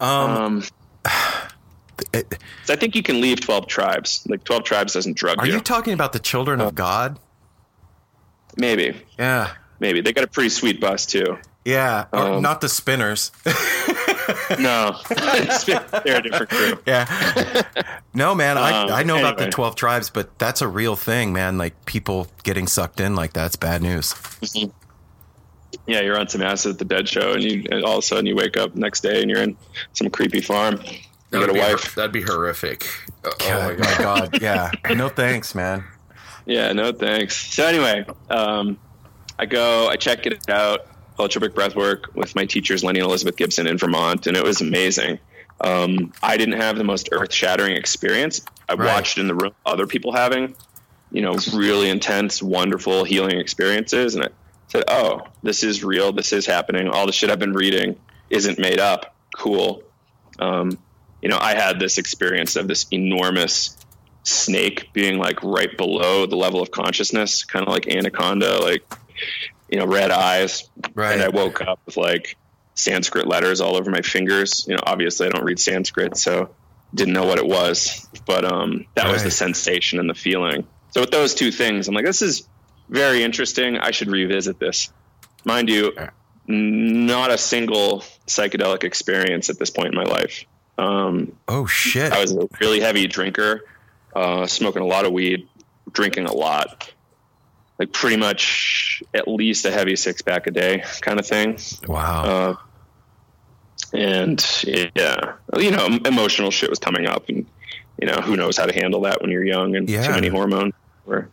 Um, 0.00 0.30
Um, 0.30 0.62
'cause 1.04 2.70
I 2.70 2.76
think 2.76 2.94
you 2.96 3.02
can 3.02 3.20
leave 3.20 3.40
twelve 3.40 3.66
tribes. 3.66 4.24
Like 4.28 4.44
twelve 4.44 4.64
tribes 4.64 4.92
doesn't 4.94 5.16
drug 5.16 5.38
are 5.38 5.46
you. 5.46 5.54
you 5.54 5.60
talking 5.60 5.92
about 5.92 6.12
the 6.12 6.18
children 6.20 6.60
of 6.60 6.74
God? 6.74 7.18
maybe, 8.56 9.00
Yeah. 9.18 9.52
maybe 9.78 10.00
they 10.00 10.12
got 10.12 10.24
a 10.24 10.28
pretty 10.28 10.48
sweet 10.50 10.80
bus 10.80 11.06
too. 11.06 11.38
Yeah. 11.64 12.06
Or 12.12 12.20
Um, 12.34 12.42
not 12.42 12.60
the 12.60 12.68
spinners. 12.68 13.30
No, 14.58 14.96
they're 15.08 16.18
a 16.18 16.22
different 16.22 16.50
crew. 16.50 16.78
yeah. 16.86 17.62
No, 18.14 18.34
man. 18.34 18.58
I, 18.58 18.82
Um, 18.84 18.90
I 18.92 19.02
know 19.02 19.18
about 19.18 19.38
the 19.38 19.48
12 19.48 19.74
tribes, 19.74 20.08
but 20.10 20.38
that's 20.38 20.60
a 20.60 20.68
real 20.68 20.94
thing, 20.96 21.32
man. 21.32 21.58
Like 21.58 21.84
people 21.84 22.28
getting 22.44 22.66
sucked 22.68 23.00
in 23.00 23.14
like 23.16 23.32
that's 23.32 23.56
bad 23.56 23.82
news. 23.82 24.14
Yeah, 25.86 26.00
you're 26.00 26.18
on 26.18 26.28
some 26.28 26.42
acid 26.42 26.72
at 26.72 26.78
the 26.78 26.84
dead 26.84 27.08
show, 27.08 27.32
and 27.32 27.42
you 27.42 27.64
and 27.70 27.84
all 27.84 27.92
of 27.94 27.98
a 27.98 28.02
sudden 28.02 28.26
you 28.26 28.34
wake 28.36 28.56
up 28.56 28.74
next 28.74 29.00
day 29.02 29.20
and 29.22 29.30
you're 29.30 29.42
in 29.42 29.56
some 29.92 30.10
creepy 30.10 30.40
farm. 30.40 30.80
You 31.32 31.38
got 31.40 31.48
a 31.48 31.52
be, 31.52 31.58
wife. 31.60 31.94
that'd 31.94 32.12
be 32.12 32.22
horrific. 32.22 32.86
Oh, 33.24 33.30
oh 33.30 33.36
God, 33.38 33.78
my 33.78 33.84
my 33.90 33.98
god. 33.98 34.32
God. 34.32 34.42
Yeah. 34.42 34.70
No 34.94 35.08
thanks, 35.08 35.54
man. 35.54 35.84
Yeah, 36.46 36.72
no 36.72 36.92
thanks. 36.92 37.36
So 37.54 37.64
anyway, 37.66 38.04
um, 38.30 38.78
I 39.38 39.46
go, 39.46 39.88
I 39.88 39.96
check 39.96 40.26
it 40.26 40.48
out, 40.50 40.86
holotropic 41.18 41.50
breathwork 41.50 42.14
with 42.14 42.34
my 42.34 42.46
teachers, 42.46 42.82
Lenny 42.82 42.98
and 42.98 43.06
Elizabeth 43.06 43.36
Gibson 43.36 43.66
in 43.68 43.78
Vermont, 43.78 44.26
and 44.26 44.36
it 44.36 44.42
was 44.42 44.60
amazing. 44.60 45.18
Um, 45.60 46.12
I 46.22 46.36
didn't 46.36 46.60
have 46.60 46.78
the 46.78 46.84
most 46.84 47.10
earth 47.12 47.32
shattering 47.32 47.76
experience. 47.76 48.40
I 48.68 48.74
Right. 48.74 48.86
watched 48.86 49.18
in 49.18 49.28
the 49.28 49.34
room 49.34 49.52
other 49.66 49.86
people 49.86 50.12
having, 50.12 50.56
you 51.12 51.22
know, 51.22 51.36
really 51.54 51.88
intense, 51.90 52.42
wonderful 52.42 53.04
healing 53.04 53.38
experiences, 53.38 54.14
and 54.16 54.24
I 54.24 54.28
said, 54.70 54.84
"Oh, 54.88 55.22
this 55.42 55.62
is 55.62 55.84
real. 55.84 56.12
This 56.12 56.32
is 56.32 56.46
happening. 56.46 56.88
All 56.88 57.06
the 57.06 57.12
shit 57.12 57.30
I've 57.30 57.38
been 57.38 57.52
reading 57.52 57.96
isn't 58.28 58.58
made 58.58 58.80
up. 58.80 59.14
Cool." 59.36 59.82
Um, 60.38 60.78
you 61.22 61.28
know, 61.28 61.38
I 61.38 61.54
had 61.54 61.78
this 61.78 61.98
experience 61.98 62.56
of 62.56 62.66
this 62.66 62.86
enormous 62.90 63.76
snake 64.22 64.90
being 64.92 65.18
like 65.18 65.42
right 65.42 65.76
below 65.76 66.26
the 66.26 66.36
level 66.36 66.60
of 66.60 66.70
consciousness, 66.70 67.44
kind 67.44 67.66
of 67.66 67.72
like 67.72 67.86
anaconda, 67.88 68.58
like 68.62 68.82
you 69.68 69.78
know, 69.78 69.86
red 69.86 70.10
eyes. 70.10 70.68
Right. 70.94 71.12
And 71.12 71.22
I 71.22 71.28
woke 71.28 71.60
up 71.60 71.80
with 71.86 71.96
like 71.96 72.36
Sanskrit 72.74 73.26
letters 73.26 73.60
all 73.60 73.76
over 73.76 73.90
my 73.90 74.02
fingers. 74.02 74.66
You 74.66 74.74
know, 74.74 74.82
obviously 74.84 75.26
I 75.26 75.30
don't 75.30 75.44
read 75.44 75.60
Sanskrit, 75.60 76.16
so 76.16 76.50
didn't 76.94 77.14
know 77.14 77.24
what 77.24 77.38
it 77.38 77.46
was, 77.46 78.08
but 78.26 78.44
um, 78.44 78.86
that 78.94 79.10
was 79.10 79.22
the 79.22 79.30
sensation 79.30 80.00
and 80.00 80.10
the 80.10 80.14
feeling. 80.14 80.66
So 80.90 81.02
with 81.02 81.10
those 81.10 81.34
two 81.34 81.52
things, 81.52 81.86
I'm 81.86 81.94
like, 81.94 82.04
this 82.04 82.22
is 82.22 82.48
very 82.90 83.22
interesting. 83.22 83.78
I 83.78 83.92
should 83.92 84.10
revisit 84.10 84.58
this. 84.58 84.92
Mind 85.44 85.70
you, 85.70 85.92
not 86.46 87.30
a 87.30 87.38
single 87.38 88.00
psychedelic 88.26 88.84
experience 88.84 89.48
at 89.48 89.58
this 89.58 89.70
point 89.70 89.88
in 89.88 89.94
my 89.94 90.04
life. 90.04 90.44
Um, 90.76 91.36
Oh, 91.48 91.64
shit. 91.66 92.12
I 92.12 92.20
was 92.20 92.32
a 92.34 92.48
really 92.60 92.80
heavy 92.80 93.06
drinker, 93.06 93.62
uh, 94.14 94.46
smoking 94.46 94.82
a 94.82 94.86
lot 94.86 95.06
of 95.06 95.12
weed, 95.12 95.48
drinking 95.92 96.26
a 96.26 96.32
lot, 96.32 96.92
like 97.78 97.92
pretty 97.92 98.16
much 98.16 99.02
at 99.14 99.26
least 99.28 99.64
a 99.64 99.70
heavy 99.70 99.96
six 99.96 100.20
pack 100.22 100.46
a 100.46 100.50
day 100.50 100.82
kind 101.00 101.18
of 101.20 101.26
thing. 101.26 101.58
Wow. 101.86 102.24
Uh, 102.24 102.56
and 103.92 104.44
yeah, 104.66 105.34
you 105.56 105.70
know, 105.70 105.86
emotional 106.04 106.50
shit 106.50 106.70
was 106.70 106.78
coming 106.78 107.06
up, 107.06 107.28
and 107.28 107.46
you 108.00 108.06
know, 108.06 108.20
who 108.20 108.36
knows 108.36 108.56
how 108.56 108.66
to 108.66 108.72
handle 108.72 109.02
that 109.02 109.20
when 109.20 109.30
you're 109.30 109.44
young 109.44 109.76
and 109.76 109.88
Yeah. 109.88 110.02
too 110.06 110.12
many 110.12 110.28
hormones. 110.28 110.74
Where 111.04 111.28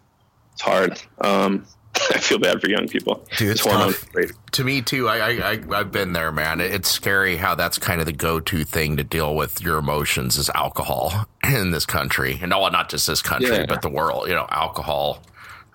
it's 0.57 0.63
hard. 0.63 0.99
Um, 1.21 1.67
I 1.95 2.17
feel 2.17 2.39
bad 2.39 2.59
for 2.59 2.67
young 2.67 2.87
people. 2.87 3.23
Dude, 3.37 3.51
it's 3.51 3.63
tough. 3.63 4.05
To 4.53 4.63
me 4.63 4.81
too. 4.81 5.07
I, 5.07 5.51
I, 5.53 5.59
I've 5.71 5.91
been 5.91 6.13
there, 6.13 6.31
man. 6.31 6.61
It's 6.61 6.89
scary 6.89 7.37
how 7.37 7.53
that's 7.53 7.77
kind 7.77 7.99
of 7.99 8.07
the 8.07 8.13
go-to 8.13 8.63
thing 8.63 8.97
to 8.97 9.03
deal 9.03 9.35
with 9.35 9.61
your 9.61 9.77
emotions 9.77 10.35
is 10.37 10.49
alcohol 10.49 11.27
in 11.43 11.69
this 11.69 11.85
country, 11.85 12.39
and 12.41 12.49
no, 12.49 12.67
not 12.69 12.89
just 12.89 13.05
this 13.05 13.21
country, 13.21 13.55
Yeah. 13.55 13.65
but 13.67 13.83
the 13.83 13.89
world. 13.89 14.27
You 14.27 14.33
know, 14.33 14.47
alcohol. 14.49 15.21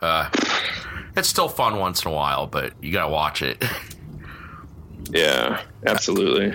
Uh, 0.01 0.28
it's 1.16 1.28
still 1.28 1.49
fun 1.49 1.78
once 1.78 2.05
in 2.05 2.11
a 2.11 2.14
while, 2.14 2.49
but 2.49 2.72
you 2.83 2.93
gotta 2.93 3.11
watch 3.12 3.41
it. 3.43 3.62
Yeah, 5.11 5.61
absolutely. 5.87 6.47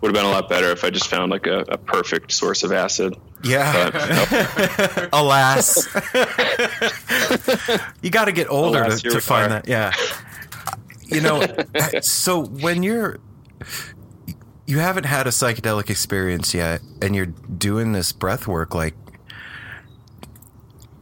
Would 0.00 0.08
have 0.08 0.14
been 0.14 0.26
a 0.26 0.30
lot 0.30 0.48
better 0.48 0.70
if 0.70 0.84
I 0.84 0.90
just 0.90 1.06
found 1.08 1.30
like 1.30 1.46
a, 1.46 1.60
a 1.60 1.78
perfect 1.78 2.32
source 2.32 2.62
of 2.62 2.72
acid. 2.72 3.14
Yeah. 3.44 3.90
But 3.90 4.96
nope. 4.96 5.08
Alas. 5.12 5.86
you 8.02 8.10
got 8.10 8.24
to 8.26 8.32
get 8.32 8.48
older 8.50 8.82
Alas, 8.84 9.02
to, 9.02 9.10
to 9.10 9.20
find 9.20 9.52
that. 9.52 9.68
Yeah. 9.68 9.92
You 11.06 11.20
know, 11.20 11.46
so 12.00 12.44
when 12.44 12.82
you're 12.82 13.18
you 14.66 14.78
haven't 14.78 15.04
had 15.04 15.26
a 15.26 15.30
psychedelic 15.30 15.90
experience 15.90 16.54
yet 16.54 16.80
and 17.02 17.14
you're 17.14 17.26
doing 17.26 17.92
this 17.92 18.10
breath 18.12 18.46
work 18.46 18.74
like 18.74 18.94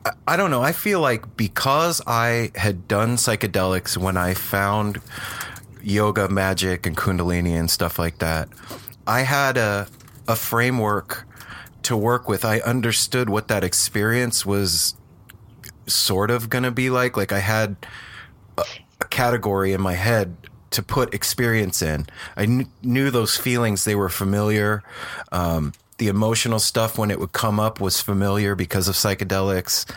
I- 0.05 0.11
I 0.27 0.37
don't 0.37 0.51
know. 0.51 0.63
I 0.63 0.73
feel 0.73 1.01
like 1.01 1.37
because 1.37 2.03
I 2.07 2.51
had 2.57 2.89
done 2.89 3.17
psychedelics 3.17 3.97
when 3.97 4.17
I 4.17 4.35
found 4.35 5.01
yoga, 5.81 6.29
magic, 6.29 6.87
and 6.87 6.97
kundalini 6.97 7.59
and 7.59 7.71
stuff 7.71 7.99
like 8.01 8.19
that, 8.19 8.49
I 9.07 9.21
had 9.21 9.57
a 9.57 9.87
a 10.29 10.35
framework 10.37 11.25
to 11.85 11.97
work 11.97 12.29
with. 12.29 12.45
I 12.45 12.61
understood 12.61 13.29
what 13.29 13.49
that 13.49 13.65
experience 13.65 14.47
was 14.47 14.95
sort 15.87 16.31
of 16.31 16.49
going 16.49 16.65
to 16.65 16.71
be 16.71 16.91
like. 16.91 17.17
Like 17.17 17.33
I 17.33 17.41
had 17.41 17.77
a, 18.57 18.65
a 19.01 19.05
category 19.07 19.73
in 19.73 19.81
my 19.81 19.95
head 19.95 20.37
to 20.71 20.83
put 20.83 21.13
experience 21.15 21.83
in. 21.83 22.07
I 22.37 22.47
kn- 22.47 22.71
knew 22.83 23.11
those 23.11 23.37
feelings; 23.37 23.85
they 23.85 23.95
were 23.95 24.09
familiar. 24.09 24.83
Um, 25.31 25.73
the 25.99 26.09
emotional 26.09 26.59
stuff 26.59 26.99
when 26.99 27.11
it 27.11 27.21
would 27.21 27.33
come 27.33 27.61
up 27.61 27.81
was 27.81 28.01
familiar 28.01 28.55
because 28.55 28.89
of 28.89 28.95
psychedelics. 28.95 29.89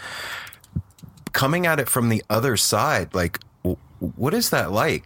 Coming 1.34 1.66
at 1.66 1.80
it 1.80 1.90
from 1.90 2.10
the 2.10 2.24
other 2.30 2.56
side, 2.56 3.14
like, 3.14 3.40
w- 3.64 3.78
what 4.00 4.34
is 4.34 4.52
that 4.52 4.72
like? 4.72 5.04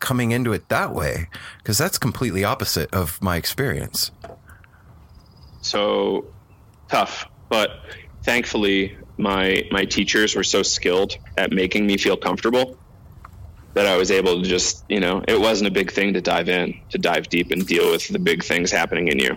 Coming 0.00 0.32
into 0.32 0.52
it 0.52 0.68
that 0.68 0.94
way, 0.94 1.28
because 1.58 1.78
that's 1.78 1.98
completely 1.98 2.42
opposite 2.42 2.92
of 2.92 3.20
my 3.22 3.36
experience. 3.36 4.10
So 5.60 6.26
tough. 6.88 7.28
But 7.48 7.70
thankfully, 8.22 8.96
my 9.16 9.64
my 9.70 9.84
teachers 9.84 10.34
were 10.34 10.44
so 10.44 10.62
skilled 10.62 11.16
at 11.36 11.52
making 11.52 11.86
me 11.86 11.96
feel 11.96 12.16
comfortable 12.16 12.76
that 13.74 13.86
I 13.86 13.96
was 13.96 14.10
able 14.10 14.42
to 14.42 14.48
just, 14.48 14.84
you 14.88 14.98
know, 14.98 15.22
it 15.28 15.40
wasn't 15.40 15.68
a 15.68 15.70
big 15.70 15.92
thing 15.92 16.14
to 16.14 16.20
dive 16.20 16.48
in, 16.48 16.80
to 16.90 16.98
dive 16.98 17.28
deep 17.28 17.52
and 17.52 17.64
deal 17.64 17.90
with 17.92 18.08
the 18.08 18.18
big 18.18 18.42
things 18.42 18.72
happening 18.72 19.08
in 19.08 19.18
you, 19.18 19.36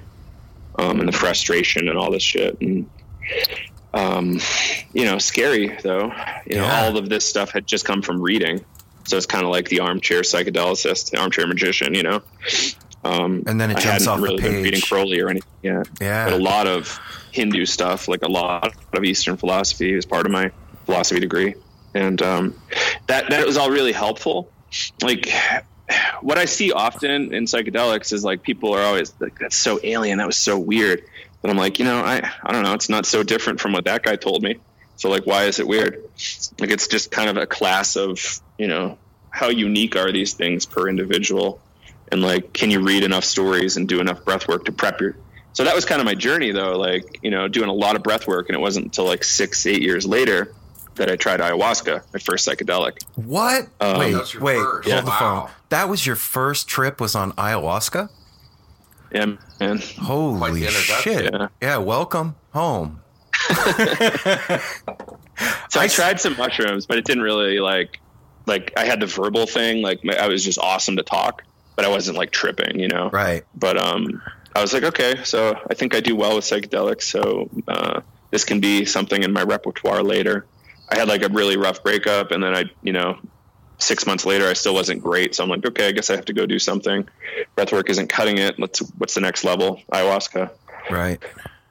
um, 0.79 0.99
and 0.99 1.07
the 1.07 1.13
frustration 1.13 1.87
and 1.87 1.99
all 1.99 2.09
this 2.11 2.23
shit. 2.23 2.59
And, 2.59 2.89
um, 3.93 4.39
you 4.91 5.05
know, 5.05 5.19
scary 5.19 5.77
though. 5.83 6.11
You 6.47 6.55
know, 6.57 6.65
all 6.65 6.97
of 6.97 7.09
this 7.09 7.27
stuff 7.29 7.51
had 7.51 7.67
just 7.67 7.85
come 7.85 8.01
from 8.01 8.21
reading, 8.21 8.65
so 9.05 9.17
it's 9.17 9.27
kind 9.27 9.43
of 9.43 9.51
like 9.51 9.69
the 9.69 9.81
armchair 9.81 10.21
psychedelicist, 10.21 11.11
the 11.11 11.19
armchair 11.19 11.45
magician. 11.45 11.93
You 11.93 12.03
know, 12.03 12.21
um, 13.03 13.43
And 13.47 13.59
then 13.59 13.71
it 13.71 13.77
I 13.77 13.79
jumps 13.81 14.05
hadn't 14.05 14.07
off 14.07 14.17
the 14.17 14.23
really 14.23 14.41
been 14.41 14.53
reading 14.63 14.71
page. 14.81 14.89
Crowley 14.89 15.19
or 15.21 15.29
anything 15.29 15.49
yet. 15.61 15.87
Yeah. 16.01 16.25
but 16.25 16.33
a 16.33 16.43
lot 16.43 16.67
of 16.67 16.99
Hindu 17.31 17.65
stuff, 17.65 18.07
like 18.07 18.23
a 18.23 18.29
lot 18.31 18.73
of 18.93 19.03
Eastern 19.03 19.37
philosophy, 19.37 19.93
is 19.93 20.05
part 20.05 20.25
of 20.25 20.31
my 20.31 20.51
philosophy 20.85 21.19
degree, 21.19 21.55
and 21.93 22.21
um, 22.21 22.55
that 23.07 23.29
that 23.29 23.45
was 23.45 23.57
all 23.57 23.69
really 23.71 23.91
helpful. 23.93 24.49
Like 25.01 25.29
what 26.21 26.37
I 26.37 26.45
see 26.45 26.71
often 26.71 27.33
in 27.33 27.45
psychedelics 27.45 28.13
is 28.13 28.23
like 28.23 28.41
people 28.43 28.73
are 28.73 28.81
always 28.81 29.13
like, 29.19 29.37
"That's 29.39 29.55
so 29.55 29.79
alien. 29.83 30.17
That 30.19 30.27
was 30.27 30.37
so 30.37 30.57
weird." 30.57 31.03
But 31.41 31.49
I'm 31.51 31.57
like, 31.57 31.79
you 31.79 31.85
know, 31.85 31.97
I 31.97 32.29
I 32.43 32.51
don't 32.51 32.63
know. 32.63 32.73
It's 32.73 32.89
not 32.89 33.05
so 33.05 33.23
different 33.23 33.59
from 33.59 33.73
what 33.73 33.85
that 33.85 34.03
guy 34.03 34.15
told 34.15 34.43
me. 34.43 34.59
So 34.95 35.09
like, 35.09 35.25
why 35.25 35.45
is 35.45 35.59
it 35.59 35.67
weird? 35.67 36.03
Like, 36.59 36.69
it's 36.69 36.87
just 36.87 37.11
kind 37.11 37.29
of 37.29 37.37
a 37.37 37.45
class 37.45 37.95
of 37.97 38.39
you 38.57 38.67
know 38.67 38.97
how 39.29 39.49
unique 39.49 39.95
are 39.95 40.11
these 40.11 40.33
things 40.33 40.65
per 40.65 40.87
individual, 40.87 41.59
and 42.13 42.21
like, 42.21 42.53
can 42.53 42.71
you 42.71 42.79
read 42.81 43.03
enough 43.03 43.25
stories 43.25 43.75
and 43.77 43.89
do 43.89 43.99
enough 43.99 44.23
breath 44.23 44.47
work 44.47 44.63
to 44.65 44.71
prep 44.71 45.01
your 45.01 45.15
so 45.51 45.63
that 45.65 45.75
was 45.75 45.83
kind 45.85 45.99
of 45.99 46.05
my 46.05 46.15
journey 46.15 46.51
though 46.51 46.77
like 46.79 47.19
you 47.21 47.29
know 47.31 47.47
doing 47.47 47.69
a 47.69 47.73
lot 47.73 47.95
of 47.95 48.01
breath 48.03 48.25
work 48.27 48.47
and 48.49 48.55
it 48.55 48.59
wasn't 48.61 48.85
until 48.85 49.05
like 49.05 49.23
six 49.23 49.65
eight 49.65 49.81
years 49.81 50.05
later 50.05 50.53
that 50.95 51.11
i 51.11 51.15
tried 51.15 51.39
ayahuasca 51.39 52.01
my 52.13 52.19
first 52.19 52.47
psychedelic 52.47 53.03
What? 53.15 53.67
Um, 53.81 53.99
wait, 53.99 54.13
That's 54.13 54.33
your 54.33 54.43
wait, 54.43 54.55
first. 54.57 54.87
hold 54.89 54.95
Yeah. 54.95 55.01
the 55.01 55.11
phone. 55.11 55.49
That 55.69 55.89
was 55.89 56.05
your 56.07 56.15
first 56.15 56.67
trip 56.67 57.01
was 57.01 57.15
on 57.15 57.33
ayahuasca? 57.33 58.09
yeah 59.11 59.25
man 59.59 59.77
Holy 59.99 60.65
shit. 60.67 61.31
Yeah. 61.33 61.47
yeah, 61.61 61.77
welcome 61.77 62.35
home. 62.53 63.01
so 65.69 65.79
i 65.79 65.87
tried 65.87 66.19
some 66.19 66.35
mushrooms 66.37 66.85
but 66.85 66.97
it 66.97 67.05
didn't 67.05 67.23
really 67.23 67.59
like 67.59 67.99
like 68.45 68.71
i 68.77 68.85
had 68.85 68.99
the 68.99 69.05
verbal 69.07 69.45
thing 69.45 69.81
like 69.81 70.03
my, 70.03 70.15
i 70.15 70.27
was 70.27 70.43
just 70.43 70.57
awesome 70.59 70.95
to 70.97 71.03
talk 71.03 71.43
but 71.75 71.85
i 71.85 71.89
wasn't 71.89 72.17
like 72.17 72.31
tripping 72.31 72.79
you 72.79 72.87
know? 72.87 73.09
Right. 73.09 73.43
But 73.55 73.77
um 73.77 74.21
i 74.55 74.61
was 74.61 74.73
like 74.73 74.83
okay 74.83 75.23
so 75.23 75.55
i 75.69 75.73
think 75.73 75.95
i 75.95 75.99
do 75.99 76.15
well 76.15 76.35
with 76.35 76.45
psychedelics 76.45 77.03
so 77.03 77.49
uh, 77.67 78.01
this 78.31 78.43
can 78.45 78.59
be 78.59 78.85
something 78.85 79.21
in 79.23 79.31
my 79.31 79.43
repertoire 79.43 80.01
later. 80.03 80.45
I 80.89 80.97
had 80.97 81.07
like 81.07 81.23
a 81.23 81.29
really 81.29 81.57
rough 81.57 81.83
breakup 81.83 82.31
and 82.31 82.43
then 82.43 82.53
i 82.55 82.65
you 82.81 82.93
know 82.93 83.17
six 83.79 84.05
months 84.05 84.25
later 84.25 84.47
i 84.47 84.53
still 84.53 84.73
wasn't 84.73 85.01
great 85.01 85.35
so 85.35 85.43
i'm 85.43 85.49
like 85.49 85.65
okay 85.65 85.87
i 85.87 85.91
guess 85.91 86.09
i 86.09 86.15
have 86.15 86.25
to 86.25 86.33
go 86.33 86.45
do 86.45 86.59
something. 86.59 87.07
Breathwork 87.57 87.89
isn't 87.89 88.07
cutting 88.07 88.37
it. 88.37 88.59
Let's 88.59 88.79
what's 88.97 89.13
the 89.15 89.21
next 89.21 89.43
level? 89.43 89.81
Ayahuasca. 89.91 90.51
Right. 90.91 91.19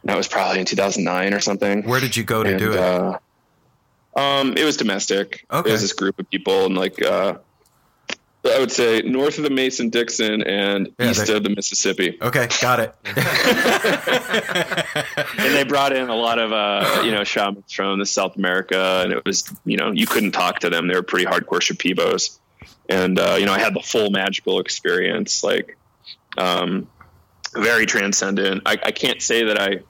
that 0.05 0.17
was 0.17 0.27
probably 0.29 0.59
in 0.61 0.67
2009 0.67 1.35
or 1.35 1.41
something. 1.41 1.83
Where 1.85 2.01
did 2.01 2.17
you 2.17 2.25
go 2.25 2.43
to 2.43 2.51
And, 2.51 2.59
do 2.59 2.73
it? 2.73 2.79
uh, 2.79 3.19
um 4.17 4.55
it 4.57 4.65
was 4.65 4.77
domestic. 4.77 5.47
Okay. 5.51 5.69
it 5.69 5.73
was 5.73 5.81
this 5.83 5.93
group 5.93 6.19
of 6.19 6.29
people 6.31 6.67
and 6.67 6.77
like 6.77 7.01
uh 7.03 7.39
I 8.45 8.59
would 8.59 8.73
say 8.73 9.03
north 9.03 9.39
of 9.39 9.45
the 9.45 9.51
Mason 9.51 9.89
Dixon 9.89 10.43
and 10.43 10.89
Yeah, 10.99 11.11
east 11.11 11.27
they- 11.27 11.35
of 11.37 11.45
the 11.45 11.51
Mississippi. 11.51 12.19
Okay, 12.21 12.49
got 12.61 12.81
it. 12.81 12.95
and 15.39 15.55
they 15.55 15.65
brought 15.65 15.93
in 15.93 16.09
a 16.09 16.15
lot 16.17 16.39
of 16.39 16.53
uh, 16.53 17.03
you 17.05 17.11
know 17.13 17.25
shamans 17.25 17.73
from 17.73 17.99
the 17.99 18.07
South 18.07 18.37
America, 18.37 19.03
and 19.05 19.13
it 19.13 19.25
was 19.25 19.53
you 19.65 19.77
know 19.77 19.91
you 19.93 20.07
couldn't 20.07 20.33
talk 20.33 20.61
to 20.61 20.71
them; 20.71 20.89
they 20.89 20.95
were 20.95 21.03
pretty 21.03 21.27
hardcore 21.27 21.61
Shipibos. 21.61 22.39
And 22.89 23.19
uh, 23.19 23.37
you 23.39 23.47
know 23.47 23.53
I 23.53 23.59
had 23.59 23.75
the 23.75 23.81
full 23.81 24.11
magical 24.11 24.61
experience, 24.61 25.43
like 25.45 25.77
um, 26.37 26.89
very 27.55 27.87
transcendent. 27.87 28.63
I, 28.67 28.73
I 28.83 28.91
can't 28.91 29.23
say 29.23 29.45
that 29.45 29.61
I, 29.61 29.81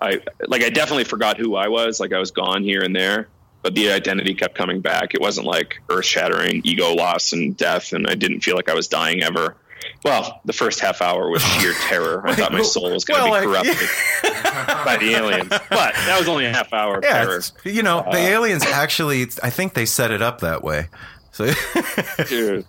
I 0.00 0.20
like 0.46 0.62
I 0.62 0.70
definitely 0.70 1.04
forgot 1.04 1.38
who 1.38 1.56
I 1.56 1.68
was. 1.68 2.00
Like 2.00 2.12
I 2.12 2.18
was 2.18 2.30
gone 2.30 2.62
here 2.62 2.82
and 2.82 2.94
there, 2.94 3.28
but 3.62 3.74
the 3.74 3.90
identity 3.92 4.34
kept 4.34 4.54
coming 4.54 4.80
back. 4.80 5.14
It 5.14 5.20
wasn't 5.20 5.46
like 5.46 5.80
earth 5.90 6.04
shattering 6.06 6.62
ego 6.64 6.94
loss 6.94 7.32
and 7.32 7.56
death, 7.56 7.92
and 7.92 8.06
I 8.08 8.14
didn't 8.14 8.40
feel 8.40 8.56
like 8.56 8.68
I 8.68 8.74
was 8.74 8.88
dying 8.88 9.22
ever. 9.22 9.56
Well, 10.04 10.40
the 10.44 10.52
first 10.52 10.80
half 10.80 11.02
hour 11.02 11.28
was 11.30 11.42
sheer 11.60 11.72
terror. 11.88 12.22
I 12.26 12.34
thought 12.34 12.52
my 12.52 12.62
soul 12.62 12.92
was 12.92 13.04
going 13.04 13.22
to 13.24 13.30
Well, 13.30 13.40
be 13.40 13.46
like- 13.46 13.64
corrupted 13.66 13.88
by 14.84 14.96
the 14.98 15.14
aliens, 15.14 15.48
but 15.48 15.94
that 15.94 16.16
was 16.18 16.28
only 16.28 16.46
a 16.46 16.52
half 16.52 16.72
hour 16.72 17.00
Yeah, 17.02 17.24
terror. 17.24 17.42
you 17.64 17.82
know, 17.82 18.02
the 18.10 18.18
Uh, 18.18 18.34
aliens 18.34 18.64
actually, 18.64 19.22
I 19.42 19.50
think 19.50 19.74
they 19.74 19.86
set 19.86 20.10
it 20.10 20.22
up 20.22 20.40
that 20.40 20.62
way. 20.62 20.88
So, 21.32 21.50
dude 22.28 22.66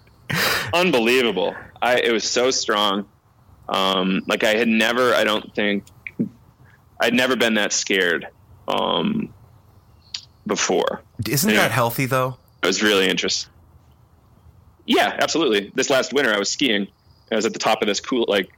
unbelievable 0.74 1.54
i 1.82 1.96
it 2.00 2.12
was 2.14 2.24
so 2.24 2.52
strong 2.52 3.06
um 3.68 4.22
like 4.28 4.44
i 4.46 4.54
had 4.56 4.68
never 4.68 5.14
i 5.14 5.24
don't 5.26 5.54
think 5.54 5.84
i'd 7.02 7.14
never 7.14 7.36
been 7.36 7.56
that 7.56 7.74
scared 7.74 8.28
um 8.68 9.34
before. 10.48 11.02
Isn't 11.28 11.50
Anyway, 11.50 11.64
that 11.64 11.72
healthy 11.72 12.06
though? 12.06 12.38
it 12.64 12.68
was 12.68 12.82
really 12.84 13.10
interesting 13.10 13.52
yeah 14.86 15.16
absolutely. 15.20 15.72
This 15.76 15.90
last 15.90 16.12
winter 16.14 16.34
i 16.34 16.40
was 16.40 16.50
skiing. 16.50 16.88
I 17.32 17.36
was 17.36 17.46
at 17.46 17.54
the 17.54 17.60
top 17.60 17.82
of 17.82 17.88
this 17.88 18.00
cool 18.00 18.26
like 18.28 18.52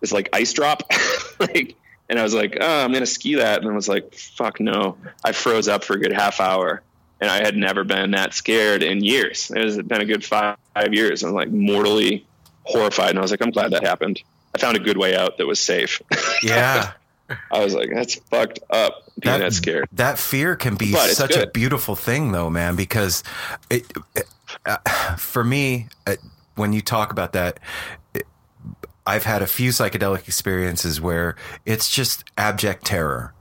this 0.00 0.12
like 0.12 0.28
ice 0.32 0.52
drop. 0.52 0.82
Like 1.40 1.74
and 2.10 2.18
i 2.18 2.22
was 2.22 2.34
like 2.34 2.58
oh 2.60 2.84
i'm 2.84 2.92
gonna 2.92 3.06
ski 3.06 3.36
that. 3.36 3.62
And 3.62 3.70
i 3.70 3.74
was 3.74 3.88
like 3.88 4.14
fuck 4.14 4.60
no. 4.60 4.96
I 5.24 5.32
froze 5.32 5.68
up 5.68 5.84
for 5.84 5.94
a 5.94 5.98
good 6.00 6.12
half 6.12 6.38
hour 6.40 6.82
and 7.20 7.30
i 7.30 7.36
had 7.36 7.56
never 7.56 7.82
been 7.84 8.10
that 8.10 8.34
scared 8.34 8.82
in 8.82 9.02
years. 9.02 9.50
It 9.50 9.62
has 9.62 9.76
been 9.78 10.00
a 10.00 10.04
good 10.04 10.24
five, 10.24 10.56
five 10.74 10.92
years. 10.92 11.22
I'm 11.22 11.32
like 11.32 11.48
mortally 11.50 12.26
horrified 12.64 13.10
and 13.10 13.18
i 13.18 13.22
was 13.22 13.30
like 13.30 13.40
i'm 13.42 13.50
glad 13.52 13.70
that 13.72 13.84
happened. 13.86 14.22
I 14.54 14.58
found 14.58 14.76
a 14.76 14.80
good 14.80 14.98
way 14.98 15.16
out 15.16 15.38
that 15.38 15.46
was 15.46 15.60
safe. 15.60 16.02
Yeah. 16.42 16.92
i 17.52 17.62
was 17.64 17.74
like 17.74 17.90
that's 17.94 18.16
fucked 18.16 18.58
up 18.70 19.04
being 19.20 19.40
that, 19.40 19.52
scared 19.52 19.88
That 19.92 20.18
fear 20.18 20.56
can 20.56 20.74
be 20.76 20.92
But 20.92 21.10
such 21.10 21.36
a 21.36 21.46
beautiful 21.46 21.94
thing, 21.96 22.32
though, 22.32 22.50
man. 22.50 22.76
Because 22.76 23.22
it, 23.70 23.90
it- 24.14 24.26
uh, 24.66 24.76
for 25.16 25.44
me, 25.44 25.88
uh, 26.06 26.16
when 26.56 26.72
you 26.72 26.80
talk 26.80 27.12
about 27.12 27.32
that, 27.34 27.60
it, 28.14 28.24
I've 29.06 29.22
had 29.24 29.42
a 29.42 29.46
few 29.46 29.70
psychedelic 29.70 30.26
experiences 30.26 31.00
where 31.00 31.36
it's 31.64 31.88
just 31.88 32.24
abject 32.36 32.84
terror. 32.84 33.32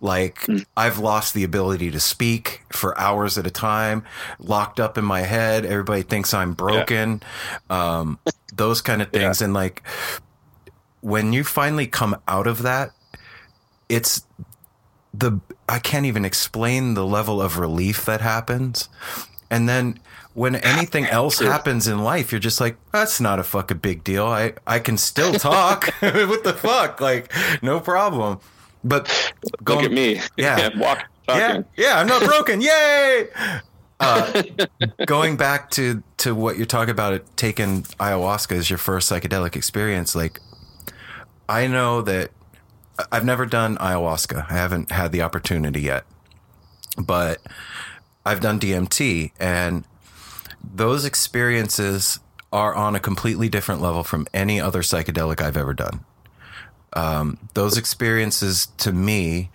Like 0.00 0.44
Hmm. 0.46 0.58
I've 0.76 0.98
lost 0.98 1.34
the 1.34 1.44
ability 1.44 1.90
to 1.92 2.00
speak 2.00 2.62
for 2.72 2.98
hours 2.98 3.36
at 3.38 3.46
a 3.46 3.50
time, 3.50 4.02
locked 4.38 4.80
up 4.80 4.96
in 4.98 5.04
my 5.04 5.20
head. 5.20 5.64
Everybody 5.66 6.02
thinks 6.02 6.32
I'm 6.34 6.54
broken. 6.54 7.22
Um, 7.68 8.18
those 8.54 8.80
kind 8.80 9.02
of 9.02 9.10
things, 9.12 9.40
and 9.42 9.52
like 9.54 9.82
when 11.00 11.32
you 11.32 11.44
finally 11.44 11.86
come 11.86 12.16
out 12.26 12.46
of 12.46 12.62
that, 12.62 12.90
it's 13.88 14.24
the 15.12 15.40
I 15.68 15.78
can't 15.78 16.06
even 16.06 16.24
explain 16.24 16.94
the 16.94 17.04
level 17.06 17.40
of 17.40 17.58
relief 17.58 18.04
that 18.06 18.20
happens. 18.20 18.88
And 19.50 19.68
then 19.68 19.98
when 20.34 20.54
anything 20.56 21.06
else 21.06 21.40
happens 21.40 21.88
in 21.88 21.98
life, 22.04 22.30
you're 22.32 22.38
just 22.40 22.60
like, 22.60 22.76
that's 22.92 23.20
not 23.20 23.38
a 23.38 23.42
fucking 23.42 23.78
big 23.78 24.04
deal. 24.04 24.26
I, 24.26 24.54
I 24.66 24.78
can 24.78 24.96
still 24.96 25.32
talk. 25.34 25.86
what 26.00 26.44
the 26.44 26.52
fuck? 26.52 27.00
Like, 27.00 27.32
no 27.62 27.80
problem. 27.80 28.38
But 28.84 29.32
look 29.66 29.82
at 29.82 29.92
me 29.92 30.20
Yeah. 30.36 30.70
walk 30.78 31.04
yeah, 31.28 31.62
yeah, 31.76 31.98
I'm 32.00 32.06
not 32.06 32.24
broken. 32.24 32.60
Yay! 32.60 33.28
Uh, 34.00 34.42
going 35.06 35.36
back 35.36 35.70
to 35.70 36.02
to 36.18 36.34
what 36.34 36.56
you're 36.56 36.66
talking 36.66 36.90
about, 36.90 37.22
taking 37.36 37.82
ayahuasca 38.00 38.52
as 38.56 38.70
your 38.70 38.78
first 38.78 39.10
psychedelic 39.10 39.54
experience. 39.56 40.14
Like, 40.14 40.40
I 41.48 41.66
know 41.66 42.02
that 42.02 42.30
I've 43.10 43.24
never 43.24 43.46
done 43.46 43.76
ayahuasca. 43.78 44.50
I 44.50 44.54
haven't 44.54 44.90
had 44.92 45.12
the 45.12 45.22
opportunity 45.22 45.80
yet, 45.80 46.04
but 46.98 47.38
I've 48.24 48.40
done 48.40 48.60
DMT, 48.60 49.32
and 49.38 49.84
those 50.62 51.04
experiences 51.04 52.20
are 52.52 52.74
on 52.74 52.96
a 52.96 53.00
completely 53.00 53.48
different 53.48 53.80
level 53.80 54.02
from 54.02 54.26
any 54.34 54.60
other 54.60 54.82
psychedelic 54.82 55.40
I've 55.40 55.56
ever 55.56 55.72
done. 55.72 56.04
Um, 56.92 57.38
those 57.54 57.76
experiences, 57.76 58.66
to 58.78 58.92
me, 58.92 59.50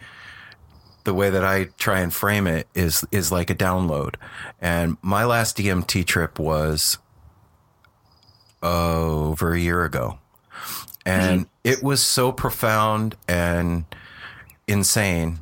the 1.03 1.13
way 1.13 1.29
that 1.29 1.43
I 1.43 1.65
try 1.77 1.99
and 1.99 2.13
frame 2.13 2.47
it 2.47 2.67
is 2.73 3.05
is 3.11 3.31
like 3.31 3.49
a 3.49 3.55
download. 3.55 4.15
And 4.59 4.97
my 5.01 5.25
last 5.25 5.57
DMT 5.57 6.05
trip 6.05 6.39
was 6.39 6.97
over 8.63 9.53
a 9.53 9.59
year 9.59 9.83
ago. 9.83 10.19
And 11.05 11.45
it 11.63 11.83
was 11.83 12.01
so 12.01 12.31
profound 12.31 13.15
and 13.27 13.85
insane 14.67 15.39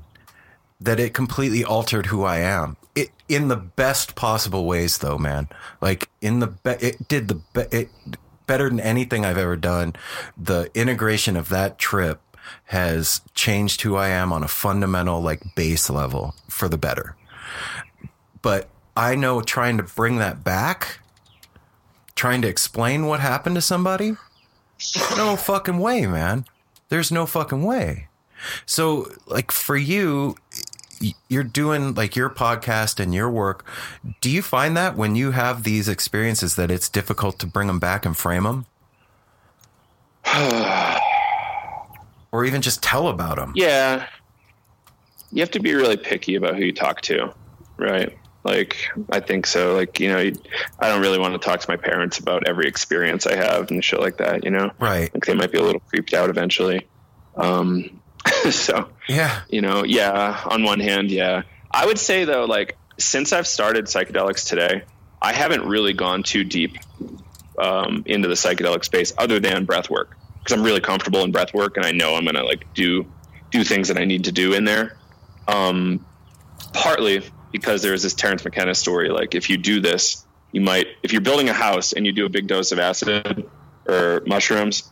that 0.81 0.99
it 0.99 1.13
completely 1.13 1.63
altered 1.63 2.07
who 2.07 2.23
I 2.23 2.39
am. 2.39 2.75
It 2.95 3.11
in 3.29 3.47
the 3.47 3.55
best 3.55 4.15
possible 4.15 4.65
ways 4.65 4.97
though, 4.97 5.17
man. 5.17 5.47
Like 5.79 6.09
in 6.21 6.39
the 6.39 6.47
be- 6.47 6.85
it 6.85 7.07
did 7.07 7.29
the 7.29 7.35
be- 7.35 7.77
it 7.77 7.89
better 8.45 8.69
than 8.69 8.81
anything 8.81 9.23
I've 9.23 9.37
ever 9.37 9.55
done. 9.55 9.93
The 10.37 10.69
integration 10.73 11.37
of 11.37 11.49
that 11.49 11.77
trip 11.77 12.19
has 12.65 13.21
changed 13.33 13.81
who 13.81 13.95
I 13.95 14.09
am 14.09 14.33
on 14.33 14.43
a 14.43 14.49
fundamental 14.49 15.21
like 15.21 15.55
base 15.55 15.89
level 15.89 16.35
for 16.49 16.67
the 16.67 16.77
better. 16.77 17.15
But 18.41 18.67
I 18.97 19.15
know 19.15 19.41
trying 19.41 19.77
to 19.77 19.83
bring 19.83 20.17
that 20.17 20.43
back 20.43 20.99
trying 22.15 22.41
to 22.41 22.47
explain 22.47 23.05
what 23.07 23.19
happened 23.19 23.55
to 23.55 23.61
somebody? 23.61 24.15
No 25.17 25.35
fucking 25.35 25.79
way, 25.79 26.05
man. 26.05 26.45
There's 26.89 27.11
no 27.11 27.25
fucking 27.25 27.63
way. 27.63 28.07
So, 28.65 29.11
like 29.25 29.51
for 29.51 29.77
you, 29.77 30.35
you're 31.27 31.43
doing 31.43 31.93
like 31.93 32.15
your 32.15 32.29
podcast 32.29 32.99
and 32.99 33.13
your 33.13 33.29
work. 33.29 33.65
Do 34.21 34.29
you 34.29 34.41
find 34.41 34.77
that 34.77 34.95
when 34.95 35.15
you 35.15 35.31
have 35.31 35.63
these 35.63 35.87
experiences 35.87 36.55
that 36.55 36.71
it's 36.71 36.89
difficult 36.89 37.39
to 37.39 37.47
bring 37.47 37.67
them 37.67 37.79
back 37.79 38.05
and 38.05 38.15
frame 38.15 38.43
them? 38.43 38.65
or 42.31 42.45
even 42.45 42.61
just 42.61 42.81
tell 42.81 43.07
about 43.07 43.37
them? 43.37 43.53
Yeah. 43.55 44.07
You 45.31 45.41
have 45.41 45.51
to 45.51 45.59
be 45.59 45.73
really 45.73 45.97
picky 45.97 46.35
about 46.35 46.55
who 46.55 46.63
you 46.63 46.73
talk 46.73 47.01
to, 47.01 47.33
right? 47.77 48.17
Like, 48.43 48.89
I 49.09 49.19
think 49.21 49.45
so. 49.47 49.73
Like, 49.75 49.99
you 49.99 50.09
know, 50.09 50.17
I 50.79 50.87
don't 50.89 51.01
really 51.01 51.17
want 51.17 51.33
to 51.33 51.39
talk 51.39 51.61
to 51.61 51.69
my 51.69 51.77
parents 51.77 52.19
about 52.19 52.47
every 52.47 52.67
experience 52.67 53.25
I 53.25 53.35
have 53.35 53.71
and 53.71 53.83
shit 53.83 53.99
like 54.01 54.17
that, 54.17 54.43
you 54.43 54.51
know? 54.51 54.71
Right. 54.79 55.13
Like, 55.13 55.25
they 55.25 55.33
might 55.33 55.51
be 55.51 55.57
a 55.59 55.63
little 55.63 55.79
creeped 55.81 56.13
out 56.13 56.29
eventually. 56.29 56.87
Um, 57.37 58.01
so, 58.51 58.89
Yeah. 59.07 59.41
you 59.49 59.61
know, 59.61 59.83
yeah, 59.85 60.41
on 60.49 60.63
one 60.63 60.79
hand, 60.81 61.09
yeah. 61.09 61.43
I 61.71 61.85
would 61.85 61.97
say, 61.97 62.25
though, 62.25 62.45
like, 62.45 62.77
since 62.99 63.31
I've 63.33 63.47
started 63.47 63.85
psychedelics 63.85 64.47
today, 64.47 64.83
I 65.21 65.31
haven't 65.33 65.65
really 65.65 65.93
gone 65.93 66.21
too 66.23 66.43
deep 66.43 66.77
um, 67.57 68.03
into 68.05 68.27
the 68.27 68.33
psychedelic 68.33 68.83
space 68.83 69.13
other 69.17 69.39
than 69.39 69.63
breath 69.65 69.89
work 69.89 70.17
because 70.39 70.57
I'm 70.57 70.63
really 70.63 70.81
comfortable 70.81 71.23
in 71.23 71.31
breath 71.31 71.53
work 71.53 71.77
and 71.77 71.85
I 71.85 71.91
know 71.91 72.15
I'm 72.15 72.23
going 72.25 72.35
to 72.35 72.43
like 72.43 72.71
do 72.73 73.05
do 73.51 73.63
things 73.63 73.87
that 73.87 73.97
I 73.97 74.03
need 74.03 74.25
to 74.25 74.31
do 74.31 74.53
in 74.53 74.65
there. 74.65 74.97
Um, 75.47 76.05
partly 76.73 77.23
because 77.53 77.81
there's 77.81 78.03
this 78.03 78.13
Terence 78.13 78.43
McKenna 78.43 78.75
story. 78.75 79.07
Like 79.09 79.35
if 79.35 79.49
you 79.49 79.55
do 79.55 79.79
this, 79.79 80.25
you 80.51 80.59
might 80.59 80.87
if 81.03 81.13
you're 81.13 81.21
building 81.21 81.47
a 81.47 81.53
house 81.53 81.93
and 81.93 82.05
you 82.05 82.11
do 82.11 82.25
a 82.25 82.29
big 82.29 82.47
dose 82.47 82.73
of 82.73 82.79
acid 82.79 83.49
or 83.87 84.21
mushrooms, 84.25 84.91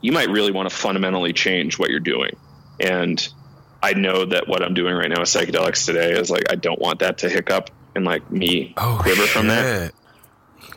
you 0.00 0.12
might 0.12 0.28
really 0.28 0.52
want 0.52 0.68
to 0.68 0.74
fundamentally 0.74 1.32
change 1.32 1.78
what 1.78 1.90
you're 1.90 1.98
doing. 1.98 2.36
And 2.78 3.26
I 3.82 3.94
know 3.94 4.26
that 4.26 4.46
what 4.46 4.62
I'm 4.62 4.74
doing 4.74 4.94
right 4.94 5.08
now 5.08 5.20
with 5.20 5.28
psychedelics 5.28 5.86
today 5.86 6.12
is 6.12 6.30
like 6.30 6.52
I 6.52 6.54
don't 6.54 6.80
want 6.80 7.00
that 7.00 7.18
to 7.18 7.28
hiccup 7.28 7.70
and 7.96 8.04
like 8.04 8.30
me 8.30 8.74
Oh, 8.76 8.98
quiver 9.00 9.26
from 9.26 9.48
that. 9.48 9.92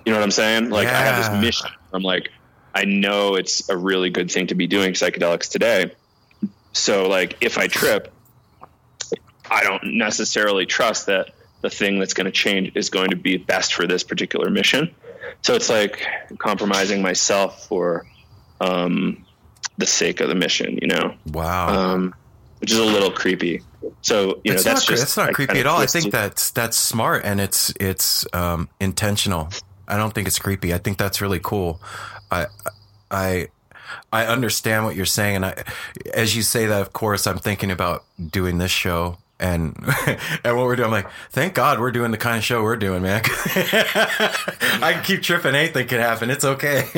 You 0.05 0.11
know 0.11 0.17
what 0.19 0.23
I'm 0.23 0.31
saying? 0.31 0.69
Like 0.69 0.87
I 0.87 1.01
have 1.01 1.17
this 1.17 1.41
mission. 1.41 1.69
I'm 1.93 2.03
like, 2.03 2.29
I 2.73 2.85
know 2.85 3.35
it's 3.35 3.69
a 3.69 3.77
really 3.77 4.09
good 4.09 4.31
thing 4.31 4.47
to 4.47 4.55
be 4.55 4.67
doing 4.67 4.93
psychedelics 4.93 5.49
today. 5.51 5.91
So 6.71 7.07
like 7.09 7.37
if 7.41 7.57
I 7.57 7.67
trip, 7.67 8.13
I 9.49 9.63
don't 9.63 9.97
necessarily 9.97 10.65
trust 10.65 11.07
that 11.07 11.31
the 11.61 11.69
thing 11.69 11.99
that's 11.99 12.13
going 12.13 12.25
to 12.25 12.31
change 12.31 12.71
is 12.75 12.89
going 12.89 13.09
to 13.09 13.15
be 13.15 13.37
best 13.37 13.73
for 13.73 13.87
this 13.87 14.03
particular 14.03 14.49
mission. 14.49 14.93
So 15.41 15.55
it's 15.55 15.69
like 15.69 16.05
compromising 16.37 17.01
myself 17.01 17.67
for 17.67 18.05
um, 18.61 19.25
the 19.77 19.85
sake 19.85 20.19
of 20.21 20.29
the 20.29 20.35
mission, 20.35 20.77
you 20.81 20.87
know, 20.87 21.15
Wow. 21.27 21.69
um, 21.69 22.15
which 22.59 22.71
is 22.71 22.77
a 22.77 22.83
little 22.83 23.11
creepy. 23.11 23.61
So 24.01 24.41
you 24.43 24.51
know 24.51 24.55
it's 24.55 24.63
that's 24.63 24.81
not, 24.81 24.87
just 24.87 25.03
it's 25.03 25.17
not 25.17 25.33
creepy 25.33 25.53
kinda 25.53 25.59
at 25.61 25.67
all. 25.67 25.79
I 25.79 25.85
think 25.85 26.11
that's 26.11 26.51
that's 26.51 26.75
smart 26.75 27.23
and 27.23 27.39
it's 27.39 27.71
it's 27.79 28.25
um, 28.33 28.69
intentional. 28.79 29.49
I 29.87 29.97
don't 29.97 30.13
think 30.13 30.27
it's 30.27 30.39
creepy. 30.39 30.73
I 30.73 30.79
think 30.79 30.97
that's 30.97 31.21
really 31.21 31.39
cool. 31.39 31.79
I 32.31 32.47
I 33.11 33.47
I 34.11 34.25
understand 34.25 34.85
what 34.85 34.95
you're 34.95 35.05
saying, 35.05 35.37
and 35.37 35.45
I 35.45 35.63
as 36.13 36.35
you 36.35 36.41
say 36.41 36.65
that, 36.65 36.81
of 36.81 36.93
course, 36.93 37.27
I'm 37.27 37.37
thinking 37.37 37.71
about 37.71 38.03
doing 38.31 38.57
this 38.57 38.71
show. 38.71 39.17
And 39.39 39.75
and 40.43 40.57
what 40.57 40.65
we're 40.65 40.75
doing, 40.75 40.87
I'm 40.87 40.91
like, 40.91 41.09
thank 41.29 41.53
God 41.53 41.79
we're 41.79 41.91
doing 41.91 42.11
the 42.11 42.17
kind 42.17 42.37
of 42.37 42.43
show 42.43 42.63
we're 42.63 42.75
doing, 42.75 43.03
man. 43.03 43.21
I 43.25 44.93
can 44.93 45.03
keep 45.03 45.21
tripping, 45.21 45.53
anything 45.53 45.87
can 45.87 45.99
happen. 45.99 46.29
It's 46.31 46.43
okay. 46.43 46.87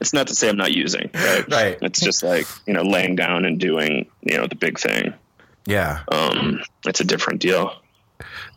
it's 0.00 0.12
not 0.14 0.28
to 0.28 0.34
say 0.34 0.48
I'm 0.48 0.56
not 0.56 0.72
using, 0.72 1.10
right? 1.12 1.48
Right. 1.50 1.78
It's 1.82 2.00
just 2.00 2.22
like 2.22 2.46
you 2.66 2.72
know, 2.72 2.82
laying 2.82 3.14
down 3.14 3.44
and 3.44 3.60
doing 3.60 4.06
you 4.22 4.38
know 4.38 4.46
the 4.46 4.56
big 4.56 4.78
thing. 4.78 5.12
yeah. 5.66 6.00
Um, 6.10 6.62
it's 6.86 7.00
a 7.00 7.04
different 7.04 7.40
deal. 7.40 7.74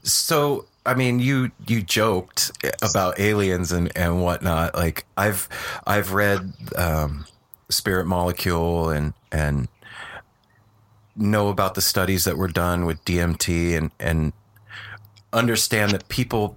So, 0.04 0.66
I 0.86 0.94
mean, 0.94 1.20
you 1.20 1.52
you 1.68 1.82
joked 1.82 2.52
about 2.82 3.20
aliens 3.20 3.74
and 3.74 3.92
and 3.98 4.24
whatnot. 4.24 4.76
Like 4.76 5.06
I've 5.18 5.50
I've 5.86 6.14
read 6.14 6.54
um, 6.78 7.26
Spirit 7.70 8.06
Molecule 8.06 8.90
and 8.92 9.14
and 9.32 9.68
know 11.16 11.50
about 11.50 11.76
the 11.76 11.82
studies 11.82 12.24
that 12.26 12.38
were 12.38 12.48
done 12.48 12.86
with 12.86 13.04
DMT 13.06 13.76
and 13.78 13.92
and 14.00 14.34
understand 15.34 15.92
that 15.92 16.08
people 16.10 16.56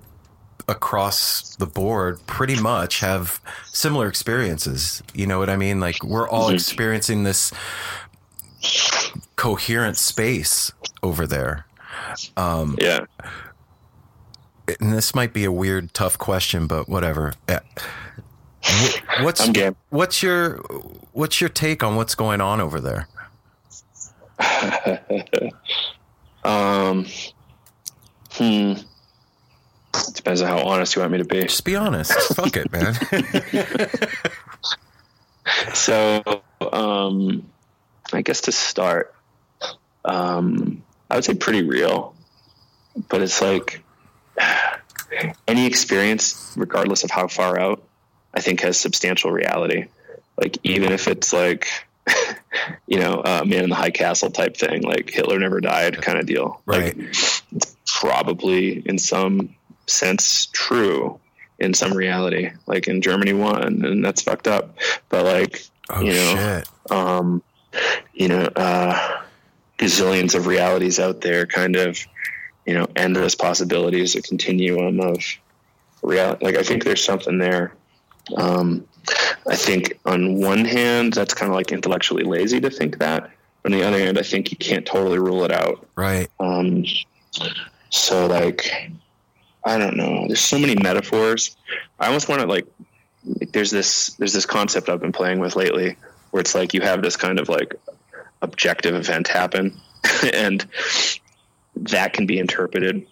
across 0.68 1.56
the 1.56 1.66
board 1.66 2.18
pretty 2.26 2.60
much 2.60 3.00
have 3.00 3.40
similar 3.64 4.06
experiences. 4.08 5.02
You 5.14 5.26
know 5.26 5.38
what 5.38 5.48
I 5.48 5.56
mean? 5.56 5.80
Like 5.80 6.02
we're 6.04 6.28
all 6.28 6.50
Mhm. 6.50 6.54
experiencing 6.54 7.24
this 7.24 7.52
coherent 9.36 9.96
space 9.96 10.72
over 11.02 11.26
there. 11.26 11.66
Um, 12.36 12.76
Yeah. 12.80 13.00
and 14.80 14.92
this 14.92 15.14
might 15.14 15.32
be 15.32 15.44
a 15.44 15.52
weird, 15.52 15.94
tough 15.94 16.18
question, 16.18 16.66
but 16.66 16.88
whatever. 16.88 17.34
Uh, 17.48 17.60
What's 19.22 19.48
what's 19.88 20.22
your 20.22 20.56
what's 21.12 21.40
your 21.40 21.48
take 21.48 21.82
on 21.82 21.96
what's 21.96 22.14
going 22.14 22.40
on 22.42 22.60
over 22.60 22.80
there? 22.80 23.08
um, 26.44 27.06
hmm. 28.32 28.74
Depends 30.14 30.42
on 30.42 30.48
how 30.48 30.58
honest 30.60 30.94
you 30.94 31.00
want 31.00 31.12
me 31.12 31.18
to 31.18 31.24
be. 31.24 31.42
Just 31.42 31.64
be 31.64 31.74
honest. 31.74 32.12
Fuck 32.34 32.56
it, 32.56 32.70
man. 32.70 32.94
So, 35.74 36.22
um, 36.72 37.48
I 38.12 38.22
guess 38.22 38.42
to 38.42 38.52
start, 38.52 39.14
um, 40.04 40.82
I 41.10 41.14
would 41.14 41.24
say 41.24 41.34
pretty 41.34 41.62
real, 41.62 42.14
but 43.08 43.22
it's 43.22 43.40
like 43.40 43.82
any 45.48 45.66
experience, 45.66 46.54
regardless 46.56 47.04
of 47.04 47.10
how 47.10 47.28
far 47.28 47.58
out, 47.58 47.82
I 48.34 48.40
think 48.40 48.60
has 48.60 48.78
substantial 48.78 49.30
reality. 49.30 49.86
Like 50.36 50.58
even 50.62 50.92
if 50.92 51.08
it's 51.08 51.32
like, 51.32 51.68
you 52.86 52.98
know, 52.98 53.20
uh, 53.20 53.42
man 53.46 53.64
in 53.64 53.70
the 53.70 53.76
high 53.76 53.90
castle 53.90 54.30
type 54.30 54.56
thing, 54.56 54.82
like 54.82 55.10
Hitler 55.10 55.38
never 55.38 55.60
died 55.60 56.00
kind 56.00 56.18
of 56.18 56.26
deal. 56.26 56.62
Right. 56.66 56.96
Like, 56.96 57.08
it's 57.52 57.76
probably 57.86 58.80
in 58.86 58.98
some 58.98 59.54
sense 59.86 60.46
true 60.46 61.20
in 61.58 61.74
some 61.74 61.92
reality, 61.92 62.50
like 62.66 62.88
in 62.88 63.02
Germany 63.02 63.32
won, 63.32 63.84
and 63.84 64.04
that's 64.04 64.22
fucked 64.22 64.46
up. 64.46 64.76
But 65.08 65.24
like, 65.24 65.62
Oh 65.90 66.00
you 66.00 66.12
know, 66.12 66.36
shit. 66.36 66.92
um, 66.92 67.42
you 68.12 68.28
know, 68.28 68.44
uh, 68.56 69.22
gazillions 69.78 70.34
of 70.34 70.46
realities 70.46 71.00
out 71.00 71.20
there, 71.20 71.46
kind 71.46 71.76
of, 71.76 71.98
you 72.66 72.74
know, 72.74 72.86
endless 72.94 73.34
possibilities, 73.34 74.14
a 74.14 74.22
continuum 74.22 75.00
of 75.00 75.18
reality. 76.02 76.44
Like, 76.44 76.56
I 76.56 76.62
think 76.62 76.84
there's 76.84 77.02
something 77.02 77.38
there. 77.38 77.72
Um, 78.36 78.86
I 79.46 79.56
think 79.56 79.98
on 80.04 80.40
one 80.40 80.64
hand, 80.64 81.12
that's 81.14 81.34
kind 81.34 81.50
of 81.50 81.56
like 81.56 81.72
intellectually 81.72 82.24
lazy 82.24 82.60
to 82.60 82.70
think 82.70 82.98
that. 82.98 83.30
But 83.62 83.72
on 83.72 83.78
the 83.78 83.86
other 83.86 83.98
hand, 83.98 84.18
I 84.18 84.22
think 84.22 84.50
you 84.50 84.56
can't 84.56 84.86
totally 84.86 85.18
rule 85.18 85.44
it 85.44 85.50
out. 85.50 85.86
Right. 85.96 86.28
Um, 86.38 86.84
so 87.90 88.26
like, 88.26 88.90
I 89.64 89.78
don't 89.78 89.96
know. 89.96 90.26
There's 90.26 90.40
so 90.40 90.58
many 90.58 90.74
metaphors. 90.76 91.56
I 91.98 92.06
almost 92.06 92.28
want 92.28 92.40
to 92.42 92.46
like, 92.46 92.66
like, 93.40 93.52
there's 93.52 93.70
this 93.70 94.10
there's 94.14 94.32
this 94.32 94.46
concept 94.46 94.88
I've 94.88 95.00
been 95.00 95.12
playing 95.12 95.40
with 95.40 95.56
lately, 95.56 95.96
where 96.30 96.40
it's 96.40 96.54
like 96.54 96.72
you 96.74 96.80
have 96.82 97.02
this 97.02 97.16
kind 97.16 97.38
of 97.38 97.48
like 97.48 97.74
objective 98.42 98.94
event 98.94 99.28
happen, 99.28 99.76
and 100.32 100.64
that 101.76 102.12
can 102.12 102.26
be 102.26 102.38
interpreted 102.38 103.06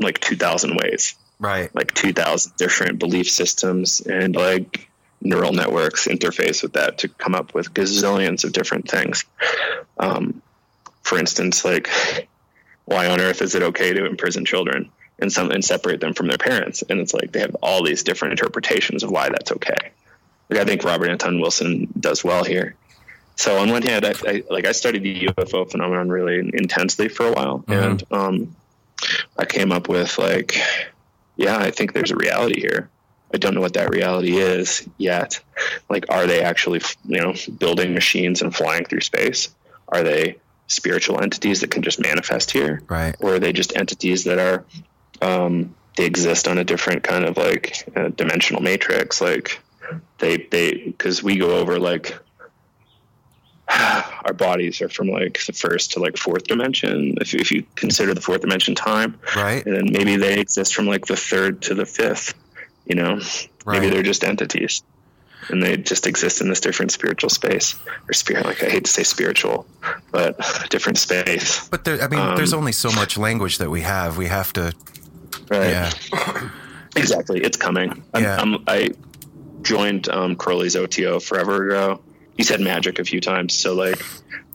like 0.00 0.18
two 0.20 0.36
thousand 0.36 0.76
ways, 0.82 1.14
Right. 1.38 1.74
like 1.74 1.94
two 1.94 2.12
thousand 2.12 2.52
different 2.56 2.98
belief 2.98 3.30
systems 3.30 4.00
and 4.00 4.34
like 4.34 4.88
neural 5.24 5.52
networks 5.52 6.06
interface 6.06 6.62
with 6.62 6.72
that 6.74 6.98
to 6.98 7.08
come 7.08 7.34
up 7.34 7.54
with 7.54 7.72
gazillions 7.74 8.44
of 8.44 8.52
different 8.52 8.88
things. 8.88 9.24
Um, 9.98 10.42
for 11.02 11.18
instance, 11.18 11.64
like 11.64 11.88
why 12.84 13.06
on 13.08 13.20
earth 13.20 13.42
is 13.42 13.54
it 13.54 13.62
okay 13.62 13.92
to 13.92 14.06
imprison 14.06 14.44
children 14.44 14.90
and 15.18 15.32
some 15.32 15.50
and 15.50 15.64
separate 15.64 16.00
them 16.00 16.14
from 16.14 16.26
their 16.26 16.38
parents? 16.38 16.82
And 16.88 17.00
it's 17.00 17.14
like 17.14 17.32
they 17.32 17.40
have 17.40 17.54
all 17.62 17.84
these 17.84 18.02
different 18.02 18.32
interpretations 18.32 19.02
of 19.04 19.10
why 19.10 19.28
that's 19.28 19.52
okay. 19.52 19.92
Like 20.50 20.60
I 20.60 20.64
think 20.64 20.84
Robert 20.84 21.08
Anton 21.08 21.40
Wilson 21.40 21.88
does 21.98 22.22
well 22.24 22.44
here. 22.44 22.74
So 23.36 23.58
on 23.58 23.70
one 23.70 23.82
hand, 23.82 24.04
I, 24.04 24.12
I 24.26 24.42
like 24.50 24.66
I 24.66 24.72
studied 24.72 25.02
the 25.04 25.26
UFO 25.28 25.70
phenomenon 25.70 26.10
really 26.10 26.38
intensely 26.52 27.08
for 27.08 27.26
a 27.26 27.32
while, 27.32 27.60
Mhm. 27.66 27.82
and 27.90 28.02
um, 28.10 28.56
I 29.38 29.46
came 29.46 29.72
up 29.72 29.88
with 29.88 30.18
like, 30.18 30.58
yeah, 31.36 31.56
I 31.56 31.70
think 31.70 31.92
there's 31.94 32.10
a 32.10 32.16
reality 32.16 32.60
here. 32.60 32.90
I 33.34 33.38
don't 33.38 33.54
know 33.54 33.60
what 33.60 33.74
that 33.74 33.90
reality 33.90 34.36
is 34.36 34.86
yet. 34.98 35.40
Like, 35.88 36.06
are 36.10 36.26
they 36.26 36.42
actually, 36.42 36.80
you 37.06 37.20
know, 37.20 37.34
building 37.58 37.94
machines 37.94 38.42
and 38.42 38.54
flying 38.54 38.84
through 38.84 39.00
space? 39.00 39.54
Are 39.88 40.02
they 40.02 40.36
spiritual 40.66 41.22
entities 41.22 41.60
that 41.60 41.70
can 41.70 41.82
just 41.82 42.00
manifest 42.00 42.50
here? 42.50 42.82
Right. 42.88 43.14
Or 43.20 43.34
are 43.34 43.38
they 43.38 43.52
just 43.52 43.76
entities 43.76 44.24
that 44.24 44.38
are 44.38 44.64
um, 45.22 45.74
they 45.96 46.04
exist 46.04 46.48
on 46.48 46.58
a 46.58 46.64
different 46.64 47.02
kind 47.02 47.24
of 47.24 47.36
like 47.36 47.88
uh, 47.96 48.08
dimensional 48.08 48.62
matrix. 48.62 49.20
Like 49.20 49.60
they 50.18 50.38
they 50.50 50.74
because 50.86 51.22
we 51.22 51.38
go 51.38 51.56
over 51.58 51.78
like 51.78 52.18
our 53.68 54.32
bodies 54.32 54.80
are 54.80 54.88
from 54.88 55.08
like 55.08 55.44
the 55.46 55.52
first 55.52 55.92
to 55.92 56.00
like 56.00 56.16
fourth 56.16 56.44
dimension 56.44 57.16
if, 57.20 57.34
if 57.34 57.50
you 57.50 57.64
consider 57.74 58.14
the 58.14 58.20
fourth 58.20 58.40
dimension 58.40 58.74
time 58.74 59.18
right 59.36 59.64
and 59.66 59.76
then 59.76 59.92
maybe 59.92 60.16
they 60.16 60.38
exist 60.38 60.74
from 60.74 60.86
like 60.86 61.06
the 61.06 61.16
third 61.16 61.62
to 61.62 61.74
the 61.74 61.86
fifth 61.86 62.34
you 62.86 62.94
know? 62.94 63.20
Maybe 63.66 63.90
they're 63.90 64.02
just 64.02 64.24
entities 64.24 64.82
and 65.48 65.62
they 65.62 65.76
just 65.76 66.06
exist 66.06 66.40
in 66.40 66.48
this 66.48 66.60
different 66.60 66.92
spiritual 66.92 67.30
space 67.30 67.74
or 68.08 68.12
spirit 68.12 68.44
like 68.44 68.62
i 68.62 68.66
hate 68.66 68.84
to 68.84 68.90
say 68.90 69.02
spiritual 69.02 69.66
but 70.10 70.38
different 70.70 70.98
space. 70.98 71.68
But 71.68 71.84
there, 71.84 72.00
I 72.00 72.08
mean, 72.08 72.20
Um, 72.20 72.36
there's 72.36 72.52
only 72.52 72.72
so 72.72 72.90
much 72.92 73.16
language 73.16 73.58
that 73.58 73.70
we 73.70 73.80
have. 73.80 74.18
We 74.18 74.26
have 74.26 74.52
to, 74.52 74.72
right. 75.50 75.70
yeah, 75.70 76.50
exactly. 76.96 77.40
It's 77.42 77.56
coming. 77.56 78.02
I'm, 78.14 78.22
Yeah. 78.22 78.40
I'm, 78.40 78.64
i 78.66 78.90
joined 79.62 80.08
um, 80.08 80.36
crowley's 80.36 80.76
oto 80.76 81.20
forever 81.20 81.68
ago. 81.68 82.00
He 82.36 82.42
said 82.42 82.60
magic 82.60 82.98
a 82.98 83.04
few 83.04 83.20
times 83.20 83.54
so 83.54 83.74
like 83.74 84.02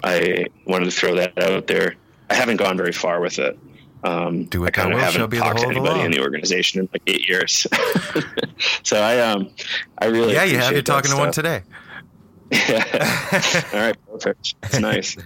i 0.04 0.48
wanted 0.66 0.86
to 0.86 0.92
throw 0.92 1.16
that 1.16 1.42
out 1.42 1.68
there. 1.68 1.96
I 2.30 2.36
haven't 2.36 2.58
gone 2.58 2.78
very 2.78 2.92
far 2.92 3.20
with 3.20 3.40
it 3.40 3.58
um, 4.04 4.46
Do 4.46 4.66
I 4.66 4.72
kind 4.72 4.94
of 4.94 5.00
haven't 5.00 5.32
talked 5.32 5.34
to 5.34 5.40
whole 5.40 5.54
of 5.54 5.60
the 5.62 5.68
anybody 5.68 6.02
in 6.02 6.12
the 6.12 6.22
organization 6.22 6.82
in 6.82 6.90
like 6.94 7.02
eight 7.08 7.28
years. 7.28 7.68
so 8.84 9.02
I 9.02 9.20
um 9.20 9.50
I 9.98 10.06
really 10.06 10.34
yeah. 10.34 10.44
You 10.44 10.58
have. 10.60 10.72
You're 10.72 10.82
talking 10.82 11.12
to 11.12 11.18
one 11.18 11.34
stuff. 11.34 11.44
today. 11.46 11.64
All 13.74 13.80
right, 13.80 13.98
perfect. 14.10 14.56
That's 14.62 14.80
nice. 14.80 15.18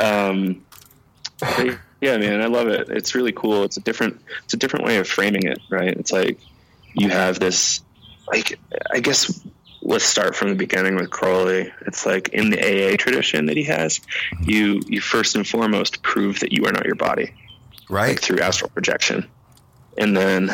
Um, 0.00 0.64
yeah, 2.00 2.16
man, 2.16 2.40
I 2.40 2.46
love 2.46 2.66
it. 2.68 2.88
It's 2.88 3.14
really 3.14 3.32
cool. 3.32 3.62
It's 3.62 3.76
a 3.76 3.80
different, 3.80 4.20
it's 4.44 4.54
a 4.54 4.56
different 4.56 4.84
way 4.84 4.96
of 4.96 5.06
framing 5.06 5.46
it, 5.46 5.60
right? 5.70 5.96
It's 5.96 6.10
like 6.10 6.40
you 6.94 7.10
have 7.10 7.38
this, 7.38 7.80
like, 8.26 8.58
I 8.92 8.98
guess 8.98 9.40
let's 9.82 10.04
start 10.04 10.34
from 10.34 10.48
the 10.48 10.54
beginning 10.54 10.96
with 10.96 11.10
Crowley. 11.10 11.72
It's 11.86 12.06
like 12.06 12.30
in 12.30 12.50
the 12.50 12.58
AA 12.58 12.96
tradition 12.96 13.46
that 13.46 13.56
he 13.56 13.64
has, 13.64 14.00
you 14.40 14.80
you 14.86 15.00
first 15.00 15.36
and 15.36 15.46
foremost 15.46 16.02
prove 16.02 16.40
that 16.40 16.52
you 16.52 16.64
are 16.66 16.72
not 16.72 16.86
your 16.86 16.94
body, 16.94 17.34
Right. 17.92 18.08
like 18.08 18.20
through 18.20 18.40
astral 18.40 18.70
projection, 18.70 19.28
and 19.98 20.16
then 20.16 20.50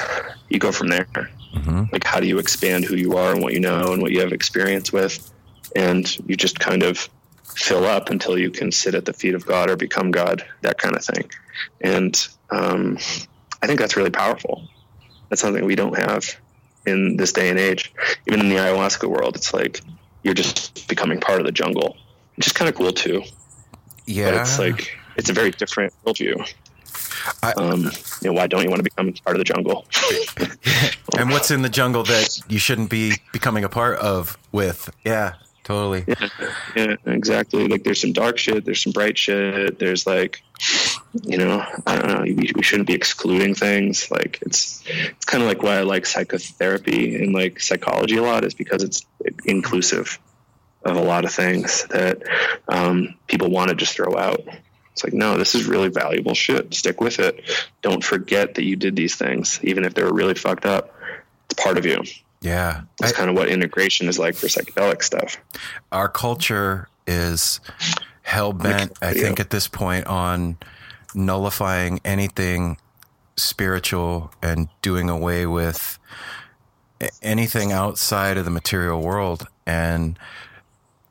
you 0.48 0.59
go 0.59 0.73
from 0.73 0.89
there. 0.89 1.06
Mm-hmm. 1.55 1.85
Like, 1.93 2.05
how 2.05 2.19
do 2.19 2.27
you 2.27 2.39
expand 2.39 2.85
who 2.85 2.97
you 2.97 3.16
are 3.16 3.32
and 3.32 3.40
what 3.40 3.52
you 3.52 3.60
know 3.60 3.93
and 3.93 4.02
what 4.02 4.10
you 4.10 4.20
have 4.20 4.32
experience 4.32 4.93
with? 4.93 5.32
And 5.77 6.05
you 6.28 6.36
just 6.36 6.59
kind 6.59 6.82
of 6.82 7.09
fill 7.44 7.85
up 7.85 8.10
until 8.10 8.36
you 8.36 8.51
can 8.51 8.73
sit 8.73 8.94
at 8.94 9.05
the 9.05 9.12
feet 9.12 9.35
of 9.35 9.47
God 9.47 9.70
or 9.70 9.77
become 9.77 10.10
God, 10.10 10.44
that 10.62 10.78
kind 10.78 10.97
of 10.97 11.05
thing. 11.05 11.31
And 11.81 12.28
um, 12.51 12.98
I 13.62 13.66
think 13.66 13.78
that's 13.78 13.97
really 13.97 14.10
powerful. 14.10 14.66
That's 15.28 15.40
something 15.40 15.65
we 15.65 15.77
don't 15.77 15.97
have 15.97 16.24
in 16.86 17.16
this 17.16 17.32
day 17.32 17.51
and 17.51 17.59
age. 17.59 17.93
Even 18.27 18.40
in 18.40 18.48
the 18.48 18.56
ayahuasca 18.56 19.09
world, 19.09 19.36
it's 19.36 19.55
like 19.55 19.81
you're 20.23 20.35
just 20.35 20.89
becoming 20.89 21.20
part 21.20 21.40
of 21.40 21.47
the 21.47 21.52
jungle, 21.52 21.97
which 22.36 22.47
is 22.47 22.52
kind 22.52 22.69
of 22.69 22.74
cool 22.74 22.93
too. 22.93 23.23
Yeah. 24.06 24.32
But 24.32 24.40
it's 24.40 24.59
like 24.59 24.98
it's 25.16 25.31
a 25.31 25.32
very 25.32 25.51
different 25.51 25.93
worldview. 26.05 26.48
I- 27.42 27.52
um, 27.52 27.90
you 28.22 28.28
know, 28.28 28.32
why 28.32 28.46
don't 28.46 28.62
you 28.62 28.70
want 28.70 28.80
to 28.80 28.84
become 28.84 29.12
part 29.24 29.36
of 29.36 29.38
the 29.38 29.44
jungle? 29.44 29.86
and 31.18 31.30
what's 31.30 31.50
in 31.50 31.62
the 31.62 31.68
jungle 31.68 32.02
that 32.04 32.40
you 32.48 32.58
shouldn't 32.58 32.90
be 32.90 33.12
becoming 33.32 33.64
a 33.64 33.68
part 33.68 33.98
of 33.98 34.36
with? 34.52 34.90
Yeah, 35.04 35.34
totally. 35.64 36.04
yeah, 36.76 36.96
exactly. 37.06 37.68
Like 37.68 37.84
there's 37.84 38.00
some 38.00 38.12
dark 38.12 38.38
shit, 38.38 38.64
there's 38.64 38.82
some 38.82 38.92
bright 38.92 39.18
shit. 39.18 39.78
There's 39.78 40.06
like, 40.06 40.42
you 41.22 41.38
know, 41.38 41.64
I 41.86 41.96
don't 41.96 42.08
know. 42.08 42.22
We, 42.22 42.50
we 42.54 42.62
shouldn't 42.62 42.88
be 42.88 42.94
excluding 42.94 43.54
things. 43.54 44.10
Like 44.10 44.38
it's 44.42 44.82
it's 44.88 45.24
kind 45.24 45.42
of 45.42 45.48
like 45.48 45.62
why 45.62 45.78
I 45.78 45.82
like 45.82 46.06
psychotherapy 46.06 47.16
and 47.22 47.32
like 47.32 47.60
psychology 47.60 48.16
a 48.16 48.22
lot 48.22 48.44
is 48.44 48.54
because 48.54 48.82
it's 48.82 49.06
inclusive 49.44 50.18
of 50.84 50.96
a 50.96 51.02
lot 51.02 51.24
of 51.24 51.32
things 51.32 51.84
that 51.90 52.22
um, 52.68 53.14
people 53.26 53.50
want 53.50 53.68
to 53.70 53.74
just 53.74 53.94
throw 53.94 54.16
out. 54.16 54.40
It's 54.98 55.04
like, 55.04 55.14
no, 55.14 55.38
this 55.38 55.54
is 55.54 55.64
really 55.64 55.90
valuable 55.90 56.34
shit. 56.34 56.74
Stick 56.74 57.00
with 57.00 57.20
it. 57.20 57.44
Don't 57.82 58.02
forget 58.02 58.56
that 58.56 58.64
you 58.64 58.74
did 58.74 58.96
these 58.96 59.14
things, 59.14 59.60
even 59.62 59.84
if 59.84 59.94
they 59.94 60.02
were 60.02 60.12
really 60.12 60.34
fucked 60.34 60.66
up. 60.66 60.92
It's 61.44 61.54
part 61.54 61.78
of 61.78 61.86
you. 61.86 62.02
Yeah. 62.40 62.80
That's 62.98 63.12
kind 63.12 63.30
of 63.30 63.36
what 63.36 63.48
integration 63.48 64.08
is 64.08 64.18
like 64.18 64.34
for 64.34 64.48
psychedelic 64.48 65.04
stuff. 65.04 65.36
Our 65.92 66.08
culture 66.08 66.88
is 67.06 67.60
hell 68.22 68.52
bent, 68.52 68.98
I 69.00 69.12
think, 69.14 69.38
at 69.38 69.50
this 69.50 69.68
point 69.68 70.08
on 70.08 70.56
nullifying 71.14 72.00
anything 72.04 72.76
spiritual 73.36 74.32
and 74.42 74.68
doing 74.82 75.08
away 75.08 75.46
with 75.46 75.96
anything 77.22 77.70
outside 77.70 78.36
of 78.36 78.44
the 78.44 78.50
material 78.50 79.00
world. 79.00 79.46
And 79.64 80.18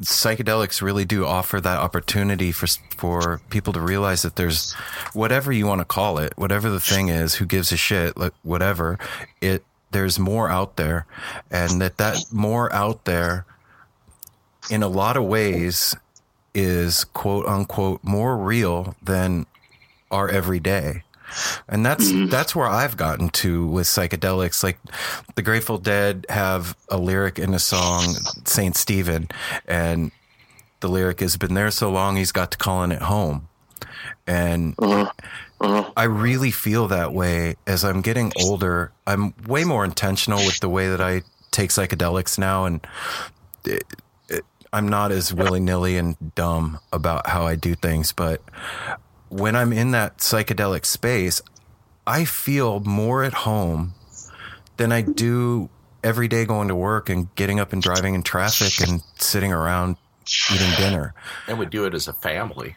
psychedelics 0.02 0.82
really 0.82 1.06
do 1.06 1.26
offer 1.26 1.60
that 1.60 1.80
opportunity 1.80 2.52
for 2.52 2.68
for 2.96 3.42
people 3.50 3.74
to 3.74 3.82
realize 3.82 4.22
that 4.22 4.36
there's 4.36 4.74
whatever 5.14 5.52
you 5.52 5.66
want 5.66 5.80
to 5.80 5.86
call 5.86 6.18
it, 6.20 6.34
whatever 6.36 6.70
the 6.70 6.80
thing 6.80 7.10
is, 7.10 7.36
who 7.36 7.46
gives 7.46 7.72
a 7.72 7.78
shit, 7.78 8.18
like 8.18 8.34
whatever 8.44 9.00
it. 9.42 9.64
There's 9.92 10.20
more 10.20 10.50
out 10.50 10.76
there, 10.76 11.06
and 11.50 11.82
that 11.82 11.98
that 11.98 12.18
more 12.32 12.72
out 12.74 13.06
there, 13.06 13.46
in 14.70 14.84
a 14.84 14.88
lot 14.90 15.16
of 15.16 15.24
ways, 15.24 15.96
is 16.54 17.06
quote 17.06 17.46
unquote 17.46 18.04
more 18.04 18.36
real 18.38 18.96
than 19.02 19.46
our 20.12 20.30
everyday. 20.30 21.04
And 21.68 21.86
that's 21.86 22.12
mm-hmm. 22.12 22.30
that's 22.30 22.56
where 22.56 22.68
I've 22.68 22.98
gotten 22.98 23.30
to 23.30 23.68
with 23.68 23.88
psychedelics. 23.88 24.64
Like 24.64 24.80
the 25.36 25.42
Grateful 25.42 25.78
Dead 25.78 26.26
have 26.30 26.76
a 26.90 26.98
lyric 26.98 27.40
in 27.40 27.54
a 27.54 27.60
song, 27.60 28.04
Saint 28.46 28.76
Stephen, 28.76 29.30
and 29.68 30.12
the 30.80 30.90
lyric 30.90 31.20
has 31.20 31.38
been 31.38 31.54
there 31.54 31.72
so 31.72 31.90
long 31.90 32.16
he's 32.16 32.32
got 32.32 32.52
to 32.52 32.58
calling 32.58 32.92
it 32.92 33.02
home. 33.02 33.48
And 34.26 34.76
uh-huh. 34.78 35.12
Uh-huh. 35.60 35.92
I 35.98 36.04
really 36.04 36.52
feel 36.52 36.88
that 36.90 37.14
way 37.14 37.56
as 37.66 37.84
I'm 37.84 38.02
getting 38.02 38.32
older. 38.40 38.92
I'm 39.08 39.34
way 39.48 39.64
more 39.64 39.84
intentional 39.84 40.40
with 40.40 40.60
the 40.60 40.70
way 40.70 40.90
that 40.90 41.02
I 41.02 41.24
take 41.52 41.72
psychedelics 41.72 42.38
now, 42.38 42.66
and 42.66 42.86
it, 43.66 43.84
it, 44.30 44.46
I'm 44.72 44.88
not 44.88 45.12
as 45.12 45.34
willy 45.34 45.60
nilly 45.60 45.98
and 45.98 46.36
dumb 46.36 46.80
about 46.94 47.28
how 47.28 47.48
I 47.48 47.56
do 47.56 47.74
things. 47.74 48.12
But 48.12 48.42
when 49.30 49.56
I'm 49.56 49.74
in 49.74 49.92
that 49.92 50.18
psychedelic 50.20 50.86
space, 50.86 51.42
I 52.06 52.26
feel 52.26 52.80
more 52.82 53.24
at 53.24 53.34
home 53.34 53.94
than 54.78 54.92
I 54.92 55.02
do 55.02 55.70
every 56.04 56.28
day 56.28 56.46
going 56.46 56.68
to 56.70 56.76
work 56.76 57.10
and 57.10 57.34
getting 57.36 57.60
up 57.60 57.74
and 57.74 57.82
driving 57.82 58.14
in 58.16 58.24
traffic 58.24 58.88
and 58.88 59.02
sitting 59.18 59.52
around 59.52 59.98
eating 60.54 60.72
dinner. 60.78 61.14
And 61.48 61.58
we 61.58 61.66
do 61.66 61.86
it 61.86 61.94
as 61.94 62.08
a 62.08 62.14
family. 62.14 62.76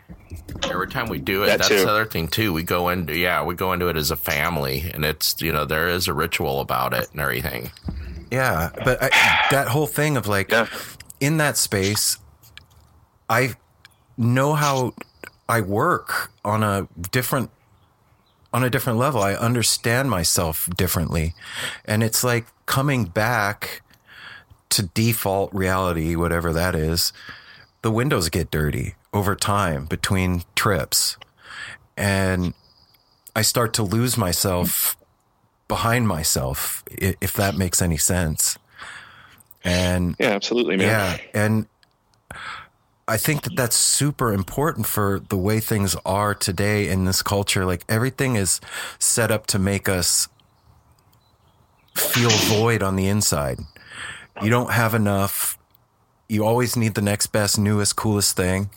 Every 0.65 0.89
time 0.89 1.07
we 1.07 1.19
do 1.19 1.43
it, 1.43 1.47
That 1.47 1.59
that's 1.59 1.69
too. 1.69 1.81
the 1.85 1.89
other 1.91 2.05
thing 2.07 2.29
too. 2.29 2.53
We 2.53 2.63
go 2.63 2.89
into 2.89 3.17
yeah, 3.17 3.45
we 3.45 3.55
go 3.55 3.73
into 3.73 3.89
it 3.89 3.97
as 3.97 4.11
a 4.11 4.17
family, 4.17 4.91
and 4.95 5.05
it's 5.05 5.41
you 5.43 5.53
know 5.53 5.65
there 5.65 5.89
is 5.89 6.09
a 6.09 6.15
ritual 6.15 6.61
about 6.61 6.95
it 6.95 7.11
and 7.13 7.21
everything. 7.21 7.71
Yeah, 8.31 8.71
but 8.85 9.03
I, 9.03 9.11
that 9.51 9.69
whole 9.69 9.89
thing 9.89 10.17
of 10.17 10.29
like 10.29 10.53
in 11.21 11.39
that 11.39 11.57
space, 11.57 12.19
I 13.29 13.55
know 14.17 14.55
how 14.55 14.95
I 15.51 15.61
work 15.61 16.31
on 16.45 16.63
a 16.63 16.87
different 17.11 17.51
on 18.53 18.63
a 18.65 18.71
different 18.71 18.99
level. 18.99 19.21
I 19.21 19.35
understand 19.35 20.09
myself 20.09 20.69
differently, 20.77 21.35
and 21.85 22.03
it's 22.05 22.23
like 22.23 22.47
coming 22.67 23.05
back 23.05 23.83
to 24.71 24.83
default 24.83 25.53
reality, 25.53 26.15
whatever 26.15 26.53
that 26.53 26.77
is. 26.77 27.13
The 27.83 27.91
windows 27.91 28.29
get 28.29 28.51
dirty 28.51 28.95
over 29.13 29.35
time 29.35 29.87
between 29.87 30.43
trips, 30.55 31.17
and 31.97 32.55
I 33.35 33.43
start 33.43 33.75
to 33.75 33.83
lose 33.83 34.17
myself 34.17 34.97
behind 35.67 36.07
myself, 36.07 36.85
if 36.89 37.33
that 37.33 37.57
makes 37.57 37.83
any 37.83 37.97
sense. 37.97 38.57
And 39.65 40.15
Yeah, 40.21 40.31
absolutely, 40.31 40.77
man. 40.77 40.87
yeah, 40.87 41.19
and 41.35 41.67
I 43.11 43.17
think 43.17 43.43
that 43.43 43.57
that's 43.57 43.77
super 43.77 44.33
important 44.33 44.87
for 44.87 45.21
the 45.29 45.37
way 45.37 45.59
things 45.59 45.97
are 46.07 46.33
today 46.33 46.89
in 46.89 47.07
this 47.07 47.23
culture. 47.23 47.65
Like 47.65 47.85
everything 47.89 48.37
is 48.37 48.61
set 49.01 49.33
up 49.33 49.49
to 49.49 49.59
make 49.59 49.89
us 49.89 50.29
feel 51.97 52.31
void 52.31 52.85
on 52.85 52.95
the 52.95 53.09
inside. 53.09 53.59
You 54.41 54.49
don't 54.49 54.71
have 54.71 54.95
enough. 54.95 55.59
You 56.29 56.45
always 56.45 56.77
need 56.77 56.95
the 56.95 57.03
next 57.03 57.27
best, 57.29 57.59
newest, 57.59 57.97
coolest 57.97 58.37
thing. 58.37 58.71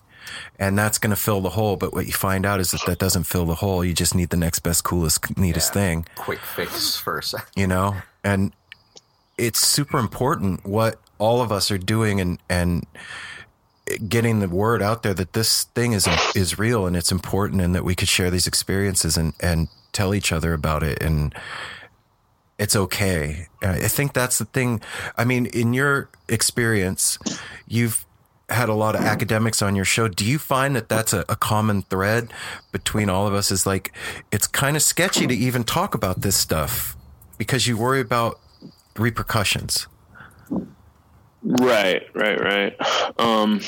And 0.58 0.80
that's 0.80 0.98
going 0.98 1.12
to 1.12 1.22
fill 1.22 1.42
the 1.42 1.52
hole. 1.52 1.76
But 1.76 1.94
what 1.94 2.08
you 2.08 2.14
find 2.14 2.44
out 2.44 2.60
is 2.60 2.72
that 2.72 2.82
that 2.88 2.98
doesn't 2.98 3.26
fill 3.26 3.46
the 3.46 3.56
hole. 3.56 3.86
You 3.86 3.94
just 3.94 4.16
need 4.16 4.30
the 4.30 4.38
next 4.38 4.60
best, 4.60 4.84
coolest, 4.84 5.38
neatest 5.38 5.74
thing 5.74 6.08
Quick 6.16 6.40
fix 6.40 6.96
for 6.98 7.20
a 7.20 7.24
second. 7.24 7.50
you 7.56 7.68
know 7.68 7.98
and 8.24 8.52
it's 9.38 9.60
super 9.60 10.00
important 10.00 10.66
what 10.66 11.00
all 11.20 11.42
of 11.42 11.52
us 11.52 11.70
are 11.72 11.78
doing 11.78 12.20
and 12.20 12.40
and 12.50 12.86
getting 14.10 14.40
the 14.40 14.50
word 14.50 14.82
out 14.82 15.04
there 15.04 15.14
that 15.14 15.34
this 15.34 15.64
thing 15.76 15.94
is 15.94 16.08
is 16.36 16.58
real 16.58 16.86
and 16.86 16.96
it's 16.96 17.12
important 17.12 17.62
and 17.62 17.74
that 17.76 17.84
we 17.84 17.96
could 17.96 18.10
share 18.10 18.30
these 18.30 18.48
experiences 18.48 19.18
and 19.18 19.34
and 19.40 19.68
tell 19.92 20.14
each 20.14 20.32
other 20.32 20.54
about 20.54 20.84
it 20.84 21.02
and 21.02 21.36
it's 22.60 22.76
okay. 22.76 23.48
I 23.62 23.88
think 23.88 24.14
that's 24.14 24.38
the 24.38 24.46
thing. 24.46 24.82
I 25.18 25.26
mean, 25.26 25.48
in 25.48 25.74
your 25.74 26.10
experience, 26.30 27.18
you've 27.68 28.06
had 28.50 28.70
a 28.70 28.74
lot 28.74 28.96
of 28.96 29.02
academics 29.02 29.62
on 29.62 29.76
your 29.76 29.86
show. 29.86 30.08
Do 30.08 30.24
you 30.24 30.38
find 30.38 30.76
that 30.76 30.88
that's 30.88 31.14
a, 31.14 31.26
a 31.28 31.36
common 31.36 31.82
thread 31.84 32.32
between 32.72 33.10
all 33.10 33.28
of 33.28 33.34
us? 33.34 33.52
Is 33.52 33.66
like 33.66 33.92
it's 34.32 34.48
kind 34.48 34.76
of 34.76 34.84
sketchy 34.84 35.26
to 35.28 35.34
even 35.34 35.64
talk 35.64 35.96
about 35.96 36.22
this 36.22 36.36
stuff 36.36 36.96
because 37.38 37.68
you 37.68 37.78
worry 37.78 38.02
about 38.02 38.40
repercussions. 38.98 39.88
Right, 41.44 42.04
right, 42.14 42.40
right. 42.40 43.20
Um, 43.20 43.60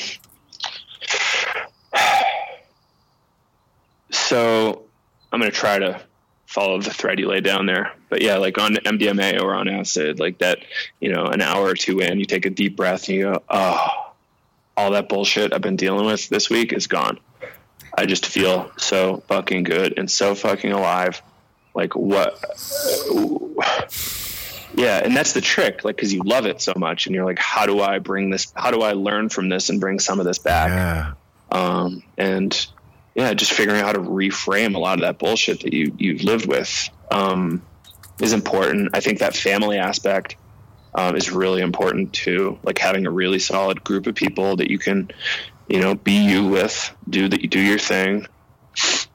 so 4.10 4.84
I'm 5.30 5.40
to 5.40 5.50
try 5.50 5.78
to 5.78 6.00
follow 6.46 6.80
the 6.80 6.90
thread 6.90 7.18
you 7.18 7.28
laid 7.28 7.44
down 7.44 7.66
there. 7.66 7.92
But 8.08 8.22
yeah, 8.22 8.38
like 8.38 8.56
on 8.56 8.74
MDMA 8.76 9.42
or 9.42 9.54
on 9.54 9.68
acid, 9.68 10.18
like 10.18 10.38
that, 10.38 10.60
you 11.00 11.12
know, 11.12 11.26
an 11.26 11.42
hour 11.42 11.66
or 11.66 11.74
two 11.74 12.00
in, 12.00 12.18
you 12.18 12.24
take 12.24 12.46
a 12.46 12.50
deep 12.50 12.76
breath 12.76 13.08
and 13.08 13.18
you 13.18 13.22
go, 13.24 13.42
oh, 13.50 14.12
all 14.76 14.92
that 14.92 15.08
bullshit 15.08 15.52
I've 15.52 15.60
been 15.60 15.76
dealing 15.76 16.06
with 16.06 16.28
this 16.28 16.48
week 16.48 16.72
is 16.72 16.86
gone. 16.86 17.18
I 17.96 18.06
just 18.06 18.26
feel 18.26 18.70
so 18.76 19.22
fucking 19.28 19.64
good 19.64 19.98
and 19.98 20.10
so 20.10 20.34
fucking 20.34 20.72
alive. 20.72 21.20
Like 21.74 21.94
what? 21.94 22.42
Yeah, 24.74 25.00
and 25.02 25.16
that's 25.16 25.32
the 25.32 25.40
trick, 25.40 25.84
like 25.84 25.96
because 25.96 26.12
you 26.12 26.22
love 26.22 26.46
it 26.46 26.60
so 26.60 26.74
much, 26.76 27.06
and 27.06 27.14
you're 27.14 27.24
like, 27.24 27.38
how 27.38 27.66
do 27.66 27.80
I 27.80 27.98
bring 27.98 28.30
this? 28.30 28.52
How 28.54 28.70
do 28.70 28.82
I 28.82 28.92
learn 28.92 29.28
from 29.28 29.48
this 29.48 29.68
and 29.68 29.80
bring 29.80 29.98
some 29.98 30.20
of 30.20 30.26
this 30.26 30.38
back? 30.38 30.70
Yeah. 30.70 31.12
Um, 31.50 32.02
and 32.18 32.66
yeah, 33.14 33.32
just 33.32 33.52
figuring 33.52 33.80
out 33.80 33.86
how 33.86 33.92
to 33.92 34.00
reframe 34.00 34.74
a 34.74 34.78
lot 34.78 34.98
of 34.98 35.00
that 35.02 35.18
bullshit 35.18 35.62
that 35.62 35.72
you 35.72 35.94
you've 35.96 36.22
lived 36.22 36.46
with 36.46 36.90
um, 37.10 37.62
is 38.20 38.32
important. 38.32 38.90
I 38.94 39.00
think 39.00 39.20
that 39.20 39.34
family 39.34 39.78
aspect 39.78 40.36
um, 40.94 41.16
is 41.16 41.30
really 41.30 41.62
important 41.62 42.12
too. 42.12 42.58
Like 42.62 42.78
having 42.78 43.06
a 43.06 43.10
really 43.10 43.38
solid 43.38 43.82
group 43.84 44.06
of 44.06 44.14
people 44.14 44.56
that 44.56 44.70
you 44.70 44.78
can, 44.78 45.10
you 45.68 45.80
know, 45.80 45.94
be 45.94 46.24
you 46.24 46.48
with, 46.48 46.94
do 47.08 47.28
that 47.28 47.40
you 47.40 47.48
do 47.48 47.60
your 47.60 47.78
thing, 47.78 48.26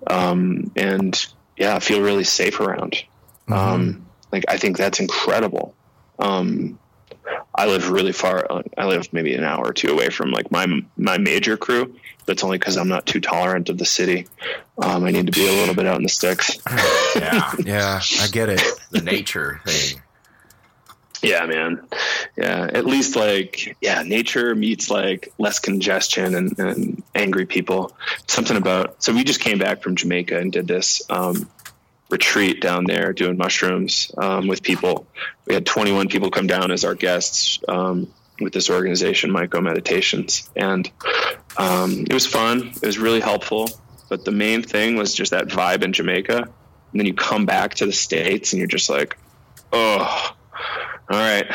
um, 0.07 0.71
and 0.75 1.25
yeah, 1.57 1.77
feel 1.79 2.01
really 2.01 2.23
safe 2.23 2.59
around. 2.59 3.03
Um, 3.47 4.07
like 4.31 4.45
I 4.47 4.57
think 4.57 4.77
that's 4.77 4.99
incredible. 4.99 5.73
Um, 6.19 6.77
I 7.53 7.67
live 7.67 7.89
really 7.89 8.11
far. 8.11 8.47
I 8.77 8.85
live 8.85 9.11
maybe 9.13 9.33
an 9.35 9.43
hour 9.43 9.65
or 9.65 9.73
two 9.73 9.91
away 9.91 10.09
from 10.09 10.31
like 10.31 10.51
my 10.51 10.83
my 10.97 11.17
major 11.17 11.57
crew. 11.57 11.95
That's 12.25 12.43
only 12.43 12.57
because 12.57 12.77
I'm 12.77 12.87
not 12.87 13.05
too 13.05 13.19
tolerant 13.19 13.69
of 13.69 13.77
the 13.77 13.85
city. 13.85 14.27
Um, 14.77 15.03
I 15.03 15.11
need 15.11 15.25
to 15.25 15.31
be 15.31 15.47
a 15.47 15.51
little 15.51 15.75
bit 15.75 15.85
out 15.85 15.97
in 15.97 16.03
the 16.03 16.09
sticks. 16.09 16.59
Yeah, 17.13 17.51
yeah, 17.59 18.01
I 18.21 18.27
get 18.31 18.47
it. 18.47 18.61
The 18.91 19.01
nature 19.01 19.59
thing. 19.65 20.01
Yeah, 21.21 21.45
man. 21.45 21.85
Yeah, 22.37 22.69
at 22.73 22.85
least 22.85 23.17
like 23.17 23.75
yeah, 23.81 24.01
nature 24.03 24.55
meets 24.55 24.89
like 24.89 25.33
less 25.37 25.59
congestion 25.59 26.33
and, 26.33 26.57
and 26.57 27.03
angry 27.13 27.45
people. 27.45 27.95
Something 28.27 28.55
about 28.55 29.03
so 29.03 29.13
we 29.13 29.25
just 29.25 29.41
came 29.41 29.59
back 29.59 29.83
from 29.83 29.97
Jamaica 29.97 30.37
and 30.37 30.53
did 30.53 30.67
this 30.67 31.01
um, 31.09 31.49
retreat 32.11 32.61
down 32.61 32.83
there 32.85 33.13
doing 33.13 33.37
mushrooms 33.37 34.11
um, 34.17 34.47
with 34.47 34.61
people. 34.63 35.07
We 35.47 35.53
had 35.53 35.65
21 35.65 36.09
people 36.09 36.29
come 36.29 36.47
down 36.47 36.71
as 36.71 36.83
our 36.83 36.95
guests 36.95 37.59
um, 37.67 38.11
with 38.39 38.53
this 38.53 38.69
organization, 38.69 39.31
Myco 39.31 39.61
Meditations, 39.63 40.49
and 40.55 40.89
um, 41.57 42.05
it 42.09 42.13
was 42.13 42.25
fun. 42.25 42.67
It 42.81 42.85
was 42.85 42.97
really 42.97 43.19
helpful. 43.21 43.69
But 44.09 44.25
the 44.25 44.31
main 44.31 44.61
thing 44.61 44.95
was 44.97 45.13
just 45.13 45.31
that 45.31 45.47
vibe 45.47 45.83
in 45.83 45.93
Jamaica. 45.93 46.37
And 46.37 46.99
then 46.99 47.05
you 47.05 47.13
come 47.13 47.45
back 47.45 47.75
to 47.75 47.85
the 47.85 47.93
states, 47.93 48.51
and 48.51 48.59
you're 48.59 48.67
just 48.67 48.89
like, 48.89 49.17
oh, 49.71 50.35
all 51.09 51.17
right, 51.17 51.45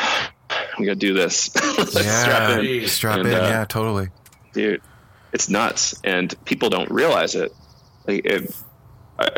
we 0.79 0.85
got 0.85 0.93
to 0.93 0.95
do 0.95 1.13
this. 1.13 1.53
Let's 1.77 1.95
yeah, 1.95 2.21
strap 2.23 2.59
in. 2.59 2.87
strap 2.87 3.19
And, 3.19 3.27
in. 3.27 3.33
uh, 3.35 3.37
yeah, 3.37 3.65
totally. 3.65 4.09
dude 4.53 4.81
it's 5.33 5.49
nuts 5.49 5.99
and 6.03 6.33
people 6.45 6.69
don't 6.69 6.89
realize 6.89 7.35
it 7.35 7.51
like 8.07 8.25
it, 8.25 8.55
uh, 9.19 9.29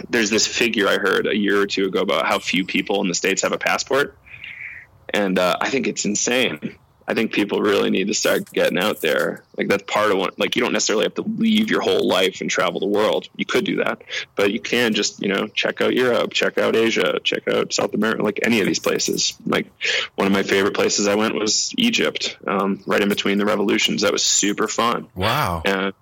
there's 0.10 0.30
this 0.30 0.46
figure 0.46 0.88
i 0.88 0.98
heard 0.98 1.26
a 1.26 1.36
year 1.36 1.60
or 1.60 1.66
two 1.66 1.86
ago 1.86 2.00
about 2.00 2.26
how 2.26 2.38
few 2.38 2.64
people 2.64 3.00
in 3.02 3.08
the 3.08 3.14
states 3.14 3.42
have 3.42 3.52
a 3.52 3.58
passport. 3.58 4.16
And 5.10 5.38
uh, 5.38 5.56
i 5.60 5.68
think 5.70 5.86
it's 5.86 6.04
insane. 6.04 6.76
I 7.08 7.14
think 7.14 7.32
people 7.32 7.62
really 7.62 7.88
need 7.88 8.08
to 8.08 8.14
start 8.14 8.52
getting 8.52 8.78
out 8.78 9.00
there. 9.00 9.42
Like 9.56 9.68
that's 9.68 9.84
part 9.84 10.12
of 10.12 10.18
what 10.18 10.38
like 10.38 10.54
you 10.56 10.62
don't 10.62 10.74
necessarily 10.74 11.04
have 11.04 11.14
to 11.14 11.22
leave 11.22 11.70
your 11.70 11.80
whole 11.80 12.06
life 12.06 12.42
and 12.42 12.50
travel 12.50 12.80
the 12.80 12.86
world. 12.86 13.30
You 13.34 13.46
could 13.46 13.64
do 13.64 13.76
that. 13.76 14.02
But 14.36 14.52
you 14.52 14.60
can 14.60 14.92
just 14.92 15.22
you 15.22 15.28
know 15.28 15.46
check 15.48 15.80
out 15.80 15.94
europe 15.94 16.34
check 16.34 16.58
out 16.58 16.76
asia 16.76 17.18
check 17.24 17.48
out 17.48 17.72
south 17.72 17.94
america 17.94 18.22
like 18.22 18.40
any 18.42 18.60
of 18.60 18.66
these 18.66 18.78
places. 18.78 19.38
Like 19.46 19.72
one 20.16 20.26
of 20.26 20.34
my 20.34 20.42
favorite 20.42 20.74
places 20.74 21.08
i 21.08 21.14
went 21.14 21.34
was 21.34 21.72
egypt 21.78 22.36
um, 22.46 22.82
right 22.86 23.00
in 23.00 23.08
between 23.08 23.38
the 23.38 23.46
revolutions. 23.46 24.02
That 24.02 24.12
was 24.12 24.22
super 24.22 24.68
fun. 24.68 25.08
Wow. 25.14 25.62
and 25.64 25.94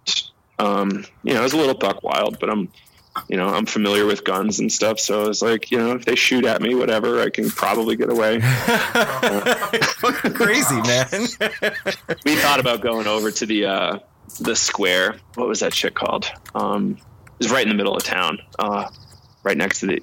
um, 0.59 1.05
you 1.23 1.35
know, 1.35 1.41
it 1.41 1.43
was 1.43 1.53
a 1.53 1.57
little 1.59 1.75
buck 1.75 2.03
wild, 2.03 2.39
but 2.41 2.51
I'm, 2.51 2.71
you 3.28 3.36
know, 3.36 3.48
I'm 3.48 3.66
familiar 3.66 4.06
with 4.06 4.24
guns 4.24 4.60
and 4.60 4.70
stuff, 4.70 5.01
so 5.01 5.24
I 5.24 5.28
was 5.28 5.43
like, 5.43 5.70
you 5.70 5.78
know, 5.78 5.93
if 5.93 6.05
they 6.05 6.14
shoot 6.14 6.44
at 6.44 6.60
me, 6.60 6.74
whatever, 6.74 7.20
I 7.20 7.30
can 7.30 7.51
probably 7.51 7.97
get 7.97 8.10
away. 8.10 8.40
Crazy, 10.34 10.80
man. 10.82 11.26
we 12.24 12.36
thought 12.36 12.60
about 12.60 12.80
going 12.80 13.06
over 13.06 13.30
to 13.30 13.47
the 13.47 13.66
uh, 13.66 13.98
the 14.40 14.55
square. 14.55 15.16
What 15.34 15.48
was 15.48 15.60
that 15.60 15.74
shit 15.74 15.94
called? 15.94 16.30
Um, 16.55 16.98
it 17.26 17.38
was 17.38 17.51
right 17.51 17.62
in 17.62 17.68
the 17.68 17.74
middle 17.74 17.97
of 17.97 18.02
town, 18.02 18.38
uh, 18.59 18.88
right 19.43 19.56
next 19.56 19.80
to 19.80 19.86
the. 19.86 20.02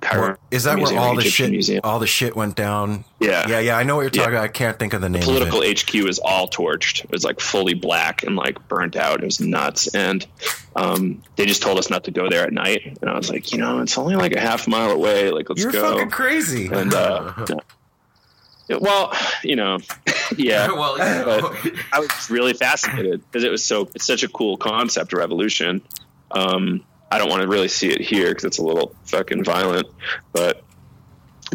Cairo 0.00 0.36
Is 0.50 0.64
that 0.64 0.78
where 0.78 0.98
all 0.98 1.14
the 1.14 1.20
Egyptian 1.20 1.46
shit, 1.46 1.50
Museum. 1.50 1.80
all 1.84 1.98
the 1.98 2.06
shit 2.06 2.34
went 2.34 2.56
down? 2.56 3.04
Yeah. 3.18 3.46
yeah, 3.48 3.60
yeah. 3.60 3.76
I 3.76 3.82
know 3.82 3.96
what 3.96 4.02
you're 4.02 4.10
Yeah. 4.14 4.22
talking. 4.22 4.34
about. 4.36 4.44
I 4.44 4.48
can't 4.48 4.78
think 4.78 4.94
of 4.94 5.00
the 5.02 5.08
name. 5.08 5.22
political 5.22 5.58
of 5.58 5.64
it. 5.64 5.80
HQ 5.82 5.94
is 6.08 6.18
all 6.18 6.48
torched. 6.48 7.04
It 7.04 7.10
was 7.10 7.22
like 7.24 7.38
fully 7.40 7.74
black 7.74 8.22
and 8.22 8.34
like 8.36 8.66
burnt 8.68 8.96
out. 8.96 9.20
It 9.22 9.26
was 9.26 9.40
nuts. 9.40 9.94
And 9.94 10.26
um, 10.74 11.22
they 11.36 11.44
just 11.46 11.62
told 11.62 11.78
us 11.78 11.90
not 11.90 12.04
to 12.04 12.10
go 12.10 12.28
there 12.30 12.44
at 12.44 12.52
night. 12.52 12.98
And 13.00 13.10
I 13.10 13.16
was 13.16 13.28
like, 13.30 13.52
you 13.52 13.58
know, 13.58 13.80
it's 13.80 13.98
only 13.98 14.16
like 14.16 14.32
a 14.34 14.40
half 14.40 14.66
mile 14.66 14.90
away. 14.90 15.30
Like, 15.30 15.48
let's 15.50 15.62
You're 15.62 15.72
go. 15.72 15.92
fucking 15.92 16.10
crazy. 16.10 16.68
And 16.72 16.94
uh, 16.94 17.32
yeah, 18.68 18.76
well, 18.80 19.12
you 19.42 19.56
know, 19.56 19.78
yeah. 20.36 20.68
Well, 20.72 20.96
I 20.98 21.98
was 21.98 22.30
really 22.30 22.54
fascinated 22.54 23.20
because 23.30 23.44
it 23.44 23.50
was 23.50 23.64
so. 23.64 23.88
It's 23.94 24.06
such 24.06 24.22
a 24.22 24.28
cool 24.28 24.56
concept, 24.56 25.12
of 25.12 25.18
revolution. 25.18 25.82
Um, 26.30 26.84
I 27.10 27.18
don't 27.18 27.28
want 27.28 27.42
to 27.42 27.48
really 27.48 27.68
see 27.68 27.90
it 27.90 28.00
here 28.00 28.28
because 28.28 28.44
it's 28.44 28.58
a 28.58 28.62
little 28.62 28.94
fucking 29.04 29.44
violent, 29.44 29.88
but 30.32 30.62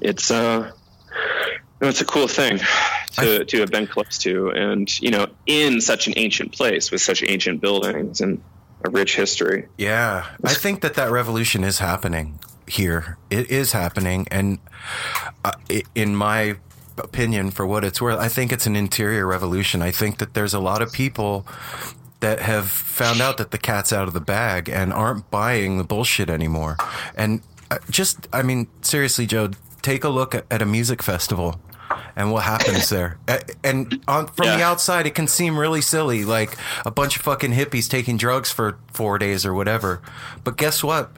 it's 0.01 0.29
uh, 0.29 0.71
it's 1.81 2.01
a 2.01 2.05
cool 2.05 2.27
thing 2.27 2.59
to 3.13 3.45
to 3.45 3.59
have 3.59 3.71
been 3.71 3.87
close 3.87 4.17
to, 4.19 4.49
and 4.49 5.01
you 5.01 5.11
know, 5.11 5.27
in 5.45 5.81
such 5.81 6.07
an 6.07 6.13
ancient 6.17 6.51
place 6.51 6.91
with 6.91 7.01
such 7.01 7.23
ancient 7.23 7.61
buildings 7.61 8.21
and 8.21 8.41
a 8.83 8.89
rich 8.89 9.15
history. 9.15 9.67
Yeah, 9.77 10.25
I 10.43 10.53
think 10.53 10.81
that 10.81 10.95
that 10.95 11.11
revolution 11.11 11.63
is 11.63 11.79
happening 11.79 12.39
here. 12.67 13.17
It 13.29 13.49
is 13.49 13.71
happening, 13.71 14.27
and 14.31 14.59
uh, 15.43 15.53
in 15.93 16.15
my 16.15 16.57
opinion, 16.97 17.51
for 17.51 17.65
what 17.65 17.83
it's 17.83 18.01
worth, 18.01 18.19
I 18.19 18.27
think 18.27 18.51
it's 18.51 18.65
an 18.65 18.75
interior 18.75 19.25
revolution. 19.25 19.81
I 19.81 19.91
think 19.91 20.17
that 20.17 20.33
there's 20.33 20.53
a 20.53 20.59
lot 20.59 20.81
of 20.81 20.91
people 20.91 21.45
that 22.25 22.41
have 22.41 22.71
found 22.71 23.21
out 23.21 23.37
that 23.37 23.51
the 23.51 23.57
cat's 23.59 23.93
out 23.93 24.07
of 24.07 24.15
the 24.15 24.19
bag 24.19 24.67
and 24.67 24.91
aren't 24.91 25.29
buying 25.29 25.77
the 25.77 25.83
bullshit 25.83 26.27
anymore. 26.27 26.75
And 27.15 27.41
uh, 27.69 27.77
just, 27.91 28.27
I 28.33 28.41
mean, 28.41 28.65
seriously, 28.81 29.27
Joe, 29.27 29.51
take 29.83 30.03
a 30.03 30.09
look 30.09 30.33
at, 30.33 30.43
at 30.49 30.59
a 30.59 30.65
music 30.65 31.03
festival 31.03 31.61
and 32.15 32.31
what 32.31 32.43
happens 32.43 32.89
there. 32.89 33.19
And 33.63 34.03
on, 34.07 34.25
from 34.25 34.47
the 34.47 34.63
outside, 34.63 35.05
it 35.05 35.13
can 35.13 35.27
seem 35.27 35.55
really 35.57 35.81
silly, 35.81 36.25
like 36.25 36.57
a 36.83 36.89
bunch 36.89 37.15
of 37.15 37.21
fucking 37.21 37.51
hippies 37.51 37.87
taking 37.87 38.17
drugs 38.17 38.51
for 38.51 38.79
four 38.91 39.19
days 39.19 39.45
or 39.45 39.53
whatever. 39.53 40.01
But 40.43 40.57
guess 40.57 40.83
what? 40.83 41.11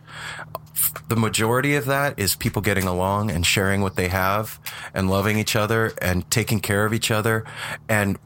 The 1.08 1.16
majority 1.16 1.76
of 1.76 1.86
that 1.86 2.20
is 2.20 2.36
people 2.36 2.62
getting 2.62 2.86
along 2.86 3.32
and 3.32 3.46
sharing 3.46 3.80
what 3.80 3.96
they 3.96 4.10
have 4.10 4.60
and 4.94 5.10
loving 5.10 5.38
each 5.38 5.56
other 5.56 5.94
and 6.02 6.30
taking 6.30 6.60
care 6.60 6.86
of 6.86 6.94
each 6.94 7.12
other 7.12 7.46
and 7.88 8.18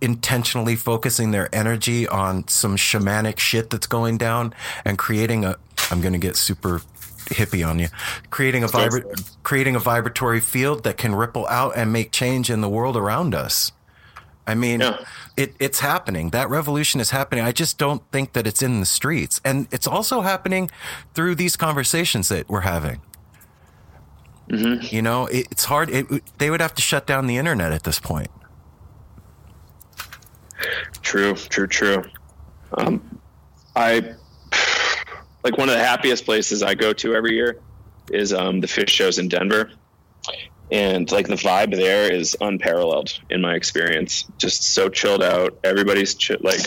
intentionally 0.00 0.76
focusing 0.76 1.30
their 1.30 1.52
energy 1.54 2.06
on 2.08 2.46
some 2.48 2.76
shamanic 2.76 3.38
shit 3.38 3.70
that's 3.70 3.86
going 3.86 4.18
down 4.18 4.54
and 4.84 4.98
creating 4.98 5.44
a 5.44 5.56
I'm 5.90 6.00
going 6.00 6.12
to 6.12 6.18
get 6.18 6.36
super 6.36 6.82
hippie 7.26 7.66
on 7.66 7.78
you 7.78 7.88
creating 8.30 8.64
a 8.64 8.66
vibra- 8.68 9.34
creating 9.42 9.76
a 9.76 9.78
vibratory 9.78 10.40
field 10.40 10.84
that 10.84 10.96
can 10.96 11.14
ripple 11.14 11.46
out 11.48 11.72
and 11.76 11.92
make 11.92 12.10
change 12.10 12.48
in 12.50 12.60
the 12.62 12.68
world 12.68 12.96
around 12.96 13.34
us 13.34 13.72
I 14.46 14.54
mean, 14.54 14.80
Yeah. 14.80 15.04
it, 15.36 15.54
it's 15.60 15.80
happening. 15.80 16.30
That 16.30 16.48
revolution 16.48 17.02
is 17.02 17.10
happening. 17.10 17.44
I 17.44 17.52
just 17.52 17.76
don't 17.76 18.02
think 18.10 18.32
that 18.32 18.46
it's 18.46 18.62
in 18.62 18.80
the 18.80 18.86
streets. 18.86 19.42
And 19.44 19.68
it's 19.70 19.86
also 19.86 20.22
happening 20.22 20.70
through 21.12 21.34
these 21.34 21.54
conversations 21.54 22.30
that 22.30 22.48
we're 22.48 22.62
having. 22.62 23.02
Mm-hmm. 24.48 24.94
You 24.94 25.02
know, 25.02 25.26
it, 25.26 25.48
it's 25.50 25.66
hard. 25.66 25.90
It, 25.90 26.06
they 26.38 26.48
would 26.48 26.62
have 26.62 26.74
to 26.76 26.82
shut 26.82 27.06
down 27.06 27.26
the 27.26 27.36
internet 27.36 27.72
at 27.72 27.82
this 27.82 28.00
point. 28.00 28.30
True, 31.02 31.34
true, 31.34 31.66
true. 31.66 32.04
Um, 32.72 33.20
I 33.74 34.14
like 35.44 35.56
one 35.56 35.68
of 35.68 35.74
the 35.74 35.82
happiest 35.84 36.24
places 36.24 36.62
I 36.62 36.74
go 36.74 36.92
to 36.94 37.14
every 37.14 37.34
year 37.34 37.60
is 38.10 38.32
um, 38.32 38.60
the 38.60 38.66
Phish 38.66 38.88
shows 38.88 39.18
in 39.18 39.28
Denver, 39.28 39.70
and 40.70 41.10
like 41.10 41.28
the 41.28 41.36
vibe 41.36 41.74
there 41.74 42.12
is 42.12 42.36
unparalleled 42.40 43.18
in 43.30 43.40
my 43.40 43.54
experience. 43.54 44.24
Just 44.38 44.62
so 44.62 44.88
chilled 44.88 45.22
out. 45.22 45.58
Everybody's 45.64 46.14
chi- 46.14 46.36
like 46.40 46.60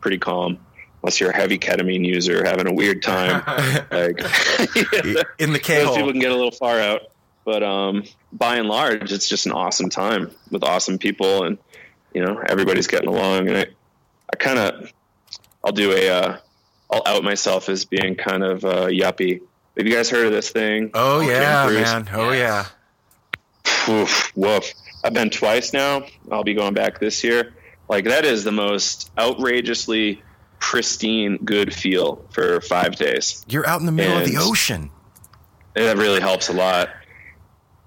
pretty 0.00 0.18
calm. 0.18 0.58
Unless 1.02 1.20
you're 1.20 1.30
a 1.30 1.36
heavy 1.36 1.58
ketamine 1.58 2.04
user 2.04 2.44
having 2.44 2.66
a 2.66 2.72
weird 2.72 3.02
time, 3.02 3.42
like 3.92 4.18
in 5.38 5.52
the 5.52 5.58
those 5.58 5.58
K-hole. 5.60 5.94
people 5.94 6.10
can 6.10 6.20
get 6.20 6.32
a 6.32 6.34
little 6.36 6.50
far 6.50 6.80
out. 6.80 7.02
But 7.44 7.62
um, 7.62 8.02
by 8.32 8.56
and 8.56 8.66
large, 8.66 9.12
it's 9.12 9.28
just 9.28 9.46
an 9.46 9.52
awesome 9.52 9.88
time 9.88 10.32
with 10.50 10.64
awesome 10.64 10.98
people, 10.98 11.44
and 11.44 11.58
you 12.16 12.24
know 12.24 12.42
everybody's 12.48 12.86
getting 12.86 13.10
along. 13.10 13.48
And 13.48 13.58
I, 13.58 13.66
I 14.32 14.36
kind 14.36 14.58
of, 14.58 14.90
I'll 15.62 15.72
do 15.72 15.92
a, 15.92 16.08
uh, 16.08 16.38
I'll 16.90 17.02
out 17.04 17.22
myself 17.22 17.68
as 17.68 17.84
being 17.84 18.14
kind 18.16 18.42
of 18.42 18.64
uh, 18.64 18.86
yuppie. 18.86 19.42
Have 19.76 19.86
you 19.86 19.94
guys 19.94 20.08
heard 20.08 20.24
of 20.24 20.32
this 20.32 20.48
thing? 20.48 20.92
Oh 20.94 21.20
yeah, 21.20 21.66
Cruise? 21.66 21.82
man. 21.82 22.08
Oh 22.14 22.32
yeah. 22.32 22.68
Oof, 23.86 24.34
woof. 24.34 24.72
I've 25.04 25.12
been 25.12 25.28
twice 25.28 25.74
now. 25.74 26.06
I'll 26.32 26.42
be 26.42 26.54
going 26.54 26.72
back 26.72 27.00
this 27.00 27.22
year. 27.22 27.54
Like 27.86 28.06
that 28.06 28.24
is 28.24 28.44
the 28.44 28.52
most 28.52 29.12
outrageously 29.18 30.22
pristine 30.58 31.36
good 31.44 31.74
feel 31.74 32.24
for 32.30 32.62
five 32.62 32.96
days. 32.96 33.44
You're 33.46 33.68
out 33.68 33.80
in 33.80 33.86
the 33.86 33.92
middle 33.92 34.16
of 34.16 34.24
the 34.24 34.38
ocean. 34.38 34.90
That 35.74 35.98
really 35.98 36.20
helps 36.20 36.48
a 36.48 36.54
lot. 36.54 36.88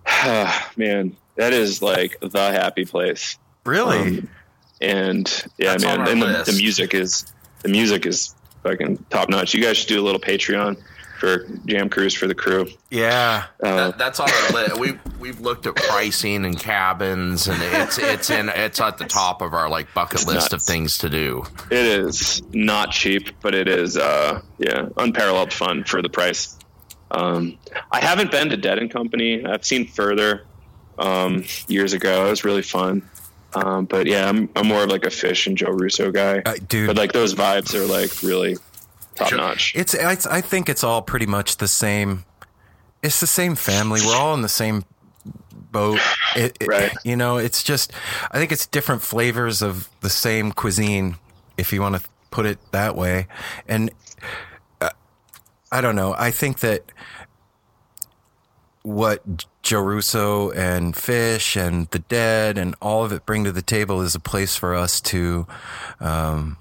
Man, 0.77 1.17
that 1.35 1.51
is 1.51 1.81
like 1.81 2.17
the 2.21 2.51
happy 2.51 2.85
place. 2.85 3.39
Really? 3.65 4.19
Um, 4.19 4.29
and 4.81 5.43
yeah, 5.57 5.71
That's 5.71 5.83
on 5.85 5.99
man, 5.99 6.07
and 6.09 6.21
the, 6.21 6.43
the 6.51 6.57
music 6.57 6.93
is 6.93 7.25
the 7.63 7.69
music 7.69 8.05
is 8.05 8.33
fucking 8.63 9.05
top 9.09 9.29
notch. 9.29 9.53
You 9.53 9.61
guys 9.61 9.77
should 9.77 9.89
do 9.89 10.01
a 10.01 10.05
little 10.05 10.21
Patreon 10.21 10.81
for 11.19 11.45
Jam 11.65 11.89
Cruise 11.89 12.13
for 12.13 12.27
the 12.27 12.33
crew. 12.35 12.67
Yeah. 12.89 13.45
Uh, 13.61 13.75
That, 13.89 13.97
that's 13.97 14.19
on 14.21 14.29
our 14.29 14.51
list. 14.53 14.79
We've 14.79 14.99
we've 15.19 15.39
looked 15.41 15.65
at 15.67 15.75
pricing 15.75 16.45
and 16.45 16.57
cabins, 16.57 17.47
and 17.49 17.61
it's 17.61 17.97
it's 17.99 18.29
in 18.29 18.47
it's 18.47 18.79
at 18.79 18.97
the 18.97 19.03
top 19.05 19.41
of 19.41 19.53
our 19.53 19.69
like 19.69 19.93
bucket 19.93 20.21
It's 20.21 20.27
list 20.27 20.53
of 20.53 20.61
things 20.63 20.97
to 20.99 21.09
do. 21.09 21.43
It 21.69 21.85
is 21.85 22.41
not 22.53 22.91
cheap, 22.91 23.31
but 23.41 23.53
it 23.53 23.67
is 23.67 23.97
uh 23.97 24.41
yeah, 24.59 24.87
unparalleled 24.95 25.51
fun 25.51 25.83
for 25.83 26.01
the 26.01 26.09
price. 26.09 26.55
Um 27.11 27.57
I 27.91 27.99
haven't 27.99 28.31
been 28.31 28.49
to 28.49 28.57
Dead 28.57 28.77
and 28.79 28.89
Company. 28.89 29.45
I've 29.45 29.65
seen 29.65 29.87
Furthur 29.87 30.45
um 30.97 31.43
years 31.67 31.91
ago. 31.91 32.27
It 32.27 32.29
was 32.29 32.45
really 32.45 32.61
fun. 32.61 33.01
Um 33.53 33.85
but 33.85 34.05
yeah, 34.07 34.27
I'm 34.29 34.49
I'm 34.55 34.67
more 34.67 34.83
of 34.83 34.89
like 34.89 35.05
a 35.05 35.09
Phish 35.09 35.47
and 35.47 35.57
Joe 35.57 35.71
Russo 35.71 36.11
guy. 36.11 36.41
Uh, 36.45 36.55
dude. 36.67 36.87
But 36.87 36.97
like 36.97 37.11
those 37.13 37.33
vibes 37.35 37.73
are 37.73 37.85
like 37.85 38.21
really 38.23 38.57
top 39.15 39.31
notch. 39.33 39.73
It's, 39.75 39.93
it's 39.93 40.25
I 40.27 40.41
think 40.41 40.69
it's 40.69 40.83
all 40.83 41.01
pretty 41.01 41.25
much 41.25 41.57
the 41.57 41.67
same. 41.67 42.25
It's 43.01 43.19
the 43.19 43.27
same 43.27 43.55
family. 43.55 44.01
We're 44.05 44.15
all 44.15 44.33
in 44.33 44.41
the 44.41 44.49
same 44.49 44.83
boat. 45.71 45.99
It, 46.35 46.57
it- 46.59 46.67
Right. 46.67 46.93
You 47.03 47.15
know, 47.15 47.37
it's 47.37 47.63
just 47.63 47.91
I 48.31 48.37
think 48.37 48.51
it's 48.51 48.65
different 48.67 49.01
flavors 49.01 49.61
of 49.61 49.89
the 50.01 50.09
same 50.09 50.51
cuisine, 50.51 51.15
if 51.57 51.71
you 51.73 51.81
want 51.81 51.95
to 51.95 52.01
put 52.31 52.45
it 52.45 52.59
that 52.71 52.95
way. 52.95 53.27
And 53.67 53.89
uh, 54.81 54.89
I 55.71 55.81
don't 55.81 55.95
know. 55.95 56.13
I 56.17 56.29
think 56.31 56.59
that 56.59 56.83
what 58.83 59.45
Joe 59.61 59.81
Russo 59.81 60.51
and 60.51 60.93
Phish 60.93 61.59
and 61.59 61.87
the 61.91 61.99
Dead 61.99 62.57
and 62.57 62.75
all 62.81 63.03
of 63.03 63.11
it 63.11 63.25
bring 63.25 63.43
to 63.43 63.51
the 63.51 63.61
table 63.61 64.01
is 64.01 64.15
a 64.15 64.19
place 64.19 64.55
for 64.55 64.73
us 64.73 65.01
to 65.01 65.47
um, 65.99 66.57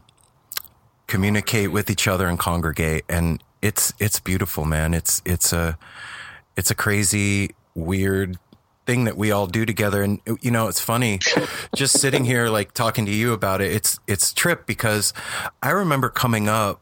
communicate 1.06 1.72
with 1.72 1.90
each 1.90 2.08
other 2.08 2.28
and 2.28 2.38
congregate. 2.38 3.04
And 3.08 3.42
it's 3.62 3.92
it's 3.98 4.20
beautiful 4.20 4.64
man. 4.64 4.94
It's 4.94 5.22
it's 5.24 5.52
a 5.52 5.78
it's 6.56 6.70
a 6.70 6.74
crazy 6.74 7.54
weird 7.74 8.38
thing 8.84 9.04
that 9.04 9.16
we 9.16 9.30
all 9.30 9.46
do 9.46 9.64
together. 9.64 10.02
And 10.02 10.20
you 10.40 10.50
know 10.50 10.68
it's 10.68 10.80
funny 10.80 11.20
just 11.74 12.00
sitting 12.00 12.24
here 12.24 12.48
like 12.48 12.72
talking 12.72 13.06
to 13.06 13.12
you 13.12 13.32
about 13.32 13.60
it 13.60 13.72
it's 13.72 14.00
it's 14.06 14.32
trip 14.32 14.66
because 14.66 15.12
i 15.62 15.70
remember 15.70 16.08
coming 16.08 16.48
up 16.48 16.80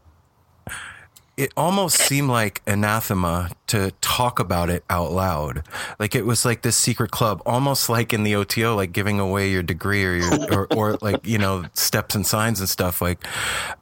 it 1.37 1.53
almost 1.57 1.99
seemed 1.99 2.29
like 2.31 2.63
anathema 2.67 3.51
to 3.67 3.91
talk 4.01 4.39
about 4.39 4.71
it 4.71 4.85
out 4.89 5.13
loud. 5.13 5.63
Like 5.99 6.15
it 6.15 6.25
was 6.25 6.45
like 6.47 6.63
this 6.63 6.77
secret 6.77 7.11
club, 7.11 7.43
almost 7.45 7.89
like 7.91 8.13
in 8.15 8.23
the 8.23 8.35
OTO, 8.35 8.75
like 8.75 8.93
giving 8.93 9.21
away 9.21 9.51
your 9.51 9.63
degree 9.63 10.05
or 10.05 10.15
your, 10.15 10.53
or, 10.53 10.67
or 10.75 10.99
like, 11.03 11.27
you 11.27 11.37
know, 11.37 11.67
steps 11.75 12.15
and 12.15 12.27
signs 12.27 12.59
and 12.61 12.69
stuff. 12.69 13.03
Like 13.03 13.23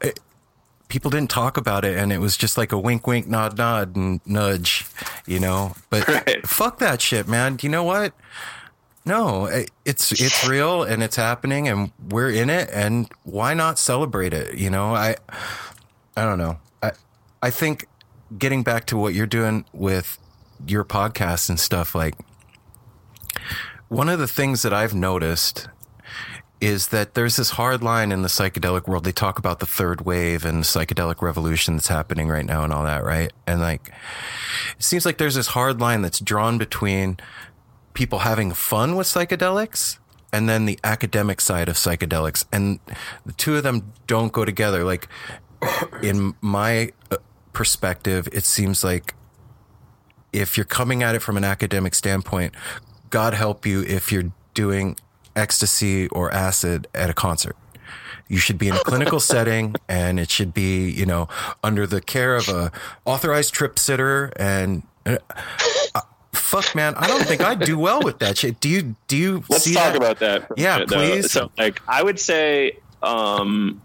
it, 0.01 0.19
people 0.89 1.13
didn't 1.13 1.31
talk 1.31 1.57
about 1.57 1.85
it 1.85 1.97
and 1.97 2.13
it 2.13 2.19
was 2.19 2.37
just 2.37 2.59
like 2.59 2.73
a 2.73 2.79
wink, 2.79 3.07
wink, 3.07 3.29
nod, 3.29 3.57
nod 3.57 3.95
and 3.95 4.21
nudge, 4.27 4.85
you 5.25 5.39
know, 5.39 5.75
but 5.91 6.09
Right. 6.09 6.45
fuck 6.47 6.79
that 6.81 7.01
shit, 7.01 7.29
man. 7.29 7.59
You 7.63 7.69
know 7.69 7.85
what? 7.85 8.15
No, 9.07 9.47
it's 9.85 10.13
it's 10.13 10.49
real 10.49 10.83
and 10.83 11.03
it's 11.03 11.17
happening 11.17 11.69
and 11.69 11.93
we're 12.09 12.31
in 12.31 12.49
it 12.49 12.71
and 12.73 13.07
why 13.23 13.53
not 13.55 13.79
celebrate 13.79 14.33
it? 14.33 14.55
You 14.57 14.71
know, 14.71 14.95
I 14.95 15.17
I 16.17 16.25
don't 16.25 16.39
know. 16.39 16.59
I 17.45 17.51
think 17.51 17.87
getting 18.39 18.62
back 18.62 18.87
to 18.87 18.97
what 18.97 19.12
you're 19.12 19.27
doing 19.27 19.66
with 19.75 20.16
your 20.66 20.83
podcast 20.83 21.51
and 21.51 21.61
stuff 21.61 21.95
like 21.95 22.15
one 23.89 24.09
of 24.09 24.19
the 24.19 24.27
things 24.27 24.62
that 24.62 24.73
I've 24.73 24.95
noticed 24.95 25.69
is 26.59 26.89
that 26.89 27.12
there's 27.12 27.37
this 27.37 27.51
hard 27.51 27.83
line 27.83 28.12
in 28.12 28.23
the 28.23 28.29
psychedelic 28.29 28.89
world. 28.89 29.05
They 29.05 29.12
talk 29.12 29.39
about 29.39 29.59
the 29.59 29.66
third 29.66 30.07
wave 30.07 30.47
and 30.47 30.65
psychedelic 30.65 31.21
revolution 31.21 31.77
that's 31.77 31.89
happening 31.89 32.29
right 32.29 32.47
now 32.47 32.65
and 32.65 32.73
all 32.73 32.85
that, 32.85 33.05
right? 33.05 33.31
And 33.47 33.61
like 33.61 33.89
it 34.79 34.83
seems 34.83 35.05
like 35.05 35.19
there's 35.19 35.35
this 35.35 35.49
hard 35.49 35.83
line 35.83 36.01
that's 36.01 36.21
drawn 36.21 36.57
between 36.57 37.19
people 37.93 38.21
having 38.21 38.53
fun 38.53 38.97
with 38.97 39.07
psychedelics 39.07 39.99
and 40.33 40.49
then 40.49 40.65
the 40.65 40.79
academic 40.83 41.43
side 41.43 41.69
of 41.69 41.77
psychedelics 41.77 42.47
and 42.51 42.81
the 43.27 43.35
two 43.35 43.55
of 43.55 43.65
them 43.65 43.93
don't 44.07 44.33
go 44.33 44.47
together 44.47 44.83
like 44.83 45.09
in 46.03 46.35
my 46.41 46.91
perspective 47.55 48.29
it 48.33 48.45
seems 48.45 48.85
like 48.85 49.15
if 50.33 50.57
you're 50.57 50.65
coming 50.67 51.03
at 51.03 51.15
it 51.15 51.21
from 51.21 51.37
an 51.37 51.45
academic 51.45 51.95
standpoint 51.95 52.53
god 53.11 53.33
help 53.35 53.65
you 53.65 53.83
if 53.85 54.11
you're 54.13 54.33
doing 54.53 54.97
ecstasy 55.37 56.09
or 56.09 56.31
acid 56.33 56.87
at 56.95 57.09
a 57.09 57.15
concert 57.15 57.57
you 58.29 58.39
should 58.39 58.59
be 58.59 58.69
in 58.69 58.75
a 58.75 58.81
clinical 58.81 59.21
setting 59.33 59.75
and 59.89 60.19
it 60.21 60.31
should 60.31 60.53
be 60.53 60.91
you 60.91 61.07
know 61.07 61.29
under 61.63 61.87
the 61.87 62.01
care 62.01 62.37
of 62.37 62.49
a 62.49 62.71
authorized 63.05 63.55
trip 63.55 63.79
sitter 63.79 64.33
and 64.37 64.83
uh, 65.07 65.17
fuck 66.33 66.75
man 66.75 66.95
i 66.97 67.07
don't 67.07 67.25
think 67.25 67.41
i'd 67.43 67.61
do 67.61 67.79
well 67.79 68.01
with 68.03 68.19
that 68.19 68.37
shit 68.39 68.59
do 68.61 68.69
you 68.69 68.97
do 69.09 69.17
you 69.17 69.43
Let's 69.49 69.65
see 69.65 69.75
talk 69.75 69.93
that? 69.93 69.97
about 69.97 70.19
that. 70.19 70.49
for 70.49 70.55
a 70.55 70.61
Yeah, 70.61 70.75
minute, 70.75 70.89
though. 70.89 70.97
please. 70.97 71.31
So, 71.33 71.51
like, 71.59 71.81
I 71.87 72.03
would 72.03 72.19
say, 72.19 72.79
um, 73.03 73.81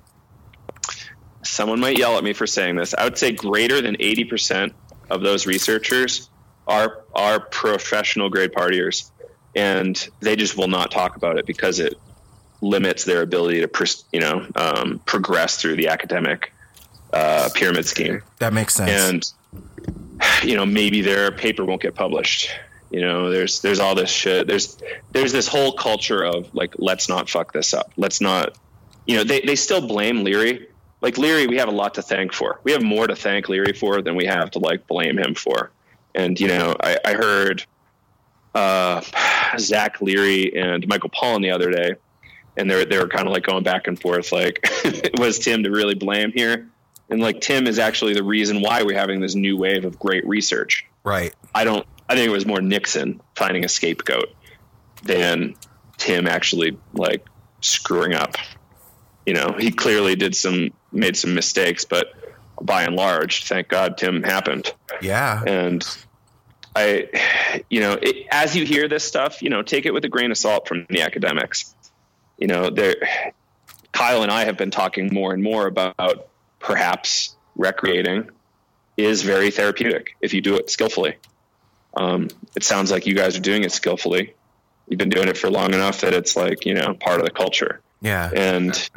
someone 1.49 1.79
might 1.79 1.97
yell 1.97 2.17
at 2.17 2.23
me 2.23 2.33
for 2.33 2.47
saying 2.47 2.75
this. 2.75 2.93
I 2.93 3.03
would 3.03 3.17
say 3.17 3.31
greater 3.31 3.81
than 3.81 3.97
eighty 3.99 4.23
percent 4.23 4.73
of 5.09 5.21
those 5.21 5.45
researchers 5.45 6.29
are 6.67 7.03
are 7.13 7.39
professional 7.39 8.29
grade 8.29 8.51
partiers, 8.53 9.09
and 9.55 10.09
they 10.19 10.35
just 10.35 10.57
will 10.57 10.67
not 10.67 10.91
talk 10.91 11.15
about 11.15 11.37
it 11.37 11.45
because 11.45 11.79
it 11.79 11.95
limits 12.61 13.05
their 13.05 13.21
ability 13.21 13.61
to, 13.61 13.67
pers- 13.69 14.03
you 14.11 14.19
know, 14.19 14.45
um, 14.55 14.99
progress 15.05 15.57
through 15.57 15.77
the 15.77 15.87
academic 15.87 16.51
uh, 17.13 17.49
pyramid 17.55 17.85
scheme. 17.85 18.21
That 18.39 18.53
makes 18.53 18.73
sense. 18.75 18.91
And 18.91 19.33
you 20.43 20.55
know 20.55 20.65
maybe 20.65 21.01
their 21.01 21.31
paper 21.31 21.65
won't 21.65 21.81
get 21.81 21.95
published. 21.95 22.49
You 22.91 23.01
know 23.01 23.29
there's 23.29 23.61
there's 23.61 23.79
all 23.79 23.95
this 23.95 24.09
shit. 24.09 24.47
There's 24.47 24.77
there's 25.11 25.31
this 25.31 25.47
whole 25.47 25.73
culture 25.73 26.23
of 26.23 26.53
like 26.53 26.75
let's 26.77 27.09
not 27.09 27.29
fuck 27.29 27.53
this 27.53 27.73
up. 27.73 27.91
Let's 27.97 28.21
not 28.21 28.57
you 29.05 29.17
know 29.17 29.23
they, 29.23 29.41
they 29.41 29.55
still 29.55 29.85
blame 29.85 30.23
leary 30.23 30.68
like 31.01 31.17
leary 31.17 31.47
we 31.47 31.57
have 31.57 31.69
a 31.69 31.71
lot 31.71 31.95
to 31.95 32.01
thank 32.01 32.33
for. 32.33 32.59
We 32.63 32.71
have 32.71 32.83
more 32.83 33.07
to 33.07 33.15
thank 33.15 33.49
leary 33.49 33.73
for 33.73 34.01
than 34.01 34.15
we 34.15 34.25
have 34.25 34.51
to 34.51 34.59
like 34.59 34.87
blame 34.87 35.17
him 35.17 35.35
for. 35.35 35.71
And 36.15 36.39
you 36.39 36.47
know 36.47 36.75
i, 36.81 36.97
I 37.05 37.13
heard 37.13 37.65
uh, 38.55 39.01
zach 39.59 40.01
leary 40.01 40.55
and 40.57 40.87
michael 40.87 41.09
pollan 41.11 41.41
the 41.41 41.51
other 41.51 41.69
day 41.71 41.93
and 42.57 42.69
they're 42.69 42.85
they 42.85 42.97
were 42.97 43.07
kind 43.07 43.25
of 43.25 43.33
like 43.33 43.43
going 43.43 43.63
back 43.63 43.87
and 43.87 43.99
forth 43.99 44.31
like 44.31 44.67
was 45.17 45.39
tim 45.39 45.63
to 45.63 45.71
really 45.71 45.95
blame 45.95 46.31
here? 46.31 46.67
And 47.09 47.21
like 47.21 47.41
tim 47.41 47.65
is 47.65 47.79
actually 47.79 48.13
the 48.13 48.23
reason 48.23 48.61
why 48.61 48.83
we're 48.83 48.97
having 48.97 49.19
this 49.21 49.33
new 49.33 49.57
wave 49.57 49.85
of 49.85 49.97
great 49.97 50.27
research. 50.27 50.85
Right. 51.03 51.33
I 51.55 51.63
don't 51.63 51.85
i 52.09 52.15
think 52.15 52.27
it 52.27 52.31
was 52.31 52.45
more 52.45 52.61
nixon 52.61 53.21
finding 53.35 53.63
a 53.63 53.69
scapegoat 53.69 54.29
than 55.03 55.55
tim 55.97 56.27
actually 56.27 56.77
like 56.93 57.25
screwing 57.61 58.13
up 58.13 58.35
you 59.29 59.35
know 59.35 59.55
he 59.59 59.69
clearly 59.69 60.15
did 60.15 60.35
some 60.35 60.71
made 60.91 61.15
some 61.15 61.35
mistakes 61.35 61.85
but 61.85 62.07
by 62.59 62.81
and 62.81 62.95
large 62.95 63.45
thank 63.45 63.67
god 63.67 63.95
tim 63.95 64.23
happened 64.23 64.73
yeah 65.03 65.43
and 65.45 65.87
I, 66.75 67.09
you 67.69 67.79
know, 67.81 67.97
it, 67.99 68.27
as 68.31 68.55
you 68.55 68.63
hear 68.63 68.87
this 68.87 69.03
stuff, 69.03 69.41
you 69.41 69.49
know, 69.49 69.63
take 69.63 69.87
it 69.87 69.93
with 69.93 70.05
a 70.05 70.07
grain 70.07 70.29
of 70.29 70.37
salt 70.37 70.67
from 70.67 70.85
the 70.87 71.01
academics. 71.01 71.75
You 72.37 72.45
know, 72.45 72.69
there, 72.69 72.95
Kyle 73.91 74.21
and 74.21 74.31
I 74.31 74.45
have 74.45 74.55
been 74.55 74.69
talking 74.69 75.09
more 75.11 75.33
and 75.33 75.41
more 75.41 75.65
about 75.65 76.29
perhaps 76.59 77.35
recreating 77.55 78.29
is 78.95 79.23
very 79.23 79.49
therapeutic 79.49 80.15
if 80.21 80.33
you 80.33 80.41
do 80.41 80.55
it 80.57 80.69
skillfully. 80.69 81.17
Um, 81.97 82.29
it 82.55 82.63
sounds 82.63 82.91
like 82.91 83.07
you 83.07 83.15
guys 83.15 83.35
are 83.35 83.41
doing 83.41 83.63
it 83.63 83.71
skillfully. 83.71 84.35
You've 84.87 84.99
been 84.99 85.09
doing 85.09 85.27
it 85.27 85.37
for 85.37 85.49
long 85.49 85.73
enough 85.73 86.01
that 86.01 86.13
it's 86.13 86.35
like 86.35 86.65
you 86.65 86.75
know 86.75 86.93
part 86.93 87.19
of 87.19 87.25
the 87.25 87.31
culture. 87.31 87.81
Yeah. 88.01 88.31
And 88.33 88.89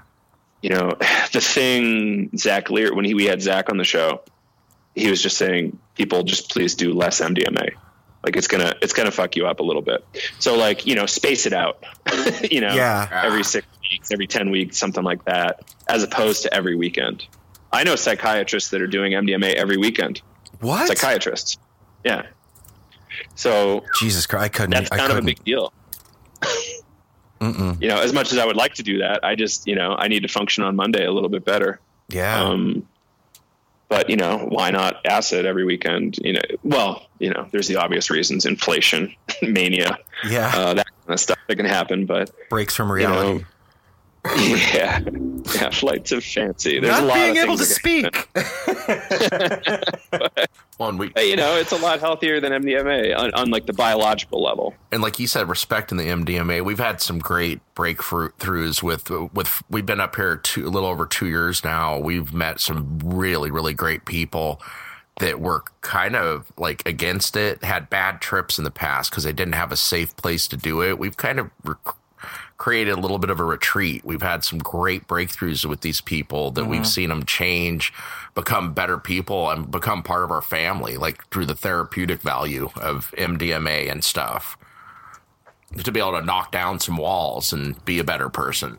you 0.62 0.70
know 0.70 0.96
the 1.32 1.40
thing 1.40 2.30
Zach 2.36 2.70
Lear 2.70 2.94
when 2.94 3.04
he, 3.04 3.14
we 3.14 3.24
had 3.26 3.42
Zach 3.42 3.68
on 3.68 3.76
the 3.76 3.84
show, 3.84 4.22
he 4.94 5.10
was 5.10 5.22
just 5.22 5.36
saying 5.36 5.78
people 5.94 6.22
just 6.22 6.50
please 6.50 6.74
do 6.74 6.92
less 6.92 7.20
MDMA. 7.20 7.70
Like 8.24 8.36
it's 8.36 8.46
gonna 8.46 8.74
it's 8.80 8.92
gonna 8.92 9.10
fuck 9.10 9.34
you 9.36 9.46
up 9.46 9.58
a 9.60 9.62
little 9.64 9.82
bit. 9.82 10.04
So 10.38 10.56
like 10.56 10.86
you 10.86 10.94
know 10.94 11.06
space 11.06 11.44
it 11.46 11.52
out. 11.52 11.82
you 12.50 12.60
know 12.60 12.74
Yeah. 12.74 13.08
every 13.24 13.42
six 13.44 13.66
weeks, 13.90 14.12
every 14.12 14.26
ten 14.28 14.50
weeks, 14.50 14.78
something 14.78 15.02
like 15.02 15.24
that, 15.24 15.64
as 15.88 16.02
opposed 16.04 16.42
to 16.44 16.54
every 16.54 16.76
weekend. 16.76 17.26
I 17.72 17.84
know 17.84 17.96
psychiatrists 17.96 18.70
that 18.70 18.80
are 18.82 18.86
doing 18.86 19.12
MDMA 19.12 19.54
every 19.54 19.76
weekend. 19.76 20.22
What? 20.60 20.86
Psychiatrists. 20.86 21.58
Yeah. 22.04 22.26
So 23.34 23.84
Jesus 23.98 24.26
Christ, 24.26 24.44
I 24.44 24.48
couldn't. 24.48 24.70
that's 24.70 24.90
I 24.92 24.98
kind 24.98 25.10
of 25.12 25.18
a 25.18 25.22
big 25.22 25.42
deal. 25.44 25.72
Mm-mm. 27.42 27.82
You 27.82 27.88
know, 27.88 28.00
as 28.00 28.12
much 28.12 28.32
as 28.32 28.38
I 28.38 28.46
would 28.46 28.56
like 28.56 28.74
to 28.74 28.84
do 28.84 28.98
that, 28.98 29.24
I 29.24 29.34
just, 29.34 29.66
you 29.66 29.74
know, 29.74 29.96
I 29.98 30.06
need 30.06 30.20
to 30.20 30.28
function 30.28 30.62
on 30.62 30.76
Monday 30.76 31.04
a 31.04 31.10
little 31.10 31.28
bit 31.28 31.44
better. 31.44 31.80
Yeah. 32.08 32.44
Um, 32.44 32.86
but 33.88 34.08
you 34.08 34.16
know, 34.16 34.38
why 34.38 34.70
not 34.70 35.04
acid 35.04 35.44
every 35.44 35.64
weekend? 35.64 36.18
You 36.22 36.34
know, 36.34 36.40
well, 36.62 37.06
you 37.18 37.28
know, 37.30 37.46
there's 37.50 37.68
the 37.68 37.76
obvious 37.76 38.08
reasons: 38.08 38.46
inflation, 38.46 39.14
mania, 39.42 39.98
yeah. 40.26 40.50
uh, 40.54 40.74
that 40.74 40.86
kind 40.86 41.14
of 41.14 41.20
stuff 41.20 41.38
that 41.46 41.56
can 41.56 41.66
happen. 41.66 42.06
But 42.06 42.30
Breaks 42.48 42.74
from 42.74 42.88
you 42.88 42.94
reality. 42.94 43.38
know, 43.40 43.44
yeah, 44.24 45.00
yeah, 45.54 45.70
flights 45.70 46.12
of 46.12 46.22
fancy. 46.24 46.78
There's 46.78 46.92
Not 46.92 47.02
a 47.02 47.06
lot 47.06 47.14
being 47.14 47.38
of 47.38 47.44
able 47.44 47.56
to 47.56 47.64
things 47.64 48.02
that 48.04 49.86
speak. 50.22 50.58
One 50.78 50.96
week. 50.96 51.18
You 51.18 51.36
know, 51.36 51.56
it's 51.56 51.72
a 51.72 51.76
lot 51.76 51.98
healthier 52.00 52.40
than 52.40 52.52
MDMA 52.52 53.16
on, 53.16 53.34
on 53.34 53.50
like 53.50 53.66
the 53.66 53.72
biological 53.72 54.42
level. 54.42 54.74
and 54.92 55.02
like 55.02 55.18
you 55.18 55.26
said, 55.26 55.48
respecting 55.48 55.98
the 55.98 56.06
MDMA, 56.06 56.64
we've 56.64 56.78
had 56.78 57.00
some 57.00 57.18
great 57.18 57.60
breakthroughs 57.74 58.82
with 58.82 59.10
with. 59.32 59.62
We've 59.68 59.86
been 59.86 60.00
up 60.00 60.14
here 60.16 60.36
two, 60.36 60.66
a 60.66 60.70
little 60.70 60.88
over 60.88 61.04
two 61.06 61.26
years 61.26 61.64
now. 61.64 61.98
We've 61.98 62.32
met 62.32 62.60
some 62.60 63.00
really 63.04 63.50
really 63.50 63.74
great 63.74 64.04
people 64.04 64.62
that 65.18 65.40
were 65.40 65.62
kind 65.82 66.16
of 66.16 66.50
like 66.56 66.82
against 66.86 67.36
it, 67.36 67.62
had 67.62 67.90
bad 67.90 68.20
trips 68.20 68.56
in 68.58 68.64
the 68.64 68.70
past 68.70 69.10
because 69.10 69.24
they 69.24 69.32
didn't 69.32 69.54
have 69.54 69.70
a 69.72 69.76
safe 69.76 70.16
place 70.16 70.48
to 70.48 70.56
do 70.56 70.82
it. 70.82 70.98
We've 70.98 71.16
kind 71.16 71.38
of 71.38 71.50
rec- 71.64 71.96
created 72.62 72.92
a 72.92 73.00
little 73.00 73.18
bit 73.18 73.28
of 73.28 73.40
a 73.40 73.44
retreat. 73.44 74.04
We've 74.04 74.22
had 74.22 74.44
some 74.44 74.60
great 74.60 75.08
breakthroughs 75.08 75.64
with 75.64 75.80
these 75.80 76.00
people 76.00 76.52
that 76.52 76.66
we've 76.66 76.82
Mhm. 76.82 76.86
seen 76.86 77.08
them 77.08 77.24
change, 77.24 77.92
become 78.36 78.72
better 78.72 78.98
people, 78.98 79.50
and 79.50 79.68
become 79.68 80.04
part 80.04 80.22
of 80.22 80.30
our 80.30 80.40
family, 80.40 80.96
like 80.96 81.28
through 81.30 81.46
the 81.46 81.56
therapeutic 81.56 82.22
value 82.22 82.70
of 82.80 83.12
MDMA 83.18 83.88
and 83.88 84.04
stuff. 84.04 84.56
To 85.76 85.90
be 85.90 85.98
able 85.98 86.12
to 86.12 86.24
knock 86.24 86.52
down 86.52 86.78
some 86.78 86.96
walls 86.96 87.52
and 87.52 87.84
be 87.84 87.98
a 87.98 88.04
better 88.04 88.28
person. 88.28 88.76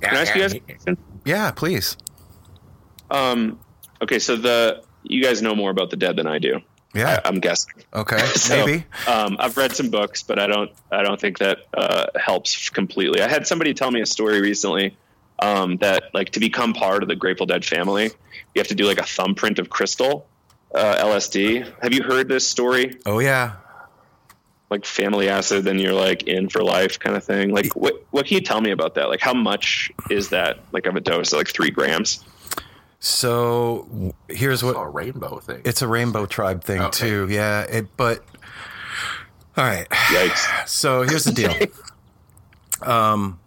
Can 0.00 0.16
I 0.16 0.22
ask 0.22 0.34
you 0.34 0.40
guys 0.40 0.54
a 0.54 0.58
question? 0.58 0.96
Yeah, 1.24 1.52
please. 1.52 1.96
Um, 3.12 3.60
okay, 4.02 4.18
so 4.18 4.34
the 4.34 4.82
you 5.04 5.22
guys 5.22 5.40
know 5.40 5.54
more 5.54 5.70
about 5.70 5.90
the 5.90 5.96
dead 5.96 6.16
than 6.16 6.26
I 6.26 6.40
do. 6.40 6.60
Yeah, 6.94 7.20
I, 7.24 7.28
am 7.28 7.40
guessing. 7.40 7.74
Okay, 7.92 8.18
So, 8.34 8.64
maybe. 8.64 8.84
Um, 9.06 9.36
I've 9.38 9.56
read 9.56 9.72
some 9.72 9.90
books, 9.90 10.22
but 10.22 10.38
I 10.38 10.46
don't. 10.46 10.70
I 10.90 11.02
don't 11.02 11.20
think 11.20 11.38
that 11.38 11.58
uh, 11.74 12.06
helps 12.16 12.70
completely. 12.70 13.20
I 13.20 13.28
had 13.28 13.46
somebody 13.46 13.74
tell 13.74 13.90
me 13.90 14.00
a 14.00 14.06
story 14.06 14.40
recently 14.40 14.96
um, 15.38 15.76
that, 15.78 16.04
like, 16.14 16.30
to 16.30 16.40
become 16.40 16.72
part 16.72 17.02
of 17.02 17.08
the 17.08 17.16
Grateful 17.16 17.46
Dead 17.46 17.64
family, 17.64 18.04
you 18.04 18.60
have 18.60 18.68
to 18.68 18.74
do 18.74 18.86
like 18.86 18.98
a 18.98 19.04
thumbprint 19.04 19.58
of 19.58 19.68
crystal 19.68 20.26
uh, 20.74 21.04
LSD. 21.04 21.70
Have 21.82 21.92
you 21.92 22.02
heard 22.02 22.28
this 22.28 22.46
story? 22.46 22.98
Oh 23.06 23.18
yeah. 23.18 23.56
Like 24.70 24.84
family 24.84 25.28
acid, 25.28 25.64
then 25.64 25.78
you're 25.78 25.94
like 25.94 26.24
in 26.24 26.48
for 26.48 26.62
life, 26.62 26.98
kind 26.98 27.16
of 27.16 27.24
thing. 27.24 27.50
Like, 27.50 27.74
what 27.74 28.04
what 28.10 28.26
can 28.26 28.34
you 28.34 28.40
tell 28.42 28.60
me 28.60 28.70
about 28.70 28.94
that? 28.96 29.08
Like, 29.08 29.20
how 29.20 29.32
much 29.32 29.90
is 30.10 30.30
that? 30.30 30.58
Like, 30.72 30.86
of 30.86 30.96
a 30.96 31.00
dose? 31.00 31.32
Like 31.32 31.48
three 31.48 31.70
grams? 31.70 32.22
So 33.00 34.14
here's 34.28 34.62
what 34.64 34.74
a 34.76 34.86
rainbow 34.88 35.38
thing. 35.38 35.62
It's 35.64 35.82
a 35.82 35.88
rainbow 35.88 36.26
tribe 36.26 36.64
thing 36.64 36.80
Okay. 36.80 36.90
too. 37.08 37.28
Yeah, 37.30 37.62
it, 37.62 37.96
but 37.96 38.24
all 39.56 39.64
right. 39.64 39.88
Yikes. 39.88 40.66
So 40.68 41.02
here's 41.02 41.24
the 41.24 41.32
deal. 41.32 41.54
um, 42.82 43.38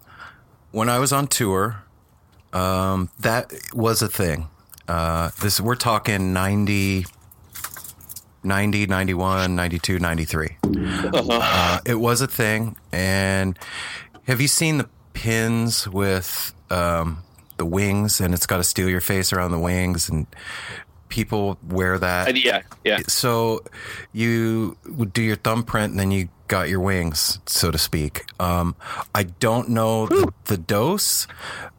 when 0.71 0.89
I 0.89 0.99
was 0.99 1.11
on 1.13 1.27
tour, 1.27 1.83
um, 2.53 3.09
that 3.19 3.51
was 3.73 4.01
a 4.01 4.07
thing. 4.07 4.47
Uh, 4.87 5.29
this 5.41 5.61
we're 5.61 5.75
talking 5.75 6.33
90, 6.33 7.05
90, 8.43 8.87
91, 8.87 9.55
92, 9.55 9.99
93. 9.99 10.57
Uh, 11.13 11.79
it 11.85 11.95
was 11.95 12.21
a 12.21 12.27
thing. 12.27 12.75
And 12.91 13.57
have 14.27 14.41
you 14.41 14.47
seen 14.47 14.79
the 14.79 14.89
pins 15.13 15.87
with 15.87 16.53
um, 16.69 17.19
the 17.61 17.65
wings 17.65 18.19
and 18.19 18.33
it's 18.33 18.47
got 18.47 18.57
to 18.57 18.63
steal 18.63 18.89
your 18.89 19.01
face 19.01 19.31
around 19.31 19.51
the 19.51 19.59
wings 19.59 20.09
and 20.09 20.25
people 21.09 21.59
wear 21.69 21.99
that? 21.99 22.29
Uh, 22.29 22.31
yeah, 22.31 22.63
yeah. 22.83 23.01
So 23.07 23.63
you 24.13 24.77
would 24.89 25.13
do 25.13 25.21
your 25.21 25.35
thumbprint 25.35 25.91
and 25.91 25.99
then 25.99 26.09
you 26.09 26.29
got 26.47 26.69
your 26.69 26.79
wings, 26.79 27.37
so 27.45 27.69
to 27.69 27.77
speak. 27.77 28.25
Um, 28.39 28.75
I 29.13 29.23
don't 29.23 29.69
know 29.69 30.07
the, 30.07 30.33
the 30.45 30.57
dose. 30.57 31.27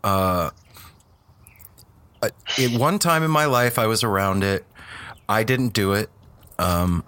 Uh, 0.04 0.50
uh, 2.22 2.28
at 2.58 2.70
one 2.70 3.00
time 3.00 3.24
in 3.24 3.30
my 3.32 3.46
life, 3.46 3.76
I 3.76 3.88
was 3.88 4.04
around 4.04 4.44
it. 4.44 4.64
I 5.28 5.42
didn't 5.42 5.72
do 5.72 5.94
it. 5.94 6.10
Um, 6.60 7.02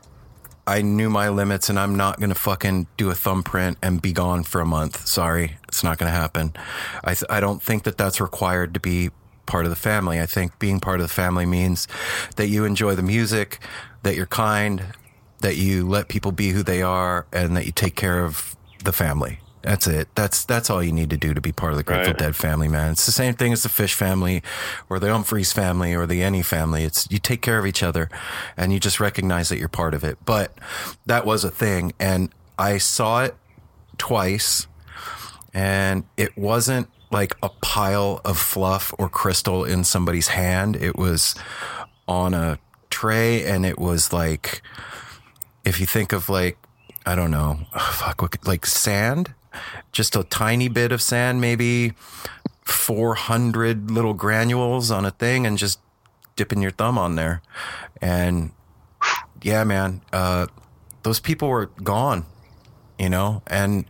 I 0.66 0.80
knew 0.80 1.10
my 1.10 1.28
limits, 1.28 1.68
and 1.68 1.78
I'm 1.78 1.94
not 1.94 2.18
going 2.18 2.30
to 2.30 2.34
fucking 2.34 2.86
do 2.96 3.10
a 3.10 3.14
thumbprint 3.14 3.76
and 3.82 4.00
be 4.00 4.12
gone 4.12 4.44
for 4.44 4.60
a 4.60 4.66
month. 4.66 5.06
Sorry, 5.06 5.58
it's 5.68 5.84
not 5.84 5.98
going 5.98 6.10
to 6.10 6.16
happen. 6.16 6.54
I 7.02 7.14
th- 7.14 7.24
I 7.28 7.40
don't 7.40 7.62
think 7.62 7.82
that 7.84 7.98
that's 7.98 8.20
required 8.20 8.72
to 8.74 8.80
be 8.80 9.10
part 9.46 9.66
of 9.66 9.70
the 9.70 9.76
family. 9.76 10.20
I 10.20 10.26
think 10.26 10.58
being 10.58 10.80
part 10.80 11.00
of 11.00 11.06
the 11.06 11.12
family 11.12 11.44
means 11.44 11.86
that 12.36 12.48
you 12.48 12.64
enjoy 12.64 12.94
the 12.94 13.02
music, 13.02 13.58
that 14.04 14.16
you're 14.16 14.26
kind, 14.26 14.94
that 15.40 15.56
you 15.56 15.86
let 15.86 16.08
people 16.08 16.32
be 16.32 16.50
who 16.50 16.62
they 16.62 16.80
are, 16.80 17.26
and 17.32 17.54
that 17.56 17.66
you 17.66 17.72
take 17.72 17.94
care 17.94 18.24
of 18.24 18.56
the 18.82 18.92
family. 18.92 19.40
That's 19.64 19.86
it. 19.86 20.08
That's 20.14 20.44
that's 20.44 20.68
all 20.68 20.82
you 20.82 20.92
need 20.92 21.08
to 21.10 21.16
do 21.16 21.32
to 21.32 21.40
be 21.40 21.50
part 21.50 21.72
of 21.72 21.78
the 21.78 21.82
Grateful 21.82 22.12
Right. 22.12 22.18
Dead 22.18 22.36
family, 22.36 22.68
man. 22.68 22.92
It's 22.92 23.06
the 23.06 23.12
same 23.12 23.32
thing 23.34 23.52
as 23.52 23.62
the 23.62 23.70
Phish 23.70 23.94
family, 23.94 24.42
or 24.90 24.98
the 24.98 25.06
Umphrey's 25.06 25.52
family, 25.54 25.94
or 25.94 26.06
the 26.06 26.22
Any 26.22 26.42
family. 26.42 26.84
It's 26.84 27.10
you 27.10 27.18
take 27.18 27.40
care 27.40 27.58
of 27.58 27.66
each 27.66 27.82
other, 27.82 28.10
and 28.58 28.72
you 28.74 28.78
just 28.78 29.00
recognize 29.00 29.48
that 29.48 29.58
you're 29.58 29.68
part 29.68 29.94
of 29.94 30.04
it. 30.04 30.18
But 30.26 30.52
that 31.06 31.24
was 31.24 31.44
a 31.44 31.50
thing, 31.50 31.92
and 31.98 32.28
I 32.58 32.76
saw 32.76 33.24
it 33.24 33.34
twice, 33.96 34.66
and 35.54 36.04
it 36.18 36.36
wasn't 36.36 36.88
like 37.10 37.34
a 37.42 37.48
pile 37.48 38.20
of 38.24 38.38
fluff 38.38 38.92
or 38.98 39.08
crystal 39.08 39.64
in 39.64 39.84
somebody's 39.84 40.28
hand. 40.28 40.76
It 40.76 40.96
was 40.96 41.34
on 42.06 42.34
a 42.34 42.58
tray, 42.90 43.44
and 43.46 43.64
it 43.64 43.78
was 43.78 44.12
like 44.12 44.60
if 45.64 45.80
you 45.80 45.86
think 45.86 46.12
of 46.12 46.28
like 46.28 46.58
I 47.06 47.14
don't 47.14 47.30
know, 47.30 47.60
oh, 47.74 47.78
fuck, 47.98 48.22
what, 48.22 48.46
like 48.46 48.66
sand, 48.66 49.34
just 49.92 50.16
a 50.16 50.24
tiny 50.24 50.68
bit 50.68 50.92
of 50.92 51.00
sand, 51.00 51.40
maybe 51.40 51.92
400 52.64 53.90
little 53.90 54.14
granules 54.14 54.90
on 54.90 55.04
a 55.04 55.10
thing, 55.10 55.46
and 55.46 55.58
just 55.58 55.78
dipping 56.36 56.62
your 56.62 56.70
thumb 56.70 56.98
on 56.98 57.16
there. 57.16 57.42
And 58.00 58.52
yeah, 59.42 59.64
man, 59.64 60.00
uh, 60.12 60.46
those 61.02 61.20
people 61.20 61.48
were 61.48 61.66
gone, 61.66 62.24
you 62.98 63.08
know, 63.08 63.42
and 63.46 63.84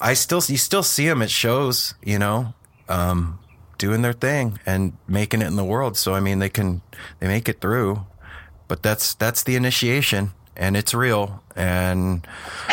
I 0.00 0.14
still, 0.14 0.42
you 0.46 0.56
still 0.56 0.82
see 0.82 1.06
them 1.08 1.22
at 1.22 1.30
shows, 1.30 1.94
you 2.02 2.18
know, 2.18 2.54
um, 2.88 3.38
doing 3.78 4.02
their 4.02 4.12
thing 4.12 4.58
and 4.64 4.96
making 5.06 5.42
it 5.42 5.46
in 5.46 5.56
the 5.56 5.64
world. 5.64 5.96
So, 5.96 6.14
I 6.14 6.20
mean, 6.20 6.38
they 6.38 6.48
can, 6.48 6.82
they 7.18 7.26
make 7.26 7.48
it 7.48 7.60
through, 7.60 8.06
but 8.68 8.82
that's, 8.82 9.14
that's 9.14 9.42
the 9.42 9.56
initiation 9.56 10.32
and 10.56 10.76
it's 10.76 10.94
real. 10.94 11.42
And 11.54 12.26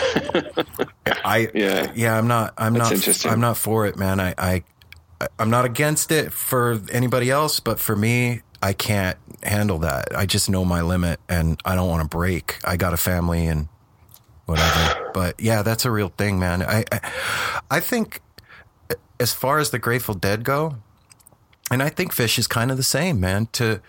I, 1.06 1.50
Yeah. 1.54 1.92
yeah, 1.96 2.18
I'm 2.18 2.28
not, 2.28 2.54
I'm 2.58 2.74
That's 2.74 3.26
not. 3.26 3.34
I'm 3.34 3.40
not 3.40 3.58
for 3.58 3.86
it, 3.86 3.98
man. 3.98 4.20
I, 4.20 4.34
I, 4.38 4.64
I'm 5.40 5.50
not 5.50 5.66
against 5.66 6.12
it 6.12 6.32
for 6.32 6.80
anybody 6.92 7.30
else, 7.30 7.60
but 7.60 7.80
for 7.80 7.96
me, 7.96 8.42
I 8.62 8.74
can't 8.74 9.18
handle 9.44 9.80
that. 9.80 10.16
I 10.16 10.26
just 10.26 10.50
know 10.50 10.64
my 10.64 10.82
limit 10.82 11.20
and 11.28 11.60
I 11.66 11.76
don't 11.76 11.90
want 11.90 12.02
to 12.02 12.08
break. 12.08 12.60
I 12.64 12.78
got 12.78 12.94
a 12.94 12.98
family 12.98 13.48
and 13.48 13.68
whatever. 14.46 15.12
but 15.14 15.40
yeah, 15.40 15.62
that's 15.62 15.86
a 15.86 15.92
real 15.92 16.10
thing, 16.10 16.40
man. 16.40 16.62
I, 16.62 16.86
I, 16.92 17.12
I 17.70 17.80
think 17.80 18.22
as 19.20 19.34
far 19.34 19.60
as 19.60 19.72
the 19.72 19.80
Grateful 19.80 20.16
Dead 20.16 20.44
go, 20.44 20.78
and 21.72 21.82
I 21.82 21.90
think 21.90 22.14
Phish 22.14 22.38
is 22.38 22.48
kind 22.48 22.72
of 22.72 22.78
the 22.78 22.84
same, 22.84 23.20
man. 23.20 23.48
To 23.54 23.82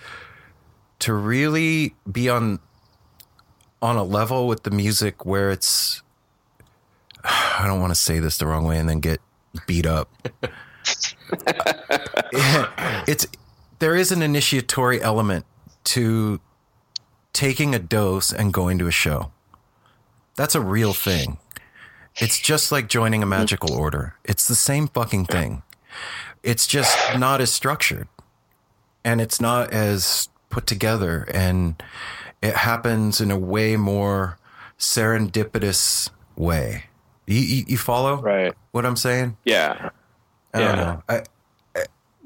to 1.00 1.12
really 1.12 1.94
be 2.10 2.28
on 2.28 2.60
on 3.82 3.96
a 3.96 4.04
level 4.04 4.48
with 4.48 4.62
the 4.62 4.70
music 4.70 5.26
where 5.26 5.50
it's 5.50 6.02
I 7.58 7.64
don't 7.66 7.80
want 7.80 7.90
to 7.90 8.00
say 8.00 8.18
this 8.18 8.38
the 8.38 8.46
wrong 8.46 8.64
way 8.64 8.78
and 8.78 8.88
then 8.88 9.00
get 9.00 9.20
beat 9.66 9.86
up. 9.86 10.10
it's 13.06 13.26
there 13.78 13.96
is 13.96 14.12
an 14.12 14.22
initiatory 14.22 15.00
element 15.02 15.46
to 15.84 16.40
taking 17.32 17.74
a 17.74 17.78
dose 17.78 18.32
and 18.32 18.52
going 18.52 18.78
to 18.78 18.86
a 18.86 18.92
show. 18.92 19.32
That's 20.36 20.54
a 20.54 20.60
real 20.60 20.92
thing. 20.92 21.38
It's 22.16 22.38
just 22.38 22.70
like 22.70 22.88
joining 22.88 23.22
a 23.22 23.26
magical 23.26 23.70
mm. 23.70 23.78
order. 23.78 24.14
It's 24.24 24.46
the 24.46 24.54
same 24.54 24.88
fucking 24.88 25.26
thing. 25.26 25.62
It's 26.42 26.66
just 26.66 26.96
not 27.18 27.40
as 27.40 27.52
structured 27.52 28.08
and 29.04 29.20
it's 29.20 29.40
not 29.40 29.72
as 29.72 30.28
put 30.50 30.66
together 30.66 31.26
and 31.32 31.82
it 32.42 32.54
happens 32.54 33.20
in 33.20 33.30
a 33.30 33.38
way 33.38 33.76
more 33.76 34.38
serendipitous 34.78 36.10
way. 36.36 36.84
You, 37.26 37.40
you, 37.40 37.64
you 37.68 37.78
follow 37.78 38.20
right. 38.20 38.52
what 38.72 38.84
I'm 38.84 38.96
saying? 38.96 39.36
Yeah. 39.44 39.90
I 40.52 40.58
don't 40.60 40.76
Yeah. 40.76 40.84
know. 40.84 41.02
I, 41.08 41.22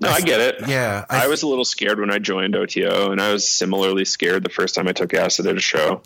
No, 0.00 0.10
I 0.10 0.20
get 0.20 0.40
it. 0.40 0.68
Yeah, 0.68 1.04
I, 1.10 1.26
was 1.26 1.42
a 1.42 1.48
little 1.48 1.64
scared 1.64 1.98
when 1.98 2.08
I 2.10 2.18
joined 2.20 2.54
OTO, 2.54 3.10
and 3.10 3.20
I 3.20 3.32
was 3.32 3.48
similarly 3.48 4.04
scared 4.04 4.44
the 4.44 4.48
first 4.48 4.76
time 4.76 4.86
I 4.86 4.92
took 4.92 5.12
acid 5.12 5.46
at 5.48 5.56
a 5.56 5.60
show. 5.60 6.02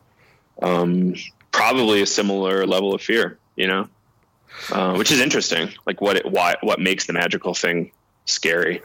Um, 0.62 1.14
probably 1.50 2.00
a 2.00 2.06
similar 2.06 2.66
level 2.66 2.94
of 2.94 3.02
fear, 3.02 3.38
you 3.54 3.66
know, 3.66 3.88
uh, 4.70 4.94
which 4.94 5.12
is 5.12 5.20
interesting. 5.20 5.74
Like 5.86 6.00
what 6.00 6.16
it, 6.16 6.24
why 6.24 6.56
what 6.62 6.80
makes 6.80 7.04
the 7.06 7.12
magical 7.12 7.52
thing 7.52 7.92
scary? 8.24 8.80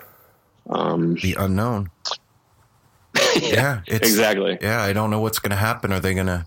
Um, 0.70 1.16
the 1.16 1.38
unknown. 1.40 1.90
yeah, 3.42 3.82
it's, 3.88 4.10
exactly. 4.10 4.58
Yeah, 4.62 4.82
I 4.82 4.92
don't 4.92 5.10
know 5.10 5.22
what's 5.22 5.40
going 5.40 5.52
to 5.52 5.56
happen. 5.56 5.94
Are 5.94 6.02
they 6.02 6.14
going 6.14 6.28
to? 6.28 6.46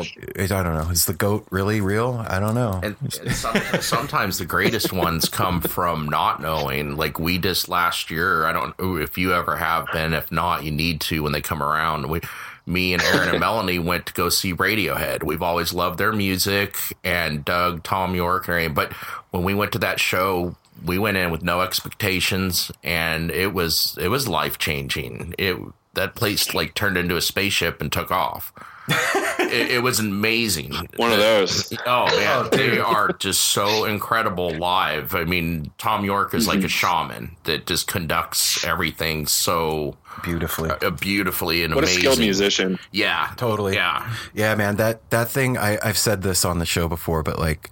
I 0.00 0.46
don't 0.46 0.74
know. 0.74 0.88
Is 0.90 1.06
the 1.06 1.14
goat 1.14 1.46
really 1.50 1.80
real? 1.80 2.24
I 2.28 2.40
don't 2.40 2.54
know. 2.54 2.80
And, 2.82 2.96
and 3.00 3.32
some, 3.32 3.56
sometimes 3.80 4.38
the 4.38 4.44
greatest 4.44 4.92
ones 4.92 5.28
come 5.28 5.60
from 5.60 6.08
not 6.08 6.40
knowing. 6.40 6.96
Like 6.96 7.18
we 7.18 7.38
just 7.38 7.68
last 7.68 8.10
year. 8.10 8.44
I 8.44 8.52
don't 8.52 8.78
know 8.78 8.96
if 8.96 9.18
you 9.18 9.32
ever 9.32 9.56
have 9.56 9.86
been. 9.92 10.14
If 10.14 10.30
not, 10.32 10.64
you 10.64 10.70
need 10.70 11.00
to 11.02 11.22
when 11.22 11.32
they 11.32 11.40
come 11.40 11.62
around. 11.62 12.08
We, 12.08 12.20
me 12.66 12.92
and 12.92 13.02
Aaron 13.02 13.30
and 13.30 13.40
Melanie 13.40 13.78
went 13.78 14.06
to 14.06 14.12
go 14.12 14.28
see 14.28 14.54
Radiohead. 14.54 15.22
We've 15.22 15.42
always 15.42 15.72
loved 15.72 15.98
their 15.98 16.12
music 16.12 16.76
and 17.02 17.44
Doug, 17.44 17.82
Thom 17.82 18.14
Yorke, 18.14 18.48
and. 18.48 18.74
But 18.74 18.92
when 19.30 19.44
we 19.44 19.54
went 19.54 19.72
to 19.72 19.78
that 19.80 19.98
show, 19.98 20.54
we 20.84 20.98
went 20.98 21.16
in 21.16 21.30
with 21.30 21.42
no 21.42 21.62
expectations, 21.62 22.70
and 22.84 23.30
it 23.30 23.52
was 23.52 23.96
it 24.00 24.08
was 24.08 24.28
life 24.28 24.58
changing. 24.58 25.34
It 25.38 25.56
that 25.94 26.14
place 26.14 26.54
like 26.54 26.74
turned 26.74 26.96
into 26.96 27.16
a 27.16 27.20
spaceship 27.20 27.80
and 27.80 27.90
took 27.90 28.10
off. 28.10 28.52
It, 28.90 29.70
it 29.72 29.82
was 29.82 29.98
amazing. 29.98 30.72
One 30.96 31.12
of 31.12 31.18
those. 31.18 31.72
Oh 31.86 32.06
man, 32.06 32.48
they 32.50 32.78
are 32.78 33.12
just 33.12 33.42
so 33.42 33.84
incredible 33.84 34.50
live. 34.56 35.14
I 35.14 35.24
mean, 35.24 35.70
Thom 35.78 36.04
Yorke 36.04 36.34
is 36.34 36.46
like 36.46 36.64
a 36.64 36.68
shaman 36.68 37.36
that 37.44 37.66
just 37.66 37.86
conducts 37.86 38.64
everything 38.64 39.26
so 39.26 39.96
beautifully, 40.22 40.70
uh, 40.70 40.90
beautifully 40.90 41.64
and 41.64 41.74
What 41.74 41.84
a 41.84 41.86
amazing. 41.86 42.00
skilled 42.00 42.18
musician. 42.18 42.78
Yeah, 42.92 43.32
totally. 43.36 43.74
Yeah, 43.74 44.12
yeah, 44.34 44.54
man. 44.54 44.76
That 44.76 45.08
that 45.10 45.28
thing. 45.28 45.56
I, 45.56 45.78
I've 45.82 45.98
said 45.98 46.22
this 46.22 46.44
on 46.44 46.58
the 46.58 46.66
show 46.66 46.88
before, 46.88 47.22
but 47.22 47.38
like, 47.38 47.70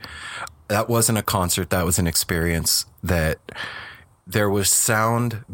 that 0.69 0.89
wasn't 0.89 1.19
a 1.19 1.23
concert. 1.23 1.71
That 1.71 1.85
was 1.85 1.99
an 1.99 2.07
experience. 2.07 2.87
That 3.03 3.39
there 4.27 4.49
was 4.49 4.71
sound 4.71 5.45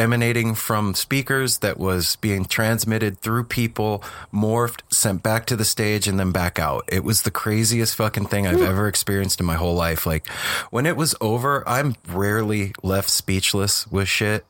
emanating 0.00 0.54
from 0.54 0.94
speakers 0.94 1.58
that 1.58 1.78
was 1.78 2.16
being 2.16 2.46
transmitted 2.46 3.20
through 3.20 3.44
people, 3.44 4.02
morphed, 4.32 4.80
sent 4.88 5.22
back 5.22 5.44
to 5.46 5.56
the 5.56 5.64
stage, 5.64 6.08
and 6.08 6.18
then 6.18 6.32
back 6.32 6.58
out. 6.58 6.84
It 6.88 7.04
was 7.04 7.22
the 7.22 7.30
craziest 7.30 7.94
fucking 7.94 8.26
thing 8.26 8.46
I've 8.46 8.60
hmm. 8.60 8.64
ever 8.64 8.88
experienced 8.88 9.38
in 9.40 9.46
my 9.46 9.56
whole 9.56 9.74
life. 9.74 10.06
Like 10.06 10.26
when 10.70 10.86
it 10.86 10.96
was 10.96 11.14
over, 11.20 11.62
I'm 11.68 11.94
rarely 12.08 12.72
left 12.82 13.10
speechless 13.10 13.86
with 13.88 14.08
shit. 14.08 14.46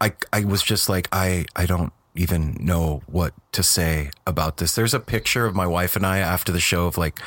I 0.00 0.12
I 0.32 0.44
was 0.44 0.62
just 0.62 0.88
like 0.88 1.08
I 1.12 1.46
I 1.54 1.66
don't 1.66 1.92
even 2.16 2.56
know 2.58 3.02
what 3.06 3.32
to 3.52 3.62
say 3.62 4.10
about 4.26 4.56
this. 4.56 4.74
There's 4.74 4.94
a 4.94 5.00
picture 5.00 5.46
of 5.46 5.54
my 5.54 5.66
wife 5.66 5.94
and 5.94 6.04
I 6.04 6.18
after 6.18 6.50
the 6.50 6.60
show 6.60 6.86
of 6.86 6.98
like 6.98 7.20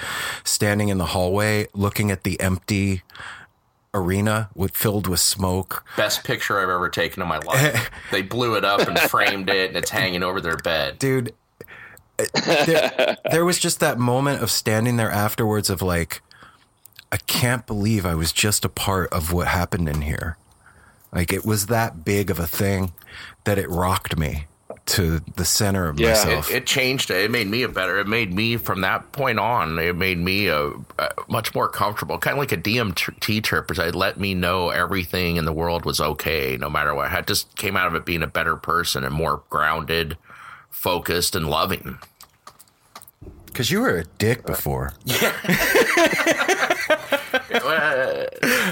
standing 0.43 0.89
in 0.89 0.97
the 0.97 1.05
hallway 1.05 1.67
looking 1.73 2.11
at 2.11 2.23
the 2.23 2.39
empty 2.41 3.03
arena 3.93 4.49
with 4.55 4.75
filled 4.75 5.07
with 5.07 5.19
smoke. 5.19 5.85
best 5.95 6.23
picture 6.23 6.59
I've 6.59 6.69
ever 6.69 6.89
taken 6.89 7.21
in 7.21 7.27
my 7.27 7.39
life. 7.39 7.91
they 8.11 8.21
blew 8.21 8.55
it 8.55 8.65
up 8.65 8.87
and 8.87 8.99
framed 8.99 9.49
it, 9.49 9.69
and 9.69 9.77
it's 9.77 9.91
hanging 9.91 10.23
over 10.23 10.41
their 10.41 10.57
bed. 10.57 10.99
Dude, 10.99 11.33
there, 12.17 13.17
there 13.31 13.45
was 13.45 13.59
just 13.59 13.79
that 13.79 13.97
moment 13.97 14.41
of 14.41 14.51
standing 14.51 14.97
there 14.97 15.11
afterwards 15.11 15.69
of 15.69 15.81
like 15.81 16.21
I 17.11 17.17
can't 17.17 17.67
believe 17.67 18.05
I 18.05 18.15
was 18.15 18.31
just 18.31 18.65
a 18.65 18.69
part 18.69 19.11
of 19.13 19.31
what 19.31 19.47
happened 19.47 19.87
in 19.87 20.01
here. 20.01 20.37
Like 21.11 21.31
it 21.31 21.45
was 21.45 21.67
that 21.67 22.03
big 22.03 22.31
of 22.31 22.39
a 22.39 22.47
thing 22.47 22.91
that 23.43 23.59
it 23.59 23.69
rocked 23.69 24.17
me 24.17 24.47
to 24.85 25.19
the 25.35 25.45
center 25.45 25.87
of 25.87 25.99
myself. 25.99 26.49
It, 26.49 26.55
it 26.55 26.65
changed 26.65 27.09
it. 27.09 27.17
It 27.23 27.31
made 27.31 27.47
me 27.47 27.63
a 27.63 27.69
better. 27.69 27.99
It 27.99 28.07
made 28.07 28.33
me 28.33 28.57
from 28.57 28.81
that 28.81 29.11
point 29.11 29.39
on. 29.39 29.79
It 29.79 29.95
made 29.95 30.17
me 30.17 30.47
a, 30.47 30.67
a 30.67 31.09
much 31.29 31.55
more 31.55 31.69
comfortable, 31.69 32.17
kind 32.17 32.33
of 32.33 32.39
like 32.39 32.51
a 32.51 32.57
DMT 32.57 33.43
trip. 33.43 33.71
As 33.71 33.79
I 33.79 33.89
let 33.89 34.19
me 34.19 34.33
know 34.33 34.69
everything 34.69 35.37
in 35.37 35.45
the 35.45 35.53
world 35.53 35.85
was 35.85 36.01
okay, 36.01 36.57
no 36.59 36.69
matter 36.69 36.93
what. 36.93 37.11
I 37.11 37.21
just 37.21 37.55
came 37.55 37.77
out 37.77 37.87
of 37.87 37.95
it 37.95 38.05
being 38.05 38.23
a 38.23 38.27
better 38.27 38.57
person 38.57 39.03
and 39.03 39.13
more 39.13 39.43
grounded, 39.49 40.17
focused, 40.69 41.35
and 41.35 41.49
loving. 41.49 41.97
Because 43.45 43.71
you 43.71 43.81
were 43.81 43.97
a 43.97 44.05
dick 44.17 44.45
before. 44.45 44.93
Yeah. 45.05 45.31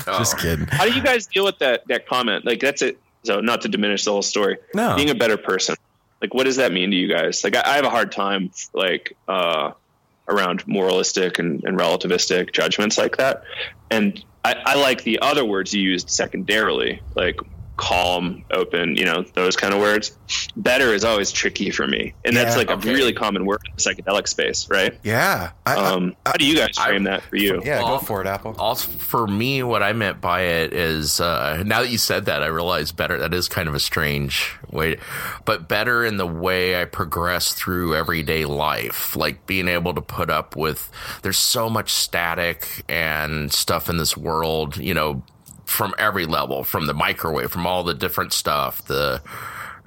Just 0.05 0.35
oh. 0.35 0.37
kidding. 0.39 0.67
How 0.67 0.85
do 0.85 0.93
you 0.93 1.01
guys 1.01 1.27
deal 1.27 1.45
with 1.45 1.59
that 1.59 1.87
that 1.87 2.07
comment? 2.07 2.45
Like 2.45 2.59
that's 2.59 2.81
it. 2.81 2.99
So 3.23 3.39
not 3.39 3.61
to 3.61 3.67
diminish 3.67 4.05
the 4.05 4.11
whole 4.11 4.21
story. 4.21 4.57
No. 4.73 4.95
Being 4.95 5.09
a 5.09 5.15
better 5.15 5.37
person. 5.37 5.75
Like 6.21 6.33
what 6.33 6.45
does 6.45 6.57
that 6.57 6.71
mean 6.71 6.91
to 6.91 6.97
you 6.97 7.07
guys? 7.07 7.43
Like 7.43 7.55
I, 7.55 7.61
I 7.65 7.75
have 7.75 7.85
a 7.85 7.89
hard 7.89 8.11
time 8.11 8.51
like 8.73 9.15
uh 9.27 9.71
around 10.27 10.65
moralistic 10.67 11.39
and, 11.39 11.63
and 11.65 11.77
relativistic 11.77 12.53
judgments 12.53 12.97
like 12.97 13.17
that. 13.17 13.43
And 13.89 14.23
I, 14.45 14.55
I 14.65 14.75
like 14.75 15.03
the 15.03 15.19
other 15.19 15.43
words 15.43 15.73
you 15.73 15.81
used 15.81 16.09
secondarily, 16.09 17.01
like 17.15 17.39
calm, 17.81 18.45
open, 18.51 18.95
you 18.95 19.03
know, 19.03 19.23
those 19.33 19.55
kind 19.55 19.73
of 19.73 19.79
words. 19.79 20.15
Better 20.55 20.93
is 20.93 21.03
always 21.03 21.31
tricky 21.31 21.71
for 21.71 21.87
me. 21.87 22.13
And 22.23 22.37
that's 22.37 22.55
like 22.55 22.69
okay. 22.69 22.89
a 22.91 22.93
really 22.93 23.11
common 23.11 23.43
word 23.47 23.59
in 23.65 23.73
the 23.75 23.81
psychedelic 23.81 24.27
space, 24.27 24.69
right? 24.69 24.97
Yeah. 25.03 25.51
I, 25.65 25.75
I- 25.75 25.91
Um, 25.91 26.15
how 26.25 26.33
do 26.33 26.45
you 26.45 26.55
guys 26.55 26.77
frame 26.77 27.05
that 27.05 27.23
for 27.23 27.37
you? 27.37 27.59
yeah, 27.65 27.81
Well, 27.81 27.97
go 27.97 28.05
for 28.05 28.21
it, 28.21 28.27
Apple. 28.27 28.55
Also, 28.59 28.87
for 28.91 29.25
me, 29.25 29.63
what 29.63 29.81
I 29.81 29.93
meant 29.93 30.21
by 30.21 30.41
it 30.41 30.73
is 30.73 31.19
uh, 31.19 31.63
now 31.65 31.81
that 31.81 31.89
you 31.89 31.97
said 31.97 32.25
that, 32.25 32.43
I 32.43 32.47
realize 32.47 32.91
better. 32.91 33.17
That 33.17 33.33
is 33.33 33.49
kind 33.49 33.67
of 33.67 33.73
a 33.73 33.79
strange 33.79 34.53
way, 34.69 34.97
but 35.45 35.67
better 35.67 36.05
in 36.05 36.17
the 36.17 36.27
way 36.27 36.79
I 36.79 36.85
progress 36.85 37.53
through 37.53 37.95
everyday 37.95 38.45
life, 38.45 39.15
like 39.15 39.47
being 39.47 39.67
able 39.67 39.95
to 39.95 40.01
put 40.01 40.29
up 40.29 40.55
with. 40.55 40.91
There's 41.23 41.39
so 41.39 41.67
much 41.67 41.91
static 41.91 42.83
and 42.87 43.51
stuff 43.51 43.89
in 43.89 43.97
this 43.97 44.15
world, 44.15 44.77
you 44.77 44.93
know, 44.93 45.23
from 45.71 45.93
every 45.97 46.25
level, 46.25 46.63
from 46.63 46.85
the 46.85 46.93
microwave, 46.93 47.51
from 47.51 47.65
all 47.65 47.83
the 47.83 47.93
different 47.93 48.33
stuff, 48.33 48.85
the 48.85 49.21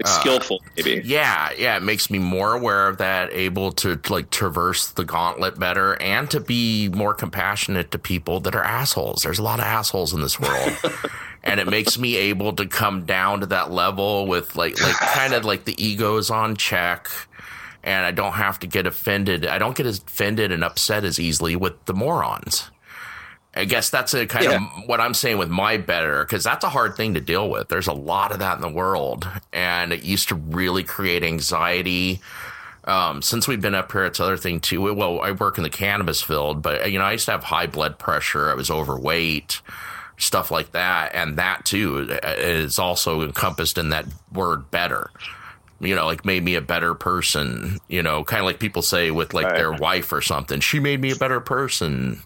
It's 0.00 0.10
uh, 0.10 0.20
skillful, 0.20 0.62
maybe. 0.76 1.02
yeah, 1.04 1.50
yeah, 1.56 1.76
it 1.76 1.82
makes 1.82 2.10
me 2.10 2.18
more 2.18 2.52
aware 2.54 2.88
of 2.88 2.98
that, 2.98 3.32
able 3.32 3.72
to 3.72 4.00
like 4.08 4.30
traverse 4.30 4.88
the 4.88 5.04
gauntlet 5.04 5.58
better 5.58 6.00
and 6.02 6.30
to 6.30 6.40
be 6.40 6.88
more 6.88 7.14
compassionate 7.14 7.90
to 7.92 7.98
people 7.98 8.40
that 8.40 8.54
are 8.54 8.64
assholes. 8.64 9.22
There's 9.22 9.38
a 9.38 9.42
lot 9.42 9.60
of 9.60 9.66
assholes 9.66 10.12
in 10.12 10.20
this 10.20 10.40
world. 10.40 10.72
and 11.44 11.60
it 11.60 11.68
makes 11.68 11.98
me 11.98 12.16
able 12.16 12.54
to 12.54 12.66
come 12.66 13.04
down 13.04 13.40
to 13.40 13.46
that 13.46 13.70
level 13.70 14.26
with 14.26 14.56
like 14.56 14.80
like 14.80 14.96
kind 14.96 15.34
of 15.34 15.44
like 15.44 15.64
the 15.64 15.80
egos 15.84 16.30
on 16.30 16.56
check 16.56 17.08
and 17.84 18.06
I 18.06 18.12
don't 18.12 18.32
have 18.32 18.58
to 18.60 18.66
get 18.66 18.86
offended. 18.86 19.46
I 19.46 19.58
don't 19.58 19.76
get 19.76 19.84
as 19.86 19.98
offended 19.98 20.50
and 20.50 20.64
upset 20.64 21.04
as 21.04 21.20
easily 21.20 21.54
with 21.54 21.84
the 21.84 21.92
morons. 21.92 22.70
I 23.56 23.64
guess 23.64 23.90
that's 23.90 24.14
a 24.14 24.26
kind 24.26 24.44
Yeah. 24.46 24.56
of 24.56 24.88
what 24.88 25.00
I'm 25.00 25.14
saying 25.14 25.38
with 25.38 25.48
my 25.48 25.76
better 25.76 26.24
because 26.24 26.42
that's 26.44 26.64
a 26.64 26.68
hard 26.68 26.96
thing 26.96 27.14
to 27.14 27.20
deal 27.20 27.48
with. 27.48 27.68
There's 27.68 27.86
a 27.86 27.92
lot 27.92 28.32
of 28.32 28.40
that 28.40 28.56
in 28.56 28.62
the 28.62 28.68
world, 28.68 29.28
and 29.52 29.92
it 29.92 30.02
used 30.02 30.28
to 30.30 30.34
really 30.34 30.82
create 30.82 31.22
anxiety. 31.22 32.20
Um, 32.84 33.22
since 33.22 33.48
we've 33.48 33.60
been 33.62 33.74
up 33.74 33.92
here, 33.92 34.04
it's 34.04 34.20
other 34.20 34.36
thing 34.36 34.60
too. 34.60 34.92
Well, 34.94 35.20
I 35.20 35.30
work 35.30 35.56
in 35.56 35.62
the 35.64 35.70
cannabis 35.70 36.20
field, 36.20 36.62
but 36.62 36.90
you 36.90 36.98
know, 36.98 37.04
I 37.04 37.12
used 37.12 37.24
to 37.26 37.30
have 37.32 37.44
high 37.44 37.66
blood 37.66 37.98
pressure. 37.98 38.50
I 38.50 38.54
was 38.54 38.70
overweight, 38.70 39.60
stuff 40.18 40.50
like 40.50 40.72
that, 40.72 41.14
and 41.14 41.36
that 41.38 41.64
too 41.64 42.08
is 42.22 42.78
also 42.78 43.22
encompassed 43.22 43.78
in 43.78 43.88
that 43.90 44.06
word 44.32 44.70
"better." 44.70 45.10
You 45.80 45.94
know, 45.94 46.06
like 46.06 46.24
made 46.24 46.42
me 46.44 46.56
a 46.56 46.60
better 46.60 46.94
person. 46.94 47.78
You 47.88 48.02
know, 48.02 48.22
kind 48.24 48.40
of 48.40 48.46
like 48.46 48.58
people 48.58 48.82
say 48.82 49.10
with 49.10 49.32
like 49.32 49.54
their 49.54 49.72
wife 49.72 50.12
or 50.12 50.20
something. 50.20 50.60
She 50.60 50.78
made 50.80 51.00
me 51.00 51.10
a 51.12 51.16
better 51.16 51.40
person 51.40 52.22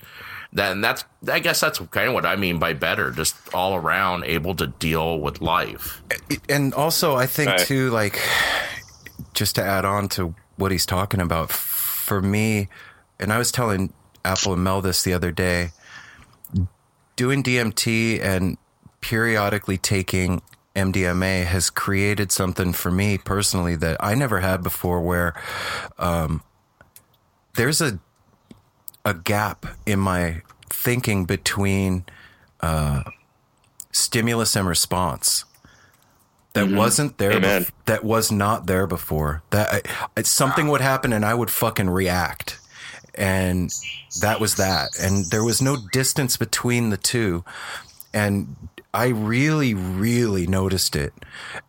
then 0.53 0.81
that's 0.81 1.05
I 1.31 1.39
guess 1.41 1.61
that's 1.61 1.79
kind 1.91 2.09
of 2.09 2.15
what 2.15 2.25
I 2.27 2.37
mean 2.37 2.59
by 2.59 2.73
better, 2.73 3.11
just 3.11 3.37
all 3.53 3.75
around 3.77 4.25
able 4.25 4.55
to 4.57 4.66
deal 4.66 5.20
with 5.20 5.41
life. 5.41 6.03
and 6.49 6.73
also 6.75 7.16
I 7.16 7.27
think 7.27 7.51
Right. 7.51 7.66
too, 7.66 7.91
like 7.91 8.19
just 9.35 9.55
to 9.57 9.62
add 9.62 9.85
on 9.85 10.09
to 10.11 10.35
what 10.57 10.73
he's 10.73 10.87
talking 10.87 11.20
about, 11.20 11.51
for 11.51 12.23
me, 12.23 12.69
and 13.20 13.33
I 13.33 13.39
was 13.39 13.53
telling 13.53 13.93
Apple 14.25 14.55
and 14.55 14.65
Mel 14.65 14.81
this 14.81 15.03
the 15.03 15.12
other 15.12 15.31
day, 15.31 15.70
doing 17.16 17.43
DMT 17.43 18.20
and 18.20 18.57
periodically 19.01 19.77
taking 19.79 20.43
MDMA 20.75 21.45
has 21.45 21.70
created 21.70 22.33
something 22.33 22.73
for 22.73 22.91
me 22.91 23.19
personally 23.19 23.77
that 23.77 23.97
I 24.01 24.15
never 24.15 24.41
had 24.41 24.62
before 24.62 25.01
where 25.01 25.35
um, 25.99 26.43
there's 27.55 27.81
a 27.81 27.99
a 29.09 29.14
gap 29.14 29.64
in 29.86 29.98
my 29.98 30.43
thinking 30.70 31.24
between 31.24 32.05
uh, 32.60 33.02
stimulus 33.93 34.55
and 34.56 34.66
response 34.68 35.44
that 36.52 36.66
Mhm. 36.66 36.76
wasn't 36.76 37.18
there. 37.18 37.40
Bef- 37.40 37.70
that 37.86 38.05
was 38.05 38.30
not 38.32 38.66
there 38.66 38.86
before. 38.86 39.43
That 39.51 39.72
I, 39.72 39.82
I- 40.16 40.22
something 40.22 40.68
would 40.68 40.80
happen 40.80 41.12
and 41.12 41.24
I 41.24 41.35
would 41.35 41.51
fucking 41.51 41.89
react, 41.90 42.59
and 43.14 43.70
that 44.20 44.40
was 44.40 44.56
that. 44.56 44.90
And 45.01 45.26
there 45.30 45.44
was 45.44 45.62
no 45.62 45.76
distance 45.93 46.36
between 46.36 46.90
the 46.90 46.97
two, 46.97 47.44
and 48.12 48.56
I 48.93 49.06
really, 49.09 49.72
really 49.74 50.47
noticed 50.47 50.97
it 50.97 51.12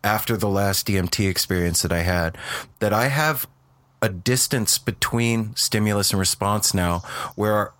after 0.02 0.36
the 0.36 0.48
last 0.48 0.86
DMT 0.86 1.28
experience 1.28 1.82
that 1.82 1.92
I 1.92 2.02
had. 2.02 2.36
That 2.80 2.92
I 2.92 3.06
have 3.08 3.46
a 4.02 4.08
distance 4.08 4.78
between 4.78 5.54
stimulus 5.56 6.10
and 6.10 6.18
response 6.18 6.72
now, 6.74 7.02
where 7.34 7.72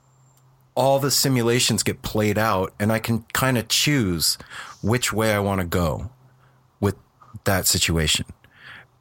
all 0.74 0.98
the 0.98 1.10
simulations 1.10 1.82
get 1.82 2.02
played 2.02 2.38
out 2.38 2.72
and 2.78 2.92
I 2.92 2.98
can 2.98 3.24
kind 3.32 3.58
of 3.58 3.68
choose 3.68 4.38
which 4.82 5.12
way 5.12 5.32
I 5.34 5.38
want 5.38 5.60
to 5.60 5.66
go 5.66 6.10
with 6.80 6.96
that 7.44 7.66
situation. 7.66 8.26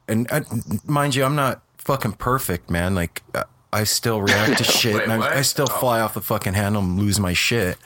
And 0.08 0.26
uh, 0.30 0.42
mind 0.84 1.14
you, 1.14 1.24
I'm 1.24 1.36
not 1.36 1.62
fucking 1.78 2.12
perfect, 2.14 2.68
man. 2.70 2.94
Like, 2.94 3.22
uh, 3.34 3.44
I 3.72 3.84
still 3.84 4.20
react 4.20 4.58
to 4.58 4.64
shit 4.78 4.94
Wait, 4.94 5.04
and 5.04 5.22
I? 5.22 5.38
I 5.38 5.42
still 5.42 5.66
fly 5.66 6.00
off 6.00 6.14
the 6.14 6.20
fucking 6.20 6.54
handle 6.54 6.82
and 6.82 6.98
lose 6.98 7.20
my 7.20 7.32
shit. 7.32 7.78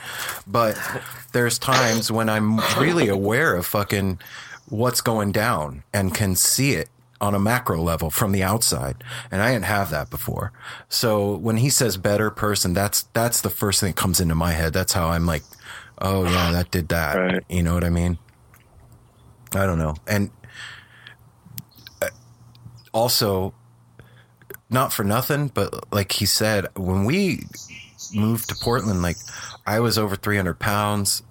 But 0.47 0.79
there's 1.33 1.59
times 1.59 2.11
when 2.11 2.29
I'm 2.29 2.59
really 2.79 3.09
aware 3.09 3.55
of 3.55 3.67
fucking 3.67 4.19
what's 4.69 5.03
going 5.03 5.33
down 5.33 5.83
and 5.93 6.15
can 6.15 6.37
see 6.37 6.73
it 6.73 6.89
on 7.25 7.35
a 7.35 7.39
macro 7.41 7.81
level 7.81 8.11
from 8.11 8.33
the 8.33 8.43
outside 8.43 9.03
and 9.31 9.43
i 9.43 9.53
didn't 9.53 9.65
have 9.65 9.91
that 9.91 10.11
before. 10.11 10.53
So 10.89 11.37
when 11.37 11.57
he 11.57 11.71
says 11.71 11.97
better 11.97 12.31
person 12.31 12.75
that's 12.75 13.05
that's 13.15 13.41
the 13.41 13.51
first 13.51 13.81
thing 13.81 13.91
that 13.91 13.97
comes 13.97 14.21
into 14.21 14.35
my 14.35 14.53
head. 14.53 14.73
That's 14.73 14.93
how 14.93 15.09
i'm 15.09 15.27
like 15.27 15.43
oh 16.01 16.25
yeah 16.25 16.53
that 16.57 16.71
did 16.71 16.89
that. 16.89 17.45
You 17.49 17.63
know 17.63 17.75
what 17.75 17.85
i 17.85 17.91
mean? 17.91 18.19
I 19.55 19.67
don't 19.67 19.79
know. 19.79 19.95
And 20.07 20.31
uh, 22.03 22.09
also 22.93 23.55
not 24.71 24.93
for 24.93 25.05
nothing 25.05 25.49
but 25.49 25.93
like 25.93 26.13
he 26.13 26.27
said 26.27 26.67
when 26.77 27.05
we 27.05 27.45
moved 28.15 28.49
to 28.49 28.55
portland 28.57 29.03
like 29.03 29.17
i 29.67 29.79
was 29.79 29.99
over 29.99 30.17
300 30.17 30.59
pounds 30.59 31.23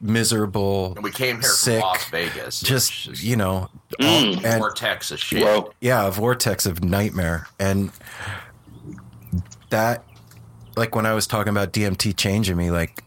miserable 0.00 0.92
And 0.94 1.02
we 1.04 1.10
came 1.10 1.40
here 1.40 1.50
sick, 1.50 1.80
from 1.80 1.88
Las 1.88 2.08
Vegas. 2.10 2.60
just 2.60 3.22
you 3.22 3.36
know 3.36 3.68
Mm. 4.00 4.36
all- 4.38 4.46
and- 4.46 4.58
Vortex 4.60 5.10
of 5.10 5.18
shit. 5.18 5.64
yeah 5.80 6.06
a 6.06 6.10
vortex 6.10 6.66
of 6.66 6.84
nightmare. 6.84 7.48
And 7.58 7.90
that 9.70 10.04
like 10.76 10.94
when 10.94 11.04
i 11.06 11.12
was 11.12 11.26
talking 11.26 11.50
about 11.50 11.72
dmt 11.72 12.16
changing 12.16 12.56
me 12.56 12.70
like 12.70 13.02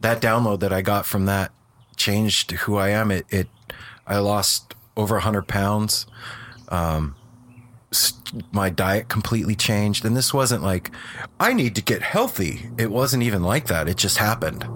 that 0.00 0.20
download 0.20 0.60
that 0.60 0.72
i 0.72 0.80
got 0.80 1.04
from 1.06 1.26
that 1.26 1.52
changed 1.96 2.52
who 2.52 2.76
i 2.76 2.88
am. 2.90 3.10
It, 3.10 3.26
it 3.30 3.48
i 4.06 4.18
lost 4.18 4.74
over 4.96 5.16
100 5.16 5.48
pounds. 5.48 6.06
Um 6.68 7.14
my 8.52 8.68
diet 8.68 9.08
completely 9.08 9.54
changed. 9.54 10.04
And 10.04 10.14
this 10.16 10.34
wasn't 10.34 10.62
like 10.62 10.90
i 11.40 11.52
need 11.54 11.74
to 11.76 11.82
get 11.82 12.02
healthy. 12.02 12.68
It 12.76 12.90
wasn't 12.90 13.22
even 13.22 13.42
like 13.42 13.66
that. 13.68 13.88
It 13.88 13.96
just 13.96 14.18
happened 14.18 14.66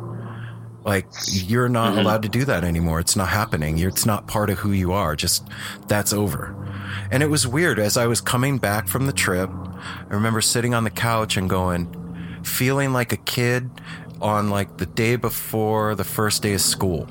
like 0.84 1.06
you're 1.28 1.68
not 1.68 1.90
mm-hmm. 1.90 2.00
allowed 2.00 2.22
to 2.22 2.28
do 2.28 2.44
that 2.46 2.64
anymore. 2.64 3.00
It's 3.00 3.16
not 3.16 3.28
happening. 3.28 3.76
You're, 3.76 3.90
it's 3.90 4.06
not 4.06 4.26
part 4.26 4.50
of 4.50 4.58
who 4.58 4.72
you 4.72 4.92
are. 4.92 5.14
Just 5.14 5.46
that's 5.88 6.12
over. 6.12 6.56
And 7.10 7.22
it 7.22 7.26
was 7.26 7.46
weird 7.46 7.78
as 7.78 7.96
i 7.96 8.06
was 8.06 8.20
coming 8.20 8.58
back 8.58 8.88
from 8.88 9.06
the 9.06 9.12
trip. 9.12 9.50
I 9.50 10.06
remember 10.14 10.40
sitting 10.40 10.74
on 10.74 10.84
the 10.84 10.90
couch 10.90 11.36
and 11.36 11.48
going 11.48 11.96
feeling 12.44 12.92
like 12.92 13.12
a 13.12 13.16
kid 13.18 13.70
on 14.20 14.50
like 14.50 14.78
the 14.78 14.86
day 14.86 15.16
before 15.16 15.94
the 15.94 16.04
first 16.04 16.42
day 16.42 16.54
of 16.54 16.60
school. 16.60 17.08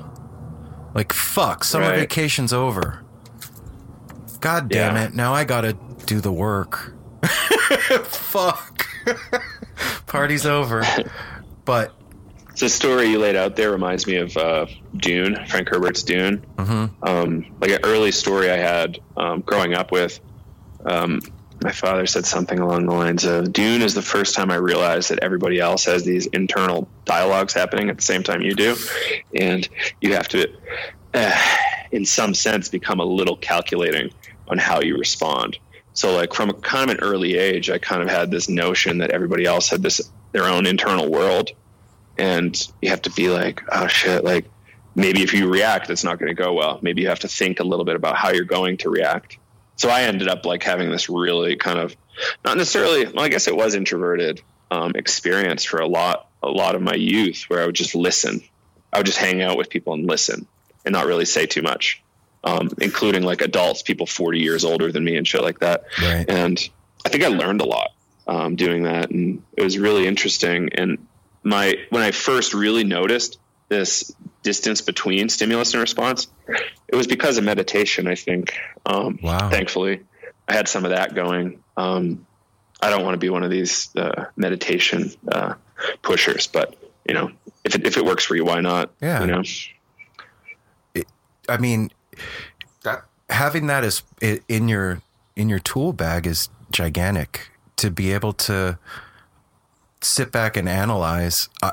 Like 0.94 1.12
fuck 1.12 1.64
summer 1.64 1.88
Right. 1.90 2.00
vacation's 2.00 2.52
over. 2.52 3.04
God 4.40 4.68
damn 4.68 4.96
Yeah. 4.96 5.04
it. 5.04 5.14
Now 5.14 5.34
i 5.34 5.44
gotta 5.44 5.76
do 6.06 6.20
the 6.20 6.32
work. 6.32 6.94
Fuck. 8.04 8.86
Party's 10.06 10.46
over. 10.46 10.84
But 11.66 11.94
The 12.60 12.68
story 12.68 13.06
you 13.06 13.18
laid 13.18 13.36
out 13.36 13.56
there 13.56 13.70
reminds 13.70 14.06
me 14.06 14.16
of 14.16 14.36
uh, 14.36 14.66
Dune, 14.94 15.46
Frank 15.46 15.70
Herbert's 15.70 16.02
Dune. 16.02 16.44
Mhm. 16.56 16.90
Um, 17.02 17.46
like 17.58 17.70
an 17.70 17.78
early 17.84 18.12
story 18.12 18.50
I 18.50 18.56
had 18.56 18.98
um, 19.16 19.40
growing 19.40 19.72
up 19.72 19.90
with. 19.90 20.20
Um, 20.84 21.20
my 21.62 21.72
father 21.72 22.04
said 22.06 22.26
something 22.26 22.58
along 22.58 22.84
the 22.84 22.92
lines 22.92 23.24
of 23.24 23.50
Dune 23.50 23.80
is 23.80 23.94
the 23.94 24.02
first 24.02 24.34
time 24.34 24.50
I 24.50 24.56
realized 24.56 25.10
that 25.10 25.20
everybody 25.20 25.58
else 25.58 25.86
has 25.86 26.04
these 26.04 26.26
internal 26.26 26.86
dialogues 27.06 27.54
happening 27.54 27.88
at 27.88 27.96
the 27.96 28.02
same 28.02 28.22
time 28.22 28.42
you 28.42 28.54
do. 28.54 28.76
And 29.34 29.66
you 30.02 30.12
have 30.14 30.28
to, 30.28 30.46
uh, 31.14 31.42
in 31.92 32.04
some 32.04 32.34
sense, 32.34 32.68
become 32.68 33.00
a 33.00 33.04
little 33.04 33.38
calculating 33.38 34.10
on 34.48 34.58
how 34.58 34.82
you 34.82 34.98
respond. 34.98 35.58
So, 35.94 36.14
like, 36.14 36.34
from 36.34 36.50
a 36.50 36.54
kind 36.54 36.90
of 36.90 36.98
an 36.98 37.02
early 37.02 37.38
age, 37.38 37.70
I 37.70 37.78
kind 37.78 38.02
of 38.02 38.10
had 38.10 38.30
this 38.30 38.50
notion 38.50 38.98
that 38.98 39.12
everybody 39.12 39.46
else 39.46 39.70
had 39.70 39.82
this 39.82 40.10
their 40.32 40.44
own 40.44 40.66
internal 40.66 41.10
world 41.10 41.50
and 42.20 42.68
you 42.82 42.90
have 42.90 43.02
to 43.02 43.10
be 43.10 43.30
like, 43.30 43.62
oh 43.72 43.86
shit, 43.86 44.22
like 44.22 44.44
maybe 44.94 45.22
if 45.22 45.32
you 45.32 45.48
react, 45.48 45.88
it's 45.88 46.04
not 46.04 46.18
going 46.18 46.28
to 46.28 46.40
go 46.40 46.52
well. 46.52 46.78
Maybe 46.82 47.02
you 47.02 47.08
have 47.08 47.20
to 47.20 47.28
think 47.28 47.60
a 47.60 47.64
little 47.64 47.84
bit 47.84 47.96
about 47.96 48.16
how 48.16 48.30
you're 48.30 48.44
going 48.44 48.76
to 48.78 48.90
react. 48.90 49.38
So 49.76 49.88
I 49.88 50.02
ended 50.02 50.28
up 50.28 50.44
like 50.44 50.62
having 50.62 50.90
this 50.90 51.08
really 51.08 51.56
kind 51.56 51.78
of 51.78 51.96
not 52.44 52.58
necessarily, 52.58 53.06
well, 53.06 53.24
I 53.24 53.28
guess 53.28 53.48
it 53.48 53.56
was 53.56 53.74
introverted 53.74 54.42
um, 54.70 54.92
experience 54.94 55.64
for 55.64 55.80
a 55.80 55.86
lot, 55.86 56.28
a 56.42 56.50
lot 56.50 56.74
of 56.74 56.82
my 56.82 56.94
youth 56.94 57.44
where 57.48 57.62
I 57.62 57.66
would 57.66 57.74
just 57.74 57.94
listen. 57.94 58.42
I 58.92 58.98
would 58.98 59.06
just 59.06 59.18
hang 59.18 59.40
out 59.40 59.56
with 59.56 59.70
people 59.70 59.94
and 59.94 60.06
listen 60.06 60.46
and 60.84 60.92
not 60.92 61.06
really 61.06 61.24
say 61.24 61.46
too 61.46 61.62
much, 61.62 62.02
um, 62.44 62.68
including 62.82 63.22
like 63.22 63.40
adults, 63.40 63.80
people 63.80 64.04
40 64.04 64.40
years 64.40 64.64
older 64.64 64.92
than 64.92 65.04
me 65.04 65.16
and 65.16 65.26
shit 65.26 65.42
like 65.42 65.60
that. 65.60 65.84
Right. 66.02 66.28
And 66.28 66.68
I 67.06 67.08
think 67.08 67.24
I 67.24 67.28
learned 67.28 67.62
a 67.62 67.66
lot 67.66 67.92
um, 68.26 68.56
doing 68.56 68.82
that, 68.82 69.10
and 69.10 69.42
it 69.56 69.62
was 69.62 69.78
really 69.78 70.06
interesting. 70.06 70.68
And 70.74 71.06
my 71.42 71.76
when 71.90 72.02
I 72.02 72.10
first 72.10 72.54
really 72.54 72.84
noticed 72.84 73.38
this 73.68 74.12
distance 74.42 74.80
between 74.80 75.28
stimulus 75.28 75.72
and 75.74 75.80
response, 75.80 76.26
it 76.88 76.96
was 76.96 77.06
because 77.06 77.38
of 77.38 77.44
meditation. 77.44 78.06
I 78.06 78.14
think. 78.14 78.54
Um, 78.86 79.18
Wow. 79.22 79.48
Thankfully, 79.50 80.00
I 80.48 80.54
had 80.54 80.68
some 80.68 80.84
of 80.84 80.90
that 80.90 81.14
going. 81.14 81.62
Um, 81.76 82.26
I 82.82 82.90
don't 82.90 83.04
want 83.04 83.14
to 83.14 83.18
be 83.18 83.28
one 83.28 83.42
of 83.42 83.50
these 83.50 83.94
uh, 83.96 84.26
meditation 84.36 85.10
uh, 85.30 85.54
pushers, 86.02 86.46
but 86.46 86.76
you 87.06 87.14
know, 87.14 87.30
if 87.64 87.74
it, 87.74 87.86
if 87.86 87.96
it 87.96 88.04
works 88.04 88.24
for 88.24 88.36
you, 88.36 88.44
why 88.44 88.60
not? 88.60 88.90
Yeah. 89.02 89.20
You 89.20 89.26
know. 89.26 91.04
I 91.48 91.56
mean, 91.56 91.90
That- 92.82 93.04
having 93.28 93.66
that 93.66 93.84
is 93.84 94.02
in 94.48 94.68
your 94.68 95.02
in 95.36 95.48
your 95.48 95.58
tool 95.58 95.92
bag 95.92 96.26
is 96.26 96.48
gigantic. 96.70 97.50
To 97.76 97.90
be 97.90 98.12
able 98.12 98.32
to 98.34 98.78
sit 100.02 100.32
back 100.32 100.56
and 100.56 100.68
analyze, 100.68 101.48
I, 101.62 101.72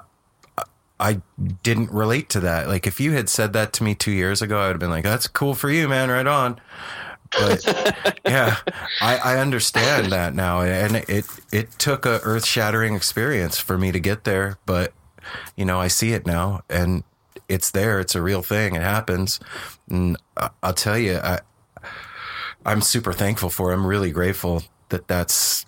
I- 0.99 1.22
didn't 1.64 1.91
relate 1.91 2.30
to 2.30 2.40
that. 2.41 2.68
Like 2.68 2.88
if 2.88 2.99
you 2.99 3.12
had 3.14 3.30
said 3.30 3.54
that 3.54 3.72
to 3.74 3.84
me 3.84 3.94
two 3.95 4.12
years 4.12 4.41
ago, 4.41 4.60
I 4.60 4.68
would 4.68 4.74
have 4.74 4.80
been 4.80 4.90
like, 4.90 5.04
"That's 5.04 5.28
cool 5.28 5.54
for 5.54 5.70
you, 5.70 5.88
man. 5.88 6.10
Right 6.10 6.26
on." 6.28 6.60
But 7.32 8.20
yeah, 8.26 8.58
I, 9.02 9.18
I 9.18 9.38
understand 9.38 10.12
that 10.12 10.34
now, 10.34 10.62
and 10.62 10.95
it 11.08 11.26
it 11.52 11.72
took 11.78 12.06
a 12.08 12.20
earth 12.24 12.45
shattering 12.45 12.95
experience 12.95 13.60
for 13.60 13.78
me 13.78 13.91
to 13.91 13.99
get 13.99 14.24
there. 14.24 14.58
But 14.66 14.94
you 15.56 15.66
know, 15.66 15.80
I 15.80 15.88
see 15.88 16.14
it 16.14 16.26
now, 16.26 16.62
and 16.70 17.04
it's 17.48 17.70
there. 17.70 17.99
It's 17.99 18.16
a 18.16 18.22
real 18.24 18.41
thing. 18.41 18.76
It 18.76 18.82
happens, 18.82 19.40
and 19.90 20.18
I'll 20.64 20.74
tell 20.74 20.98
you, 20.98 21.18
I 21.18 21.41
I'm 22.66 22.82
super 22.82 23.14
thankful 23.14 23.52
for. 23.52 23.72
it. 23.72 23.76
I'm 23.76 23.86
really 23.86 24.12
grateful 24.12 24.64
that 24.90 25.08
that's 25.08 25.66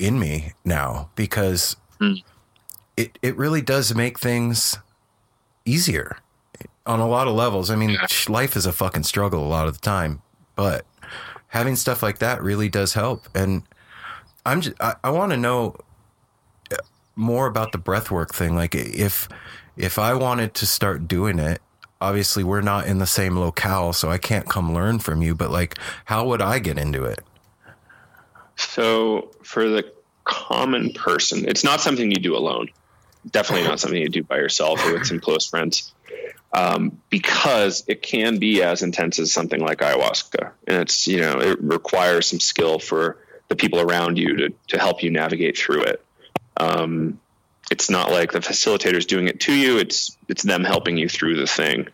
in 0.00 0.18
me 0.18 0.52
now 0.64 1.10
because 1.14 1.76
it 2.96 3.18
it 3.22 3.36
really 3.36 3.60
does 3.62 3.94
make 3.94 4.18
things 4.18 4.78
easier 5.64 6.16
on 6.86 7.00
a 7.00 7.06
lot 7.06 7.28
of 7.28 7.34
levels. 7.34 7.70
I 7.70 7.76
mean, 7.76 7.96
life 8.28 8.56
is 8.56 8.66
a 8.66 8.72
fucking 8.72 9.04
struggle 9.04 9.44
a 9.44 9.48
lot 9.48 9.68
of 9.68 9.74
the 9.74 9.80
time, 9.80 10.22
but 10.56 10.84
having 11.48 11.76
stuff 11.76 12.02
like 12.02 12.18
that 12.18 12.42
really 12.42 12.68
does 12.68 12.94
help. 12.94 13.28
And 13.34 13.62
I'm 14.46 14.60
just, 14.62 14.80
I, 14.80 14.94
I 15.04 15.10
want 15.10 15.32
to 15.32 15.36
know 15.36 15.76
uh, 16.72 16.76
more 17.16 17.46
about 17.46 17.72
the 17.72 17.78
breathwork 17.78 18.30
thing. 18.34 18.56
Like 18.56 18.74
if 18.74 19.28
if 19.76 19.98
I 19.98 20.14
wanted 20.14 20.54
to 20.54 20.66
start 20.66 21.06
doing 21.06 21.38
it, 21.38 21.60
obviously 22.00 22.42
we're 22.42 22.60
not 22.62 22.86
in 22.86 22.98
the 22.98 23.06
same 23.06 23.36
locale, 23.36 23.92
so 23.92 24.10
I 24.10 24.18
can't 24.18 24.48
come 24.48 24.74
learn 24.74 24.98
from 24.98 25.22
you. 25.22 25.34
But 25.34 25.50
like, 25.50 25.78
how 26.06 26.26
would 26.26 26.42
I 26.42 26.58
get 26.58 26.78
into 26.78 27.04
it? 27.04 27.20
So 28.60 29.30
for 29.42 29.68
the 29.68 29.90
common 30.24 30.92
person, 30.92 31.48
it's 31.48 31.64
not 31.64 31.80
something 31.80 32.10
you 32.10 32.18
do 32.18 32.36
alone. 32.36 32.68
Definitely 33.28 33.66
not 33.66 33.80
something 33.80 34.00
you 34.00 34.08
do 34.08 34.22
by 34.22 34.36
yourself 34.36 34.84
or 34.86 34.92
with 34.94 35.06
some 35.06 35.20
close 35.20 35.46
friends, 35.46 35.92
um, 36.52 37.00
because 37.10 37.84
it 37.86 38.02
can 38.02 38.38
be 38.38 38.62
as 38.62 38.82
intense 38.82 39.18
as 39.18 39.32
something 39.32 39.60
like 39.60 39.78
ayahuasca, 39.78 40.52
and 40.66 40.76
it's 40.78 41.06
you 41.06 41.20
know 41.20 41.40
it 41.40 41.60
requires 41.60 42.28
some 42.28 42.40
skill 42.40 42.78
for 42.78 43.18
the 43.48 43.56
people 43.56 43.80
around 43.80 44.16
you 44.16 44.36
to 44.36 44.54
to 44.68 44.78
help 44.78 45.02
you 45.02 45.10
navigate 45.10 45.58
through 45.58 45.82
it. 45.82 46.04
Um, 46.56 47.20
it's 47.70 47.90
not 47.90 48.10
like 48.10 48.32
the 48.32 48.40
facilitator's 48.40 49.06
doing 49.06 49.28
it 49.28 49.40
to 49.40 49.54
you. 49.54 49.78
It's 49.78 50.16
it's 50.28 50.42
them 50.42 50.64
helping 50.64 50.96
you 50.96 51.08
through 51.08 51.36
the 51.36 51.46
thing. 51.46 51.88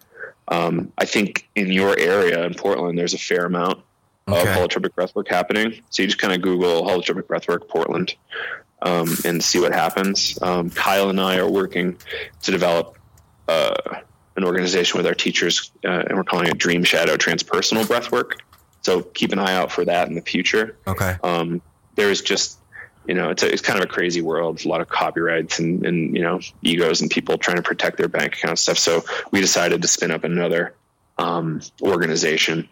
Um, 0.48 0.92
I 0.96 1.06
think 1.06 1.48
in 1.56 1.72
your 1.72 1.98
area 1.98 2.44
in 2.44 2.54
Portland, 2.54 2.96
there's 2.96 3.14
a 3.14 3.18
fair 3.18 3.44
amount 3.46 3.82
of 4.26 4.46
holotropic 4.48 4.90
breathwork 4.90 5.28
happening. 5.28 5.80
So 5.90 6.02
you 6.02 6.08
just 6.08 6.18
kind 6.18 6.34
of 6.34 6.42
Google 6.42 6.82
holotropic 6.82 7.22
breathwork 7.22 7.68
Portland 7.68 8.14
um, 8.82 9.16
and 9.24 9.42
see 9.42 9.60
what 9.60 9.72
happens. 9.72 10.36
Um, 10.42 10.70
Kyle 10.70 11.10
and 11.10 11.20
I 11.20 11.38
are 11.38 11.48
working 11.48 11.96
to 12.42 12.50
develop 12.50 12.98
uh, 13.46 14.00
an 14.36 14.44
organization 14.44 14.98
with 14.98 15.06
our 15.06 15.14
teachers, 15.14 15.70
uh, 15.84 16.02
and 16.08 16.16
we're 16.16 16.24
calling 16.24 16.48
it 16.48 16.58
Dream 16.58 16.82
Shadow 16.82 17.16
Transpersonal 17.16 17.84
Breathwork. 17.84 18.32
So 18.82 19.02
keep 19.02 19.32
an 19.32 19.38
eye 19.38 19.54
out 19.54 19.70
for 19.70 19.84
that 19.84 20.08
in 20.08 20.14
the 20.14 20.20
future. 20.20 20.76
Okay. 20.86 21.16
Um, 21.22 21.62
there's 21.94 22.20
just, 22.20 22.58
you 23.06 23.14
know, 23.14 23.30
it's, 23.30 23.42
a, 23.42 23.52
it's 23.52 23.62
kind 23.62 23.78
of 23.78 23.84
a 23.84 23.88
crazy 23.88 24.22
world. 24.22 24.64
A 24.64 24.68
lot 24.68 24.80
of 24.80 24.88
copyrights 24.88 25.60
and, 25.60 25.86
and, 25.86 26.16
you 26.16 26.22
know, 26.22 26.40
egos 26.62 27.00
and 27.00 27.10
people 27.10 27.38
trying 27.38 27.56
to 27.56 27.62
protect 27.62 27.96
their 27.96 28.08
bank 28.08 28.34
account 28.34 28.58
stuff. 28.58 28.78
So 28.78 29.04
we 29.30 29.40
decided 29.40 29.82
to 29.82 29.88
spin 29.88 30.10
up 30.10 30.24
another 30.24 30.74
um, 31.18 31.60
organization 31.82 32.68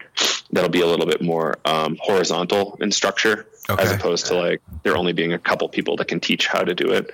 that'll 0.51 0.69
be 0.69 0.81
a 0.81 0.87
little 0.87 1.05
bit 1.05 1.21
more 1.21 1.57
um, 1.65 1.97
horizontal 1.99 2.77
in 2.79 2.91
structure 2.91 3.47
as 3.69 3.91
opposed 3.91 4.27
to 4.27 4.35
like 4.35 4.61
there 4.83 4.95
only 4.95 5.13
being 5.13 5.33
a 5.33 5.39
couple 5.39 5.67
people 5.69 5.95
that 5.97 6.07
can 6.07 6.19
teach 6.19 6.47
how 6.47 6.63
to 6.63 6.75
do 6.75 6.91
it. 6.91 7.11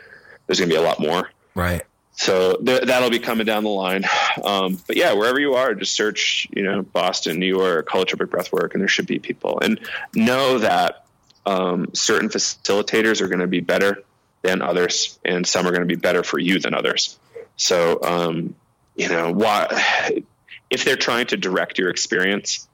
There's 0.48 0.60
going 0.60 0.70
to 0.70 0.76
be 0.76 0.80
a 0.80 0.84
lot 0.84 0.99
more. 0.99 1.30
Right. 1.56 1.84
So 2.14 2.58
th- 2.58 2.84
that'll 2.84 3.10
be 3.10 3.20
coming 3.20 3.45
down 3.45 3.64
the 3.64 3.70
line. 3.70 4.03
Um, 4.44 4.80
but 4.86 4.98
yeah, 4.98 5.14
wherever 5.14 5.40
you 5.40 5.56
are, 5.56 5.74
just 5.74 5.94
search, 5.94 6.48
you 6.52 6.64
know, 6.64 6.82
Boston, 6.82 7.40
New 7.40 7.48
York, 7.48 7.88
holotropic 7.88 8.28
breathwork, 8.28 8.74
and 8.74 8.82
there 8.82 8.88
should 8.88 9.08
be 9.08 9.20
people. 9.20 9.60
And 9.62 9.80
know 10.14 10.60
that 10.60 11.06
um, 11.45 11.90
certain 11.94 12.30
facilitators 12.30 13.22
are 13.22 13.28
going 13.28 13.40
to 13.40 13.48
be 13.48 13.62
better 13.62 14.03
than 14.41 14.62
others, 14.62 15.20
and 15.24 15.48
some 15.48 15.66
are 15.66 15.72
going 15.72 15.82
to 15.82 15.88
be 15.88 15.95
better 15.95 16.24
for 16.24 16.38
you 16.38 16.60
than 16.60 16.74
others. 16.74 17.18
So, 17.56 18.02
um, 18.03 18.56
you 18.95 19.08
know, 19.08 19.32
why, 19.32 20.24
if 20.72 20.85
they're 20.85 20.95
trying 20.95 21.27
to 21.27 21.38
direct 21.38 21.77
your 21.77 21.89
experience, 21.89 22.68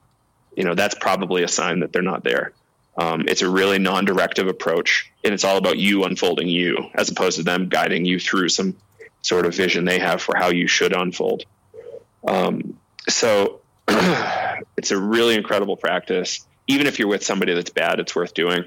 you 0.56 0.64
know, 0.64 0.74
that's 0.74 0.94
probably 0.94 1.42
a 1.42 1.48
sign 1.48 1.80
that 1.80 1.92
they're 1.92 2.00
not 2.00 2.24
there. 2.24 2.52
Um, 2.96 3.26
it's 3.28 3.42
a 3.42 3.50
really 3.50 3.78
non-directive 3.78 4.48
approach, 4.48 5.12
and 5.22 5.34
it's 5.34 5.44
all 5.44 5.56
about 5.56 5.78
you 5.78 6.04
unfolding 6.04 6.48
you, 6.48 6.90
as 6.94 7.10
opposed 7.10 7.36
to 7.36 7.42
them 7.42 7.68
guiding 7.68 8.04
you 8.04 8.18
through 8.18 8.48
some 8.48 8.76
sort 9.22 9.46
of 9.46 9.54
vision 9.54 9.84
they 9.84 9.98
have 9.98 10.22
for 10.22 10.36
how 10.36 10.48
you 10.48 10.66
should 10.66 10.96
unfold. 10.96 11.44
Um, 12.26 12.78
so 13.08 13.60
it's 13.88 14.90
a 14.90 14.98
really 14.98 15.34
incredible 15.34 15.76
practice. 15.76 16.46
Even 16.66 16.86
if 16.86 16.98
you're 16.98 17.08
with 17.08 17.24
somebody 17.24 17.54
that's 17.54 17.70
bad, 17.70 18.00
it's 18.00 18.14
worth 18.14 18.34
doing. 18.34 18.64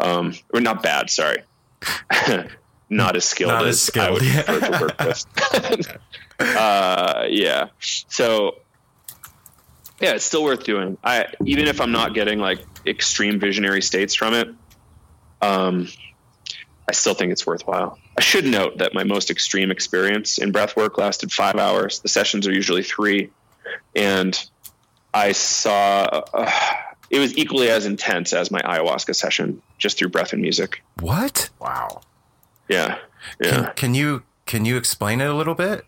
Um, 0.00 0.34
or 0.52 0.60
not 0.60 0.82
bad, 0.82 1.10
sorry. 1.10 1.42
not 2.88 3.16
as 3.16 3.24
skilled 3.24 3.52
Not 3.52 3.66
as, 3.66 3.76
as 3.76 3.82
skilled, 3.82 4.06
I 4.06 4.12
would 4.12 4.22
yeah. 4.22 4.42
prefer 4.42 4.66
to 4.66 4.80
work 4.80 5.00
with. 5.00 5.98
uh, 6.56 7.24
yeah. 7.28 7.66
So 7.80 8.56
yeah, 10.02 10.14
it's 10.14 10.24
still 10.24 10.42
worth 10.42 10.64
doing. 10.64 10.98
I 11.04 11.26
even 11.46 11.68
if 11.68 11.80
I'm 11.80 11.92
not 11.92 12.12
getting 12.12 12.40
like 12.40 12.58
extreme 12.84 13.38
visionary 13.38 13.80
states 13.80 14.16
from 14.16 14.34
it, 14.34 14.48
um, 15.40 15.88
I 16.88 16.92
still 16.92 17.14
think 17.14 17.30
it's 17.30 17.46
worthwhile. 17.46 17.98
I 18.18 18.20
should 18.20 18.44
note 18.44 18.78
that 18.78 18.94
my 18.94 19.04
most 19.04 19.30
extreme 19.30 19.70
experience 19.70 20.38
in 20.38 20.50
breath 20.50 20.76
work 20.76 20.98
lasted 20.98 21.32
five 21.32 21.54
hours. 21.54 22.00
The 22.00 22.08
sessions 22.08 22.48
are 22.48 22.52
usually 22.52 22.82
three, 22.82 23.30
and 23.94 24.36
I 25.14 25.32
saw 25.32 26.24
uh, 26.34 26.50
it 27.08 27.20
was 27.20 27.38
equally 27.38 27.70
as 27.70 27.86
intense 27.86 28.32
as 28.32 28.50
my 28.50 28.60
ayahuasca 28.60 29.14
session, 29.14 29.62
just 29.78 29.98
through 29.98 30.08
breath 30.08 30.32
and 30.32 30.42
music. 30.42 30.82
What? 30.98 31.48
Wow. 31.60 32.00
Yeah, 32.68 32.98
yeah. 33.40 33.50
Can, 33.50 33.72
can 33.76 33.94
you 33.94 34.24
can 34.46 34.64
you 34.64 34.76
explain 34.76 35.20
it 35.20 35.30
a 35.30 35.34
little 35.34 35.54
bit? 35.54 35.86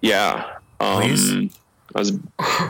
Yeah. 0.00 0.58
Um, 0.78 1.02
Please? 1.02 1.58
I 1.94 1.98
was, 1.98 2.18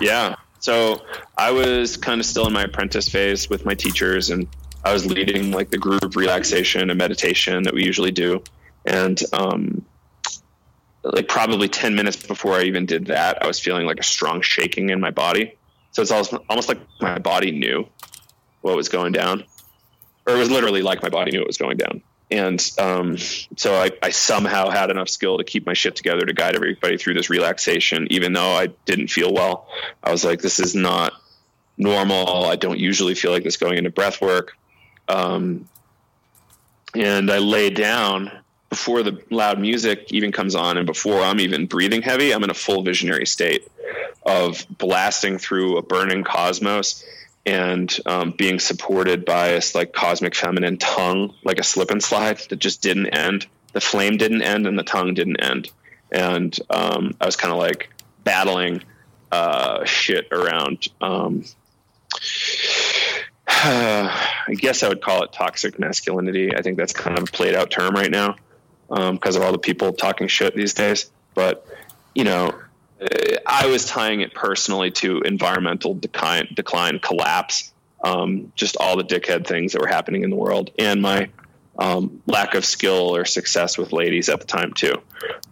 yeah. 0.01 0.37
So 0.61 1.03
I 1.37 1.51
was 1.51 1.97
kind 1.97 2.21
of 2.21 2.27
still 2.27 2.47
in 2.47 2.53
my 2.53 2.65
apprentice 2.65 3.09
phase 3.09 3.51
with 3.51 3.65
my 3.65 3.75
teachers, 3.75 4.31
and 4.31 4.47
I 4.85 4.93
was 4.93 5.07
leading 5.07 5.51
like 5.51 5.71
the 5.71 5.79
group 5.79 6.17
relaxation 6.17 6.91
and 6.91 6.99
meditation 6.99 7.63
that 7.65 7.75
we 7.75 7.85
usually 7.85 8.11
do. 8.11 8.43
And 8.87 9.21
um, 9.33 9.85
like 11.03 11.29
probably 11.29 11.69
10 11.69 11.95
minutes 11.95 12.17
before 12.17 12.55
I 12.55 12.63
even 12.63 12.87
did 12.87 13.07
that, 13.07 13.43
I 13.43 13.47
was 13.47 13.59
feeling 13.59 13.87
like 13.87 14.01
a 14.01 14.03
strong 14.03 14.41
shaking 14.41 14.91
in 14.91 15.01
my 15.01 15.11
body. 15.11 15.57
So 15.93 16.03
it's 16.03 16.11
almost, 16.11 16.35
almost 16.49 16.69
like 16.69 16.81
my 17.01 17.19
body 17.19 17.51
knew 17.51 17.87
what 18.63 18.77
was 18.77 18.89
going 18.89 19.13
down, 19.13 19.45
or 20.27 20.35
it 20.35 20.39
was 20.39 20.51
literally 20.51 20.83
like 20.83 21.03
my 21.03 21.09
body 21.09 21.31
knew 21.31 21.41
it 21.41 21.47
was 21.47 21.59
going 21.59 21.77
down. 21.77 22.03
And 22.31 22.61
um, 22.79 23.17
so 23.19 23.75
I, 23.75 23.91
I 24.03 24.11
somehow 24.11 24.71
had 24.71 24.91
enough 24.91 25.09
skill 25.09 25.39
to 25.39 25.45
keep 25.45 25.67
my 25.67 25.75
shit 25.75 25.95
together 25.95 26.25
to 26.25 26.33
guide 26.33 26.57
everybody 26.57 26.97
through 26.97 27.15
this 27.15 27.31
relaxation, 27.31 28.09
even 28.11 28.33
though 28.33 28.53
I 28.53 28.69
didn't 28.87 29.09
feel 29.09 29.33
well. 29.33 29.69
I 30.03 30.11
was 30.11 30.25
like, 30.25 30.41
this 30.41 30.59
is 30.59 30.75
not 30.75 31.13
normal. 31.77 32.47
I 32.47 32.57
don't 32.57 32.79
usually 32.79 33.15
feel 33.15 33.31
like 33.31 33.45
this 33.45 33.57
going 33.57 33.79
into 33.79 33.91
breath 33.91 34.21
work. 34.21 34.57
Um, 35.09 35.69
and 36.95 37.31
I 37.31 37.39
lay 37.39 37.71
down 37.71 38.31
before 38.71 39.03
the 39.03 39.23
loud 39.31 39.61
music 39.61 40.13
even 40.13 40.33
comes 40.33 40.55
on 40.55 40.77
and 40.79 40.87
before 40.87 41.21
I'm 41.21 41.41
even 41.41 41.67
breathing 41.67 42.03
heavy, 42.03 42.33
I'm 42.33 42.43
in 42.43 42.51
a 42.51 42.55
full 42.55 42.83
visionary 42.83 43.27
state 43.27 43.69
of 44.25 44.67
blasting 44.79 45.39
through 45.39 45.77
a 45.77 45.83
burning 45.83 46.25
cosmos 46.25 47.05
and 47.47 47.95
um, 48.07 48.33
being 48.37 48.59
supported 48.59 49.25
by 49.25 49.49
this 49.49 49.75
like 49.75 49.93
cosmic 49.93 50.35
feminine 50.35 50.79
tongue, 50.79 51.35
like 51.45 51.59
a 51.59 51.63
slip 51.63 51.91
and 51.91 52.03
slide 52.03 52.39
that 52.49 52.57
just 52.57 52.83
didn't 52.83 53.09
end. 53.09 53.47
The 53.73 53.81
flame 53.81 54.17
didn't 54.17 54.43
end 54.43 54.67
and 54.67 54.79
the 54.79 54.83
tongue 54.85 55.15
didn't 55.15 55.43
end. 55.43 55.71
And 56.11 56.57
um, 56.71 57.17
I 57.21 57.27
was 57.27 57.37
kind 57.37 57.53
of 57.53 57.59
like 57.59 57.91
battling 58.23 58.83
uh, 59.31 59.85
shit 59.85 60.29
around. 60.33 60.89
Um, 61.01 61.45
I 63.47 64.55
guess 64.57 64.83
I 64.83 64.89
would 64.89 65.03
call 65.03 65.23
it 65.23 65.33
toxic 65.33 65.79
masculinity. 65.79 66.57
I 66.57 66.63
think 66.63 66.79
that's 66.79 66.93
kind 66.93 67.19
of 67.19 67.25
a 67.25 67.27
played 67.27 67.55
out 67.55 67.71
term 67.71 67.95
right 67.95 68.11
now 68.11 68.37
because 68.89 69.37
of 69.37 69.43
all 69.43 69.53
the 69.53 69.59
people 69.59 69.93
talking 69.93 70.29
shit 70.29 70.55
these 70.55 70.73
days. 70.73 71.11
But, 71.35 71.67
you 72.15 72.25
know, 72.25 72.53
I 73.47 73.67
was 73.67 73.85
tying 73.85 74.21
it 74.21 74.35
personally 74.35 74.91
to 74.93 75.21
environmental 75.21 75.95
decline, 75.95 76.49
decline 76.55 76.99
collapse, 76.99 77.73
um, 78.03 78.53
just 78.55 78.77
all 78.77 78.97
the 78.97 79.05
dickhead 79.05 79.47
things 79.47 79.73
that 79.73 79.81
were 79.81 79.89
happening 79.89 80.23
in 80.23 80.31
the 80.31 80.37
world, 80.37 80.71
and 80.79 81.03
my 81.03 81.31
um, 81.79 82.23
lack 82.27 82.55
of 82.55 82.65
skill 82.65 83.17
or 83.17 83.25
success 83.25 83.77
with 83.79 83.93
ladies 83.93 84.29
at 84.29 84.41
the 84.41 84.47
time 84.47 84.73
too, 84.73 84.95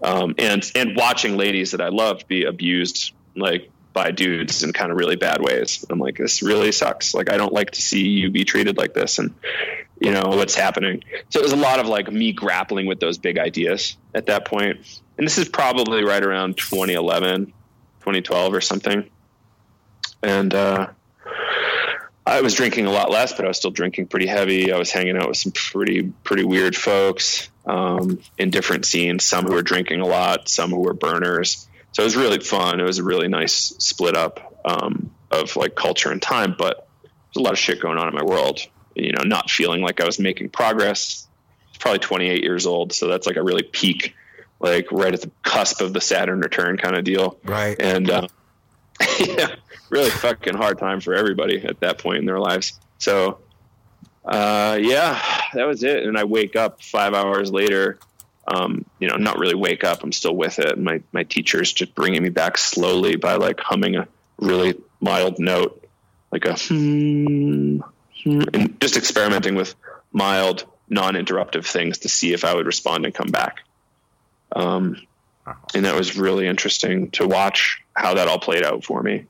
um, 0.02 0.34
and 0.38 0.70
and 0.74 0.96
watching 0.96 1.36
ladies 1.36 1.72
that 1.72 1.80
I 1.80 1.88
loved 1.88 2.28
be 2.28 2.44
abused 2.44 3.12
like 3.34 3.70
by 3.92 4.10
dudes 4.10 4.62
in 4.62 4.72
kind 4.72 4.90
of 4.90 4.96
really 4.96 5.16
bad 5.16 5.42
ways. 5.42 5.84
I'm 5.90 5.98
like, 5.98 6.16
this 6.16 6.42
really 6.42 6.72
sucks. 6.72 7.12
Like, 7.12 7.30
I 7.30 7.36
don't 7.36 7.52
like 7.52 7.72
to 7.72 7.82
see 7.82 8.08
you 8.08 8.30
be 8.30 8.44
treated 8.44 8.76
like 8.76 8.94
this, 8.94 9.18
and 9.18 9.34
you 10.02 10.10
know 10.10 10.30
what's 10.30 10.54
happening. 10.54 11.04
So 11.30 11.38
it 11.38 11.42
was 11.44 11.52
a 11.52 11.56
lot 11.56 11.78
of 11.78 11.86
like 11.86 12.10
me 12.10 12.32
grappling 12.32 12.86
with 12.86 12.98
those 12.98 13.18
big 13.18 13.38
ideas 13.38 13.96
at 14.14 14.26
that 14.26 14.44
point. 14.44 14.78
And 15.16 15.26
this 15.26 15.38
is 15.38 15.48
probably 15.48 16.02
right 16.02 16.22
around 16.22 16.56
2011, 16.56 17.46
2012 17.46 18.54
or 18.54 18.60
something. 18.60 19.08
And 20.22 20.52
uh, 20.52 20.88
I 22.26 22.40
was 22.40 22.54
drinking 22.54 22.86
a 22.86 22.90
lot 22.90 23.10
less, 23.10 23.32
but 23.32 23.44
I 23.44 23.48
was 23.48 23.58
still 23.58 23.70
drinking 23.70 24.08
pretty 24.08 24.26
heavy. 24.26 24.72
I 24.72 24.78
was 24.78 24.90
hanging 24.90 25.16
out 25.16 25.28
with 25.28 25.36
some 25.36 25.52
pretty 25.52 26.12
pretty 26.24 26.44
weird 26.44 26.74
folks 26.74 27.48
um, 27.64 28.18
in 28.38 28.50
different 28.50 28.84
scenes. 28.84 29.24
Some 29.24 29.46
who 29.46 29.52
were 29.52 29.62
drinking 29.62 30.00
a 30.00 30.06
lot, 30.06 30.48
some 30.48 30.70
who 30.70 30.80
were 30.80 30.94
burners. 30.94 31.68
So 31.92 32.02
it 32.02 32.06
was 32.06 32.16
really 32.16 32.40
fun. 32.40 32.80
It 32.80 32.84
was 32.84 32.98
a 32.98 33.04
really 33.04 33.28
nice 33.28 33.54
split 33.78 34.16
up 34.16 34.60
um, 34.64 35.14
of 35.30 35.54
like 35.54 35.76
culture 35.76 36.10
and 36.10 36.20
time. 36.20 36.56
But 36.58 36.88
there's 37.02 37.40
a 37.40 37.44
lot 37.44 37.52
of 37.52 37.58
shit 37.60 37.80
going 37.80 37.98
on 37.98 38.08
in 38.08 38.14
my 38.14 38.24
world. 38.24 38.66
You 38.94 39.12
know, 39.12 39.22
not 39.24 39.50
feeling 39.50 39.82
like 39.82 40.00
I 40.00 40.04
was 40.04 40.18
making 40.18 40.50
progress. 40.50 41.26
Probably 41.78 41.98
28 41.98 42.42
years 42.42 42.66
old, 42.66 42.92
so 42.92 43.08
that's 43.08 43.26
like 43.26 43.36
a 43.36 43.42
really 43.42 43.64
peak, 43.64 44.14
like 44.60 44.90
right 44.92 45.12
at 45.12 45.20
the 45.20 45.30
cusp 45.42 45.80
of 45.80 45.92
the 45.92 46.00
Saturn 46.00 46.40
return 46.40 46.76
kind 46.76 46.96
of 46.96 47.02
deal. 47.02 47.38
Right. 47.44 47.76
And 47.80 48.08
uh, 48.08 48.28
yeah, 49.18 49.56
really 49.90 50.10
fucking 50.10 50.54
hard 50.54 50.78
time 50.78 51.00
for 51.00 51.14
everybody 51.14 51.64
at 51.64 51.80
that 51.80 51.98
point 51.98 52.18
in 52.18 52.24
their 52.24 52.38
lives. 52.38 52.78
So, 52.98 53.38
uh, 54.24 54.78
yeah, 54.80 55.20
that 55.54 55.66
was 55.66 55.82
it. 55.82 56.04
And 56.04 56.16
I 56.16 56.24
wake 56.24 56.56
up 56.56 56.82
five 56.82 57.14
hours 57.14 57.50
later. 57.50 57.98
Um, 58.46 58.84
you 58.98 59.08
know, 59.08 59.16
not 59.16 59.38
really 59.38 59.54
wake 59.54 59.84
up. 59.84 60.02
I'm 60.02 60.12
still 60.12 60.34
with 60.34 60.58
it. 60.58 60.78
My 60.78 61.00
my 61.12 61.22
teacher's 61.22 61.72
just 61.72 61.94
bringing 61.94 62.22
me 62.22 62.28
back 62.28 62.58
slowly 62.58 63.16
by 63.16 63.36
like 63.36 63.60
humming 63.60 63.96
a 63.96 64.08
really 64.38 64.74
mild 65.00 65.38
note, 65.38 65.84
like 66.32 66.44
a 66.44 66.54
hmm, 66.54 67.26
hmm, 67.26 67.80
and 68.24 68.76
just 68.80 68.96
experimenting 68.96 69.54
with 69.54 69.74
mild, 70.12 70.64
non-interruptive 70.88 71.66
things 71.66 71.98
to 71.98 72.08
see 72.08 72.32
if 72.32 72.44
I 72.44 72.54
would 72.54 72.66
respond 72.66 73.04
and 73.04 73.14
come 73.14 73.28
back. 73.28 73.64
Um, 74.54 74.96
and 75.74 75.84
that 75.84 75.94
was 75.94 76.16
really 76.16 76.46
interesting 76.46 77.10
to 77.12 77.26
watch 77.26 77.82
how 77.94 78.14
that 78.14 78.28
all 78.28 78.38
played 78.38 78.64
out 78.64 78.84
for 78.84 79.02
me. 79.02 79.26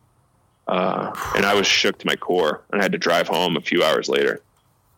Uh, 0.66 1.12
and 1.34 1.44
I 1.44 1.54
was 1.54 1.66
shook 1.66 1.98
to 1.98 2.06
my 2.06 2.16
core, 2.16 2.62
and 2.70 2.80
I 2.80 2.84
had 2.84 2.92
to 2.92 2.98
drive 2.98 3.28
home 3.28 3.56
a 3.56 3.60
few 3.60 3.82
hours 3.82 4.08
later. 4.08 4.40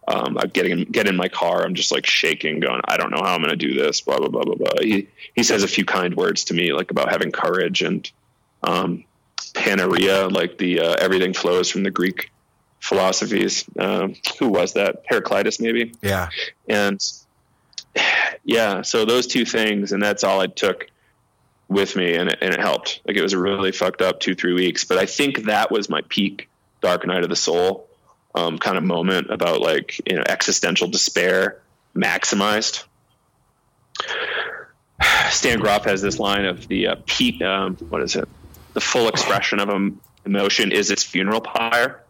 Um, 0.07 0.37
I 0.39 0.47
get 0.47 0.67
in, 0.67 0.85
get 0.85 1.09
in 1.09 1.17
my 1.17 1.29
car. 1.29 1.65
I'm 1.65 1.75
just 1.75 1.91
like 1.91 2.05
shaking, 2.05 2.61
going, 2.61 2.83
I 2.85 2.99
don't 2.99 3.11
know 3.11 3.23
how 3.23 3.35
I'm 3.35 3.41
going 3.41 3.51
to 3.51 3.57
do 3.57 3.75
this. 3.75 4.03
Blah 4.03 4.19
blah 4.19 4.29
blah 4.29 4.43
blah 4.43 4.57
blah. 4.57 4.73
He 4.83 5.09
he 5.35 5.43
says 5.43 5.63
a 5.63 5.69
few 5.69 5.87
kind 5.87 6.15
words 6.15 6.45
to 6.45 6.55
me, 6.55 6.75
like 6.75 6.91
about 6.91 7.11
having 7.11 7.33
courage 7.33 7.81
and 7.81 8.11
um, 8.63 9.05
panta 9.55 9.89
rhei, 9.89 10.31
like 10.31 10.59
the 10.59 10.81
uh, 10.81 10.97
everything 11.01 11.33
flows 11.33 11.71
from 11.71 11.85
the 11.85 11.91
Greek 11.91 12.31
philosophies. 12.85 13.65
Um, 13.79 14.15
who 14.39 14.49
was 14.49 14.75
that? 14.75 15.05
Heraclitus, 15.09 15.59
maybe. 15.59 15.95
Yeah. 16.03 16.29
And 16.69 17.01
yeah, 18.45 18.83
so 18.83 19.05
those 19.07 19.27
two 19.27 19.47
things, 19.47 19.93
and 19.93 20.03
that's 20.03 20.23
all 20.23 20.41
I 20.41 20.47
took 20.49 20.89
with 21.69 21.97
me, 21.97 22.15
and 22.15 22.29
it, 22.29 22.39
and 22.43 22.53
it 22.53 22.61
helped. 22.61 23.01
Like 23.07 23.17
it 23.17 23.23
was 23.23 23.33
a 23.33 23.39
really 23.39 23.73
fucked 23.73 24.03
up 24.03 24.21
two 24.21 24.35
three 24.35 24.53
weeks, 24.53 24.85
but 24.85 24.99
I 24.99 25.07
think 25.07 25.45
that 25.45 25.71
was 25.71 25.89
my 25.89 26.03
peak 26.09 26.51
dark 26.83 27.07
night 27.07 27.23
of 27.23 27.31
the 27.31 27.37
soul 27.37 27.89
um, 28.35 28.59
kind 28.59 28.77
of 28.77 28.85
moment 28.85 29.31
about 29.31 29.61
like 29.61 30.01
you 30.09 30.17
know 30.17 30.23
existential 30.29 30.89
despair 30.89 31.63
maximized. 31.97 32.85
Stan 35.31 35.59
Grof 35.59 35.85
has 35.85 36.03
this 36.03 36.19
line 36.19 36.45
of 36.45 36.69
the 36.69 36.89
uh, 36.89 36.97
peak. 37.07 37.41
Um, 37.41 37.77
what 37.89 38.03
is 38.03 38.15
it? 38.15 38.29
The 38.75 38.81
full 38.81 39.09
expression 39.09 39.59
of 39.59 39.71
an 39.71 39.99
emotion 40.27 40.71
is 40.71 40.91
its 40.91 41.03
funeral 41.03 41.41
pyre, 41.41 42.04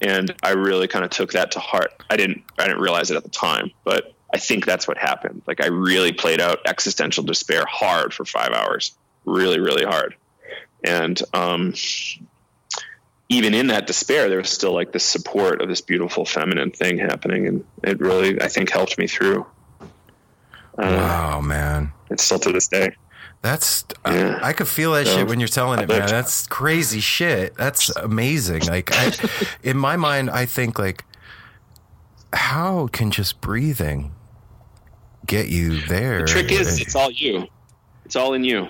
and 0.00 0.34
I 0.42 0.50
really 0.50 0.88
kind 0.88 1.04
of 1.04 1.10
took 1.10 1.32
that 1.32 1.52
to 1.52 1.60
heart. 1.60 1.92
I 2.10 2.16
didn't 2.16 2.44
I 2.58 2.66
didn't 2.66 2.80
realize 2.80 3.10
it 3.10 3.16
at 3.16 3.24
the 3.24 3.30
time, 3.30 3.70
but 3.84 4.14
I 4.32 4.38
think 4.38 4.66
that's 4.66 4.86
what 4.86 4.98
happened. 4.98 5.42
Like 5.46 5.62
I 5.62 5.68
really 5.68 6.12
played 6.12 6.40
out 6.40 6.60
existential 6.66 7.24
despair 7.24 7.64
hard 7.66 8.12
for 8.14 8.24
five 8.24 8.52
hours, 8.52 8.96
really 9.24 9.60
really 9.60 9.84
hard, 9.84 10.14
and 10.84 11.20
um, 11.34 11.74
even 13.28 13.54
in 13.54 13.68
that 13.68 13.86
despair, 13.86 14.28
there 14.28 14.38
was 14.38 14.50
still 14.50 14.72
like 14.72 14.92
this 14.92 15.04
support 15.04 15.60
of 15.60 15.68
this 15.68 15.80
beautiful 15.80 16.24
feminine 16.24 16.70
thing 16.70 16.98
happening, 16.98 17.46
and 17.46 17.64
it 17.82 18.00
really 18.00 18.40
I 18.40 18.48
think 18.48 18.70
helped 18.70 18.98
me 18.98 19.06
through. 19.06 19.46
Uh, 20.78 20.94
wow, 20.94 21.40
man. 21.40 21.92
It's 22.10 22.22
still 22.22 22.38
to 22.38 22.52
this 22.52 22.68
day. 22.68 22.94
That's 23.40 23.84
I, 24.04 24.48
I 24.48 24.52
could 24.52 24.68
feel 24.68 24.92
that 24.92 25.06
So, 25.06 25.16
shit 25.16 25.28
when 25.28 25.38
you're 25.38 25.48
telling 25.48 25.80
it, 25.80 25.88
man. 25.88 26.08
That's 26.08 26.46
crazy 26.48 27.00
shit. 27.00 27.54
That's 27.54 27.88
amazing. 27.96 28.62
Like 28.66 28.90
I, 28.92 29.12
in 29.62 29.76
my 29.76 29.96
mind, 29.96 30.30
I 30.30 30.44
think 30.44 30.78
like, 30.78 31.04
how 32.32 32.88
can 32.88 33.10
just 33.10 33.40
breathing 33.40 34.12
get 35.26 35.48
you 35.48 35.80
there? 35.82 36.20
The 36.22 36.26
trick 36.26 36.50
is, 36.50 36.80
it's 36.80 36.96
all 36.96 37.10
you. 37.10 37.46
It's 38.04 38.16
all 38.16 38.34
in 38.34 38.42
you. 38.42 38.68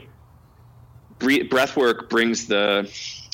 Breath 1.18 1.76
work 1.76 2.10
brings 2.10 2.46
the 2.46 2.92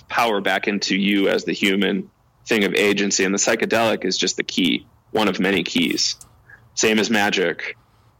power 0.08 0.40
back 0.40 0.68
into 0.68 0.96
you 0.96 1.28
as 1.28 1.44
the 1.44 1.52
human 1.52 2.10
thing 2.46 2.64
of 2.64 2.74
agency, 2.74 3.24
and 3.24 3.34
the 3.34 3.38
psychedelic 3.38 4.04
is 4.04 4.16
just 4.16 4.36
the 4.36 4.44
key, 4.44 4.86
one 5.10 5.28
of 5.28 5.40
many 5.40 5.64
keys. 5.64 6.16
Same 6.74 6.98
as 6.98 7.10
magic, 7.10 7.76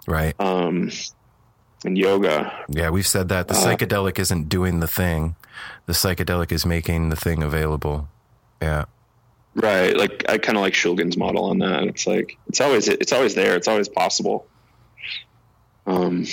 right? 0.07 0.35
Um, 0.39 0.91
and 1.85 1.97
yoga. 1.98 2.52
Yeah, 2.69 2.90
we've 2.90 3.06
said 3.06 3.28
that 3.28 3.48
the 3.48 3.55
Uh, 3.55 3.59
psychedelic 3.65 4.19
isn't 4.19 4.48
doing 4.48 4.81
the 4.81 4.86
thing; 4.89 5.36
the 5.86 5.93
psychedelic 5.93 6.52
is 6.52 6.65
making 6.66 7.11
the 7.11 7.16
thing 7.16 7.43
available. 7.43 8.09
Yeah. 8.62 8.85
Right. 9.55 9.97
Like 9.97 10.24
I 10.28 10.39
kind 10.39 10.56
of 10.59 10.62
like 10.62 10.74
Shulgin's 10.74 11.16
model 11.16 11.44
on 11.44 11.59
that. 11.59 11.85
It's 11.85 12.06
like 12.06 12.36
it's 12.48 12.61
always 12.61 12.89
it's 12.89 13.12
always 13.12 13.35
there. 13.35 13.55
It's 13.56 13.69
always 13.69 13.89
possible. 13.89 14.47
Um. 15.86 16.27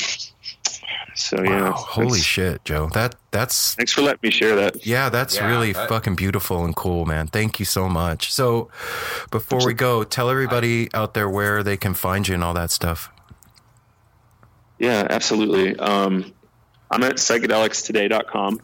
So 1.14 1.44
yeah. 1.44 1.64
Wow, 1.70 1.72
holy 1.74 2.22
shit, 2.22 2.64
Joe. 2.64 2.90
That 2.94 3.16
that's 3.32 3.76
Thanks 3.76 3.92
for 3.92 4.02
letting 4.02 4.22
me 4.24 4.32
share 4.32 4.56
that. 4.56 4.86
Yeah, 4.86 5.10
that's 5.10 5.36
Yeah, 5.36 5.48
really 5.50 5.74
that- 5.74 5.90
fucking 5.90 6.16
beautiful 6.16 6.64
and 6.64 6.74
cool, 6.76 7.06
man. 7.06 7.28
Thank 7.28 7.60
you 7.60 7.66
so 7.66 7.90
much. 7.90 8.32
So, 8.34 8.70
before 9.30 9.66
we 9.66 9.74
go, 9.74 10.04
tell 10.06 10.30
everybody 10.30 10.88
out 10.94 11.14
there 11.14 11.30
where 11.30 11.64
they 11.64 11.76
can 11.78 11.94
find 11.94 12.26
you 12.28 12.34
and 12.36 12.44
all 12.44 12.54
that 12.54 12.72
stuff. 12.72 13.10
Yeah, 14.82 15.06
absolutely. 15.12 15.78
Um, 15.78 16.34
I'm 16.90 17.04
at 17.04 17.18
psychedelicstoday.com 17.18 18.62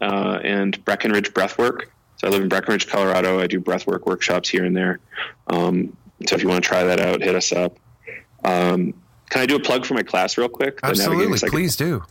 uh, 0.00 0.38
and 0.44 0.84
Breckenridge 0.84 1.34
Breathwork. 1.34 1.86
So 2.18 2.28
I 2.28 2.30
live 2.30 2.42
in 2.42 2.48
Breckenridge, 2.48 2.86
Colorado. 2.86 3.40
I 3.40 3.48
do 3.48 3.60
breathwork 3.60 4.06
workshops 4.06 4.48
here 4.48 4.64
and 4.64 4.76
there. 4.76 5.00
Um, 5.48 5.96
so 6.28 6.36
if 6.36 6.42
you 6.42 6.48
want 6.48 6.62
to 6.62 6.68
try 6.68 6.84
that 6.84 7.00
out, 7.00 7.22
hit 7.22 7.34
us 7.34 7.50
up. 7.50 7.76
Um, 8.44 8.94
can 9.30 9.42
I 9.42 9.46
do 9.46 9.56
a 9.56 9.60
plug 9.60 9.84
for 9.84 9.94
my 9.94 10.04
class 10.04 10.38
real 10.38 10.48
quick? 10.48 10.78
Absolutely, 10.84 11.36
please 11.48 11.74
do. 11.74 12.04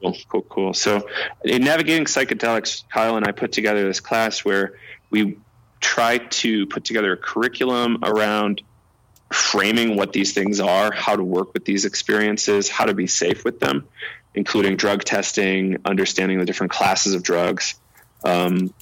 Cool, 0.00 0.16
cool, 0.28 0.42
cool. 0.42 0.74
So, 0.74 1.04
in 1.44 1.64
navigating 1.64 2.04
psychedelics, 2.04 2.84
Kyle 2.88 3.16
and 3.16 3.26
I 3.26 3.32
put 3.32 3.50
together 3.50 3.84
this 3.88 3.98
class 3.98 4.44
where 4.44 4.78
we 5.10 5.36
try 5.80 6.18
to 6.18 6.66
put 6.66 6.84
together 6.84 7.12
a 7.12 7.16
curriculum 7.16 7.98
around 8.04 8.62
framing 9.30 9.96
what 9.96 10.12
these 10.12 10.32
things 10.32 10.60
are, 10.60 10.92
how 10.92 11.16
to 11.16 11.22
work 11.22 11.52
with 11.52 11.64
these 11.64 11.84
experiences, 11.84 12.68
how 12.68 12.86
to 12.86 12.94
be 12.94 13.06
safe 13.06 13.44
with 13.44 13.60
them, 13.60 13.86
including 14.34 14.76
drug 14.76 15.04
testing, 15.04 15.78
understanding 15.84 16.38
the 16.38 16.44
different 16.44 16.72
classes 16.72 17.14
of 17.14 17.22
drugs, 17.22 17.74
um, 18.24 18.72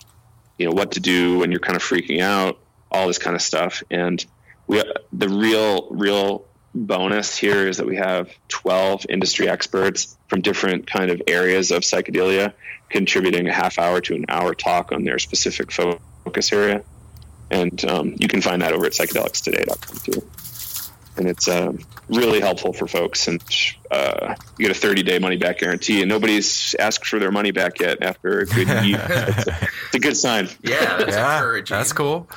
you 0.59 0.67
know, 0.67 0.73
what 0.73 0.93
to 0.93 1.01
do 1.01 1.39
when 1.39 1.51
you're 1.51 1.61
kind 1.61 1.77
of 1.77 1.83
freaking 1.83 2.21
out, 2.21 2.59
all 2.91 3.07
this 3.07 3.19
kind 3.19 3.35
of 3.35 3.43
stuff. 3.43 3.83
And 3.91 4.25
we, 4.67 4.83
the 5.13 5.29
real, 5.29 5.89
real 5.91 6.47
bonus 6.75 7.37
here 7.37 7.67
is 7.67 7.79
that 7.79 7.87
we 7.87 7.97
have 7.97 8.31
12 8.49 9.07
industry 9.09 9.49
experts 9.49 10.17
from 10.29 10.43
different 10.43 10.87
kind 10.87 11.11
of 11.11 11.23
areas 11.27 11.71
of 11.71 11.83
psychedelia 11.83 12.53
contributing 12.89 13.49
a 13.49 13.53
half 13.53 13.79
hour 13.79 14.01
to 14.01 14.15
an 14.15 14.27
hour 14.29 14.55
talk 14.55 14.93
on 14.93 15.05
their 15.05 15.19
specific 15.19 15.73
focus 15.73 16.53
area 16.53 16.85
and 17.51 17.85
um, 17.85 18.15
you 18.19 18.29
can 18.29 18.41
find 18.41 18.63
that 18.63 18.73
over 18.73 18.87
at 18.87 18.93
psychedelicstoday.com 18.93 19.97
too. 19.99 20.27
And 21.17 21.29
it's 21.29 21.49
um, 21.49 21.79
really 22.09 22.41
helpful 22.41 22.73
for 22.73 22.87
folks 22.87 23.27
and 23.27 23.43
uh, 23.91 24.35
you 24.59 24.67
get 24.67 24.77
a 24.77 24.79
30 24.79 25.03
day 25.03 25.19
money 25.19 25.37
back 25.37 25.59
guarantee 25.59 26.03
and 26.03 26.09
nobody's 26.09 26.75
asked 26.79 27.07
for 27.07 27.19
their 27.19 27.33
money 27.33 27.53
back 27.53 27.81
yet 27.81 28.03
after 28.03 28.41
a 28.41 28.47
good 28.47 28.69
year. 28.85 29.03
It's, 29.09 29.47
a, 29.47 29.69
it's 29.87 29.95
a 29.95 29.99
good 29.99 30.17
sign. 30.17 30.49
Yeah, 30.63 30.99
That's 31.79 31.93
cool. 31.93 32.29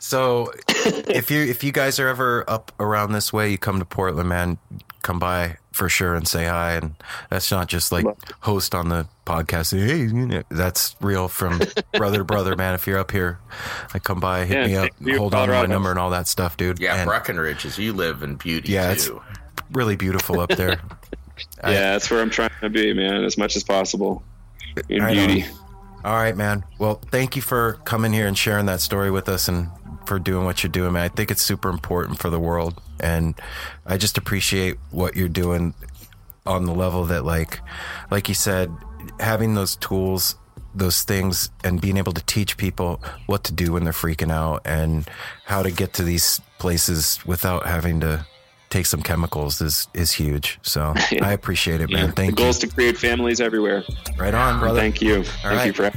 So, 0.00 0.52
if 0.68 1.30
you 1.30 1.42
if 1.42 1.64
you 1.64 1.72
guys 1.72 1.98
are 1.98 2.06
ever 2.06 2.48
up 2.48 2.70
around 2.78 3.12
this 3.12 3.32
way, 3.32 3.50
you 3.50 3.58
come 3.58 3.80
to 3.80 3.84
Portland, 3.84 4.28
man, 4.28 4.58
come 5.02 5.18
by 5.18 5.56
for 5.78 5.88
sure 5.88 6.14
and 6.14 6.28
say 6.28 6.44
hi. 6.44 6.72
And 6.72 6.94
that's 7.30 7.50
not 7.50 7.68
just 7.68 7.90
like 7.92 8.04
host 8.40 8.74
on 8.74 8.88
the 8.90 9.06
podcast. 9.24 9.70
Hey, 9.78 9.98
you 9.98 10.26
know, 10.26 10.42
that's 10.50 10.94
real 11.00 11.28
from 11.28 11.60
brother 11.94 12.18
to 12.18 12.24
brother, 12.24 12.56
man. 12.56 12.74
If 12.74 12.86
you're 12.86 12.98
up 12.98 13.10
here, 13.12 13.38
I 13.94 13.98
come 13.98 14.20
by, 14.20 14.44
hit 14.44 14.68
Yeah, 14.68 14.88
me 15.00 15.14
up, 15.14 15.18
hold 15.18 15.34
on 15.34 15.48
to 15.48 15.54
my 15.54 15.66
number 15.66 15.90
and 15.90 15.98
all 15.98 16.10
that 16.10 16.28
stuff, 16.28 16.56
dude. 16.56 16.78
Yeah, 16.80 16.96
And- 16.96 17.08
Breckenridge, 17.08 17.64
as 17.64 17.78
you 17.78 17.92
live 17.94 18.22
in 18.22 18.34
beauty 18.34 18.72
yeah, 18.72 18.90
it's 18.92 19.08
really 19.72 19.96
beautiful 19.96 20.40
up 20.40 20.50
there. 20.50 20.80
yeah 21.62 21.92
that's 21.92 22.10
where 22.10 22.20
i'm 22.20 22.30
trying 22.30 22.50
to 22.60 22.68
be 22.68 22.92
man 22.92 23.22
as 23.22 23.38
much 23.38 23.54
as 23.54 23.62
possible 23.62 24.24
in 24.88 25.00
Right 25.00 25.14
beauty 25.14 25.44
on. 25.44 25.48
All 26.04 26.16
right, 26.16 26.36
man. 26.36 26.64
Well, 26.78 27.00
thank 27.10 27.34
you 27.36 27.42
for 27.42 27.74
coming 27.84 28.12
here 28.12 28.26
and 28.28 28.38
sharing 28.38 28.66
that 28.66 28.80
story 28.80 29.10
with 29.10 29.28
us 29.28 29.48
and 29.48 29.68
for 30.08 30.18
doing 30.18 30.44
what 30.44 30.62
you're 30.62 30.72
doing, 30.72 30.94
man. 30.94 31.02
I 31.04 31.08
think 31.08 31.30
it's 31.30 31.42
super 31.42 31.68
important 31.68 32.18
for 32.18 32.30
the 32.30 32.40
world. 32.40 32.80
And 32.98 33.34
I 33.86 33.96
just 33.98 34.18
appreciate 34.18 34.76
what 34.90 35.14
you're 35.14 35.28
doing 35.28 35.74
on 36.46 36.64
the 36.64 36.72
level 36.74 37.04
that 37.04 37.24
like 37.24 37.60
like 38.10 38.28
you 38.28 38.34
said, 38.34 38.72
having 39.20 39.54
those 39.54 39.76
tools, 39.76 40.34
those 40.74 41.02
things 41.02 41.50
and 41.62 41.80
being 41.80 41.96
able 41.98 42.12
to 42.12 42.24
teach 42.24 42.56
people 42.56 43.00
what 43.26 43.44
to 43.44 43.52
do 43.52 43.72
when 43.72 43.84
they're 43.84 43.92
freaking 43.92 44.32
out 44.32 44.62
and 44.64 45.06
how 45.44 45.62
to 45.62 45.70
get 45.70 45.92
to 45.94 46.02
these 46.02 46.40
places 46.58 47.20
without 47.26 47.66
having 47.66 48.00
to 48.00 48.26
take 48.70 48.86
some 48.86 49.02
chemicals 49.02 49.60
is 49.60 49.88
is 49.94 50.10
huge. 50.12 50.58
So 50.62 50.94
I 51.22 51.32
appreciate 51.32 51.80
it, 51.82 51.90
man. 51.90 52.06
Yeah, 52.06 52.12
Thank 52.12 52.16
the 52.16 52.24
you. 52.24 52.30
The 52.30 52.36
goal 52.42 52.48
is 52.50 52.58
to 52.60 52.66
create 52.68 52.96
families 52.98 53.40
everywhere 53.40 53.84
Right 54.16 54.34
on, 54.34 54.58
brother. 54.58 54.80
thank 54.80 55.00
you 55.02 55.16
All 55.18 55.22
thank 55.22 55.44
right. 55.44 55.66
you 55.66 55.72
for 55.72 55.90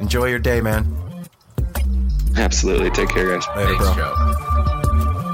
Enjoy 0.00 0.26
your 0.26 0.38
day, 0.38 0.60
man. 0.60 1.05
Absolutely 2.36 2.90
take 2.90 3.08
care 3.08 3.38
guys 3.38 3.46
Later, 3.56 3.76
bro. 3.76 5.26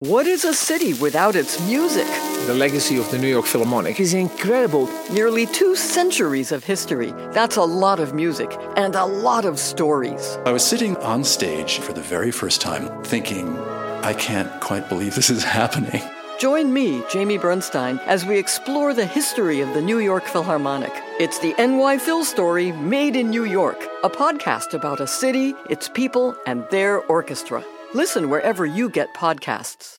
What 0.00 0.26
is 0.26 0.44
a 0.44 0.54
city 0.54 0.94
without 0.94 1.34
its 1.34 1.60
music? 1.66 2.06
The 2.46 2.54
legacy 2.54 2.96
of 2.98 3.10
the 3.10 3.18
New 3.18 3.28
York 3.28 3.44
Philharmonic 3.44 3.98
is 4.00 4.14
incredible. 4.14 4.88
Nearly 5.10 5.44
two 5.44 5.74
centuries 5.74 6.52
of 6.52 6.64
history. 6.64 7.12
That's 7.32 7.56
a 7.56 7.62
lot 7.64 7.98
of 8.00 8.14
music 8.14 8.56
and 8.76 8.94
a 8.94 9.04
lot 9.04 9.44
of 9.44 9.58
stories. 9.58 10.38
I 10.46 10.52
was 10.52 10.64
sitting 10.64 10.96
on 10.98 11.24
stage 11.24 11.78
for 11.80 11.92
the 11.92 12.00
very 12.00 12.30
first 12.30 12.60
time 12.60 13.02
thinking, 13.02 13.58
I 14.02 14.14
can't 14.14 14.60
quite 14.60 14.88
believe 14.88 15.14
this 15.14 15.30
is 15.30 15.42
happening. 15.58 16.00
Join 16.38 16.72
me, 16.72 17.02
Jamie 17.10 17.36
Bernstein, 17.36 17.98
as 18.06 18.24
we 18.24 18.38
explore 18.38 18.94
the 18.94 19.04
history 19.04 19.60
of 19.60 19.74
the 19.74 19.82
New 19.82 19.98
York 19.98 20.22
Philharmonic. 20.22 20.92
It's 21.18 21.40
the 21.40 21.52
NY 21.58 21.98
Phil 21.98 22.24
story 22.24 22.70
made 22.70 23.16
in 23.16 23.28
New 23.28 23.44
York, 23.44 23.84
a 24.04 24.08
podcast 24.08 24.72
about 24.72 25.00
a 25.00 25.06
city, 25.08 25.52
its 25.68 25.88
people, 25.88 26.36
and 26.46 26.64
their 26.70 27.00
orchestra. 27.06 27.64
Listen 27.92 28.30
wherever 28.30 28.64
you 28.64 28.88
get 28.88 29.12
podcasts. 29.14 29.98